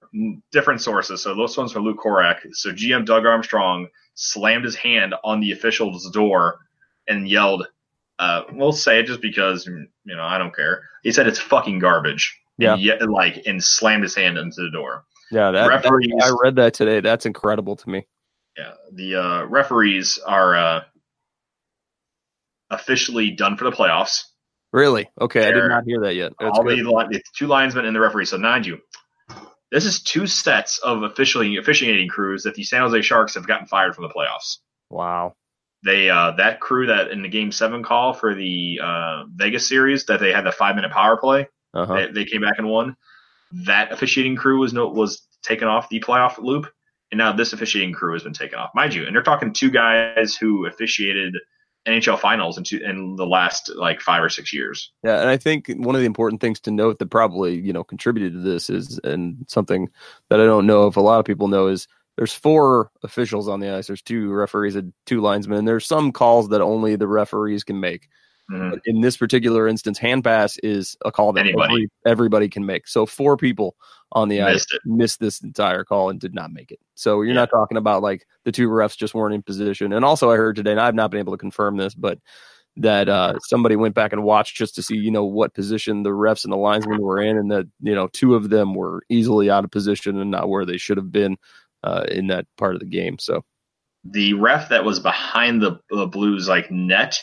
different 0.51 0.81
sources, 0.81 1.21
so 1.21 1.35
this 1.35 1.57
one's 1.57 1.71
from 1.71 1.83
Lou 1.83 1.95
Korac. 1.95 2.37
So 2.53 2.71
GM 2.71 3.05
Doug 3.05 3.25
Armstrong 3.25 3.87
slammed 4.13 4.63
his 4.63 4.75
hand 4.75 5.15
on 5.23 5.39
the 5.39 5.51
official's 5.51 6.09
door 6.11 6.59
and 7.07 7.27
yelled, 7.27 7.67
uh, 8.19 8.43
"We'll 8.51 8.71
say 8.71 8.99
it 8.99 9.07
just 9.07 9.21
because 9.21 9.65
you 9.65 10.15
know 10.15 10.23
I 10.23 10.37
don't 10.37 10.55
care." 10.55 10.83
He 11.01 11.11
said 11.11 11.27
it's 11.27 11.39
fucking 11.39 11.79
garbage. 11.79 12.37
Yeah. 12.59 12.75
Yet, 12.75 13.01
like 13.09 13.41
and 13.47 13.63
slammed 13.63 14.03
his 14.03 14.13
hand 14.13 14.37
into 14.37 14.61
the 14.61 14.69
door. 14.69 15.05
Yeah, 15.31 15.51
that, 15.51 15.81
that- 15.83 16.21
I 16.23 16.31
read 16.43 16.55
that 16.57 16.73
today. 16.73 16.99
That's 16.99 17.25
incredible 17.25 17.75
to 17.77 17.89
me. 17.89 18.05
Yeah, 18.57 18.73
the 18.91 19.15
uh, 19.15 19.45
referees 19.45 20.19
are 20.25 20.55
uh, 20.55 20.81
officially 22.69 23.31
done 23.31 23.57
for 23.57 23.63
the 23.65 23.71
playoffs. 23.71 24.23
Really? 24.73 25.09
Okay, 25.19 25.47
I 25.47 25.51
did 25.51 25.67
not 25.67 25.83
hear 25.85 25.99
that 26.01 26.15
yet. 26.15 26.33
That's 26.39 26.57
All 26.57 26.63
good. 26.63 26.79
the, 26.79 27.07
the 27.11 27.21
two 27.35 27.47
linesmen 27.47 27.85
and 27.85 27.95
the 27.95 27.99
referee. 27.99 28.25
So 28.25 28.37
mind 28.37 28.65
you, 28.65 28.79
this 29.71 29.85
is 29.85 30.01
two 30.01 30.27
sets 30.27 30.77
of 30.79 31.03
officially 31.03 31.57
officiating 31.57 32.07
crews 32.07 32.43
that 32.43 32.55
the 32.55 32.63
San 32.63 32.81
Jose 32.81 33.01
Sharks 33.01 33.35
have 33.35 33.47
gotten 33.47 33.67
fired 33.67 33.95
from 33.95 34.03
the 34.05 34.13
playoffs. 34.13 34.57
Wow. 34.89 35.35
They 35.83 36.09
uh, 36.09 36.31
that 36.37 36.59
crew 36.61 36.87
that 36.87 37.09
in 37.11 37.21
the 37.21 37.27
Game 37.29 37.51
Seven 37.51 37.83
call 37.83 38.13
for 38.13 38.35
the 38.35 38.79
uh, 38.81 39.23
Vegas 39.33 39.67
series 39.67 40.05
that 40.05 40.19
they 40.19 40.31
had 40.31 40.45
the 40.45 40.51
five 40.51 40.75
minute 40.75 40.91
power 40.91 41.17
play, 41.17 41.47
Uh-huh. 41.73 41.93
they, 41.95 42.11
they 42.11 42.25
came 42.25 42.41
back 42.41 42.59
and 42.59 42.67
won. 42.69 42.95
That 43.51 43.91
officiating 43.91 44.35
crew 44.35 44.59
was 44.59 44.73
no 44.73 44.87
was 44.87 45.21
taken 45.43 45.67
off 45.67 45.89
the 45.89 45.99
playoff 45.99 46.37
loop, 46.37 46.67
and 47.11 47.17
now 47.17 47.31
this 47.31 47.53
officiating 47.53 47.93
crew 47.93 48.13
has 48.13 48.23
been 48.23 48.33
taken 48.33 48.59
off, 48.59 48.71
mind 48.75 48.93
you. 48.93 49.05
And 49.05 49.15
they're 49.15 49.23
talking 49.23 49.53
two 49.53 49.71
guys 49.71 50.35
who 50.35 50.65
officiated 50.65 51.35
NHL 51.87 52.19
finals 52.19 52.57
in, 52.57 52.63
two, 52.63 52.77
in 52.77 53.15
the 53.15 53.25
last 53.25 53.71
like 53.75 54.01
five 54.01 54.23
or 54.23 54.29
six 54.29 54.53
years. 54.53 54.91
Yeah, 55.03 55.19
and 55.19 55.29
I 55.29 55.37
think 55.37 55.67
one 55.77 55.95
of 55.95 56.01
the 56.01 56.07
important 56.07 56.39
things 56.39 56.59
to 56.61 56.71
note 56.71 56.99
that 56.99 57.09
probably 57.09 57.55
you 57.55 57.73
know 57.73 57.83
contributed 57.83 58.33
to 58.33 58.39
this 58.39 58.69
is, 58.69 58.99
and 59.03 59.45
something 59.47 59.89
that 60.29 60.39
I 60.39 60.45
don't 60.45 60.67
know 60.67 60.87
if 60.87 60.95
a 60.95 61.01
lot 61.01 61.19
of 61.19 61.25
people 61.25 61.47
know 61.47 61.67
is 61.67 61.87
there's 62.17 62.33
four 62.33 62.91
officials 63.03 63.47
on 63.47 63.59
the 63.59 63.73
ice. 63.73 63.87
There's 63.87 64.01
two 64.01 64.31
referees 64.31 64.75
and 64.75 64.93
two 65.05 65.21
linesmen. 65.21 65.59
And 65.59 65.67
there's 65.67 65.87
some 65.87 66.11
calls 66.11 66.49
that 66.49 66.61
only 66.61 66.95
the 66.95 67.07
referees 67.07 67.63
can 67.63 67.79
make. 67.79 68.09
Mhm. 68.51 68.69
But 68.71 68.79
in 68.85 69.01
this 69.01 69.17
particular 69.17 69.67
instance, 69.67 69.97
hand 69.97 70.23
pass 70.23 70.57
is 70.59 70.97
a 71.05 71.11
call 71.11 71.33
that 71.33 71.47
every- 71.47 71.89
everybody 72.05 72.49
can 72.49 72.65
make. 72.65 72.87
So 72.87 73.05
four 73.05 73.37
people 73.37 73.75
on 74.11 74.27
the 74.27 74.41
ice 74.41 74.53
Missed 74.55 74.73
it. 74.73 74.81
missed 74.85 75.19
this 75.21 75.41
entire 75.41 75.83
call 75.85 76.09
and 76.09 76.19
did 76.19 76.33
not 76.35 76.51
make 76.51 76.71
it. 76.71 76.79
So 76.95 77.21
you're 77.21 77.27
Yeah. 77.27 77.41
not 77.41 77.49
talking 77.49 77.77
about 77.77 78.01
like 78.01 78.27
the 78.43 78.51
two 78.51 78.67
refs 78.67 78.97
just 78.97 79.13
weren't 79.13 79.33
in 79.33 79.41
position. 79.41 79.93
And 79.93 80.03
also, 80.03 80.29
I 80.31 80.35
heard 80.35 80.57
today, 80.57 80.71
and 80.71 80.81
I've 80.81 80.95
not 80.95 81.11
been 81.11 81.19
able 81.19 81.33
to 81.33 81.37
confirm 81.37 81.77
this, 81.77 81.95
but 81.95 82.19
that 82.77 83.09
uh, 83.09 83.37
somebody 83.47 83.75
went 83.75 83.95
back 83.95 84.13
and 84.13 84.23
watched 84.23 84.55
just 84.55 84.75
to 84.75 84.81
see, 84.81 84.95
you 84.95 85.11
know, 85.11 85.25
what 85.25 85.53
position 85.53 86.03
the 86.03 86.09
refs 86.09 86.43
and 86.45 86.53
the 86.53 86.57
linesmen 86.57 87.01
were 87.01 87.21
in, 87.21 87.37
and 87.37 87.51
that 87.51 87.67
you 87.81 87.93
know 87.95 88.07
two 88.13 88.33
of 88.35 88.49
them 88.49 88.73
were 88.73 89.01
easily 89.09 89.49
out 89.49 89.63
of 89.65 89.71
position 89.71 90.19
and 90.19 90.31
not 90.31 90.49
where 90.49 90.65
they 90.65 90.77
should 90.77 90.97
have 90.97 91.11
been 91.11 91.37
uh, 91.83 92.05
in 92.09 92.27
that 92.27 92.45
part 92.57 92.73
of 92.73 92.79
the 92.79 92.85
game. 92.85 93.17
So 93.19 93.43
the 94.03 94.33
ref 94.33 94.69
that 94.69 94.83
was 94.85 94.99
behind 94.99 95.61
the, 95.61 95.79
the 95.89 96.07
Blues 96.07 96.47
like 96.47 96.71
net 96.71 97.21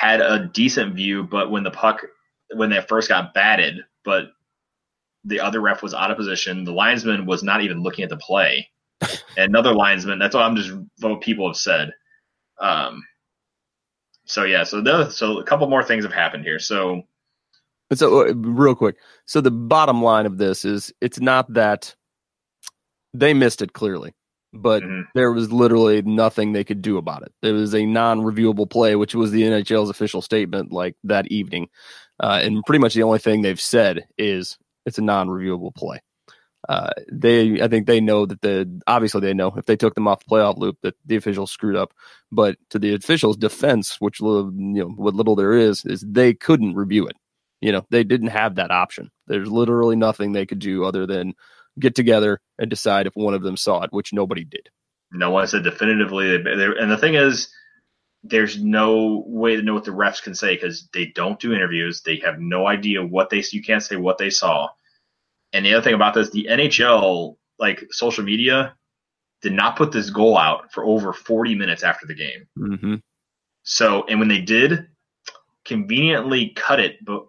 had 0.00 0.20
a 0.20 0.50
decent 0.52 0.94
view, 0.94 1.24
but 1.24 1.50
when 1.50 1.62
the 1.62 1.70
puck 1.70 2.02
when 2.54 2.70
they 2.70 2.80
first 2.82 3.08
got 3.08 3.34
batted, 3.34 3.80
but 4.04 4.26
the 5.24 5.40
other 5.40 5.60
ref 5.60 5.82
was 5.82 5.94
out 5.94 6.10
of 6.10 6.16
position. 6.16 6.64
The 6.64 6.72
linesman 6.72 7.26
was 7.26 7.42
not 7.42 7.62
even 7.62 7.82
looking 7.82 8.04
at 8.04 8.10
the 8.10 8.16
play. 8.16 8.68
And 9.00 9.10
another 9.36 9.74
linesman. 9.74 10.18
That's 10.18 10.34
what 10.34 10.44
I'm 10.44 10.56
just 10.56 10.72
what 11.00 11.20
people 11.20 11.48
have 11.48 11.56
said. 11.56 11.92
Um. 12.60 13.02
So 14.24 14.44
yeah. 14.44 14.64
So 14.64 14.80
the 14.80 15.10
so 15.10 15.38
a 15.38 15.44
couple 15.44 15.68
more 15.68 15.82
things 15.82 16.04
have 16.04 16.12
happened 16.12 16.44
here. 16.44 16.58
So 16.58 17.04
so, 17.94 18.26
uh, 18.26 18.32
real 18.34 18.74
quick. 18.74 18.96
So, 19.26 19.40
the 19.40 19.50
bottom 19.50 20.02
line 20.02 20.26
of 20.26 20.38
this 20.38 20.64
is 20.64 20.92
it's 21.00 21.20
not 21.20 21.52
that 21.52 21.94
they 23.12 23.34
missed 23.34 23.62
it 23.62 23.72
clearly, 23.72 24.14
but 24.52 24.82
Mhm. 24.82 25.06
there 25.14 25.32
was 25.32 25.52
literally 25.52 26.02
nothing 26.02 26.52
they 26.52 26.64
could 26.64 26.82
do 26.82 26.98
about 26.98 27.22
it. 27.22 27.32
It 27.42 27.52
was 27.52 27.74
a 27.74 27.86
non 27.86 28.20
reviewable 28.20 28.68
play, 28.68 28.96
which 28.96 29.14
was 29.14 29.30
the 29.30 29.44
NHL's 29.44 29.90
official 29.90 30.22
statement 30.22 30.72
like 30.72 30.96
that 31.04 31.26
evening. 31.28 31.68
Uh, 32.20 32.40
and 32.42 32.62
pretty 32.64 32.80
much 32.80 32.94
the 32.94 33.02
only 33.02 33.18
thing 33.18 33.42
they've 33.42 33.60
said 33.60 34.06
is 34.18 34.58
it's 34.86 34.98
a 34.98 35.02
non 35.02 35.28
reviewable 35.28 35.74
play. 35.74 36.00
Uh, 36.68 36.90
they, 37.10 37.60
I 37.60 37.66
think 37.66 37.86
they 37.86 38.00
know 38.00 38.24
that 38.24 38.40
the 38.40 38.80
obviously 38.86 39.20
they 39.20 39.34
know 39.34 39.52
if 39.56 39.66
they 39.66 39.76
took 39.76 39.94
them 39.96 40.06
off 40.06 40.24
the 40.24 40.30
playoff 40.30 40.56
loop 40.58 40.78
that 40.82 40.94
the 41.04 41.16
officials 41.16 41.50
screwed 41.50 41.76
up. 41.76 41.92
But 42.30 42.56
to 42.70 42.78
the 42.78 42.94
officials' 42.94 43.36
defense, 43.36 43.96
which 44.00 44.20
little, 44.20 44.52
you 44.54 44.84
know 44.84 44.88
what 44.90 45.14
little 45.14 45.34
there 45.34 45.54
is, 45.54 45.84
is 45.84 46.04
they 46.06 46.34
couldn't 46.34 46.74
review 46.74 47.06
it 47.06 47.16
you 47.60 47.70
know 47.70 47.86
they 47.90 48.02
didn't 48.02 48.26
have 48.26 48.56
that 48.56 48.72
option 48.72 49.08
there's 49.28 49.48
literally 49.48 49.94
nothing 49.94 50.32
they 50.32 50.44
could 50.44 50.58
do 50.58 50.84
other 50.84 51.06
than 51.06 51.32
get 51.80 51.94
together 51.94 52.40
and 52.58 52.68
decide 52.70 53.06
if 53.06 53.14
one 53.14 53.34
of 53.34 53.42
them 53.42 53.56
saw 53.56 53.82
it 53.82 53.92
which 53.92 54.12
nobody 54.12 54.44
did 54.44 54.68
no 55.12 55.30
one 55.30 55.46
said 55.46 55.62
definitively. 55.62 56.34
And 56.34 56.90
the 56.90 56.98
thing 56.98 57.14
is, 57.14 57.52
there's 58.24 58.62
no 58.62 59.24
way 59.26 59.56
to 59.56 59.62
know 59.62 59.74
what 59.74 59.84
the 59.84 59.90
refs 59.90 60.22
can 60.22 60.34
say 60.34 60.54
because 60.54 60.88
they 60.92 61.06
don't 61.06 61.40
do 61.40 61.52
interviews. 61.52 62.02
They 62.02 62.16
have 62.24 62.38
no 62.38 62.66
idea 62.66 63.04
what 63.04 63.30
they. 63.30 63.42
You 63.50 63.62
can't 63.62 63.82
say 63.82 63.96
what 63.96 64.18
they 64.18 64.30
saw. 64.30 64.68
And 65.52 65.66
the 65.66 65.74
other 65.74 65.82
thing 65.82 65.94
about 65.94 66.14
this, 66.14 66.30
the 66.30 66.46
NHL, 66.48 67.36
like 67.58 67.84
social 67.90 68.24
media, 68.24 68.74
did 69.42 69.52
not 69.52 69.76
put 69.76 69.92
this 69.92 70.08
goal 70.08 70.38
out 70.38 70.72
for 70.72 70.84
over 70.84 71.12
40 71.12 71.56
minutes 71.56 71.82
after 71.82 72.06
the 72.06 72.14
game. 72.14 72.46
mm-hmm. 72.58 72.94
So, 73.64 74.04
and 74.08 74.18
when 74.18 74.28
they 74.28 74.40
did, 74.40 74.88
conveniently 75.64 76.50
cut 76.50 76.80
it, 76.80 77.04
but 77.04 77.26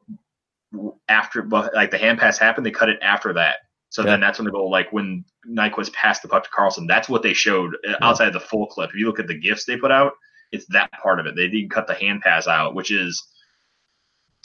after, 1.08 1.42
but 1.42 1.74
like 1.74 1.92
the 1.92 1.98
hand 1.98 2.18
pass 2.18 2.38
happened, 2.38 2.66
they 2.66 2.72
cut 2.72 2.90
it 2.90 3.00
after 3.02 3.34
that. 3.34 3.58
So 3.94 4.02
Yeah. 4.02 4.12
then 4.12 4.22
that's 4.22 4.40
when 4.40 4.46
the 4.46 4.52
goal, 4.52 4.72
like 4.72 4.92
when 4.92 5.24
Nyquist 5.48 5.94
passed 5.94 6.24
the 6.24 6.28
puck 6.28 6.44
to 6.44 6.50
Karlsson, 6.50 6.88
that's 6.88 7.08
what 7.08 7.22
they 7.22 7.34
showed 7.34 7.78
uh, 7.88 7.94
outside 8.02 8.28
of 8.28 8.34
the 8.34 8.40
full 8.40 8.66
clip. 8.66 8.90
If 8.90 8.96
you 8.96 9.06
look 9.06 9.20
at 9.20 9.28
the 9.28 9.38
gifs 9.40 9.66
they 9.66 9.78
put 9.78 9.92
out, 9.92 10.14
it's 10.52 10.66
that 10.70 10.92
part 10.94 11.20
of 11.20 11.28
it. 11.28 11.36
They 11.36 11.48
didn't 11.48 11.70
cut 11.70 11.86
the 11.86 11.94
hand 11.94 12.22
pass 12.22 12.48
out, 12.48 12.74
which 12.74 12.90
is 12.90 13.24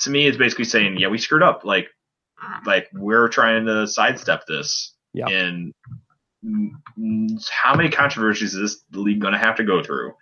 to 0.00 0.10
me, 0.10 0.26
is 0.26 0.36
basically 0.36 0.66
saying, 0.66 0.98
yeah, 0.98 1.08
we 1.08 1.16
screwed 1.16 1.42
up. 1.42 1.64
Like, 1.64 1.88
like 2.66 2.88
we're 2.92 3.28
trying 3.28 3.64
to 3.64 3.86
sidestep 3.86 4.46
this. 4.46 4.94
Yeah. 5.14 5.28
And 5.28 5.72
how 7.50 7.74
many 7.74 7.88
controversies 7.88 8.54
is 8.54 8.60
this 8.60 8.84
league 8.92 9.20
going 9.20 9.32
to 9.32 9.38
have 9.38 9.56
to 9.56 9.64
go 9.64 9.82
through? 9.82 10.12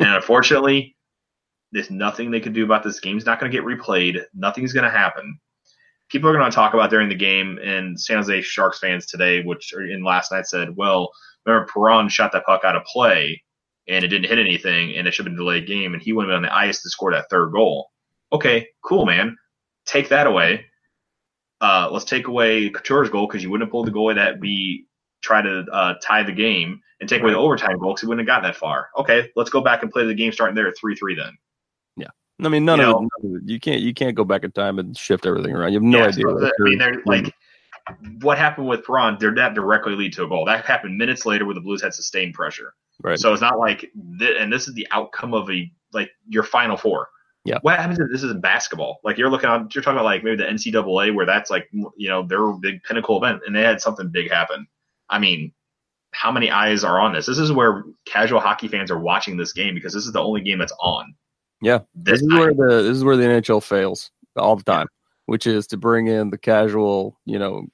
and 0.00 0.08
unfortunately, 0.08 0.96
there's 1.70 1.90
nothing 1.90 2.32
they 2.32 2.40
can 2.40 2.52
do 2.52 2.64
about 2.64 2.82
this. 2.82 2.98
Game's 2.98 3.26
not 3.26 3.38
going 3.38 3.50
to 3.50 3.56
get 3.56 3.64
replayed. 3.64 4.22
Nothing's 4.34 4.72
going 4.72 4.84
to 4.84 4.90
happen. 4.90 5.38
People 6.10 6.30
are 6.30 6.34
going 6.36 6.50
to 6.50 6.54
talk 6.54 6.74
about 6.74 6.90
during 6.90 7.08
the 7.08 7.14
game, 7.14 7.58
and 7.62 7.98
San 8.00 8.18
Jose 8.18 8.42
Sharks 8.42 8.78
fans 8.78 9.06
today, 9.06 9.42
which 9.42 9.72
in 9.72 10.04
last 10.04 10.30
night, 10.30 10.46
said, 10.46 10.76
"Well, 10.76 11.10
remember 11.44 11.68
Perron 11.72 12.08
shot 12.08 12.32
that 12.32 12.46
puck 12.46 12.62
out 12.64 12.76
of 12.76 12.84
play, 12.84 13.42
and 13.88 14.04
it 14.04 14.08
didn't 14.08 14.28
hit 14.28 14.38
anything, 14.38 14.96
and 14.96 15.08
it 15.08 15.14
should 15.14 15.26
have 15.26 15.34
been 15.34 15.40
a 15.40 15.44
delayed 15.44 15.66
game, 15.66 15.94
and 15.94 16.02
he 16.02 16.12
went 16.12 16.30
on 16.30 16.42
the 16.42 16.54
ice 16.54 16.82
to 16.82 16.90
score 16.90 17.12
that 17.12 17.28
third 17.30 17.52
goal." 17.52 17.90
Okay, 18.32 18.68
cool, 18.84 19.06
man. 19.06 19.36
Take 19.84 20.08
that 20.10 20.26
away. 20.26 20.66
Uh, 21.60 21.88
let's 21.90 22.04
take 22.04 22.28
away 22.28 22.70
Couture's 22.70 23.10
goal 23.10 23.26
because 23.26 23.42
you 23.42 23.50
wouldn't 23.50 23.66
have 23.66 23.72
pulled 23.72 23.86
the 23.86 23.92
goalie 23.92 24.16
that 24.16 24.38
we 24.38 24.86
try 25.22 25.42
to 25.42 25.64
uh, 25.72 25.94
tie 26.02 26.22
the 26.22 26.32
game, 26.32 26.80
and 27.00 27.08
take 27.08 27.22
away 27.22 27.32
the 27.32 27.38
overtime 27.38 27.78
goal 27.78 27.94
because 27.94 28.04
we 28.04 28.08
wouldn't 28.08 28.28
have 28.28 28.34
gotten 28.34 28.48
that 28.48 28.56
far. 28.56 28.88
Okay, 28.96 29.30
let's 29.36 29.50
go 29.50 29.60
back 29.60 29.82
and 29.82 29.90
play 29.90 30.04
the 30.06 30.14
game 30.14 30.32
starting 30.32 30.54
there 30.54 30.68
at 30.68 30.78
three 30.78 30.94
three 30.94 31.14
then. 31.14 31.36
I 32.42 32.48
mean 32.48 32.64
none, 32.64 32.78
You 32.78 32.84
of, 32.86 32.90
know- 32.90 32.98
it, 32.98 33.24
none 33.24 33.36
of 33.36 33.42
it 33.42 33.48
you 33.50 33.60
can't 33.60 33.80
you 33.80 33.94
can't 33.94 34.14
go 34.14 34.24
back 34.24 34.44
in 34.44 34.52
time 34.52 34.78
and 34.78 34.96
shift 34.96 35.26
everything 35.26 35.52
around 35.54 35.72
you 35.72 35.76
have 35.78 35.82
no 35.82 35.98
Yeah, 35.98 36.04
idea 36.06 36.22
so 36.26 36.38
the- 36.38 36.52
I 36.60 36.62
mean, 36.64 36.78
they're 36.78 37.02
like 37.06 37.32
what 38.20 38.36
happened 38.36 38.66
with 38.66 38.84
Perron. 38.84 39.16
Did 39.16 39.36
that 39.36 39.54
directly 39.54 39.94
lead 39.94 40.12
to 40.14 40.24
a 40.24 40.28
goal? 40.28 40.44
That 40.44 40.64
happened 40.64 40.98
minutes 40.98 41.24
later, 41.24 41.44
where 41.46 41.54
the 41.54 41.60
Blues 41.60 41.80
had 41.80 41.94
sustained 41.94 42.34
pressure. 42.34 42.74
right 43.00 43.16
So 43.16 43.32
it's 43.32 43.40
not 43.40 43.60
like, 43.60 43.92
th- 44.18 44.36
and 44.40 44.52
this 44.52 44.66
is 44.66 44.74
the 44.74 44.88
outcome 44.90 45.34
of 45.34 45.48
a 45.50 45.70
like 45.92 46.10
your 46.28 46.42
final 46.42 46.76
four. 46.76 47.08
Yeah. 47.44 47.58
What 47.62 47.78
happens 47.78 48.00
if 48.00 48.08
this 48.10 48.24
is 48.24 48.34
basketball? 48.34 48.98
Like 49.04 49.16
you're 49.18 49.30
looking 49.30 49.48
on, 49.48 49.68
you're 49.72 49.82
talking 49.84 49.98
about 49.98 50.04
like 50.04 50.24
maybe 50.24 50.36
the 50.38 50.48
NCAA 50.50 51.14
where 51.14 51.26
that's 51.26 51.48
like 51.48 51.68
you 51.72 52.08
know 52.08 52.26
their 52.26 52.44
big 52.54 52.82
pinnacle 52.82 53.18
event, 53.22 53.42
and 53.46 53.54
they 53.54 53.62
had 53.62 53.80
something 53.80 54.08
big 54.08 54.32
happen. 54.32 54.66
I 55.08 55.20
mean, 55.20 55.52
how 56.10 56.32
many 56.32 56.50
eyes 56.50 56.82
are 56.82 56.98
on 56.98 57.12
this? 57.12 57.26
This 57.26 57.38
is 57.38 57.52
where 57.52 57.84
casual 58.04 58.40
hockey 58.40 58.66
fans 58.66 58.90
are 58.90 58.98
watching 58.98 59.36
this 59.36 59.52
game 59.52 59.74
because 59.76 59.92
this 59.94 60.06
is 60.06 60.12
the 60.12 60.20
only 60.20 60.40
game 60.40 60.58
that's 60.58 60.74
on. 60.80 61.14
Yeah, 61.62 61.78
This 61.94 62.20
this 62.20 62.22
is 62.22 62.28
where 62.28 62.52
the 62.54 62.82
this 62.82 62.96
is 62.96 63.04
where 63.04 63.16
the 63.16 63.24
NHL 63.24 63.62
fails 63.62 64.10
all 64.36 64.56
the 64.56 64.62
time, 64.64 64.88
which 65.24 65.46
is 65.46 65.66
to 65.68 65.76
bring 65.76 66.06
in 66.06 66.30
the 66.30 66.36
casual, 66.38 67.18
you 67.24 67.38
know, 67.38 67.66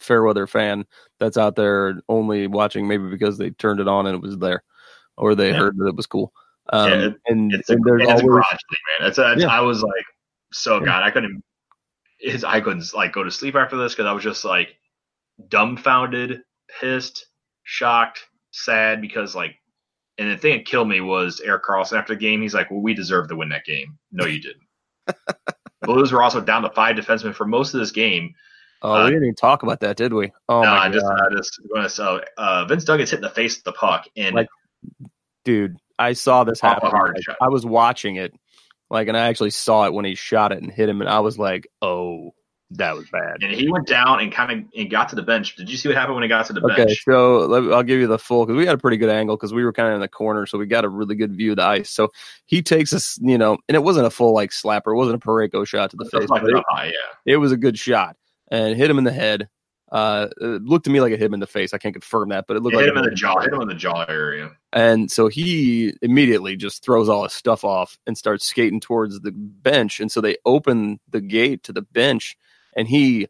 fair 0.00 0.22
weather 0.22 0.46
fan 0.46 0.84
that's 1.20 1.36
out 1.36 1.54
there 1.56 2.00
only 2.08 2.46
watching 2.48 2.86
maybe 2.88 3.08
because 3.08 3.38
they 3.38 3.50
turned 3.50 3.80
it 3.80 3.88
on 3.88 4.06
and 4.06 4.16
it 4.16 4.22
was 4.22 4.38
there, 4.38 4.62
or 5.16 5.34
they 5.34 5.50
Yeah. 5.50 5.58
heard 5.58 5.76
that 5.78 5.86
it 5.88 5.96
was 5.96 6.06
cool. 6.06 6.32
Um, 6.72 6.90
Yeah, 6.90 6.96
it- 7.06 7.14
and, 7.26 7.52
it's 7.54 7.70
a, 7.70 7.74
and 7.74 7.84
there's 7.84 8.02
it's 8.02 8.20
a 8.20 8.24
garage 8.24 8.44
league, 8.52 9.00
man. 9.00 9.08
It's 9.08 9.18
a, 9.18 9.22
it's- 9.32 9.40
Yeah. 9.42 9.48
I 9.48 9.60
was 9.60 9.82
like, 9.82 10.04
so. 10.52 10.80
God, 10.80 11.02
I 11.02 11.10
couldn't. 11.10 11.42
I 12.44 12.60
couldn't 12.60 12.92
like 12.94 13.12
go 13.12 13.22
to 13.22 13.30
sleep 13.30 13.54
after 13.54 13.76
this 13.76 13.94
because 13.94 14.06
I 14.06 14.12
was 14.12 14.24
just 14.24 14.44
like 14.44 14.74
dumbfounded, 15.48 16.42
pissed, 16.80 17.26
shocked, 17.62 18.24
sad 18.50 19.00
because 19.00 19.34
like, 19.34 19.54
and 20.18 20.30
the 20.30 20.36
thing 20.36 20.58
that 20.58 20.66
killed 20.66 20.88
me 20.88 21.00
was 21.00 21.40
Erik 21.40 21.62
Karlsson 21.64 21.98
after 21.98 22.14
the 22.14 22.20
game. 22.20 22.42
He's 22.42 22.54
like, 22.54 22.70
"Well, 22.70 22.80
we 22.80 22.92
deserved 22.92 23.30
to 23.30 23.36
win 23.36 23.48
that 23.50 23.64
game." 23.64 23.98
No, 24.12 24.26
you 24.26 24.40
didn't. 24.40 24.66
Blues 25.82 26.12
were 26.12 26.22
also 26.22 26.40
down 26.40 26.62
to 26.62 26.70
five 26.70 26.96
defensemen 26.96 27.34
for 27.34 27.46
most 27.46 27.72
of 27.72 27.80
this 27.80 27.92
game. 27.92 28.34
oh, 28.82 28.92
uh, 28.92 29.04
we 29.04 29.10
didn't 29.10 29.24
even 29.24 29.34
talk 29.36 29.62
about 29.62 29.80
that, 29.80 29.96
did 29.96 30.12
we? 30.12 30.32
Oh 30.48 30.62
no, 30.62 30.70
my 30.70 30.78
I 30.78 30.88
god, 30.88 30.92
just, 30.92 31.06
I 31.06 31.36
just, 31.36 31.60
gonna 31.72 31.88
so 31.88 32.20
uh, 32.36 32.64
Vince 32.64 32.84
Duggan's 32.84 33.10
hit 33.10 33.18
in 33.18 33.22
the 33.22 33.30
face 33.30 33.56
with 33.56 33.64
the 33.64 33.72
puck, 33.72 34.06
and 34.16 34.34
Like, 34.34 34.48
dude, 35.44 35.76
I 35.98 36.12
saw 36.14 36.44
this 36.44 36.60
happen. 36.60 36.90
Like. 36.90 37.36
I 37.40 37.48
was 37.48 37.64
watching 37.64 38.16
it, 38.16 38.34
like, 38.90 39.08
and 39.08 39.16
I 39.16 39.28
actually 39.28 39.50
saw 39.50 39.86
it 39.86 39.92
when 39.92 40.04
he 40.04 40.16
shot 40.16 40.52
it 40.52 40.62
and 40.62 40.72
hit 40.72 40.88
him, 40.88 41.00
and 41.00 41.08
I 41.08 41.20
was 41.20 41.38
like, 41.38 41.68
oh, 41.80 42.34
that 42.72 42.94
was 42.94 43.08
bad. 43.10 43.42
and 43.42 43.52
he 43.52 43.68
went 43.70 43.86
down 43.86 44.20
and 44.20 44.30
kind 44.30 44.52
of 44.52 44.68
and 44.76 44.90
got 44.90 45.08
to 45.08 45.16
the 45.16 45.22
bench. 45.22 45.56
Did 45.56 45.70
you 45.70 45.76
see 45.76 45.88
what 45.88 45.96
happened 45.96 46.16
when 46.16 46.22
he 46.22 46.28
got 46.28 46.46
to 46.46 46.52
the 46.52 46.60
Okay, 46.64 46.84
bench? 46.84 47.02
so 47.04 47.38
let, 47.46 47.72
I'll 47.72 47.82
give 47.82 47.98
you 47.98 48.06
the 48.06 48.18
full 48.18 48.44
because 48.44 48.58
we 48.58 48.66
had 48.66 48.74
a 48.74 48.78
pretty 48.78 48.96
good 48.98 49.08
angle 49.10 49.36
because 49.36 49.54
we 49.54 49.64
were 49.64 49.72
kind 49.72 49.88
of 49.88 49.94
in 49.94 50.00
the 50.00 50.08
corner, 50.08 50.44
so 50.46 50.58
we 50.58 50.66
got 50.66 50.84
a 50.84 50.88
really 50.88 51.14
good 51.14 51.34
view 51.34 51.52
of 51.52 51.56
the 51.56 51.64
ice. 51.64 51.90
So 51.90 52.10
he 52.46 52.60
takes 52.62 52.92
us, 52.92 53.18
you 53.22 53.38
know, 53.38 53.56
and 53.68 53.74
it 53.74 53.82
wasn't 53.82 54.06
a 54.06 54.10
full 54.10 54.34
like 54.34 54.50
slapper, 54.50 54.92
it 54.92 54.96
wasn't 54.96 55.22
a 55.22 55.26
Parayko 55.26 55.66
shot 55.66 55.90
to 55.90 55.96
the 55.96 56.04
face, 56.04 56.28
Like 56.28 56.42
it, 56.44 56.64
high, 56.68 56.86
yeah. 56.86 56.92
it 57.32 57.36
was 57.38 57.52
a 57.52 57.56
good 57.56 57.78
shot 57.78 58.16
and 58.50 58.76
hit 58.76 58.90
him 58.90 58.98
in 58.98 59.04
the 59.04 59.12
head. 59.12 59.48
Uh, 59.90 60.28
it 60.42 60.62
looked 60.64 60.84
to 60.84 60.90
me 60.90 61.00
like 61.00 61.12
it 61.12 61.18
hit 61.18 61.24
him 61.24 61.32
in 61.32 61.40
the 61.40 61.46
face. 61.46 61.72
I 61.72 61.78
can't 61.78 61.94
confirm 61.94 62.28
that, 62.28 62.44
but 62.46 62.58
it 62.58 62.62
looked 62.62 62.76
hit 62.76 62.82
like 62.82 62.90
him 62.90 62.98
in 62.98 63.04
the 63.08 63.14
jaw. 63.16 63.40
Hit 63.40 63.52
him 63.54 63.62
in 63.62 63.68
the 63.68 63.74
jaw 63.74 64.04
area. 64.06 64.50
And 64.74 65.10
so 65.10 65.28
he 65.28 65.94
immediately 66.02 66.56
just 66.56 66.84
throws 66.84 67.08
all 67.08 67.22
his 67.22 67.32
stuff 67.32 67.64
off 67.64 67.98
and 68.06 68.18
starts 68.18 68.44
skating 68.44 68.80
towards 68.80 69.18
the 69.20 69.32
bench. 69.32 69.98
And 69.98 70.12
so 70.12 70.20
they 70.20 70.36
open 70.44 71.00
the 71.08 71.22
gate 71.22 71.62
to 71.62 71.72
the 71.72 71.80
bench, 71.80 72.36
and 72.78 72.88
he 72.88 73.26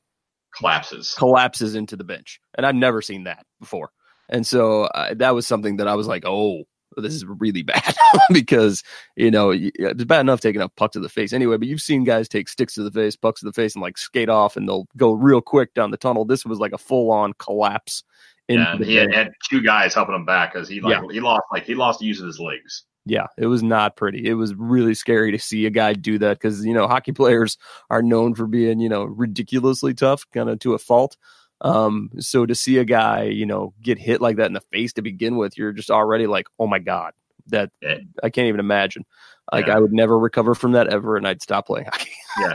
Collapses. 0.55 1.15
collapses 1.15 1.75
into 1.75 1.97
the 1.97 2.05
bench. 2.05 2.41
And 2.55 2.65
I've 2.65 2.75
never 2.75 3.03
seen 3.03 3.25
that 3.25 3.47
before. 3.59 3.91
And 4.29 4.47
so 4.47 4.85
uh, 4.85 5.15
that 5.15 5.35
was 5.35 5.47
something 5.47 5.79
that 5.79 5.89
I 5.89 5.95
was 5.95 6.07
like, 6.07 6.25
oh, 6.27 6.65
this 6.97 7.15
is 7.15 7.25
really 7.25 7.63
bad 7.65 7.97
because 8.33 8.83
you 9.17 9.31
know 9.31 9.53
it's 9.55 10.05
bad 10.05 10.21
enough 10.21 10.41
taking 10.41 10.61
a 10.61 10.69
puck 10.69 10.93
to 10.93 11.01
the 11.01 11.09
face 11.09 11.33
anyway. 11.33 11.57
But 11.57 11.69
you've 11.69 11.81
seen 11.81 12.05
guys 12.05 12.29
take 12.29 12.49
sticks 12.49 12.75
to 12.75 12.83
the 12.83 12.91
face, 12.91 13.17
pucks 13.17 13.41
to 13.41 13.47
the 13.47 13.53
face, 13.53 13.75
and 13.75 13.83
like 13.83 13.97
skate 13.97 14.29
off, 14.29 14.57
and 14.57 14.69
they'll 14.69 14.87
go 14.97 15.13
real 15.13 15.41
quick 15.41 15.73
down 15.75 15.91
the 15.91 15.97
tunnel. 15.97 16.25
This 16.25 16.45
was 16.45 16.59
like 16.59 16.73
a 16.73 16.79
full 16.79 17.11
on 17.11 17.33
collapse. 17.39 18.05
Yeah, 18.49 18.73
and 18.73 18.85
he 18.85 18.97
had, 18.97 19.13
had 19.13 19.33
two 19.49 19.63
guys 19.63 19.95
helping 19.95 20.15
him 20.15 20.25
back 20.25 20.53
because 20.53 20.69
he 20.69 20.81
like 20.81 21.03
he 21.11 21.21
lost 21.21 21.43
like 21.53 21.65
he 21.65 21.75
lost 21.75 22.01
the 22.01 22.07
use 22.07 22.21
of 22.21 22.27
his 22.27 22.41
legs. 22.41 22.85
Yeah, 23.07 23.27
it 23.39 23.47
was 23.47 23.63
not 23.63 23.97
pretty. 23.97 24.27
It 24.29 24.35
was 24.35 24.55
really 24.55 24.95
scary 24.95 25.33
to 25.33 25.39
see 25.39 25.65
a 25.67 25.71
guy 25.71 25.95
do 25.95 26.19
that 26.19 26.39
because 26.39 26.65
you 26.65 26.75
know 26.75 26.87
hockey 26.87 27.13
players 27.13 27.57
are 27.91 28.03
known 28.03 28.35
for 28.35 28.47
being 28.47 28.81
you 28.81 28.89
know 28.89 29.05
ridiculously 29.05 29.95
tough, 29.95 30.25
kind 30.33 30.51
of 30.51 30.59
to 30.61 30.75
a 30.75 30.79
fault. 30.79 31.17
Um, 31.61 32.11
so 32.19 32.47
to 32.47 32.55
see 32.55 32.79
a 32.79 32.85
guy 32.85 33.25
you 33.25 33.47
know 33.47 33.73
get 33.83 33.99
hit 33.99 34.21
like 34.21 34.37
that 34.37 34.47
in 34.47 34.53
the 34.53 34.61
face 34.61 34.93
to 34.95 35.03
begin 35.03 35.37
with, 35.37 35.57
you're 35.57 35.73
just 35.73 35.91
already 35.91 36.27
like, 36.27 36.47
oh 36.59 36.67
my 36.67 36.79
god, 36.79 37.15
that 37.49 37.71
Yeah. 37.81 37.99
I 38.23 38.31
can't 38.31 38.49
even 38.49 38.61
imagine. 38.61 39.05
Like 39.51 39.67
Yeah. 39.67 39.77
I 39.77 39.81
would 39.81 39.93
never 39.93 40.19
recover 40.19 40.55
from 40.55 40.73
that 40.73 40.89
ever, 40.89 41.17
and 41.17 41.27
I'd 41.27 41.41
stop 41.41 41.67
playing 41.69 41.87
hockey 41.91 42.11
Yeah, 42.41 42.55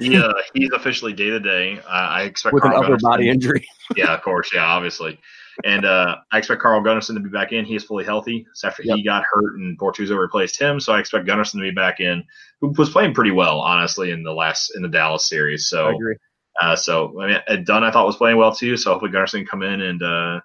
he 0.00 0.16
uh, 0.18 0.34
he's 0.52 0.70
officially 0.72 1.14
day 1.14 1.30
to 1.30 1.40
day. 1.40 1.80
I 1.88 2.24
expect 2.24 2.52
with 2.52 2.64
an 2.64 2.74
upper 2.74 2.98
body 2.98 3.28
injury. 3.30 3.66
yeah, 3.96 4.12
of 4.14 4.20
course, 4.22 4.50
yeah, 4.52 4.64
obviously. 4.64 5.18
And 5.62 5.84
uh, 5.84 6.16
I 6.32 6.38
expect 6.38 6.62
Carl 6.62 6.82
Gunnarsson 6.82 7.14
to 7.14 7.20
be 7.20 7.28
back 7.28 7.52
in. 7.52 7.64
He 7.64 7.76
is 7.76 7.84
fully 7.84 8.04
healthy. 8.04 8.46
So 8.54 8.68
after 8.68 8.82
he 8.82 9.04
got 9.04 9.22
hurt 9.22 9.56
and 9.56 9.78
Bortuzzo 9.78 10.18
replaced 10.18 10.60
him, 10.60 10.80
so 10.80 10.92
I 10.92 10.98
expect 10.98 11.26
Gunnarsson 11.26 11.52
to 11.52 11.60
be 11.60 11.70
back 11.70 12.00
in, 12.00 12.24
who 12.60 12.74
was 12.76 12.90
playing 12.90 13.14
pretty 13.14 13.30
well, 13.30 13.60
honestly, 13.60 14.10
in 14.10 14.24
the 14.24 14.32
last 14.32 14.72
in 14.74 14.82
the 14.82 14.88
Dallas 14.88 15.28
series. 15.28 15.68
So 15.68 15.86
I 15.86 15.92
agree. 15.92 16.16
Uh, 16.60 16.76
so 16.76 17.20
I 17.20 17.26
mean, 17.26 17.64
Dunn 17.64 17.84
I 17.84 17.90
thought 17.90 18.06
was 18.06 18.16
playing 18.16 18.36
well 18.36 18.54
too. 18.54 18.76
So 18.76 18.92
hopefully 18.92 19.12
Gunnarsson 19.12 19.38
can 19.38 19.46
come 19.46 19.62
in 19.62 19.80
and 19.80 20.02
uh, 20.02 20.40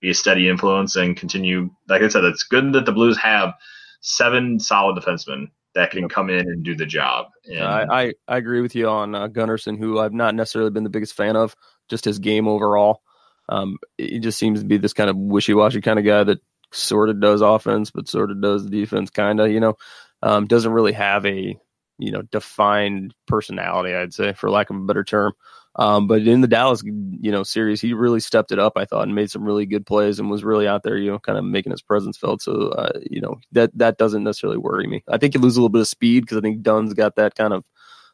be 0.00 0.10
a 0.10 0.14
steady 0.14 0.48
influence 0.48 0.96
and 0.96 1.16
continue. 1.16 1.70
Like 1.88 2.02
I 2.02 2.08
said, 2.08 2.24
it's 2.24 2.44
good 2.44 2.72
that 2.72 2.86
the 2.86 2.92
Blues 2.92 3.18
have 3.18 3.54
seven 4.00 4.58
solid 4.58 4.96
defensemen 4.96 5.50
that 5.74 5.90
can 5.92 6.08
come 6.08 6.30
in 6.30 6.40
and 6.40 6.64
do 6.64 6.74
the 6.74 6.86
job. 6.86 7.26
And 7.44 7.62
I, 7.62 7.86
I 7.90 8.14
I 8.26 8.36
agree 8.38 8.60
with 8.60 8.74
you 8.74 8.88
on 8.88 9.14
uh, 9.14 9.28
Gunnarsson, 9.28 9.78
who 9.78 9.98
I've 9.98 10.12
not 10.12 10.34
necessarily 10.34 10.70
been 10.70 10.84
the 10.84 10.90
biggest 10.90 11.14
fan 11.14 11.36
of, 11.36 11.54
just 11.88 12.04
his 12.04 12.18
game 12.18 12.48
overall. 12.48 13.02
Um, 13.50 13.78
he 13.98 14.20
just 14.20 14.38
seems 14.38 14.60
to 14.60 14.66
be 14.66 14.78
this 14.78 14.92
kind 14.92 15.10
of 15.10 15.16
wishy-washy 15.16 15.80
kind 15.80 15.98
of 15.98 16.04
guy 16.04 16.24
that 16.24 16.38
sort 16.72 17.10
of 17.10 17.20
does 17.20 17.40
offense, 17.40 17.90
but 17.90 18.08
sort 18.08 18.30
of 18.30 18.40
does 18.40 18.64
the 18.64 18.70
defense, 18.70 19.10
kind 19.10 19.40
of. 19.40 19.50
You 19.50 19.60
know, 19.60 19.74
um, 20.22 20.46
doesn't 20.46 20.72
really 20.72 20.92
have 20.92 21.26
a 21.26 21.56
you 21.98 22.12
know 22.12 22.22
defined 22.22 23.14
personality, 23.26 23.94
I'd 23.94 24.14
say, 24.14 24.32
for 24.32 24.50
lack 24.50 24.70
of 24.70 24.76
a 24.76 24.80
better 24.80 25.04
term. 25.04 25.34
Um, 25.76 26.08
but 26.08 26.22
in 26.22 26.40
the 26.40 26.48
Dallas, 26.48 26.82
you 26.84 27.30
know, 27.30 27.44
series, 27.44 27.80
he 27.80 27.94
really 27.94 28.20
stepped 28.20 28.50
it 28.50 28.58
up. 28.58 28.72
I 28.76 28.86
thought 28.86 29.04
and 29.04 29.14
made 29.14 29.30
some 29.30 29.44
really 29.44 29.66
good 29.66 29.86
plays 29.86 30.18
and 30.18 30.28
was 30.28 30.42
really 30.42 30.66
out 30.66 30.82
there, 30.82 30.96
you 30.96 31.10
know, 31.12 31.18
kind 31.20 31.38
of 31.38 31.44
making 31.44 31.70
his 31.70 31.82
presence 31.82 32.18
felt. 32.18 32.42
So, 32.42 32.70
uh, 32.70 32.98
you 33.08 33.20
know, 33.20 33.40
that 33.52 33.70
that 33.78 33.96
doesn't 33.96 34.24
necessarily 34.24 34.58
worry 34.58 34.86
me. 34.86 35.04
I 35.08 35.18
think 35.18 35.34
you 35.34 35.40
lose 35.40 35.56
a 35.56 35.60
little 35.60 35.68
bit 35.68 35.82
of 35.82 35.88
speed 35.88 36.22
because 36.22 36.38
I 36.38 36.40
think 36.40 36.62
Dunn's 36.62 36.94
got 36.94 37.16
that 37.16 37.36
kind 37.36 37.52
of 37.52 37.64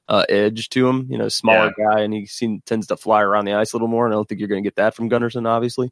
uh, 0.09 0.25
edge 0.29 0.69
to 0.71 0.89
him. 0.89 1.07
You 1.11 1.19
know, 1.19 1.29
smaller 1.29 1.73
guy, 1.77 2.01
and 2.01 2.13
he 2.15 2.27
seem, 2.27 2.63
tends 2.67 2.87
to 2.89 2.97
fly 2.97 3.23
around 3.23 3.45
the 3.45 3.55
ice 3.55 3.73
a 3.73 3.77
little 3.77 3.89
more. 3.89 4.05
And 4.07 4.15
I 4.15 4.17
don't 4.17 4.29
think 4.29 4.39
you're 4.41 4.49
going 4.49 4.63
to 4.63 4.67
get 4.67 4.77
that 4.77 4.95
from 4.95 5.11
Gunnarsson, 5.11 5.47
obviously. 5.49 5.91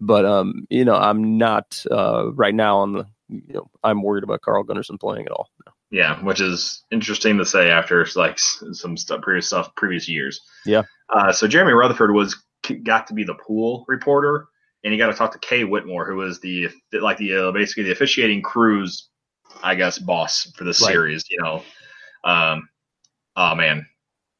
But 0.00 0.24
um, 0.24 0.66
you 0.70 0.84
know, 0.84 0.96
I'm 0.96 1.38
not 1.38 1.84
uh, 1.90 2.32
right 2.32 2.54
now 2.54 2.78
on 2.78 2.92
the. 2.92 3.06
You 3.28 3.54
know, 3.54 3.70
I'm 3.82 4.02
worried 4.02 4.22
about 4.22 4.42
Carl 4.42 4.64
Gunnarsson 4.64 5.00
playing 5.00 5.24
at 5.26 5.32
all. 5.32 5.48
yeah, 5.90 6.22
which 6.22 6.42
is 6.42 6.84
interesting 6.90 7.38
to 7.38 7.46
say 7.46 7.70
after 7.70 8.06
like 8.16 8.38
some 8.38 8.98
stuff, 8.98 9.22
previous 9.22 9.46
stuff, 9.46 9.74
previous 9.76 10.08
years. 10.08 10.40
Yeah. 10.66 10.82
Uh, 11.08 11.32
so 11.32 11.48
Jeremy 11.48 11.72
Rutherford 11.72 12.12
was 12.12 12.36
got 12.84 13.06
to 13.06 13.14
be 13.14 13.24
the 13.24 13.34
pool 13.34 13.86
reporter, 13.88 14.46
and 14.84 14.92
he 14.92 14.98
got 14.98 15.06
to 15.06 15.14
talk 15.14 15.32
to 15.32 15.38
Kay 15.38 15.64
Whitmore, 15.64 16.04
who 16.06 16.16
was 16.16 16.40
the 16.40 16.68
like 16.92 17.16
the 17.16 17.48
uh, 17.48 17.52
basically 17.52 17.84
the 17.84 17.92
officiating 17.92 18.42
crew's, 18.42 19.08
I 19.62 19.74
guess, 19.74 19.98
boss 19.98 20.52
for 20.54 20.64
the 20.64 20.68
Right. 20.70 20.92
series. 20.92 21.24
You 21.30 21.40
know, 21.42 21.62
um, 22.24 22.68
oh 23.36 23.54
man, 23.54 23.86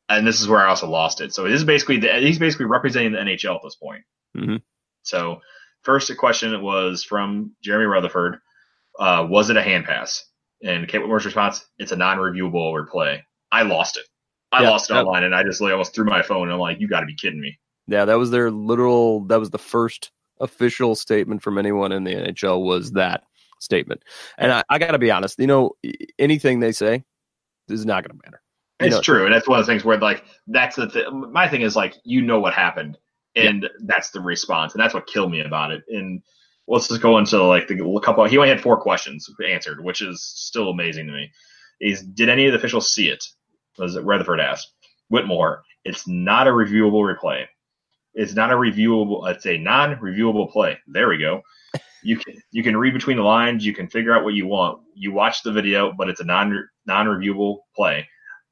and 0.09 0.27
this 0.27 0.41
is 0.41 0.49
where 0.49 0.61
I 0.61 0.69
also 0.69 0.89
lost 0.89 1.21
it. 1.21 1.33
So 1.35 1.45
this 1.45 1.55
is 1.55 1.65
basically 1.65 1.99
the, 1.99 2.13
he's 2.15 2.39
basically 2.39 2.67
representing 2.67 3.13
the 3.13 3.19
NHL 3.19 3.57
at 3.57 3.63
this 3.63 3.77
point. 3.77 4.03
Mhm. 4.37 4.63
So 5.03 5.41
first 5.83 6.15
question 6.17 6.61
was 6.63 7.05
from 7.05 7.53
Jeremy 7.63 7.87
Rutherford: 7.87 8.39
uh, 8.99 9.27
Was 9.29 9.51
it 9.51 9.57
a 9.57 9.63
hand 9.63 9.85
pass? 9.85 10.25
And 10.63 10.89
Kay 10.89 10.99
Whitmore's 10.99 11.25
response: 11.27 11.65
It's 11.79 11.93
a 11.93 11.97
non-reviewable 11.97 12.73
replay. 12.75 13.21
I 13.53 13.63
lost 13.63 13.97
it. 13.97 14.05
I 14.53 14.63
Yeah, 14.63 14.71
lost 14.71 14.91
it 14.91 14.95
that- 14.95 15.05
online, 15.05 15.25
and 15.25 15.35
I 15.35 15.43
just 15.43 15.61
like, 15.61 15.73
almost 15.73 15.95
threw 15.95 16.05
my 16.05 16.23
phone. 16.23 16.45
And 16.45 16.53
I'm 16.53 16.59
like, 16.61 16.81
"You 16.81 16.89
got 16.89 17.01
to 17.01 17.07
be 17.07 17.15
kidding 17.17 17.41
me!" 17.41 17.59
Yeah, 17.87 18.05
that 18.07 18.15
was 18.19 18.31
their 18.31 18.51
literal. 18.51 19.21
That 19.27 19.41
was 19.41 19.51
the 19.51 19.59
first 19.59 20.11
official 20.41 20.95
statement 20.95 21.43
from 21.43 21.59
anyone 21.59 21.93
in 21.93 22.05
the 22.05 22.13
NHL 22.15 22.65
was 22.65 22.93
that 22.93 23.25
statement. 23.61 24.03
And 24.39 24.53
I, 24.53 24.63
I 24.69 24.79
got 24.79 24.93
to 24.93 24.99
be 24.99 25.11
honest, 25.11 25.39
you 25.39 25.47
know, 25.47 25.73
anything 26.19 26.61
they 26.61 26.73
say 26.73 27.05
is 27.69 27.85
not 27.87 28.03
going 28.05 28.19
to 28.19 28.23
matter. 28.25 28.43
It's 28.81 28.97
know- 28.97 29.03
true, 29.03 29.25
and 29.25 29.35
that's 29.35 29.49
one 29.49 29.59
of 29.59 29.66
the 29.66 29.72
things 29.72 29.85
where 29.85 29.99
like 29.99 30.25
that's 30.47 30.77
the 30.77 30.89
th- 30.89 31.11
my 31.12 31.49
thing 31.49 31.62
is 31.62 31.77
like 31.77 31.95
you 32.05 32.22
know 32.22 32.41
what 32.41 32.55
happened, 32.55 32.99
and 33.37 33.68
that's 33.81 34.11
the 34.11 34.20
response, 34.20 34.75
and 34.75 34.83
that's 34.83 34.95
what 34.95 35.07
killed 35.07 35.31
me 35.31 35.41
about 35.41 35.70
it. 35.70 35.85
And 35.89 36.22
let's 36.66 36.89
just 36.89 37.03
go 37.03 37.18
into 37.18 37.43
like 37.45 37.68
the 37.68 38.01
couple. 38.03 38.25
He 38.25 38.37
only 38.37 38.49
had 38.49 38.61
four 38.61 38.81
questions 38.81 39.29
answered, 39.49 39.83
which 39.83 40.03
is 40.03 40.22
still 40.22 40.70
amazing 40.70 41.07
to 41.07 41.12
me. 41.12 41.31
Is 41.81 42.03
did 42.03 42.29
any 42.29 42.47
of 42.47 42.53
the 42.53 42.59
officials 42.59 42.93
see 42.93 43.09
it? 43.09 43.25
Was 43.79 43.97
it 43.97 44.05
Rutherford 44.05 44.41
asked 44.41 44.72
Whitmore? 45.09 45.62
It's 45.85 46.09
not 46.09 46.49
a 46.49 46.51
reviewable 46.51 47.14
replay. 47.14 47.47
It's 48.14 48.35
not 48.35 48.53
a 48.53 48.55
reviewable. 48.55 49.29
It's 49.29 49.47
a 49.47 49.59
non-reviewable 49.59 50.51
play. 50.53 50.79
There 50.87 51.09
we 51.09 51.18
go. 51.18 51.43
You 52.07 52.18
can 52.18 52.35
you 52.51 52.62
can 52.62 52.77
read 52.77 52.93
between 52.93 53.16
the 53.16 53.22
lines. 53.22 53.64
You 53.64 53.72
can 53.72 53.89
figure 53.89 54.14
out 54.14 54.25
what 54.25 54.35
you 54.35 54.47
want. 54.47 54.83
You 54.95 55.11
watch 55.11 55.43
the 55.43 55.51
video, 55.51 55.91
but 55.97 56.11
it's 56.11 56.20
a 56.20 56.25
non 56.25 56.68
non-reviewable 56.85 57.61
play. 57.75 58.07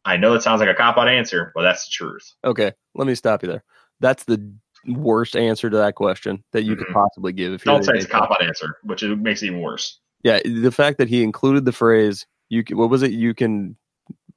I 0.05 0.17
know 0.17 0.35
it 0.35 0.43
sounds 0.43 0.61
like 0.61 0.69
a 0.69 0.75
cop 0.75 0.99
out 0.99 1.09
answer, 1.09 1.53
but 1.55 1.63
that's 1.63 1.85
the 1.87 1.91
truth. 1.93 2.33
Okay, 2.45 2.73
let 2.95 3.07
me 3.07 3.15
stop 3.15 3.43
you 3.43 3.49
there. 3.49 3.65
That's 4.01 4.25
the 4.25 4.53
worst 4.87 5.37
answer 5.37 5.71
to 5.71 5.77
that 5.77 5.95
question 5.95 6.43
that 6.53 6.65
you 6.65 6.75
could 6.75 6.89
Mhm. 6.89 6.95
possibly 6.95 7.33
give. 7.33 7.53
If 7.53 7.65
Don't 7.65 7.85
say 7.85 7.93
it's 7.95 8.07
a 8.07 8.09
cop 8.09 8.31
out 8.31 8.43
answer, 8.43 8.79
which 8.83 9.03
it 9.03 9.17
makes 9.17 9.43
it 9.43 9.47
even 9.47 9.61
worse. 9.61 10.01
Yeah, 10.25 10.41
the 10.45 10.73
fact 10.73 10.99
that 10.99 11.09
he 11.09 11.23
included 11.23 11.65
the 11.65 11.73
phrase 11.73 12.27
"you 12.49 12.65
can," 12.65 12.77
what 12.77 12.91
was 12.91 13.03
it? 13.03 13.13
You 13.13 13.35
can 13.35 13.77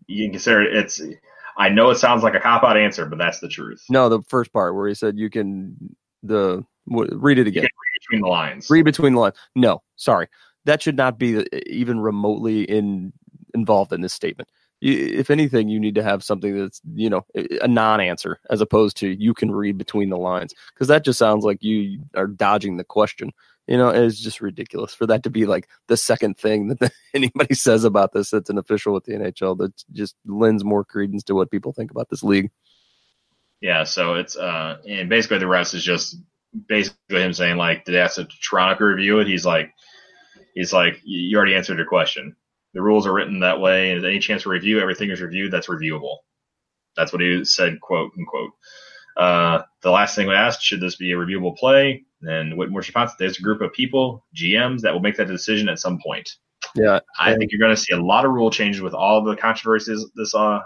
You 0.08 0.26
can 0.26 0.34
consider 0.34 0.62
it, 0.62 0.76
it's. 0.76 1.02
I 1.58 1.70
know 1.70 1.90
it 1.90 1.96
sounds 1.96 2.22
like 2.22 2.36
a 2.36 2.40
cop 2.40 2.64
out 2.64 2.78
answer, 2.78 3.06
but 3.08 3.18
that's 3.18 3.40
the 3.40 3.48
truth. 3.48 3.84
no 3.90 4.08
the 4.10 4.22
first 4.24 4.54
part 4.54 4.76
where 4.76 4.88
he 4.88 4.94
said 4.94 5.18
you 5.18 5.30
can 5.32 5.96
the 6.22 6.64
read 6.88 7.40
it 7.40 7.48
again. 7.48 7.68
Between 8.02 8.22
the 8.22 8.28
lines. 8.28 8.70
Read 8.70 8.84
between 8.86 9.14
the 9.14 9.20
lines. 9.20 9.36
No, 9.56 9.82
sorry, 9.96 10.28
that 10.66 10.82
should 10.84 10.96
not 10.98 11.18
be 11.18 11.44
even 11.66 12.00
remotely 12.00 12.64
in 12.64 13.14
involved 13.56 13.94
in 13.94 14.02
this 14.02 14.14
statement. 14.14 14.48
If 14.82 15.30
anything, 15.30 15.70
you 15.70 15.80
need 15.80 15.96
to 15.96 16.04
have 16.04 16.24
something 16.24 16.58
that's 16.58 16.82
you 16.94 17.10
know 17.10 17.26
a 17.34 17.68
non-answer 17.68 18.40
as 18.50 18.62
opposed 18.62 18.98
to 18.98 19.08
you 19.08 19.34
can 19.34 19.52
read 19.52 19.78
between 19.78 20.10
the 20.10 20.18
lines 20.18 20.54
because 20.74 20.88
that 20.90 21.06
just 21.06 21.18
sounds 21.18 21.44
like 21.46 21.64
you 21.64 22.04
are 22.16 22.28
dodging 22.28 22.78
the 22.78 22.84
question. 22.84 23.32
You 23.68 23.78
know, 23.78 23.90
it's 23.90 24.20
just 24.20 24.42
ridiculous 24.42 24.94
for 24.94 25.08
that 25.08 25.24
to 25.24 25.32
be 25.32 25.46
like 25.46 25.68
the 25.88 25.98
second 25.98 26.38
thing 26.38 26.68
that 26.68 26.92
anybody 27.14 27.56
says 27.56 27.84
about 27.84 28.14
this 28.14 28.30
that's 28.30 28.50
an 28.50 28.58
official 28.58 28.94
with 28.94 29.06
the 29.06 29.14
NHL 29.14 29.58
that 29.60 29.74
just 29.92 30.16
lends 30.26 30.64
more 30.64 30.84
credence 30.84 31.24
to 31.24 31.36
what 31.36 31.52
people 31.52 31.74
think 31.74 31.90
about 31.90 32.10
this 32.10 32.24
league. 32.24 32.52
Yeah, 33.62 33.84
so 33.84 34.16
it's 34.16 34.36
uh, 34.36 34.78
and 34.88 35.10
basically 35.10 35.40
the 35.40 35.48
rest 35.48 35.74
is 35.74 35.84
just 35.84 36.18
basically 36.68 37.22
him 37.22 37.34
saying 37.34 37.58
like, 37.58 37.86
did 37.86 37.94
they 37.94 38.00
ask 38.00 38.18
the 38.18 38.28
Toronto 38.48 38.84
review 38.84 39.20
it? 39.20 39.28
He's 39.28 39.46
like, 39.46 39.74
he's 40.54 40.74
like, 40.74 41.02
you 41.04 41.36
already 41.38 41.56
answered 41.56 41.78
your 41.78 41.88
question. 41.88 42.36
The 42.76 42.82
rules 42.82 43.08
are 43.08 43.14
written 43.14 43.40
that 43.40 43.62
way, 43.62 43.92
and 43.92 44.06
any 44.06 44.20
chance 44.20 44.44
to 44.44 44.50
review, 44.50 44.82
everything 44.82 45.10
is 45.10 45.22
reviewed. 45.22 45.52
That's 45.52 45.68
reviewable. 45.68 46.18
That's 46.98 47.14
what 47.14 47.22
he 47.22 47.44
said, 47.46 47.80
quote 47.80 48.12
unquote. 48.18 48.52
Uh, 49.16 49.62
the 49.82 49.92
last 49.92 50.16
thing 50.16 50.28
we 50.28 50.36
asked, 50.36 50.62
should 50.62 50.82
this 50.82 50.98
be 50.98 51.14
a 51.14 51.16
reviewable 51.16 51.56
play? 51.56 52.04
And 52.24 52.54
Whitmore's 52.54 52.88
response, 52.88 53.14
there's 53.18 53.40
a 53.40 53.42
group 53.42 53.62
of 53.62 53.72
people, 53.72 54.26
GMs, 54.36 54.82
that 54.82 54.92
will 54.92 55.00
make 55.00 55.16
that 55.16 55.28
decision 55.28 55.70
at 55.70 55.80
some 55.80 56.00
point. 56.06 56.30
Yeah, 56.76 57.00
I 57.18 57.36
think 57.36 57.52
you're 57.52 57.60
going 57.60 57.76
to 57.76 57.82
see 57.82 57.94
a 57.94 58.02
lot 58.02 58.26
of 58.26 58.32
rule 58.32 58.52
changes 58.52 58.82
with 58.82 58.94
all 58.94 59.24
the 59.24 59.38
controversies 59.38 60.06
this 60.16 60.36
uh, 60.36 60.60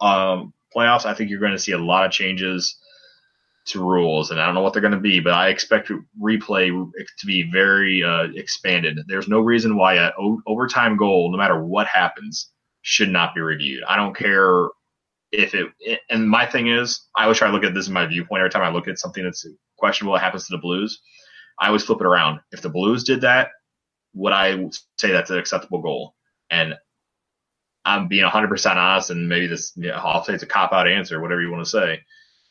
um, 0.00 0.52
playoffs. 0.74 1.06
I 1.06 1.14
think 1.14 1.30
you're 1.30 1.38
going 1.38 1.52
to 1.52 1.58
see 1.58 1.72
a 1.72 1.78
lot 1.78 2.06
of 2.06 2.10
changes 2.10 2.76
to 3.68 3.80
rules, 3.84 4.30
and 4.30 4.40
I 4.40 4.46
don't 4.46 4.54
know 4.54 4.62
what 4.62 4.72
they're 4.72 4.82
going 4.82 4.92
to 4.92 5.00
be, 5.00 5.20
but 5.20 5.34
I 5.34 5.48
expect 5.48 5.90
replay 6.20 6.68
to 6.70 7.26
be 7.26 7.50
very 7.50 8.02
uh, 8.02 8.28
expanded. 8.34 8.98
There's 9.08 9.28
no 9.28 9.40
reason 9.40 9.76
why 9.76 9.94
a 9.94 10.10
o- 10.18 10.42
overtime 10.46 10.96
goal, 10.96 11.30
no 11.30 11.38
matter 11.38 11.64
what 11.64 11.86
happens, 11.86 12.50
should 12.82 13.10
not 13.10 13.34
be 13.34 13.40
reviewed. 13.40 13.84
I 13.88 13.96
don't 13.96 14.16
care 14.16 14.68
if 15.32 15.54
it. 15.54 16.00
And 16.10 16.28
my 16.28 16.46
thing 16.46 16.68
is, 16.68 17.06
I 17.16 17.24
always 17.24 17.38
try 17.38 17.48
to 17.48 17.52
look 17.54 17.64
at 17.64 17.74
this 17.74 17.88
in 17.88 17.94
my 17.94 18.06
viewpoint. 18.06 18.40
Every 18.40 18.50
time 18.50 18.62
I 18.62 18.70
look 18.70 18.88
at 18.88 18.98
something 18.98 19.24
that's 19.24 19.46
questionable 19.78 20.14
that 20.14 20.22
happens 20.22 20.46
to 20.46 20.56
the 20.56 20.60
Blues, 20.60 21.00
I 21.60 21.66
always 21.68 21.84
flip 21.84 22.00
it 22.00 22.06
around. 22.06 22.40
If 22.52 22.62
the 22.62 22.70
Blues 22.70 23.04
did 23.04 23.22
that, 23.22 23.50
would 24.14 24.32
I 24.32 24.56
say 24.98 25.12
that's 25.12 25.30
an 25.30 25.38
acceptable 25.38 25.82
goal? 25.82 26.14
And 26.50 26.74
I'm 27.84 28.08
being 28.08 28.24
100% 28.24 28.76
honest, 28.76 29.10
and 29.10 29.28
maybe 29.28 29.46
this, 29.46 29.72
you 29.76 29.88
know, 29.88 29.94
I'll 29.94 30.24
say 30.24 30.34
it's 30.34 30.42
a 30.42 30.46
cop 30.46 30.72
out 30.72 30.88
answer, 30.88 31.20
whatever 31.20 31.40
you 31.40 31.50
want 31.50 31.64
to 31.64 31.70
say. 31.70 32.00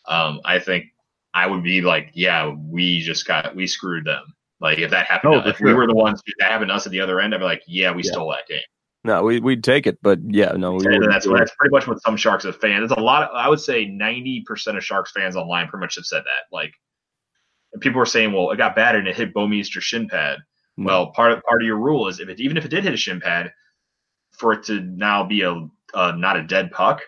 Um, 0.07 0.41
I 0.45 0.59
think 0.59 0.85
I 1.33 1.47
would 1.47 1.63
be 1.63 1.81
like, 1.81 2.11
yeah, 2.13 2.49
we 2.49 2.99
just 3.01 3.27
got, 3.27 3.55
we 3.55 3.67
screwed 3.67 4.05
them. 4.05 4.23
Like 4.59 4.79
if 4.79 4.89
that 4.91 5.05
happened, 5.05 5.35
Oh, 5.35 5.47
if 5.47 5.59
we 5.59 5.73
were 5.73 5.85
the 5.85 5.95
ones 5.95 6.21
that 6.39 6.49
happened 6.49 6.69
to 6.69 6.75
us 6.75 6.85
at 6.85 6.91
the 6.91 6.99
other 6.99 7.19
end, 7.19 7.35
I'd 7.35 7.39
be 7.39 7.43
like, 7.43 7.63
yeah, 7.67 7.91
we 7.91 8.03
Yeah. 8.03 8.11
stole 8.11 8.29
that 8.31 8.47
game. 8.47 8.61
No, 9.03 9.23
we 9.23 9.39
we'd 9.39 9.63
take 9.63 9.87
it, 9.87 9.99
but 10.01 10.19
yeah, 10.27 10.51
no, 10.53 10.73
we 10.73 10.85
And 10.85 11.09
that's 11.09 11.25
that's 11.25 11.55
pretty 11.55 11.71
much 11.71 11.87
what 11.87 12.01
some 12.01 12.17
Sharks 12.17 12.43
have 12.43 12.59
fans. 12.59 12.91
It's 12.91 12.99
a 12.99 13.01
lot. 13.01 13.23
Of, 13.23 13.29
I 13.35 13.47
would 13.47 13.59
say 13.59 13.85
ninety 13.85 14.43
percent 14.45 14.75
of 14.75 14.83
Sharks 14.83 15.11
fans 15.11 15.37
online 15.37 15.67
pretty 15.67 15.81
much 15.81 15.95
have 15.95 16.05
said 16.05 16.23
that. 16.23 16.53
Like, 16.53 16.73
and 17.71 17.81
people 17.81 17.99
were 17.99 18.05
saying, 18.05 18.33
"Well, 18.33 18.51
it 18.51 18.57
got 18.57 18.75
battered 18.75 19.01
and 19.01 19.07
it 19.07 19.15
hit 19.15 19.33
Bouwmeester's 19.33 19.85
shin 19.85 20.09
pad." 20.09 20.39
No. 20.75 20.85
Well, 20.87 21.11
part 21.11 21.31
of 21.31 21.41
part 21.43 21.61
of 21.61 21.65
your 21.65 21.77
rule 21.77 22.09
is 22.09 22.19
if 22.19 22.27
it 22.27 22.41
even 22.41 22.57
if 22.57 22.65
it 22.65 22.69
did 22.69 22.83
hit 22.83 22.93
a 22.93 22.97
shin 22.97 23.21
pad, 23.21 23.53
for 24.31 24.51
it 24.51 24.63
to 24.63 24.81
now 24.81 25.23
be 25.23 25.41
a 25.41 25.53
uh, 25.93 26.11
not 26.17 26.35
a 26.35 26.43
dead 26.43 26.71
puck 26.71 27.01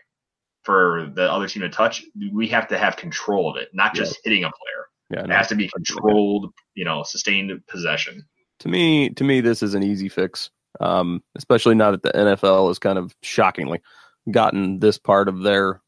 for 0.64 1.10
the 1.16 1.32
other 1.32 1.47
team 1.47 1.62
to 1.62 1.70
touch, 1.70 2.03
we 2.34 2.47
have 2.49 2.68
to 2.68 2.78
have 2.78 2.95
control 2.97 3.49
of 3.49 3.57
it, 3.57 3.70
not 3.74 3.93
just 3.95 4.20
hitting 4.24 4.43
a 4.43 4.47
player. 4.51 4.86
yeah, 5.20 5.24
It 5.24 5.28
no. 5.30 5.36
has 5.36 5.47
to 5.47 5.55
be 5.55 5.70
controlled, 5.70 6.51
you 6.76 6.86
know, 6.86 7.03
sustained 7.03 7.51
possession. 7.68 8.24
to 8.60 8.68
me 8.68 9.10
to 9.12 9.24
me 9.24 9.39
this 9.41 9.64
is 9.64 9.74
an 9.74 9.84
easy 9.84 10.10
fix 10.10 10.49
um, 10.82 11.24
especially 11.36 11.76
now 11.76 11.91
that 11.91 12.03
the 12.03 12.12
nfl 12.12 12.68
has 12.68 12.78
kind 12.78 12.97
of 12.99 13.16
shockingly 13.24 13.80
gotten 14.30 14.80
this 14.80 14.97
part 14.97 15.28
of 15.30 15.41
their 15.43 15.82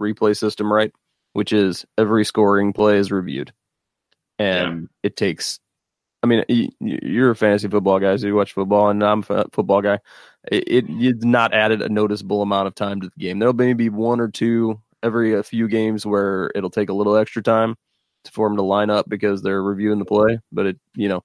replay 0.00 0.36
system 0.36 0.70
right 0.72 0.92
which 1.34 1.52
is 1.52 1.86
every 1.96 2.24
scoring 2.24 2.72
play 2.72 2.98
is 2.98 3.10
reviewed 3.12 3.52
and 4.38 4.88
it 5.02 5.16
takes 5.16 5.60
i 6.26 6.44
mean 6.46 6.70
you're 6.80 7.30
a 7.30 7.36
fantasy 7.36 7.68
football 7.68 7.98
guy 8.00 8.16
so 8.16 8.26
you 8.26 8.34
watch 8.34 8.52
football 8.52 8.88
and 8.90 9.02
i'm 9.02 9.24
a 9.28 9.44
football 9.52 9.82
guy. 9.82 9.98
It, 10.50 10.64
it 10.66 10.84
it's 10.88 11.24
not 11.24 11.52
added 11.54 11.82
a 11.82 11.88
noticeable 11.88 12.42
amount 12.42 12.68
of 12.68 12.74
time 12.74 13.00
to 13.00 13.08
the 13.08 13.20
game. 13.20 13.38
There'll 13.40 13.54
maybe 13.54 13.74
be 13.74 13.88
one 13.88 14.20
or 14.20 14.28
two 14.28 14.80
every 15.02 15.34
a 15.34 15.42
few 15.42 15.68
games 15.68 16.06
where 16.06 16.50
it'll 16.54 16.70
take 16.70 16.88
a 16.88 16.94
little 16.94 17.16
extra 17.16 17.42
time 17.42 17.76
for 18.32 18.48
them 18.48 18.56
to 18.56 18.62
line 18.62 18.90
up 18.90 19.08
because 19.08 19.42
they're 19.42 19.62
reviewing 19.62 19.98
the 20.00 20.04
play 20.04 20.38
but 20.52 20.66
it 20.66 20.78
you 20.94 21.08
know 21.08 21.22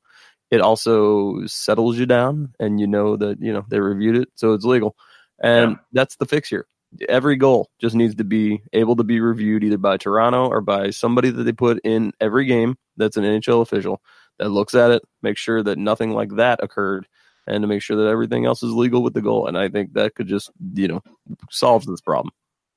it 0.51 0.61
also 0.61 1.45
settles 1.45 1.97
you 1.97 2.05
down 2.05 2.53
and 2.59 2.79
you 2.79 2.87
know 2.87 3.15
that 3.15 3.41
you 3.41 3.53
know 3.53 3.65
they 3.69 3.79
reviewed 3.79 4.17
it 4.17 4.29
so 4.35 4.53
it's 4.53 4.65
legal. 4.65 4.95
And 5.41 5.71
Yeah. 5.71 5.77
that's 5.93 6.15
the 6.17 6.25
fix 6.25 6.49
here. 6.49 6.67
Every 7.07 7.37
goal 7.37 7.69
just 7.79 7.95
needs 7.95 8.15
to 8.15 8.23
be 8.25 8.61
able 8.73 8.97
to 8.97 9.03
be 9.03 9.21
reviewed 9.21 9.63
either 9.63 9.77
by 9.77 9.97
toronto 9.97 10.47
or 10.47 10.61
by 10.61 10.89
somebody 10.89 11.29
that 11.31 11.43
they 11.43 11.53
put 11.53 11.79
in 11.83 12.11
every 12.19 12.45
game 12.45 12.75
that's 12.97 13.17
an 13.17 13.23
nhl 13.23 13.61
official 13.61 14.01
that 14.39 14.49
looks 14.49 14.75
at 14.75 14.91
it 14.91 15.03
make 15.21 15.38
sure 15.38 15.61
that 15.63 15.77
nothing 15.77 16.11
like 16.11 16.36
that 16.36 16.63
occurred 16.63 17.07
and 17.47 17.61
to 17.61 17.67
make 17.67 17.82
sure 17.82 17.97
that 17.97 18.09
everything 18.09 18.45
else 18.45 18.63
is 18.63 18.71
legal 18.71 19.03
with 19.03 19.13
the 19.13 19.21
goal 19.21 19.47
and 19.47 19.57
i 19.57 19.67
think 19.67 19.93
that 19.93 20.15
could 20.15 20.27
just 20.27 20.51
you 20.73 20.88
know 20.88 21.01
solve 21.49 21.86
this 21.86 22.01
problem 22.01 22.32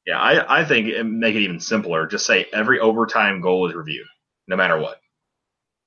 Yeah, 0.06 0.18
I, 0.18 0.60
I 0.60 0.64
think 0.64 0.88
it 0.88 1.02
make 1.04 1.34
it 1.34 1.40
even 1.40 1.60
simpler. 1.60 2.06
Just 2.06 2.26
say 2.26 2.46
every 2.52 2.78
overtime 2.78 3.40
goal 3.40 3.68
is 3.68 3.74
reviewed, 3.74 4.06
no 4.46 4.56
matter 4.56 4.78
what. 4.78 5.00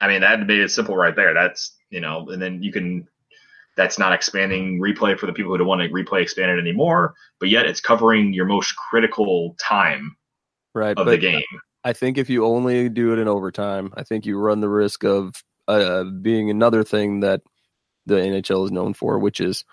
I 0.02 0.08
mean, 0.08 0.22
that 0.22 0.46
made 0.46 0.60
it 0.60 0.72
simple 0.72 0.96
right 0.96 1.16
there. 1.16 1.34
That's 1.34 1.76
you 1.90 2.02
know, 2.02 2.30
and 2.30 2.42
then 2.42 2.64
you 2.64 2.72
can. 2.72 3.08
That's 3.76 4.00
not 4.00 4.12
expanding 4.12 4.80
replay 4.80 5.20
for 5.20 5.28
the 5.28 5.34
people 5.34 5.52
who 5.52 5.60
don't 5.60 5.68
want 5.68 5.82
to 5.84 5.90
replay 5.90 6.24
expanded 6.24 6.58
anymore, 6.58 7.14
but 7.40 7.50
yet 7.50 7.68
it's 7.68 7.80
covering 7.80 8.34
your 8.34 8.46
most 8.46 8.76
critical 8.76 9.56
time 9.60 10.16
right 10.74 10.98
of 10.98 11.06
the 11.06 11.18
game. 11.18 11.44
I 11.84 11.94
think 11.94 12.18
if 12.18 12.28
you 12.28 12.44
only 12.44 12.90
do 12.90 13.14
it 13.14 13.20
in 13.20 13.28
overtime, 13.28 13.94
I 13.96 14.04
think 14.04 14.26
you 14.26 14.40
run 14.40 14.62
the 14.62 14.70
risk 14.70 15.04
of 15.04 15.32
uh, 15.68 16.04
being 16.04 16.50
another 16.50 16.84
thing 16.84 17.22
that 17.22 17.42
the 18.06 18.16
NHL 18.16 18.66
is 18.66 18.72
known 18.72 18.94
for, 18.94 19.20
which 19.20 19.40
is 19.42 19.66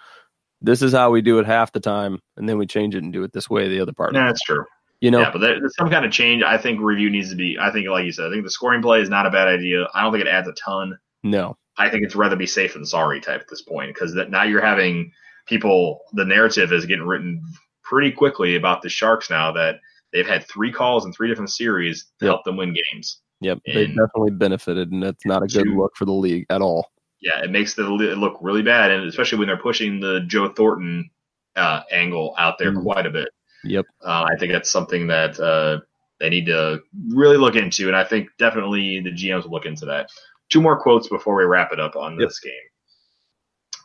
this 0.61 0.83
is 0.83 0.93
how 0.93 1.11
we 1.11 1.23
do 1.23 1.39
it 1.39 1.47
half 1.47 1.73
the 1.73 1.81
time, 1.81 2.19
and 2.37 2.49
then 2.49 2.59
we 2.59 2.67
change 2.67 2.95
it 2.95 3.03
and 3.03 3.13
do 3.13 3.23
it 3.23 3.33
this 3.33 3.49
way 3.51 3.69
the 3.69 3.81
other 3.81 3.93
part. 3.93 4.15
Yeah, 4.15 4.27
that's 4.27 4.43
true. 4.43 4.65
you 5.01 5.11
know, 5.11 5.21
yeah, 5.21 5.31
but 5.31 5.41
there, 5.41 5.61
there's 5.61 5.77
some 5.77 5.91
kind 5.91 6.05
of 6.05 6.11
change. 6.13 6.43
I 6.43 6.57
think 6.59 6.81
review 6.81 7.11
needs 7.11 7.31
to 7.31 7.37
be. 7.37 7.59
I 7.61 7.71
think, 7.71 7.89
like 7.89 8.05
you 8.05 8.13
said, 8.13 8.27
I 8.27 8.31
think 8.31 8.45
the 8.45 8.51
scoring 8.51 8.83
play 8.83 9.01
is 9.01 9.09
not 9.11 9.27
a 9.27 9.31
bad 9.31 9.49
idea. 9.49 9.87
I 9.95 10.03
don't 10.03 10.13
think 10.13 10.25
it 10.25 10.31
adds 10.31 10.49
a 10.49 10.53
ton. 10.55 10.99
no, 11.23 11.57
I 11.77 11.91
think 11.91 12.05
it's 12.05 12.17
rather 12.17 12.37
be 12.37 12.47
safe 12.47 12.75
than 12.75 12.87
sorry 12.87 13.21
type 13.21 13.41
at 13.41 13.49
this 13.49 13.63
point 13.63 13.95
because 13.95 14.15
that 14.15 14.31
now 14.31 14.45
you're 14.45 14.65
having 14.65 15.13
people. 15.47 16.01
The 16.15 16.25
narrative 16.25 16.73
is 16.73 16.87
getting 16.87 17.07
written 17.07 17.43
pretty 17.83 18.11
quickly 18.13 18.57
about 18.57 18.81
the 18.83 18.89
Sharks 18.89 19.29
now 19.31 19.53
that 19.53 19.77
they've 20.13 20.27
had 20.27 20.47
three 20.49 20.73
calls 20.73 21.05
in 21.05 21.13
three 21.13 21.29
different 21.29 21.51
series 21.51 22.05
to 22.21 22.25
Yep. 22.27 22.31
help 22.31 22.45
them 22.45 22.57
win 22.57 22.75
games. 22.93 23.21
Yep, 23.41 23.59
they 23.67 23.87
definitely 23.87 24.31
benefited, 24.33 24.93
and 24.93 25.03
that's 25.03 25.25
not 25.27 25.43
a 25.43 25.47
good 25.47 25.65
Two- 25.65 25.77
look 25.79 25.97
for 25.97 26.05
the 26.05 26.13
league 26.13 26.47
at 26.51 26.63
all. 26.63 26.91
Yeah, 27.21 27.43
it 27.43 27.51
makes 27.51 27.75
the 27.75 27.85
it 27.85 28.19
look 28.19 28.37
really 28.43 28.63
bad, 28.63 28.91
and 28.91 29.07
especially 29.07 29.39
when 29.39 29.49
they're 29.49 29.57
pushing 29.57 29.99
the 30.01 30.21
Joe 30.27 30.49
Thornton 30.51 31.09
uh, 31.57 31.83
angle 31.93 32.35
out 32.37 32.59
there 32.59 32.73
Mhm. 32.73 32.83
quite 32.83 33.07
a 33.07 33.11
bit. 33.11 33.29
Yep, 33.65 33.87
Uh, 34.05 34.27
I 34.31 34.37
think 34.37 34.53
that's 34.53 34.71
something 34.71 35.07
that 35.07 35.39
uh, 35.41 35.81
they 36.21 36.29
need 36.29 36.47
to 36.47 36.83
really 37.09 37.37
look 37.37 37.55
into, 37.57 37.87
and 37.89 37.97
I 37.97 38.05
think 38.05 38.29
definitely 38.39 39.01
the 39.01 39.11
GMs 39.13 39.45
will 39.45 39.53
look 39.53 39.65
into 39.65 39.87
that. 39.87 40.11
Two 40.51 40.61
more 40.61 40.79
quotes 40.79 41.09
before 41.09 41.35
we 41.37 41.45
wrap 41.45 41.73
it 41.73 41.81
up 41.81 41.97
on 41.97 42.19
Yep. 42.19 42.29
this 42.29 42.41
game. 42.41 42.53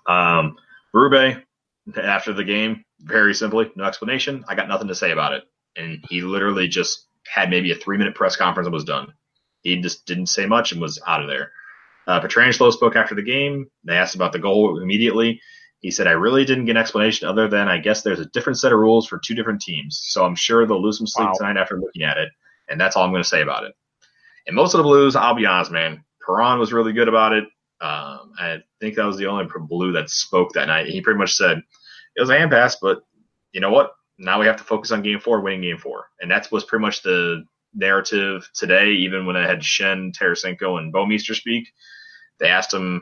Um, 0.07 0.57
Berube, 0.93 1.41
after 2.01 2.33
the 2.33 2.43
game, 2.43 2.83
very 3.01 3.33
simply, 3.33 3.71
no 3.75 3.83
explanation. 3.85 4.43
I 4.47 4.55
got 4.55 4.67
nothing 4.67 4.87
to 4.87 4.95
say 4.95 5.11
about 5.11 5.33
it, 5.33 5.43
and 5.75 6.03
he 6.09 6.21
literally 6.21 6.67
just 6.67 7.07
had 7.25 7.49
maybe 7.49 7.71
a 7.71 7.75
three-minute 7.75 8.15
press 8.15 8.35
conference 8.35 8.65
and 8.67 8.73
was 8.73 8.83
done. 8.83 9.13
He 9.61 9.75
just 9.81 10.05
didn't 10.05 10.27
say 10.27 10.45
much 10.45 10.71
and 10.71 10.81
was 10.81 11.01
out 11.05 11.21
of 11.21 11.27
there. 11.27 11.51
Uh, 12.07 12.19
Pietrangelo 12.19 12.71
spoke 12.71 12.95
after 12.95 13.13
the 13.15 13.21
game. 13.21 13.69
They 13.83 13.95
asked 13.95 14.15
about 14.15 14.31
the 14.33 14.39
goal 14.39 14.81
immediately. 14.81 15.41
He 15.79 15.91
said, 15.91 16.07
I 16.07 16.11
really 16.11 16.43
didn't 16.43 16.65
get 16.65 16.71
an 16.71 16.81
explanation 16.81 17.27
other 17.27 17.47
than 17.47 17.67
I 17.67 17.77
guess 17.77 18.01
there's 18.01 18.19
a 18.19 18.25
different 18.25 18.57
set 18.59 18.73
of 18.73 18.79
rules 18.79 19.07
for 19.07 19.19
two 19.19 19.35
different 19.35 19.61
teams. 19.61 19.99
So 20.03 20.25
I'm 20.25 20.35
sure 20.35 20.65
they'll 20.65 20.81
lose 20.81 20.97
some 20.97 21.07
sleep 21.07 21.27
Wow. 21.27 21.33
tonight 21.37 21.57
after 21.57 21.79
looking 21.79 22.03
at 22.03 22.17
it. 22.17 22.29
And 22.67 22.79
that's 22.79 22.95
all 22.95 23.03
I'm 23.05 23.11
going 23.11 23.23
to 23.23 23.29
say 23.29 23.41
about 23.41 23.63
it. 23.63 23.73
And 24.47 24.55
most 24.55 24.73
of 24.73 24.79
the 24.79 24.83
Blues, 24.83 25.15
I'll 25.15 25.35
be 25.35 25.45
honest, 25.45 25.71
man, 25.71 26.03
Perron 26.25 26.59
was 26.59 26.73
really 26.73 26.93
good 26.93 27.07
about 27.07 27.33
it. 27.33 27.43
Um, 27.81 28.33
I 28.37 28.57
think 28.81 28.95
that 28.95 29.05
was 29.05 29.17
the 29.17 29.27
only 29.27 29.45
Blue 29.67 29.93
that 29.93 30.09
spoke 30.09 30.53
that 30.53 30.67
night. 30.67 30.87
He 30.87 31.01
pretty 31.01 31.17
much 31.19 31.35
said, 31.35 31.61
it 32.15 32.21
was 32.21 32.29
a 32.29 32.37
hand 32.37 32.51
pass, 32.51 32.75
but 32.75 32.99
you 33.53 33.61
know 33.61 33.71
what? 33.71 33.91
Now 34.17 34.39
we 34.39 34.47
have 34.47 34.57
to 34.57 34.63
focus 34.63 34.91
on 34.91 35.01
game 35.01 35.19
four, 35.19 35.39
winning 35.41 35.61
game 35.61 35.77
four. 35.77 36.07
And 36.19 36.29
that 36.31 36.51
was 36.51 36.65
pretty 36.65 36.81
much 36.81 37.03
the 37.03 37.45
narrative 37.73 38.49
today, 38.53 38.91
even 38.91 39.25
when 39.25 39.35
I 39.35 39.47
had 39.47 39.59
Schenn, 39.59 40.11
Tarasenko, 40.13 40.79
and 40.79 40.93
Bouwmeester 40.93 41.35
speak. 41.35 41.69
They 42.39 42.47
asked 42.47 42.73
him, 42.73 43.01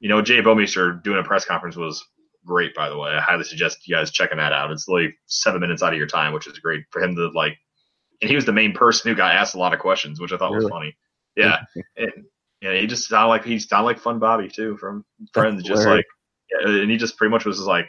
you 0.00 0.08
know, 0.08 0.22
Jay 0.22 0.40
Bouwmeester 0.40 1.02
doing 1.02 1.18
a 1.18 1.24
press 1.24 1.44
conference 1.44 1.76
was 1.76 2.04
great, 2.46 2.74
by 2.74 2.88
the 2.88 2.96
way. 2.96 3.10
I 3.10 3.20
highly 3.20 3.44
suggest 3.44 3.86
you 3.86 3.94
guys 3.94 4.10
checking 4.10 4.38
that 4.38 4.52
out. 4.52 4.70
It's 4.70 4.88
like 4.88 5.14
seven 5.26 5.60
minutes 5.60 5.82
out 5.82 5.92
of 5.92 5.98
your 5.98 6.06
time, 6.06 6.32
which 6.32 6.46
is 6.46 6.58
great 6.58 6.84
for 6.90 7.02
him 7.02 7.14
to 7.16 7.30
like. 7.34 7.56
And 8.20 8.28
he 8.28 8.36
was 8.36 8.46
the 8.46 8.52
main 8.52 8.72
person 8.72 9.10
who 9.10 9.16
got 9.16 9.34
asked 9.34 9.54
a 9.54 9.58
lot 9.58 9.74
of 9.74 9.80
questions, 9.80 10.20
which 10.20 10.32
I 10.32 10.36
thought 10.36 10.52
was 10.52 10.68
funny. 10.68 10.96
Yeah, 11.36 11.60
and 11.96 12.24
he 12.60 12.86
just 12.86 13.08
sounded 13.08 13.28
like 13.28 13.44
he 13.44 13.58
sounded 13.58 13.86
like 13.86 13.98
Fun 14.00 14.18
Bobby 14.18 14.48
too 14.48 14.76
from 14.76 15.04
Friends, 15.32 15.62
just 15.62 15.82
hilarious. 15.82 16.04
like, 16.62 16.66
and 16.66 16.90
he 16.90 16.96
just 16.96 17.16
pretty 17.16 17.30
much 17.30 17.44
was 17.44 17.58
just 17.58 17.68
like, 17.68 17.88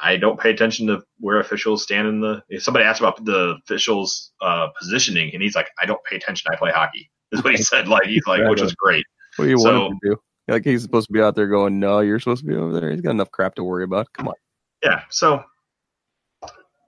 I 0.00 0.16
don't 0.16 0.38
pay 0.40 0.50
attention 0.50 0.86
to 0.86 1.02
where 1.18 1.40
officials 1.40 1.82
stand 1.82 2.08
in 2.08 2.20
the. 2.20 2.42
If 2.48 2.62
somebody 2.62 2.84
asked 2.84 3.00
about 3.00 3.24
the 3.24 3.56
officials' 3.64 4.32
uh, 4.40 4.68
positioning, 4.78 5.30
and 5.32 5.42
he's 5.42 5.54
like, 5.56 5.68
I 5.80 5.86
don't 5.86 6.00
pay 6.08 6.16
attention. 6.16 6.50
I 6.52 6.56
play 6.56 6.70
hockey. 6.72 7.10
Is 7.32 7.42
what 7.42 7.54
he 7.54 7.62
said. 7.62 7.88
Like 7.88 8.04
he's 8.04 8.26
like, 8.26 8.48
which 8.48 8.60
is 8.60 8.74
great. 8.74 9.04
what 9.36 9.44
do 9.46 9.50
you 9.50 9.58
So- 9.58 9.80
want 9.88 9.98
to 10.02 10.10
do? 10.10 10.16
Like 10.48 10.64
he's 10.64 10.82
supposed 10.82 11.06
to 11.06 11.12
be 11.12 11.20
out 11.20 11.36
there 11.36 11.46
going, 11.46 11.78
no, 11.78 12.00
you're 12.00 12.18
supposed 12.18 12.40
to 12.42 12.46
be 12.46 12.56
over 12.56 12.78
there. 12.78 12.90
He's 12.90 13.00
got 13.00 13.12
enough 13.12 13.30
crap 13.30 13.54
to 13.54 13.64
worry 13.64 13.84
about. 13.84 14.12
Come 14.12 14.26
on. 14.28 14.34
Yeah. 14.82 15.02
So, 15.08 15.44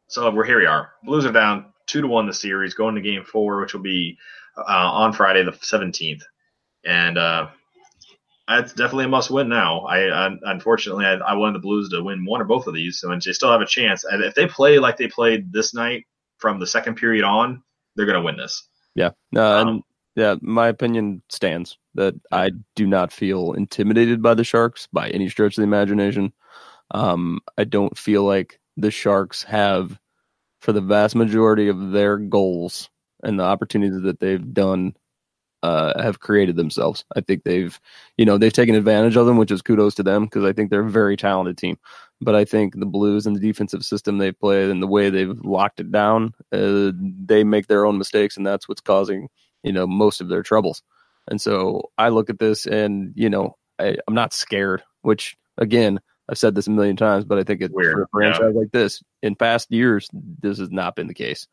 so 0.09 0.31
we're 0.31 0.45
here. 0.45 0.59
We 0.59 0.67
are. 0.67 0.91
Blues 1.05 1.25
are 1.25 1.33
down 1.33 1.67
two 1.87 2.01
to 2.01 2.07
one 2.09 2.27
the 2.27 2.35
series, 2.35 2.75
going 2.75 2.95
to 2.97 3.01
game 3.01 3.25
four, 3.25 3.61
which 3.61 3.73
will 3.73 3.81
be 3.83 4.19
uh, 4.59 4.63
on 4.91 5.13
Friday 5.13 5.45
the 5.45 5.57
seventeenth, 5.63 6.23
and 6.85 7.17
uh, 7.17 7.49
it's 8.49 8.73
definitely 8.73 9.07
a 9.07 9.09
must 9.09 9.31
win 9.31 9.49
now. 9.49 9.81
I, 9.81 10.27
I 10.27 10.31
unfortunately 10.43 11.07
I, 11.07 11.15
I 11.15 11.35
wanted 11.35 11.55
the 11.57 11.63
Blues 11.63 11.89
to 11.91 12.03
win 12.03 12.25
one 12.25 12.41
or 12.41 12.45
both 12.45 12.67
of 12.67 12.75
these, 12.75 13.01
so 13.01 13.11
and 13.11 13.21
they 13.21 13.33
still 13.33 13.51
have 13.51 13.61
a 13.61 13.67
chance. 13.67 14.05
And 14.05 14.23
if 14.23 14.35
they 14.35 14.47
play 14.47 14.79
like 14.79 14.97
they 14.97 15.09
played 15.09 15.53
this 15.53 15.75
night 15.75 16.07
from 16.39 16.61
the 16.61 16.67
second 16.67 16.97
period 16.97 17.25
on, 17.25 17.63
they're 17.97 18.07
going 18.07 18.19
to 18.19 18.25
win 18.25 18.37
this. 18.37 18.69
Yeah. 18.95 19.11
No, 19.33 19.59
Um, 19.59 19.69
and 19.69 19.83
yeah, 20.17 20.35
my 20.41 20.69
opinion 20.69 21.23
stands 21.29 21.79
that 21.95 22.15
I 22.31 22.53
do 22.77 22.87
not 22.87 23.13
feel 23.13 23.53
intimidated 23.53 24.23
by 24.23 24.35
the 24.35 24.45
Sharks 24.45 24.89
by 24.93 25.09
any 25.11 25.29
stretch 25.29 25.57
of 25.57 25.63
the 25.63 25.67
imagination. 25.67 26.33
Um, 26.91 27.41
I 27.57 27.65
don't 27.65 27.97
feel 27.97 28.25
like 28.25 28.61
the 28.77 28.91
Sharks 28.91 29.43
have, 29.45 29.99
for 30.61 30.73
the 30.73 30.81
vast 30.81 31.15
majority 31.15 31.69
of 31.69 31.93
their 31.93 32.19
goals 32.19 32.91
and 33.23 33.39
the 33.39 33.45
opportunities 33.45 34.03
that 34.03 34.21
they've 34.21 34.53
done, 34.53 34.95
uh, 35.65 36.03
have 36.03 36.21
created 36.21 36.57
themselves. 36.57 37.07
I 37.17 37.23
think 37.23 37.43
they've, 37.43 37.81
you 38.19 38.27
know, 38.27 38.37
they've 38.37 38.53
taken 38.53 38.75
advantage 38.75 39.17
of 39.17 39.25
them, 39.25 39.39
which 39.39 39.51
is 39.51 39.63
kudos 39.63 39.95
to 39.95 40.03
them 40.03 40.25
because 40.25 40.45
I 40.45 40.53
think 40.53 40.69
they're 40.69 40.87
a 40.87 40.91
very 40.91 41.17
talented 41.17 41.57
team. 41.57 41.79
But 42.21 42.35
I 42.35 42.45
think 42.45 42.79
the 42.79 42.85
Blues 42.85 43.27
and 43.27 43.35
the 43.35 43.41
defensive 43.41 43.83
system 43.83 44.19
they've 44.19 44.39
played 44.39 44.69
and 44.69 44.83
the 44.83 44.87
way 44.87 45.09
they've 45.09 45.39
locked 45.41 45.81
it 45.81 45.91
down, 45.91 46.35
uh, 46.53 46.93
they 46.95 47.45
make 47.45 47.67
their 47.67 47.87
own 47.87 47.97
mistakes, 47.97 48.37
and 48.37 48.47
that's 48.47 48.69
what's 48.69 48.83
causing 48.83 49.29
you 49.63 49.73
know 49.73 49.87
most 49.87 50.21
of 50.21 50.29
their 50.29 50.43
troubles. 50.43 50.83
And 51.29 51.41
so 51.41 51.91
I 51.97 52.11
look 52.11 52.29
at 52.29 52.39
this, 52.39 52.67
and 52.67 53.15
you 53.17 53.31
know, 53.31 53.57
I, 53.79 53.97
I'm 54.07 54.15
not 54.15 54.35
scared. 54.35 54.83
Which 55.01 55.37
again, 55.57 55.99
I've 56.29 56.39
said 56.39 56.55
this 56.55 56.67
a 56.67 56.73
million 56.73 56.97
times, 56.97 57.25
but 57.25 57.39
I 57.39 57.43
think 57.43 57.63
it, 57.63 57.73
Weird, 57.73 57.95
for 57.95 58.03
a 58.03 58.09
franchise 58.13 58.55
like 58.55 58.71
this, 58.71 59.03
in 59.23 59.35
past 59.35 59.73
years, 59.73 60.11
this 60.13 60.59
has 60.59 60.71
not 60.71 60.95
been 60.95 61.07
the 61.07 61.15
case. 61.15 61.49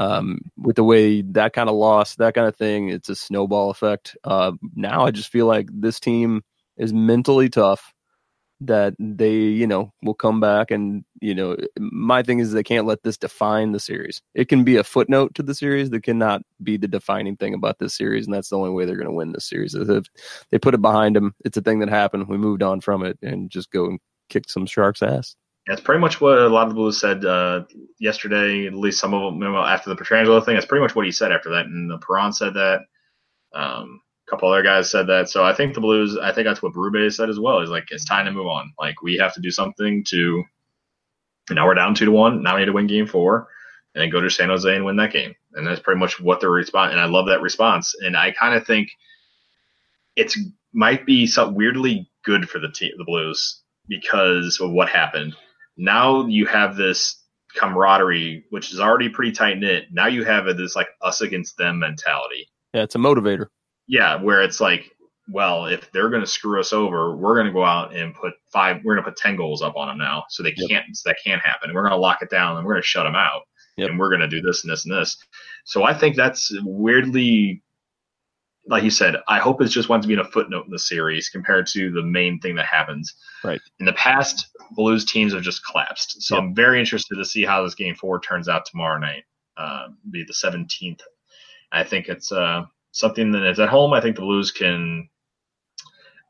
Um, 0.00 0.42
with 0.56 0.76
the 0.76 0.84
way 0.84 1.22
that 1.22 1.52
kind 1.52 1.68
of 1.68 1.74
loss, 1.74 2.14
that 2.16 2.34
kind 2.34 2.46
of 2.46 2.54
thing, 2.54 2.88
it's 2.88 3.08
a 3.08 3.16
snowball 3.16 3.70
effect. 3.70 4.16
Uh, 4.22 4.52
now 4.76 5.04
I 5.04 5.10
just 5.10 5.32
feel 5.32 5.46
like 5.46 5.68
this 5.72 5.98
team 5.98 6.42
is 6.76 6.92
mentally 6.92 7.48
tough 7.48 7.92
that 8.60 8.94
they, 8.98 9.34
you 9.34 9.66
know, 9.66 9.92
will 10.02 10.14
come 10.14 10.40
back 10.40 10.70
and, 10.70 11.04
you 11.20 11.34
know, 11.34 11.56
my 11.80 12.22
thing 12.22 12.38
is 12.38 12.52
they 12.52 12.62
can't 12.62 12.86
let 12.86 13.02
this 13.02 13.16
define 13.16 13.72
the 13.72 13.80
series. 13.80 14.22
It 14.34 14.48
can 14.48 14.64
be 14.64 14.76
a 14.76 14.84
footnote 14.84 15.34
to 15.34 15.42
the 15.42 15.54
series 15.54 15.90
that 15.90 16.02
cannot 16.02 16.42
be 16.62 16.76
the 16.76 16.88
defining 16.88 17.36
thing 17.36 17.54
about 17.54 17.78
this 17.78 17.94
series, 17.94 18.26
and 18.26 18.34
that's 18.34 18.50
the 18.50 18.56
only 18.56 18.70
way 18.70 18.84
they're 18.84 18.96
going 18.96 19.06
to 19.08 19.12
win 19.12 19.32
this 19.32 19.48
series. 19.48 19.74
If 19.74 20.06
they 20.50 20.58
put 20.58 20.74
it 20.74 20.82
behind 20.82 21.16
them, 21.16 21.34
it's 21.44 21.56
a 21.56 21.60
thing 21.60 21.80
that 21.80 21.88
happened. 21.88 22.28
We 22.28 22.36
moved 22.36 22.62
on 22.62 22.80
from 22.80 23.04
it 23.04 23.18
and 23.22 23.50
just 23.50 23.70
go 23.70 23.86
and 23.86 24.00
kick 24.28 24.48
some 24.48 24.66
sharks' 24.66 25.02
ass. 25.02 25.36
That's 25.68 25.82
pretty 25.82 26.00
much 26.00 26.18
what 26.18 26.38
a 26.38 26.48
lot 26.48 26.62
of 26.62 26.70
the 26.70 26.74
Blues 26.74 26.98
said 26.98 27.26
uh, 27.26 27.64
yesterday. 28.00 28.66
At 28.66 28.72
least 28.72 28.98
some 28.98 29.12
of 29.12 29.38
them 29.38 29.42
after 29.54 29.90
the 29.90 29.96
Pietrangelo 29.96 30.42
thing. 30.42 30.54
That's 30.54 30.66
pretty 30.66 30.82
much 30.82 30.94
what 30.94 31.04
he 31.04 31.12
said 31.12 31.30
after 31.30 31.50
that. 31.50 31.66
And 31.66 31.90
the 31.90 31.98
Perron 31.98 32.32
said 32.32 32.54
that. 32.54 32.80
Um, 33.52 34.00
a 34.26 34.30
couple 34.30 34.50
other 34.50 34.62
guys 34.62 34.90
said 34.90 35.06
that. 35.08 35.28
So 35.28 35.44
I 35.44 35.52
think 35.52 35.74
the 35.74 35.82
Blues. 35.82 36.16
I 36.16 36.32
think 36.32 36.46
that's 36.46 36.62
what 36.62 36.72
Berube 36.72 37.12
said 37.12 37.28
as 37.28 37.38
well. 37.38 37.60
Is 37.60 37.68
like 37.68 37.84
it's 37.90 38.06
time 38.06 38.24
to 38.24 38.32
move 38.32 38.46
on. 38.46 38.72
Like 38.78 39.02
we 39.02 39.18
have 39.18 39.34
to 39.34 39.42
do 39.42 39.50
something 39.50 40.04
to. 40.08 40.42
Now 41.50 41.66
we're 41.66 41.74
down 41.74 41.94
two 41.94 42.06
to 42.06 42.12
one. 42.12 42.42
Now 42.42 42.54
we 42.54 42.60
need 42.60 42.66
to 42.66 42.72
win 42.72 42.86
Game 42.86 43.06
Four, 43.06 43.48
and 43.94 44.00
then 44.00 44.10
go 44.10 44.22
to 44.22 44.30
San 44.30 44.48
Jose 44.48 44.74
and 44.74 44.86
win 44.86 44.96
that 44.96 45.12
game. 45.12 45.34
And 45.52 45.66
that's 45.66 45.80
pretty 45.80 46.00
much 46.00 46.18
what 46.18 46.40
the 46.40 46.48
response. 46.48 46.92
And 46.92 47.00
I 47.00 47.04
love 47.04 47.26
that 47.26 47.42
response. 47.42 47.94
And 48.00 48.16
I 48.16 48.30
kind 48.32 48.54
of 48.54 48.66
think 48.66 48.88
it's 50.16 50.38
might 50.72 51.04
be 51.04 51.26
some 51.26 51.54
weirdly 51.54 52.10
good 52.24 52.48
for 52.48 52.58
the 52.58 52.70
team, 52.70 52.92
the 52.96 53.04
Blues, 53.04 53.62
because 53.86 54.60
of 54.62 54.70
what 54.70 54.88
happened 54.88 55.34
now 55.78 56.26
you 56.26 56.44
have 56.46 56.76
this 56.76 57.24
camaraderie, 57.54 58.44
which 58.50 58.72
is 58.72 58.80
already 58.80 59.08
pretty 59.08 59.32
tight 59.32 59.58
knit. 59.58 59.84
Now 59.90 60.06
you 60.06 60.24
have 60.24 60.44
this 60.56 60.76
like 60.76 60.88
us 61.02 61.20
against 61.22 61.56
them 61.56 61.78
mentality. 61.78 62.48
Yeah, 62.74 62.82
it's 62.82 62.94
a 62.94 62.98
motivator. 62.98 63.46
Yeah, 63.86 64.16
where 64.22 64.42
it's 64.42 64.60
like, 64.60 64.90
well, 65.30 65.66
if 65.66 65.90
they're 65.92 66.10
going 66.10 66.20
to 66.22 66.26
screw 66.26 66.60
us 66.60 66.72
over, 66.72 67.16
we're 67.16 67.34
going 67.34 67.46
to 67.46 67.52
go 67.52 67.64
out 67.64 67.94
and 67.94 68.14
put 68.14 68.34
five. 68.52 68.80
We're 68.84 68.94
going 68.94 69.04
to 69.04 69.10
put 69.10 69.18
ten 69.18 69.36
goals 69.36 69.62
up 69.62 69.76
on 69.76 69.88
them 69.88 69.98
now, 69.98 70.24
so 70.28 70.42
they 70.42 70.54
Yep. 70.56 70.68
can't. 70.68 70.98
That 71.04 71.16
can't 71.24 71.40
happen. 71.42 71.72
We're 71.72 71.82
going 71.82 71.92
to 71.92 71.98
lock 71.98 72.18
it 72.22 72.30
down 72.30 72.56
and 72.56 72.66
we're 72.66 72.74
going 72.74 72.82
to 72.82 72.86
shut 72.88 73.04
them 73.04 73.14
out, 73.14 73.42
Yep. 73.76 73.90
and 73.90 73.98
we're 73.98 74.08
going 74.10 74.20
to 74.20 74.28
do 74.28 74.40
this 74.42 74.64
and 74.64 74.70
this 74.72 74.84
and 74.84 74.94
this. 74.94 75.16
So 75.64 75.84
I 75.84 75.94
think 75.94 76.16
that's 76.16 76.50
weirdly. 76.64 77.62
Like 78.68 78.82
you 78.82 78.90
said, 78.90 79.16
I 79.28 79.38
hope 79.38 79.60
it's 79.60 79.72
just 79.72 79.88
wants 79.88 80.04
to 80.04 80.08
be 80.08 80.14
in 80.14 80.20
a 80.20 80.24
footnote 80.24 80.66
in 80.66 80.70
the 80.70 80.78
series 80.78 81.28
compared 81.28 81.66
to 81.68 81.90
the 81.90 82.02
main 82.02 82.38
thing 82.40 82.54
that 82.56 82.66
happens. 82.66 83.14
Right. 83.42 83.60
In 83.80 83.86
the 83.86 83.92
past, 83.94 84.48
Blues 84.72 85.04
teams 85.04 85.32
have 85.32 85.42
just 85.42 85.64
collapsed. 85.64 86.22
So 86.22 86.34
Yep. 86.34 86.42
I'm 86.42 86.54
very 86.54 86.78
interested 86.78 87.16
to 87.16 87.24
see 87.24 87.44
how 87.44 87.62
this 87.62 87.74
game 87.74 87.94
four 87.94 88.20
turns 88.20 88.48
out 88.48 88.66
tomorrow 88.66 88.98
night. 88.98 89.24
Uh, 89.56 89.88
be 90.10 90.24
the 90.24 90.32
17th. 90.32 91.00
I 91.72 91.82
think 91.84 92.08
it's 92.08 92.30
uh, 92.30 92.64
something 92.92 93.32
that 93.32 93.48
is 93.48 93.60
at 93.60 93.68
home. 93.68 93.92
I 93.92 94.00
think 94.00 94.16
the 94.16 94.22
Blues 94.22 94.50
can. 94.50 95.08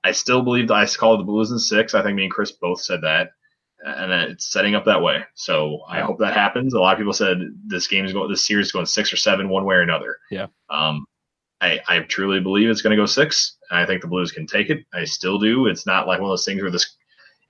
I 0.04 0.12
still 0.12 0.42
believe 0.42 0.68
that 0.68 0.74
I 0.74 0.86
called 0.86 1.20
the 1.20 1.24
Blues 1.24 1.50
in 1.50 1.58
six. 1.58 1.94
I 1.94 2.02
think 2.02 2.16
me 2.16 2.24
and 2.24 2.32
Chris 2.32 2.52
both 2.52 2.80
said 2.80 3.02
that, 3.02 3.30
and 3.84 4.12
it's 4.12 4.50
setting 4.50 4.74
up 4.74 4.84
that 4.86 5.02
way. 5.02 5.24
So 5.34 5.80
I 5.88 6.00
hope 6.00 6.18
that 6.20 6.34
happens. 6.34 6.72
A 6.72 6.80
lot 6.80 6.92
of 6.92 6.98
people 6.98 7.12
said 7.12 7.38
this 7.66 7.88
game 7.88 8.04
is 8.04 8.12
going, 8.12 8.30
this 8.30 8.46
series 8.46 8.66
is 8.66 8.72
going 8.72 8.86
six 8.86 9.12
or 9.12 9.16
seven, 9.16 9.48
one 9.48 9.64
way 9.64 9.74
or 9.74 9.82
another. 9.82 10.16
Yeah. 10.30 10.46
Um, 10.70 11.04
I, 11.60 11.80
I 11.88 11.98
truly 12.00 12.40
believe 12.40 12.70
it's 12.70 12.82
going 12.82 12.96
to 12.96 13.02
go 13.02 13.06
six. 13.06 13.56
I 13.70 13.84
think 13.84 14.00
the 14.02 14.08
Blues 14.08 14.30
can 14.32 14.46
take 14.46 14.70
it. 14.70 14.84
I 14.94 15.04
still 15.04 15.38
do. 15.38 15.66
It's 15.66 15.86
not 15.86 16.06
like 16.06 16.20
one 16.20 16.28
of 16.28 16.32
those 16.32 16.44
things 16.44 16.62
where 16.62 16.70
this 16.70 16.94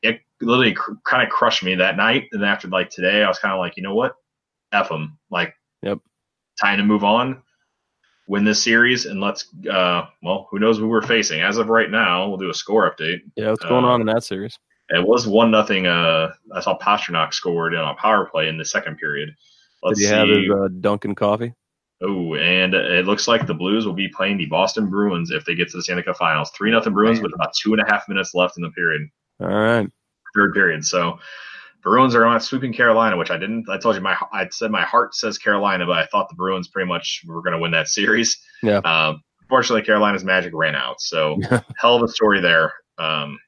it 0.03 0.21
literally 0.41 0.73
cr- 0.75 0.93
kind 1.05 1.23
of 1.23 1.29
crushed 1.29 1.63
me 1.63 1.75
that 1.75 1.97
night. 1.97 2.29
And 2.33 2.45
after 2.45 2.69
like 2.69 2.89
today, 2.91 3.23
I 3.23 3.29
was 3.29 3.39
kind 3.39 3.53
of 3.53 3.59
like, 3.59 3.77
you 3.77 3.83
know 3.83 3.95
what, 3.95 4.15
f 4.73 4.89
them. 4.89 5.19
Like, 5.31 5.55
Yep. 5.83 5.99
time 6.61 6.79
to 6.79 6.85
move 6.85 7.05
on, 7.05 7.43
win 8.29 8.45
this 8.45 8.63
series, 8.63 9.07
and 9.07 9.21
let's. 9.21 9.47
Uh, 9.71 10.07
well, 10.23 10.49
who 10.51 10.59
knows 10.59 10.79
who 10.79 10.89
we're 10.89 11.03
facing? 11.03 11.41
As 11.41 11.59
of 11.59 11.69
right 11.69 11.91
now, 11.91 12.29
we'll 12.29 12.39
do 12.39 12.51
a 12.51 12.55
score 12.55 12.91
update. 12.91 13.21
Yeah, 13.37 13.51
what's 13.51 13.65
going 13.65 13.85
Uh, 13.85 13.89
on 13.89 14.01
in 14.01 14.07
that 14.07 14.25
series? 14.25 14.59
It 14.89 15.07
was 15.07 15.27
one 15.29 15.51
nothing. 15.51 15.87
Uh, 15.87 16.33
I 16.55 16.61
saw 16.61 16.79
Pastrnak 16.79 17.35
scored 17.35 17.75
in 17.75 17.81
a 17.81 17.95
power 17.95 18.25
play 18.25 18.49
in 18.49 18.57
the 18.57 18.65
second 18.65 18.97
period. 18.99 19.35
Let's 19.83 19.99
Did 19.99 20.05
you 20.05 20.09
see. 20.09 20.15
have 20.15 20.29
his 20.29 20.51
uh, 20.51 20.69
Dunkin' 20.81 21.15
coffee? 21.15 21.53
Oh, 22.01 22.35
and 22.37 22.75
it 22.75 23.07
looks 23.07 23.27
like 23.27 23.47
the 23.47 23.55
Blues 23.55 23.85
will 23.85 23.93
be 23.93 24.09
playing 24.09 24.39
the 24.39 24.47
Boston 24.47 24.89
Bruins 24.89 25.31
if 25.33 25.45
they 25.45 25.57
get 25.57 25.69
to 25.71 25.77
the 25.79 25.83
Stanley 25.83 26.05
Cup 26.05 26.17
Finals. 26.17 26.51
Three 26.51 26.71
nothing 26.71 26.93
Bruins 26.93 27.21
with 27.21 27.35
about 27.35 27.53
two 27.61 27.73
and 27.73 27.83
a 27.83 27.85
half 27.91 28.09
minutes 28.09 28.35
left 28.35 28.57
in 28.57 28.63
the 28.63 28.71
period, 28.71 29.03
All 29.41 29.49
right. 29.49 29.91
third 30.35 30.55
period. 30.55 30.85
So 30.85 31.19
Bruins 31.83 32.15
are 32.15 32.25
on 32.25 32.41
sweeping 32.41 32.73
Carolina, 32.73 33.17
which 33.17 33.33
I 33.33 33.37
didn't. 33.37 33.69
I 33.69 33.79
told 33.79 33.97
you 33.97 34.01
my 34.01 34.17
I 34.33 34.49
said 34.51 34.71
my 34.71 34.83
heart 34.85 35.15
says 35.17 35.39
Carolina, 35.39 35.87
but 35.87 35.99
I 35.99 36.07
thought 36.07 36.29
the 36.29 36.37
Bruins 36.37 36.69
pretty 36.69 36.87
much 36.89 37.23
were 37.27 37.43
going 37.43 37.55
to 37.55 37.59
win 37.59 37.73
that 37.73 37.89
series. 37.99 38.37
Yeah. 38.63 38.79
Um, 38.79 39.21
fortunately, 39.49 39.83
Carolina's 39.83 40.25
magic 40.25 40.53
ran 40.55 40.77
out. 40.77 41.01
So 41.01 41.41
hell 41.81 41.97
of 41.97 42.03
a 42.03 42.09
story 42.09 42.41
there. 42.41 42.75
Um, 42.99 43.39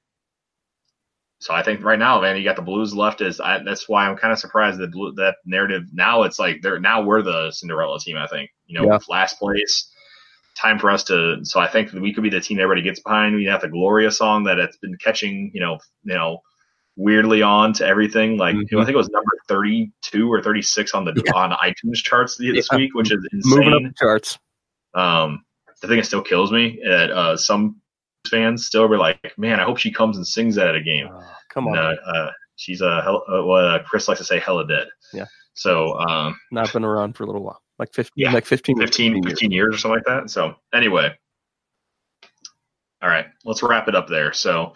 so 1.40 1.54
I 1.54 1.62
think 1.62 1.82
right 1.82 1.98
now, 1.98 2.20
man, 2.20 2.36
you 2.36 2.44
got 2.44 2.56
the 2.56 2.62
Blues 2.62 2.94
left. 2.94 3.20
Is 3.22 3.40
I, 3.40 3.62
that's 3.64 3.88
why 3.88 4.06
I'm 4.06 4.16
kind 4.16 4.32
of 4.32 4.38
surprised 4.38 4.78
that 4.78 4.92
blue, 4.92 5.12
that 5.16 5.36
narrative 5.44 5.84
now 5.92 6.22
it's 6.24 6.38
like 6.38 6.60
they're 6.62 6.78
now 6.78 7.02
we're 7.02 7.22
the 7.22 7.50
Cinderella 7.50 7.98
team. 7.98 8.16
I 8.16 8.26
think 8.26 8.50
you 8.66 8.78
know 8.78 8.86
Yeah. 8.86 8.98
last 9.08 9.38
place. 9.38 9.90
Time 10.56 10.78
for 10.78 10.90
us 10.90 11.04
to. 11.04 11.38
So 11.44 11.58
I 11.60 11.68
think 11.68 11.92
we 11.92 12.12
could 12.12 12.22
be 12.22 12.28
the 12.28 12.40
team 12.40 12.58
everybody 12.60 12.82
gets 12.82 13.00
behind. 13.00 13.34
We 13.36 13.46
have 13.46 13.62
the 13.62 13.68
Gloria 13.68 14.10
song 14.10 14.44
that 14.44 14.58
it's 14.58 14.76
been 14.76 14.96
catching. 14.98 15.50
You 15.54 15.60
know, 15.60 15.78
you 16.04 16.14
know, 16.14 16.40
weirdly 16.96 17.40
on 17.40 17.72
to 17.74 17.86
everything. 17.86 18.36
Like 18.36 18.56
know, 18.56 18.80
I 18.80 18.84
think 18.84 18.90
it 18.94 18.96
was 18.96 19.08
number 19.08 19.30
32 19.48 20.30
or 20.30 20.42
36 20.42 20.92
on 20.92 21.04
the 21.06 21.12
Mm-hmm. 21.12 21.22
Yeah. 21.26 21.32
on 21.34 21.50
iTunes 21.52 21.94
charts 22.02 22.36
this 22.36 22.68
Yeah. 22.70 22.76
week, 22.76 22.94
which 22.94 23.10
is 23.12 23.26
insane. 23.32 23.58
Moving 23.58 23.72
up 23.74 23.82
the 23.90 23.94
charts. 23.98 24.38
Um, 24.94 25.44
the 25.80 25.88
thing 25.88 25.96
that 25.96 26.04
still 26.06 26.20
kills 26.22 26.52
me 26.52 26.78
that 26.84 27.10
uh, 27.10 27.36
some 27.38 27.80
fans 28.28 28.66
still 28.66 28.86
were 28.88 28.98
like, 28.98 29.32
"Man, 29.38 29.60
I 29.60 29.64
hope 29.64 29.78
she 29.78 29.90
comes 29.90 30.16
and 30.16 30.26
sings 30.26 30.54
that 30.56 30.68
at 30.68 30.74
a 30.74 30.82
game." 30.82 31.08
Oh, 31.10 31.22
come 31.48 31.68
on. 31.68 31.78
And, 31.78 31.98
uh, 31.98 32.10
uh, 32.10 32.30
she's 32.56 32.80
a 32.80 33.02
hell, 33.02 33.24
uh, 33.28 33.42
what 33.44 33.64
uh, 33.64 33.82
Chris 33.84 34.08
likes 34.08 34.20
to 34.20 34.24
say, 34.24 34.38
hella 34.38 34.66
dead. 34.66 34.88
Yeah. 35.12 35.26
So 35.54 35.98
um, 35.98 36.38
Not 36.52 36.72
been 36.72 36.84
around 36.84 37.16
for 37.16 37.24
a 37.24 37.26
little 37.26 37.42
while. 37.42 37.60
Like 37.78 37.92
15, 37.94 38.12
Yeah. 38.16 38.32
like 38.32 38.44
15, 38.46 38.78
15, 38.78 39.12
years. 39.14 39.24
15 39.26 39.50
years 39.50 39.74
or 39.74 39.78
something 39.78 39.96
like 39.96 40.22
that. 40.22 40.30
So 40.30 40.54
anyway, 40.74 41.14
all 43.02 43.08
right, 43.08 43.26
let's 43.44 43.62
wrap 43.62 43.88
it 43.88 43.94
up 43.94 44.06
there. 44.08 44.32
So 44.34 44.74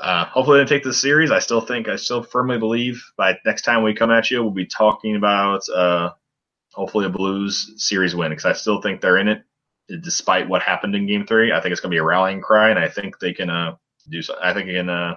uh, 0.00 0.24
hopefully 0.26 0.58
they 0.58 0.64
take 0.64 0.82
this 0.84 1.00
series. 1.00 1.30
I 1.30 1.38
still 1.38 1.60
think, 1.60 1.88
I 1.88 1.96
still 1.96 2.22
firmly 2.22 2.58
believe 2.58 3.02
by 3.16 3.38
next 3.44 3.62
time 3.62 3.82
we 3.82 3.94
come 3.94 4.10
at 4.10 4.30
you, 4.30 4.42
we'll 4.42 4.50
be 4.50 4.66
talking 4.66 5.14
about 5.16 5.68
uh, 5.68 6.10
hopefully 6.74 7.06
a 7.06 7.08
Blues 7.08 7.72
series 7.76 8.14
win 8.16 8.30
because 8.30 8.44
I 8.44 8.52
still 8.52 8.80
think 8.82 9.00
they're 9.00 9.18
in 9.18 9.28
it 9.28 9.42
despite 10.02 10.48
what 10.48 10.62
happened 10.62 10.94
in 10.94 11.06
Game 11.06 11.26
Three. 11.26 11.52
I 11.52 11.60
think 11.60 11.72
it's 11.72 11.80
going 11.80 11.90
to 11.90 11.94
be 11.94 11.98
a 11.98 12.04
rallying 12.04 12.40
cry, 12.40 12.70
and 12.70 12.78
I 12.78 12.88
think 12.88 13.18
they 13.18 13.32
can 13.32 13.50
uh, 13.50 13.76
do 14.08 14.22
so. 14.22 14.34
I 14.42 14.52
think 14.52 14.66
they 14.66 14.74
can 14.74 14.88
uh, 14.88 15.16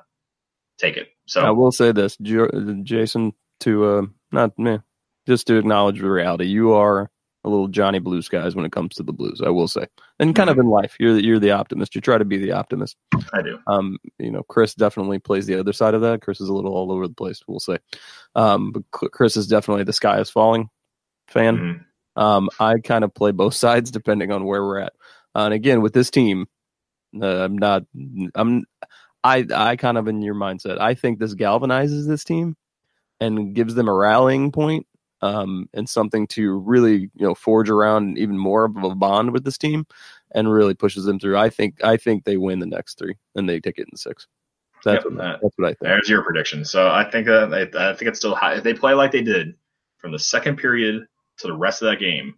take 0.78 0.98
it. 0.98 1.10
So 1.26 1.42
I 1.42 1.52
will 1.52 1.72
say 1.72 1.92
this, 1.92 2.18
Jason, 2.18 3.34
to 3.62 3.86
uh, 3.86 4.02
not 4.32 4.58
me, 4.58 4.80
just 5.28 5.48
to 5.48 5.58
acknowledge 5.58 6.00
the 6.00 6.10
reality. 6.10 6.46
You 6.46 6.74
are 6.74 7.10
a 7.44 7.50
little 7.50 7.68
Johnny 7.68 8.00
Blue 8.00 8.22
Skies 8.22 8.56
when 8.56 8.66
it 8.66 8.72
comes 8.72 8.96
to 8.96 9.04
the 9.04 9.14
Blues. 9.14 9.42
I 9.44 9.50
will 9.50 9.68
say, 9.68 9.88
and 10.20 10.36
kind 10.36 10.50
of 10.50 10.60
in 10.60 10.68
life, 10.68 10.96
you're 11.00 11.14
the, 11.14 11.24
you're 11.24 11.40
the 11.40 11.52
optimist. 11.52 11.96
You 11.96 12.02
try 12.02 12.18
to 12.18 12.26
be 12.26 12.38
the 12.38 12.52
optimist. 12.52 12.98
I 13.34 13.42
do. 13.42 13.58
Um, 13.68 13.98
you 14.20 14.32
know, 14.32 14.44
Chris 14.44 14.76
definitely 14.76 15.20
plays 15.20 15.48
the 15.48 15.60
other 15.60 15.74
side 15.74 15.94
of 15.94 16.02
that. 16.02 16.22
Chris 16.22 16.40
is 16.40 16.50
a 16.50 16.54
little 16.54 16.74
all 16.74 16.92
over 16.92 17.08
the 17.08 17.14
place. 17.14 17.42
We'll 17.48 17.60
say, 17.60 17.80
um, 18.36 18.72
but 18.72 18.84
Chris 18.92 19.38
is 19.38 19.48
definitely 19.48 19.84
the 19.84 19.94
sky 19.94 20.20
is 20.20 20.30
falling 20.30 20.70
fan. 21.28 21.58
Mhm. 21.58 21.86
Um, 22.16 22.50
I 22.60 22.80
kind 22.80 23.04
of 23.04 23.14
play 23.14 23.32
both 23.32 23.54
sides 23.66 23.92
depending 23.92 24.32
on 24.32 24.46
where 24.46 24.64
we're 24.64 24.80
at. 24.80 24.94
Uh, 25.36 25.46
and 25.46 25.54
again, 25.54 25.82
with 25.82 25.94
this 25.94 26.10
team, 26.10 26.48
uh, 27.20 27.44
I'm 27.44 27.58
not. 27.58 27.84
I'm. 28.36 28.66
I 29.24 29.46
I 29.54 29.76
kind 29.76 29.98
of 29.98 30.08
in 30.08 30.22
your 30.22 30.36
mindset. 30.36 30.80
I 30.80 30.94
think 30.94 31.20
this 31.20 31.36
galvanizes 31.36 32.08
this 32.08 32.24
team 32.24 32.56
and 33.20 33.54
gives 33.54 33.76
them 33.76 33.88
a 33.88 33.94
rallying 33.94 34.52
point, 34.52 34.88
um, 35.22 35.70
and 35.74 35.88
something 35.88 36.28
to 36.28 36.58
really 36.58 37.12
you 37.16 37.28
know 37.28 37.36
forge 37.36 37.70
around 37.70 38.18
even 38.18 38.38
more 38.38 38.66
of 38.66 38.76
a 38.84 38.96
bond 38.96 39.32
with 39.32 39.44
this 39.44 39.58
team, 39.58 39.86
and 40.34 40.52
really 40.52 40.74
pushes 40.74 41.06
them 41.06 41.20
through. 41.20 41.38
I 41.38 41.50
think 41.50 41.84
I 41.84 41.98
think 41.98 42.24
they 42.24 42.38
win 42.38 42.60
the 42.60 42.66
next 42.66 42.98
three 42.98 43.16
and 43.36 43.48
they 43.48 43.60
take 43.60 43.78
it 43.78 43.88
in 43.92 43.98
six. 43.98 44.28
That's 44.84 45.04
Yep, 45.06 45.14
what, 45.14 45.24
uh, 45.24 45.38
that's 45.42 45.58
what 45.58 45.68
I 45.68 45.70
think. 45.70 45.80
There's 45.82 46.10
your 46.10 46.24
prediction. 46.24 46.66
So 46.66 46.90
I 46.90 47.10
think 47.10 47.28
uh, 47.28 47.50
I, 47.52 47.92
I 47.92 47.94
think 47.94 48.10
it's 48.10 48.20
still 48.20 48.36
high. 48.36 48.56
If 48.56 48.64
they 48.64 48.74
play 48.74 48.94
like 48.94 49.12
they 49.12 49.22
did 49.22 49.56
from 49.98 50.12
the 50.12 50.20
second 50.20 50.58
period 50.58 51.06
to 51.42 51.48
the 51.48 51.56
rest 51.56 51.82
of 51.82 51.90
that 51.90 52.00
game, 52.00 52.36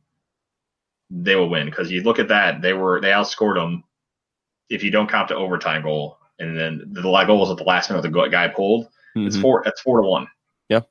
they 1.09 1.35
will 1.35 1.49
win. 1.49 1.65
Because 1.65 1.91
you 1.91 2.01
look 2.03 2.19
at 2.19 2.27
that, 2.29 2.61
they 2.61 2.73
were 2.73 2.99
they 3.01 3.09
outscored 3.11 3.55
them. 3.55 3.83
If 4.69 4.83
you 4.83 4.91
don't 4.91 5.09
count 5.09 5.27
the 5.27 5.35
overtime 5.35 5.83
goal, 5.83 6.17
and 6.39 6.57
then 6.57 6.89
the 6.93 7.07
live 7.07 7.27
goal 7.27 7.39
was 7.39 7.51
at 7.51 7.57
the 7.57 7.63
last 7.63 7.89
minute 7.89 8.01
the 8.01 8.27
guy 8.29 8.47
pulled. 8.47 8.87
It's 9.15 9.37
Mhm. 9.37 9.41
four. 9.41 9.63
It's 9.67 9.81
four 9.81 10.01
to 10.01 10.07
one. 10.07 10.27
Yeah. 10.69 10.81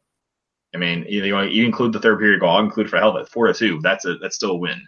I 0.74 0.78
mean, 0.78 1.05
you, 1.09 1.24
you, 1.24 1.40
you 1.43 1.66
include 1.66 1.93
the 1.93 1.98
third 2.01 2.18
period 2.20 2.40
goal. 2.40 2.51
I'll 2.51 2.62
include 2.64 2.89
for 2.89 2.98
hell, 2.98 3.12
but 3.12 3.28
four 3.28 3.47
to 3.48 3.55
two. 3.55 3.80
That's 3.82 4.05
a 4.05 4.16
that's 4.18 4.36
still 4.36 4.52
a 4.52 4.56
win. 4.56 4.86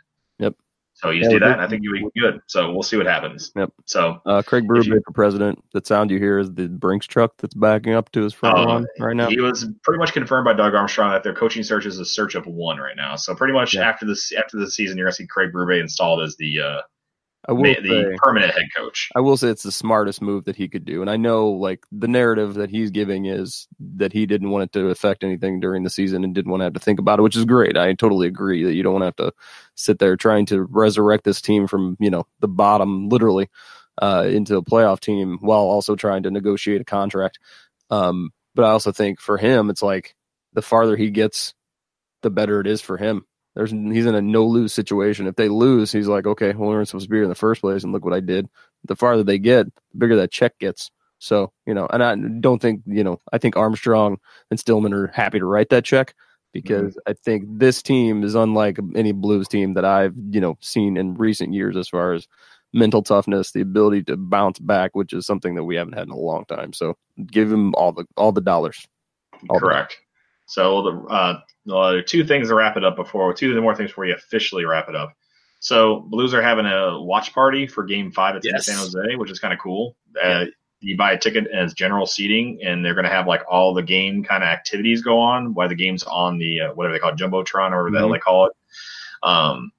So 0.96 1.10
you 1.10 1.22
Yeah, 1.22 1.28
do 1.30 1.38
that, 1.40 1.52
and 1.54 1.60
I 1.60 1.66
think 1.66 1.82
you'll 1.82 1.94
be 2.12 2.20
good. 2.20 2.40
So 2.46 2.72
we'll 2.72 2.84
see 2.84 2.96
what 2.96 3.06
happens. 3.06 3.50
Yep. 3.56 3.70
So 3.84 4.20
Uh, 4.26 4.42
Craig 4.42 4.64
you- 4.72 5.00
for 5.04 5.12
president. 5.12 5.58
That 5.72 5.86
sound 5.86 6.10
you 6.10 6.18
hear 6.18 6.38
is 6.38 6.52
the 6.54 6.68
Brinks 6.68 7.06
truck 7.06 7.32
that's 7.38 7.54
backing 7.54 7.94
up 7.94 8.10
to 8.12 8.22
his 8.22 8.32
front 8.32 8.56
Oh, 8.58 8.62
lawn 8.62 8.86
right 9.00 9.16
now. 9.16 9.28
he 9.28 9.40
was 9.40 9.68
pretty 9.82 9.98
much 9.98 10.12
confirmed 10.12 10.44
by 10.44 10.52
Doug 10.52 10.74
Armstrong 10.74 11.10
that 11.10 11.24
their 11.24 11.34
coaching 11.34 11.64
search 11.64 11.84
is 11.84 11.98
a 11.98 12.04
search 12.04 12.36
of 12.36 12.46
one 12.46 12.78
right 12.78 12.96
now. 12.96 13.16
So 13.16 13.34
pretty 13.34 13.52
much 13.52 13.74
Yeah. 13.74 13.88
after 13.88 14.06
this 14.06 14.32
after 14.32 14.56
the 14.56 14.70
season, 14.70 14.96
you're 14.96 15.06
gonna 15.06 15.12
see 15.14 15.26
Craig 15.26 15.50
Berube 15.52 15.80
installed 15.80 16.22
as 16.22 16.36
the 16.36 16.60
uh, 16.60 16.80
I 17.46 17.52
will 17.52 17.62
ma- 17.62 17.74
say, 17.74 17.82
the 17.82 18.18
permanent 18.22 18.52
head 18.52 18.66
coach. 18.74 19.10
I 19.14 19.20
will 19.20 19.36
say 19.36 19.48
it's 19.48 19.62
the 19.62 19.72
smartest 19.72 20.22
move 20.22 20.44
that 20.44 20.56
he 20.56 20.68
could 20.68 20.84
do. 20.84 21.00
And 21.00 21.10
I 21.10 21.16
know 21.16 21.48
like 21.50 21.84
the 21.92 22.08
narrative 22.08 22.54
that 22.54 22.70
he's 22.70 22.90
giving 22.90 23.26
is 23.26 23.68
that 23.96 24.12
he 24.12 24.26
didn't 24.26 24.50
want 24.50 24.64
it 24.64 24.72
to 24.72 24.88
affect 24.88 25.24
anything 25.24 25.60
during 25.60 25.82
the 25.82 25.90
season 25.90 26.24
and 26.24 26.34
didn't 26.34 26.50
want 26.50 26.60
to 26.60 26.64
have 26.64 26.72
to 26.74 26.80
think 26.80 26.98
about 26.98 27.18
it, 27.18 27.22
which 27.22 27.36
is 27.36 27.44
great. 27.44 27.76
I 27.76 27.92
totally 27.92 28.26
agree 28.26 28.64
that 28.64 28.74
you 28.74 28.82
don't 28.82 28.94
want 28.94 29.02
to 29.02 29.06
have 29.06 29.32
to 29.32 29.32
sit 29.74 29.98
there 29.98 30.16
trying 30.16 30.46
to 30.46 30.62
resurrect 30.62 31.24
this 31.24 31.40
team 31.40 31.66
from, 31.66 31.96
you 32.00 32.10
know, 32.10 32.26
the 32.40 32.48
bottom 32.48 33.08
literally 33.08 33.50
uh, 34.00 34.26
into 34.26 34.56
a 34.56 34.64
playoff 34.64 35.00
team 35.00 35.38
while 35.40 35.60
also 35.60 35.96
trying 35.96 36.22
to 36.22 36.30
negotiate 36.30 36.80
a 36.80 36.84
contract. 36.84 37.38
Um, 37.90 38.30
but 38.54 38.64
I 38.64 38.70
also 38.70 38.92
think 38.92 39.20
for 39.20 39.36
him, 39.36 39.68
it's 39.68 39.82
like 39.82 40.14
the 40.52 40.62
farther 40.62 40.96
he 40.96 41.10
gets, 41.10 41.54
the 42.22 42.30
better 42.30 42.60
it 42.60 42.66
is 42.66 42.80
for 42.80 42.96
him. 42.96 43.26
There's 43.54 43.70
he's 43.70 44.06
in 44.06 44.14
a 44.14 44.22
no 44.22 44.44
lose 44.44 44.72
situation. 44.72 45.26
If 45.26 45.36
they 45.36 45.48
lose, 45.48 45.92
he's 45.92 46.08
like, 46.08 46.26
okay, 46.26 46.52
well, 46.54 46.70
we 46.70 46.74
weren't 46.74 46.88
supposed 46.88 47.06
to 47.06 47.10
be 47.10 47.16
here 47.18 47.24
in 47.24 47.28
the 47.28 47.34
first 47.34 47.60
place, 47.60 47.84
and 47.84 47.92
look 47.92 48.04
what 48.04 48.14
I 48.14 48.20
did. 48.20 48.48
The 48.84 48.96
farther 48.96 49.22
they 49.22 49.38
get, 49.38 49.66
the 49.66 49.98
bigger 49.98 50.16
that 50.16 50.32
check 50.32 50.58
gets. 50.58 50.90
So 51.18 51.52
you 51.66 51.74
know, 51.74 51.86
and 51.92 52.02
I 52.02 52.16
don't 52.40 52.60
think 52.60 52.82
you 52.86 53.04
know. 53.04 53.20
I 53.32 53.38
think 53.38 53.56
Armstrong 53.56 54.18
and 54.50 54.58
Stillman 54.58 54.92
are 54.92 55.06
happy 55.08 55.38
to 55.38 55.46
write 55.46 55.70
that 55.70 55.84
check 55.84 56.14
because 56.52 56.92
mm-hmm. 56.92 57.10
I 57.10 57.14
think 57.24 57.44
this 57.48 57.82
team 57.82 58.24
is 58.24 58.34
unlike 58.34 58.78
any 58.94 59.12
Blues 59.12 59.48
team 59.48 59.74
that 59.74 59.84
I've 59.84 60.14
you 60.30 60.40
know 60.40 60.58
seen 60.60 60.96
in 60.96 61.14
recent 61.14 61.54
years 61.54 61.76
as 61.76 61.88
far 61.88 62.12
as 62.12 62.26
mental 62.74 63.02
toughness, 63.02 63.52
the 63.52 63.60
ability 63.60 64.02
to 64.02 64.16
bounce 64.16 64.58
back, 64.58 64.94
which 64.94 65.12
is 65.12 65.24
something 65.24 65.54
that 65.54 65.64
we 65.64 65.76
haven't 65.76 65.94
had 65.94 66.08
in 66.08 66.12
a 66.12 66.18
long 66.18 66.44
time. 66.46 66.72
So 66.72 66.96
give 67.24 67.50
him 67.50 67.74
all 67.76 67.92
the 67.92 68.04
all 68.16 68.32
the 68.32 68.40
dollars. 68.40 68.86
All 69.48 69.60
Correct. 69.60 69.96
So 70.46 70.82
the 70.82 70.90
uh, 71.14 71.40
the 71.66 72.02
two 72.06 72.24
things 72.24 72.48
to 72.48 72.54
wrap 72.54 72.76
it 72.76 72.84
up 72.84 72.96
before 72.96 73.32
two 73.34 73.58
more 73.60 73.74
things 73.74 73.90
before 73.90 74.04
we 74.04 74.12
officially 74.12 74.64
wrap 74.64 74.88
it 74.88 74.94
up. 74.96 75.14
So 75.60 76.00
Blues 76.10 76.34
are 76.34 76.42
having 76.42 76.66
a 76.66 77.00
watch 77.00 77.32
party 77.32 77.66
for 77.66 77.84
Game 77.84 78.10
Five 78.12 78.36
at 78.36 78.44
Yes. 78.44 78.66
San 78.66 78.76
Jose, 78.76 79.16
which 79.16 79.30
is 79.30 79.38
kind 79.38 79.54
of 79.54 79.60
cool. 79.60 79.96
Uh, 80.22 80.44
you 80.80 80.98
buy 80.98 81.12
a 81.12 81.18
ticket 81.18 81.46
as 81.46 81.72
general 81.72 82.04
seating, 82.06 82.60
and 82.62 82.84
they're 82.84 82.92
going 82.94 83.06
to 83.06 83.10
have 83.10 83.26
like 83.26 83.40
all 83.50 83.72
the 83.72 83.82
game 83.82 84.22
kind 84.22 84.42
of 84.42 84.48
activities 84.48 85.00
go 85.00 85.18
on 85.18 85.54
while 85.54 85.68
the 85.68 85.74
game's 85.74 86.02
on 86.02 86.36
the 86.36 86.60
uh, 86.60 86.74
whatever 86.74 86.92
they 86.92 86.98
call 86.98 87.10
it, 87.12 87.16
jumbotron 87.16 87.72
or 87.72 87.84
whatever 87.84 87.90
the 87.92 87.98
hell 87.98 88.08
Mhm. 88.10 88.12
they 88.12 88.18
call 88.18 88.46
it. 88.46 88.52
Um, 89.22 89.72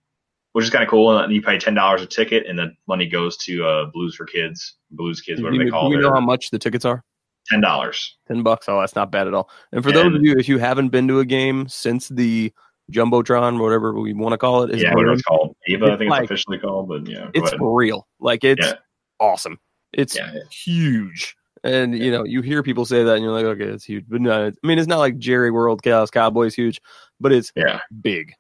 which 0.54 0.64
is 0.66 0.72
kind 0.72 0.84
of 0.84 0.90
cool. 0.90 1.16
And 1.16 1.32
you 1.32 1.42
pay 1.44 1.60
ten 1.60 1.76
dollars 1.76 2.02
a 2.02 2.08
ticket, 2.08 2.48
and 2.48 2.58
the 2.58 2.72
money 2.88 3.08
goes 3.08 3.38
to 3.40 3.64
uh, 3.64 3.86
Blues 3.94 4.16
for 4.16 4.26
Kids, 4.26 4.78
Blues 4.90 5.22
Kids, 5.22 5.40
whatever 5.42 5.58
you, 5.62 5.66
they 5.66 5.70
call 5.70 5.86
it. 5.88 5.90
do 5.90 5.96
it. 5.96 5.98
you 6.02 6.08
know 6.08 6.14
how 6.14 6.20
much 6.22 6.50
the 6.50 6.58
tickets 6.58 6.86
are? 6.86 7.04
Ten 7.50 7.62
dollars. 7.62 8.18
Ten 8.28 8.42
bucks. 8.44 8.68
Oh, 8.68 8.80
that's 8.80 8.96
not 8.96 9.12
bad 9.12 9.28
at 9.28 9.34
all. 9.34 9.50
And 9.72 9.84
for 9.84 9.90
Yeah, 9.90 10.04
those 10.04 10.16
of 10.16 10.24
you, 10.24 10.36
if 10.38 10.50
you 10.50 10.58
haven't 10.58 10.90
been 10.90 11.08
to 11.10 11.20
a 11.20 11.26
game 11.26 11.68
since 11.68 12.10
the 12.10 12.52
jumbotron, 12.92 13.60
whatever 13.60 13.94
we 14.00 14.14
want 14.14 14.34
to 14.34 14.38
call 14.38 14.64
it, 14.64 14.72
is 14.72 14.82
Yeah, 14.82 14.94
whatever 14.94 15.14
it's 15.14 15.22
called. 15.24 15.56
Ava, 15.68 15.92
I 15.94 15.98
think 15.98 16.10
like- 16.12 16.24
it's 16.24 16.32
officially 16.32 16.60
called, 16.60 16.88
but 16.88 17.08
yeah. 17.08 17.30
it's 17.34 17.50
ahead. 17.50 17.60
real. 17.62 18.08
Like 18.20 18.44
it's 18.44 18.66
Yeah. 18.66 18.74
awesome. 19.20 19.60
It's 19.94 20.16
Yeah, 20.16 20.32
yeah. 20.34 20.40
huge. 20.52 21.36
And 21.64 21.98
you 21.98 22.12
know, 22.12 22.24
you 22.24 22.42
hear 22.42 22.62
people 22.62 22.86
say 22.86 23.04
that, 23.04 23.16
and 23.16 23.24
you're 23.24 23.34
like, 23.34 23.46
okay, 23.46 23.66
it's 23.66 23.86
huge. 23.86 24.06
But 24.08 24.22
no, 24.22 24.48
I 24.48 24.68
mean, 24.68 24.78
it's 24.78 24.88
not 24.88 25.00
like 25.00 25.18
Jerry 25.18 25.50
World 25.52 25.82
Chaos 25.82 26.12
Cowboys 26.12 26.54
huge, 26.56 26.80
but 27.20 27.32
it's 27.32 27.52
Yeah. 27.56 27.80
big. 28.02 28.34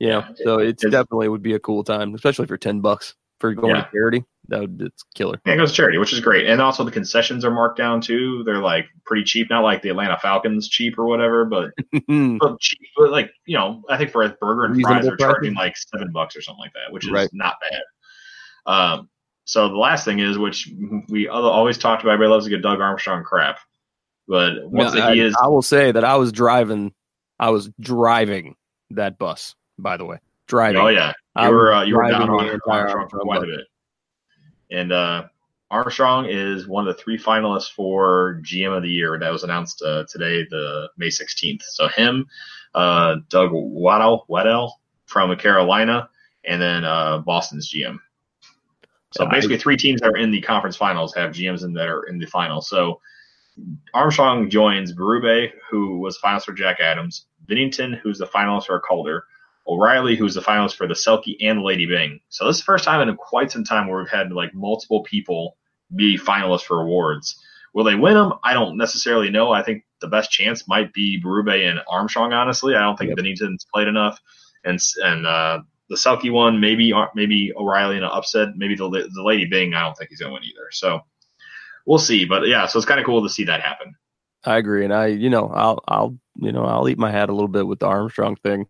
You 0.00 0.08
know, 0.08 0.18
Yeah, 0.20 0.34
so 0.44 0.58
it's, 0.58 0.82
it's- 0.84 0.90
definitely 0.90 1.28
would 1.28 1.42
be 1.42 1.54
a 1.54 1.60
cool 1.60 1.84
time, 1.84 2.14
especially 2.14 2.46
for 2.46 2.56
ten 2.56 2.80
bucks 2.80 3.14
for 3.38 3.54
going 3.54 3.76
to 3.76 3.88
charity. 3.92 4.24
That 4.48 4.60
would 4.60 4.82
it's 4.82 5.04
killer. 5.14 5.40
Yeah, 5.46 5.54
it 5.54 5.56
goes 5.58 5.70
to 5.70 5.76
charity, 5.76 5.98
which 5.98 6.12
is 6.12 6.20
great. 6.20 6.46
And 6.48 6.60
also 6.60 6.82
the 6.84 6.90
concessions 6.90 7.44
are 7.44 7.50
marked 7.50 7.78
down 7.78 8.00
too. 8.00 8.42
They're 8.44 8.58
like 8.58 8.86
pretty 9.06 9.22
cheap, 9.24 9.48
not 9.48 9.62
like 9.62 9.82
the 9.82 9.90
Atlanta 9.90 10.18
Falcons 10.18 10.68
cheap 10.68 10.98
or 10.98 11.06
whatever, 11.06 11.44
but, 11.44 11.70
but 12.08 12.60
cheap. 12.60 12.80
But 12.96 13.10
like, 13.12 13.30
you 13.46 13.56
know, 13.56 13.82
I 13.88 13.96
think 13.96 14.10
for 14.10 14.22
a 14.24 14.30
burger 14.30 14.64
and 14.64 14.80
fries 14.80 15.04
they're 15.04 15.16
charging 15.16 15.54
prices. 15.54 15.56
like 15.56 15.76
seven 16.00 16.12
bucks 16.12 16.34
or 16.36 16.42
something 16.42 16.60
like 16.60 16.72
that, 16.72 16.92
which 16.92 17.04
is 17.06 17.12
Right. 17.12 17.28
not 17.32 17.54
bad. 17.70 18.72
Um, 18.72 19.08
so 19.44 19.68
the 19.68 19.76
last 19.76 20.04
thing 20.04 20.18
is, 20.18 20.38
which 20.38 20.70
we 21.08 21.28
always 21.28 21.78
talked 21.78 22.02
about, 22.02 22.12
everybody 22.14 22.30
loves 22.32 22.46
to 22.46 22.50
get 22.50 22.62
Doug 22.62 22.80
Armstrong 22.80 23.24
crap. 23.24 23.58
But 24.28 24.64
once 24.64 24.94
Yeah, 24.94 25.12
he 25.12 25.20
I, 25.22 25.26
is 25.26 25.36
I 25.40 25.48
will 25.48 25.62
say 25.62 25.92
that 25.92 26.04
I 26.04 26.16
was 26.16 26.32
driving, 26.32 26.92
I 27.38 27.50
was 27.50 27.70
driving 27.80 28.56
that 28.90 29.18
bus. 29.18 29.54
By 29.78 29.96
the 29.96 30.04
way, 30.04 30.18
driving. 30.46 30.80
Oh 30.80 30.88
yeah, 30.88 31.12
I 31.34 31.48
you 31.48 31.54
were 31.54 31.70
was 31.70 31.82
uh, 31.82 31.82
you 31.84 31.96
were 31.96 32.08
down 32.08 32.30
on 32.30 32.48
entire 32.48 32.80
Armstrong 32.82 33.08
for 33.08 33.18
quite 33.20 33.42
a 33.42 33.46
bit. 33.46 33.66
And 34.72 34.92
uh, 34.92 35.24
Armstrong 35.70 36.26
is 36.28 36.66
one 36.66 36.86
of 36.88 36.96
the 36.96 37.02
three 37.02 37.18
finalists 37.18 37.70
for 37.70 38.40
GM 38.42 38.76
of 38.76 38.82
the 38.82 38.90
year 38.90 39.18
that 39.18 39.30
was 39.30 39.44
announced 39.44 39.82
uh, 39.82 40.04
today, 40.08 40.46
the 40.50 40.88
May 40.96 41.08
16th. 41.08 41.62
So 41.62 41.88
him, 41.88 42.26
uh, 42.74 43.16
Doug 43.28 43.50
Waddell, 43.52 44.24
Waddell 44.28 44.80
from 45.06 45.34
Carolina, 45.36 46.08
and 46.44 46.60
then 46.60 46.84
uh, 46.84 47.18
Boston's 47.18 47.72
GM. 47.72 47.98
So 49.12 49.26
basically, 49.26 49.58
three 49.58 49.76
teams 49.76 50.00
that 50.00 50.08
are 50.08 50.16
in 50.16 50.30
the 50.30 50.40
conference 50.40 50.74
finals 50.74 51.14
have 51.14 51.32
GMs 51.32 51.64
in 51.64 51.74
that 51.74 51.86
are 51.88 52.04
in 52.04 52.18
the 52.18 52.26
finals. 52.26 52.68
So 52.68 52.98
Armstrong 53.92 54.48
joins 54.48 54.94
Berube, 54.94 55.52
who 55.70 55.98
was 55.98 56.18
finalist 56.18 56.44
for 56.44 56.52
Jack 56.52 56.80
Adams, 56.80 57.26
Binnington, 57.46 57.98
who's 57.98 58.18
the 58.18 58.26
finalist 58.26 58.66
for 58.66 58.80
Calder, 58.80 59.26
O'Reilly, 59.72 60.16
who's 60.16 60.34
the 60.34 60.40
finalist 60.40 60.76
for 60.76 60.86
the 60.86 60.94
Selke 60.94 61.36
and 61.40 61.58
the 61.58 61.62
Lady 61.62 61.86
Byng. 61.86 62.20
So 62.28 62.46
this 62.46 62.56
is 62.56 62.62
the 62.62 62.66
first 62.66 62.84
time 62.84 63.06
in 63.06 63.16
quite 63.16 63.50
some 63.50 63.64
time 63.64 63.88
where 63.88 63.98
we've 63.98 64.08
had 64.08 64.32
like 64.32 64.54
multiple 64.54 65.02
people 65.02 65.56
be 65.94 66.18
finalists 66.18 66.62
for 66.62 66.80
awards. 66.80 67.36
Will 67.74 67.84
they 67.84 67.94
win 67.94 68.14
them? 68.14 68.34
I 68.44 68.52
don't 68.52 68.76
necessarily 68.76 69.30
know. 69.30 69.52
I 69.52 69.62
think 69.62 69.84
the 70.00 70.08
best 70.08 70.30
chance 70.30 70.68
might 70.68 70.92
be 70.92 71.22
Berube 71.22 71.68
and 71.68 71.80
Armstrong. 71.88 72.32
Honestly, 72.32 72.74
I 72.74 72.80
don't 72.80 72.98
think 72.98 73.10
Yep. 73.10 73.18
Binnington's 73.18 73.66
played 73.72 73.88
enough, 73.88 74.18
and 74.64 74.78
and 75.02 75.26
uh, 75.26 75.60
the 75.88 75.96
Selke 75.96 76.30
one 76.30 76.60
maybe 76.60 76.92
maybe 77.14 77.52
O'Reilly 77.56 77.96
in 77.96 78.04
an 78.04 78.10
upset. 78.12 78.50
Maybe 78.56 78.74
the 78.74 78.88
the 78.88 79.22
Lady 79.22 79.46
Byng. 79.46 79.74
I 79.74 79.82
don't 79.82 79.96
think 79.96 80.10
he's 80.10 80.20
gonna 80.20 80.34
win 80.34 80.44
either. 80.44 80.68
So 80.70 81.00
we'll 81.86 81.98
see. 81.98 82.24
But 82.24 82.46
yeah, 82.46 82.66
so 82.66 82.78
it's 82.78 82.86
kind 82.86 83.00
of 83.00 83.06
cool 83.06 83.22
to 83.22 83.28
see 83.28 83.44
that 83.44 83.62
happen. 83.62 83.94
I 84.44 84.56
agree, 84.58 84.84
and 84.84 84.92
I, 84.92 85.06
you 85.06 85.30
know, 85.30 85.48
I'll, 85.54 85.78
I'll, 85.86 86.18
you 86.34 86.50
know, 86.50 86.64
I'll 86.64 86.88
eat 86.88 86.98
my 86.98 87.12
hat 87.12 87.28
a 87.28 87.32
little 87.32 87.48
bit 87.48 87.66
with 87.66 87.78
the 87.78 87.86
Armstrong 87.86 88.36
thing. 88.36 88.66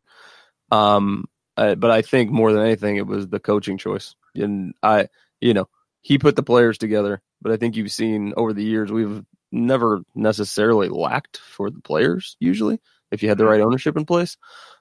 Um, 0.72 1.26
I, 1.56 1.74
but 1.74 1.90
I 1.90 2.02
think 2.02 2.30
more 2.30 2.52
than 2.52 2.62
anything, 2.62 2.96
it 2.96 3.06
was 3.06 3.28
the 3.28 3.38
coaching 3.38 3.76
choice, 3.76 4.14
and 4.34 4.74
I, 4.82 5.08
you 5.40 5.52
know, 5.52 5.68
he 6.00 6.18
put 6.18 6.34
the 6.34 6.42
players 6.42 6.78
together. 6.78 7.20
But 7.42 7.52
I 7.52 7.56
think 7.56 7.76
you've 7.76 7.92
seen 7.92 8.32
over 8.36 8.52
the 8.52 8.64
years 8.64 8.90
we've 8.90 9.22
never 9.50 10.02
necessarily 10.14 10.88
lacked 10.88 11.36
for 11.36 11.70
the 11.70 11.80
players. 11.80 12.36
Usually, 12.40 12.80
if 13.10 13.22
you 13.22 13.28
had 13.28 13.36
the 13.36 13.44
right 13.44 13.60
ownership 13.60 13.96
in 13.98 14.06
place, 14.06 14.38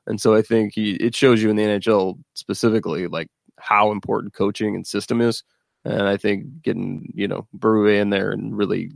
and 0.07 0.19
so 0.19 0.33
I 0.33 0.41
think 0.41 0.73
he, 0.73 0.93
it 0.93 1.13
shows 1.13 1.43
you 1.43 1.49
in 1.49 1.57
the 1.57 1.63
NHL 1.63 2.17
specifically 2.35 3.07
like 3.07 3.27
how 3.59 3.91
important 3.91 4.33
coaching 4.33 4.75
and 4.75 4.87
system 4.87 5.19
is. 5.19 5.43
And 5.83 6.03
I 6.03 6.15
think 6.15 6.61
getting 6.61 7.11
you 7.13 7.27
know 7.27 7.47
Brewer 7.53 7.91
in 7.91 8.11
there 8.11 8.31
and 8.31 8.55
really 8.55 8.91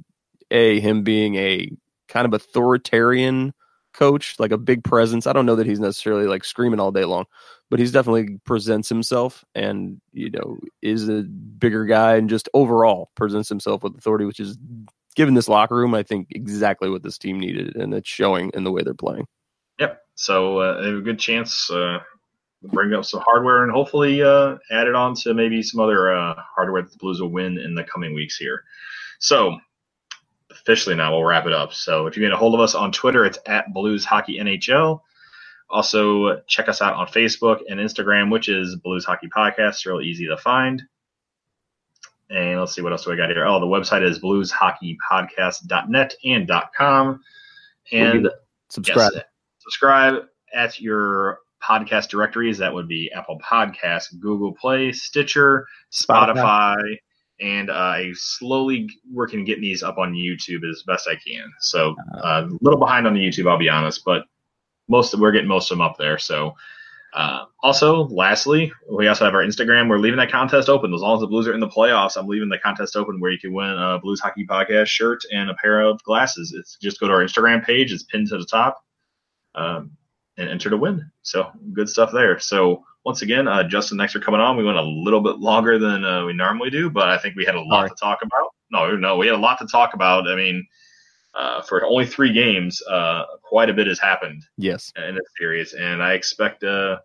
a 0.50 0.80
him 0.80 1.04
being 1.04 1.36
a 1.36 1.72
kind 2.08 2.26
of 2.26 2.34
authoritarian 2.34 3.54
coach, 3.96 4.36
like 4.40 4.52
a 4.52 4.58
big 4.58 4.84
presence. 4.84 5.28
I 5.28 5.34
don't 5.34 5.46
know 5.46 5.56
that 5.56 5.68
he's 5.68 5.80
necessarily 5.80 6.28
like 6.28 6.44
screaming 6.44 6.80
all 6.80 6.92
day 6.92 7.06
long, 7.06 7.26
but 7.70 7.80
he's 7.80 7.92
definitely 7.92 8.40
presents 8.46 8.90
himself 8.90 9.44
and 9.56 10.00
you 10.14 10.30
know 10.30 10.58
is 10.82 11.10
a 11.10 11.24
bigger 11.24 11.86
guy 11.86 12.16
and 12.16 12.30
just 12.30 12.50
overall 12.54 13.10
presents 13.16 13.50
himself 13.50 13.84
with 13.84 13.98
authority, 13.98 14.26
which 14.26 14.40
is 14.40 14.58
given 15.16 15.34
this 15.34 15.48
locker 15.48 15.76
room, 15.76 15.96
I 15.96 16.04
think 16.04 16.28
exactly 16.32 16.90
what 16.90 17.04
this 17.04 17.18
team 17.18 17.40
needed, 17.40 17.76
and 17.76 17.94
it's 17.94 18.10
showing 18.10 18.52
in 18.54 18.64
the 18.64 18.72
way 18.72 18.84
they're 18.84 18.94
playing. 18.94 19.26
Yep. 19.80 20.02
So 20.16 20.60
uh, 20.60 20.82
they 20.82 20.88
have 20.88 20.98
a 20.98 21.02
good 21.02 21.20
chance 21.20 21.70
uh, 21.72 22.00
to 22.62 22.68
bring 22.68 22.94
up 22.94 23.06
some 23.06 23.22
hardware 23.26 23.64
and 23.64 23.72
hopefully 23.72 24.22
uh, 24.22 24.58
add 24.72 24.88
it 24.88 24.96
on 24.96 25.16
to 25.16 25.34
maybe 25.34 25.64
some 25.64 25.80
other 25.80 26.14
uh, 26.14 26.36
hardware 26.56 26.82
that 26.82 26.92
the 26.92 26.98
Blues 26.98 27.22
will 27.22 27.30
win 27.30 27.58
in 27.58 27.76
the 27.76 27.84
coming 27.84 28.14
weeks 28.14 28.38
here. 28.38 28.64
So 29.20 29.58
officially 30.66 30.96
now 30.96 31.12
we'll 31.12 31.24
wrap 31.24 31.46
it 31.46 31.54
up. 31.54 31.74
So 31.74 32.08
if 32.08 32.18
you 32.18 32.24
get 32.24 32.34
a 32.34 32.38
hold 32.38 32.56
of 32.56 32.60
us 32.60 32.74
on 32.74 32.92
Twitter, 32.92 33.24
it's 33.24 33.38
at 33.46 33.72
Blues 33.72 34.04
Hockey 34.04 34.40
NHL. 34.40 35.02
Also 35.70 36.42
check 36.48 36.68
us 36.68 36.82
out 36.82 36.96
on 36.96 37.08
Facebook 37.08 37.62
and 37.70 37.80
Instagram, 37.80 38.32
which 38.32 38.50
is 38.50 38.76
Blues 38.76 39.06
Hockey 39.06 39.28
Podcast. 39.28 39.86
Real 39.86 40.02
easy 40.02 40.28
to 40.28 40.38
find. 40.38 40.82
And 42.30 42.60
let's 42.60 42.74
see 42.74 42.82
what 42.82 42.92
else 42.92 43.06
do 43.06 43.12
I 43.12 43.16
got 43.16 43.30
here. 43.30 43.46
Oh, 43.46 43.60
the 43.60 43.68
website 43.68 44.04
is 44.04 44.20
blueshockeypodcast.net 44.20 46.16
and 46.26 46.52
.com. 46.76 47.22
And 47.92 48.30
Subscribe. 48.70 49.12
Yes, 49.14 49.24
subscribe 49.60 50.24
at 50.54 50.80
your 50.80 51.40
podcast 51.64 52.10
directories. 52.10 52.58
That 52.58 52.74
would 52.74 52.88
be 52.88 53.12
Apple 53.16 53.40
Podcasts, 53.40 54.20
Google 54.20 54.54
Play, 54.54 54.92
Stitcher, 54.92 55.68
Spotify, 55.92 56.98
and 57.40 57.70
uh, 57.70 57.74
I 57.74 58.12
slowly 58.16 58.90
working 59.12 59.46
getting 59.46 59.64
these 59.64 59.84
up 59.84 59.98
on 59.98 60.14
YouTube 60.14 60.70
as 60.70 60.84
best 60.84 61.08
I 61.08 61.16
can. 61.16 61.52
So 61.60 61.96
uh, 62.24 62.48
a 62.50 62.58
little 62.62 62.80
behind 62.80 63.08
on 63.08 63.14
the 63.14 63.20
YouTube, 63.20 63.50
I'll 63.50 63.58
be 63.58 63.70
honest, 63.70 64.04
but 64.06 64.24
most 64.88 65.18
we're 65.18 65.32
getting 65.32 65.48
most 65.48 65.72
of 65.72 65.78
them 65.78 65.86
up 65.86 65.98
there. 65.98 66.18
So 66.18 66.56
Uh, 67.16 67.46
also, 67.64 68.08
lastly, 68.10 68.74
we 68.92 69.08
also 69.08 69.24
have 69.24 69.34
our 69.34 69.42
Instagram. 69.42 69.88
We're 69.88 70.00
leaving 70.00 70.20
that 70.20 70.32
contest 70.32 70.68
open. 70.68 70.94
As 70.94 71.00
long 71.00 71.16
as 71.16 71.22
the 71.22 71.28
Blues 71.28 71.48
are 71.48 71.54
in 71.54 71.62
the 71.62 71.68
playoffs, 71.68 72.18
I'm 72.18 72.28
leaving 72.28 72.50
the 72.50 72.60
contest 72.60 72.98
open 72.98 73.22
where 73.22 73.32
you 73.32 73.40
can 73.40 73.54
win 73.54 73.70
a 73.70 74.00
Blues 74.00 74.20
Hockey 74.20 74.46
Podcast 74.46 74.88
shirt 74.88 75.24
and 75.32 75.50
a 75.50 75.54
pair 75.54 75.80
of 75.80 76.04
glasses. 76.04 76.54
It's 76.54 76.78
just 76.82 77.00
go 77.00 77.08
to 77.08 77.14
our 77.14 77.24
Instagram 77.24 77.64
page. 77.64 77.94
It's 77.94 78.04
pinned 78.04 78.28
to 78.28 78.38
the 78.38 78.46
top, 78.46 78.84
um, 79.56 79.92
and 80.38 80.50
enter 80.50 80.70
to 80.70 80.76
win. 80.76 81.10
So 81.22 81.50
good 81.72 81.88
stuff 81.88 82.12
there. 82.12 82.38
So 82.38 82.84
once 83.06 83.22
again, 83.22 83.48
uh, 83.48 83.64
Justin, 83.64 83.98
thanks 83.98 84.14
for 84.14 84.20
coming 84.20 84.42
on. 84.42 84.58
We 84.58 84.64
went 84.64 84.78
a 84.78 84.82
little 84.82 85.22
bit 85.22 85.38
longer 85.38 85.78
than 85.78 86.04
uh, 86.04 86.26
we 86.26 86.34
normally 86.34 86.72
do, 86.72 86.90
but 86.90 87.08
I 87.08 87.18
think 87.18 87.36
we 87.36 87.46
had 87.46 87.56
a 87.56 87.62
lot 87.62 87.82
Sorry. 87.82 87.90
to 87.90 87.96
talk 87.96 88.20
about. 88.24 88.50
No, 88.72 88.96
no, 88.98 89.16
we 89.16 89.28
had 89.28 89.36
a 89.36 89.40
lot 89.40 89.60
to 89.60 89.68
talk 89.68 89.94
about. 89.94 90.28
I 90.28 90.36
mean, 90.36 90.66
uh, 91.36 91.62
for 91.62 91.86
only 91.86 92.08
three 92.08 92.34
games, 92.34 92.82
uh, 92.90 93.24
quite 93.44 93.70
a 93.70 93.74
bit 93.74 93.86
has 93.88 94.00
happened 94.00 94.44
Yes. 94.58 94.92
in 94.98 95.14
this 95.16 95.24
series, 95.38 95.74
and 95.74 96.02
I 96.02 96.14
expect 96.14 96.64
uh, 96.64 96.98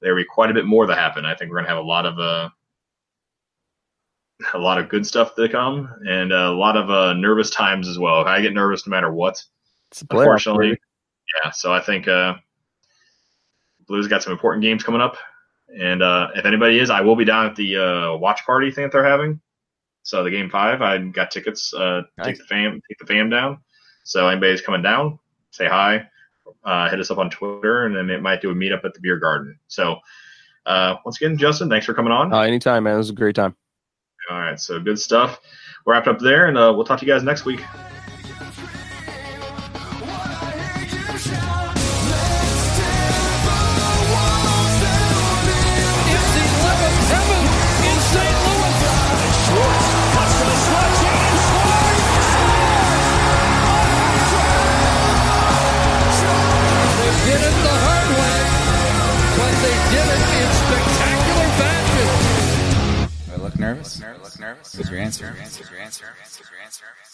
there 0.00 0.14
will 0.14 0.22
be 0.22 0.26
quite 0.26 0.50
a 0.50 0.54
bit 0.54 0.64
more 0.64 0.86
to 0.86 0.94
happen. 0.94 1.26
I 1.26 1.34
think 1.34 1.50
we're 1.50 1.58
gonna 1.58 1.68
have 1.68 1.76
a 1.78 1.82
lot 1.82 2.06
of 2.06 2.18
uh, 2.18 2.48
a 4.54 4.58
lot 4.58 4.78
of 4.78 4.88
good 4.88 5.06
stuff 5.06 5.34
to 5.34 5.48
come, 5.48 5.92
and 6.08 6.32
a 6.32 6.50
lot 6.52 6.76
of 6.76 6.88
uh, 6.90 7.12
nervous 7.14 7.50
times 7.50 7.86
as 7.86 7.98
well. 7.98 8.24
I 8.24 8.40
get 8.40 8.54
nervous 8.54 8.86
no 8.86 8.90
matter 8.92 9.12
what. 9.12 9.42
It's 9.90 10.02
a 10.02 10.06
Unfortunately, 10.10 10.78
yeah. 11.44 11.50
So 11.50 11.74
I 11.74 11.80
think 11.80 12.08
uh, 12.08 12.34
Blues 13.88 14.06
got 14.06 14.22
some 14.22 14.32
important 14.32 14.62
games 14.62 14.82
coming 14.82 15.00
up, 15.00 15.16
and 15.76 16.02
uh, 16.02 16.28
if 16.34 16.44
anybody 16.44 16.78
is, 16.78 16.90
I 16.90 17.00
will 17.00 17.16
be 17.16 17.24
down 17.24 17.46
at 17.46 17.56
the 17.56 17.76
uh, 17.76 18.16
watch 18.16 18.44
party 18.46 18.70
thing 18.70 18.84
that 18.84 18.92
they're 18.92 19.04
having. 19.04 19.40
So 20.02 20.22
the 20.22 20.30
game 20.30 20.48
five, 20.48 20.80
I 20.80 20.98
got 20.98 21.30
tickets. 21.30 21.74
Uh, 21.74 22.02
Nice. 22.16 22.26
Take 22.26 22.38
the 22.38 22.44
fam, 22.44 22.80
take 22.88 22.98
the 22.98 23.06
fam 23.06 23.28
down. 23.28 23.58
So 24.04 24.28
anybody's 24.28 24.62
coming 24.62 24.82
down, 24.82 25.18
say 25.50 25.66
hi, 25.66 26.08
uh, 26.64 26.88
hit 26.88 27.00
us 27.00 27.10
up 27.10 27.18
on 27.18 27.28
Twitter, 27.30 27.86
and 27.86 27.94
then 27.94 28.08
it 28.08 28.22
might 28.22 28.40
do 28.40 28.50
a 28.50 28.54
meetup 28.54 28.84
at 28.84 28.94
the 28.94 29.00
beer 29.00 29.18
garden. 29.18 29.58
So 29.68 29.98
uh, 30.64 30.96
once 31.04 31.20
again, 31.20 31.36
Justin, 31.36 31.68
thanks 31.68 31.86
for 31.86 31.94
coming 31.94 32.12
on. 32.12 32.32
Uh, 32.32 32.40
anytime, 32.40 32.84
man. 32.84 32.94
It 32.94 32.98
was 32.98 33.10
a 33.10 33.14
great 33.14 33.34
time. 33.34 33.54
All 34.30 34.38
right, 34.38 34.60
so 34.60 34.78
good 34.78 34.98
stuff. 34.98 35.40
We're 35.84 35.94
wrapped 35.94 36.08
up 36.08 36.18
there, 36.18 36.48
and 36.48 36.56
uh, 36.56 36.72
we'll 36.74 36.84
talk 36.84 37.00
to 37.00 37.06
you 37.06 37.12
guys 37.12 37.22
next 37.22 37.44
week. 37.44 37.60
Nervous? 63.74 64.00
Look 64.00 64.40
nervous? 64.40 64.74
What's 64.76 64.90
your 64.90 65.00
answer? 65.00 65.26
Answer. 65.26 65.42
Answer. 65.42 65.76
Answer. 65.80 66.06
Answer. 66.22 66.44
Answer. 66.64 66.84
Answer. 67.02 67.07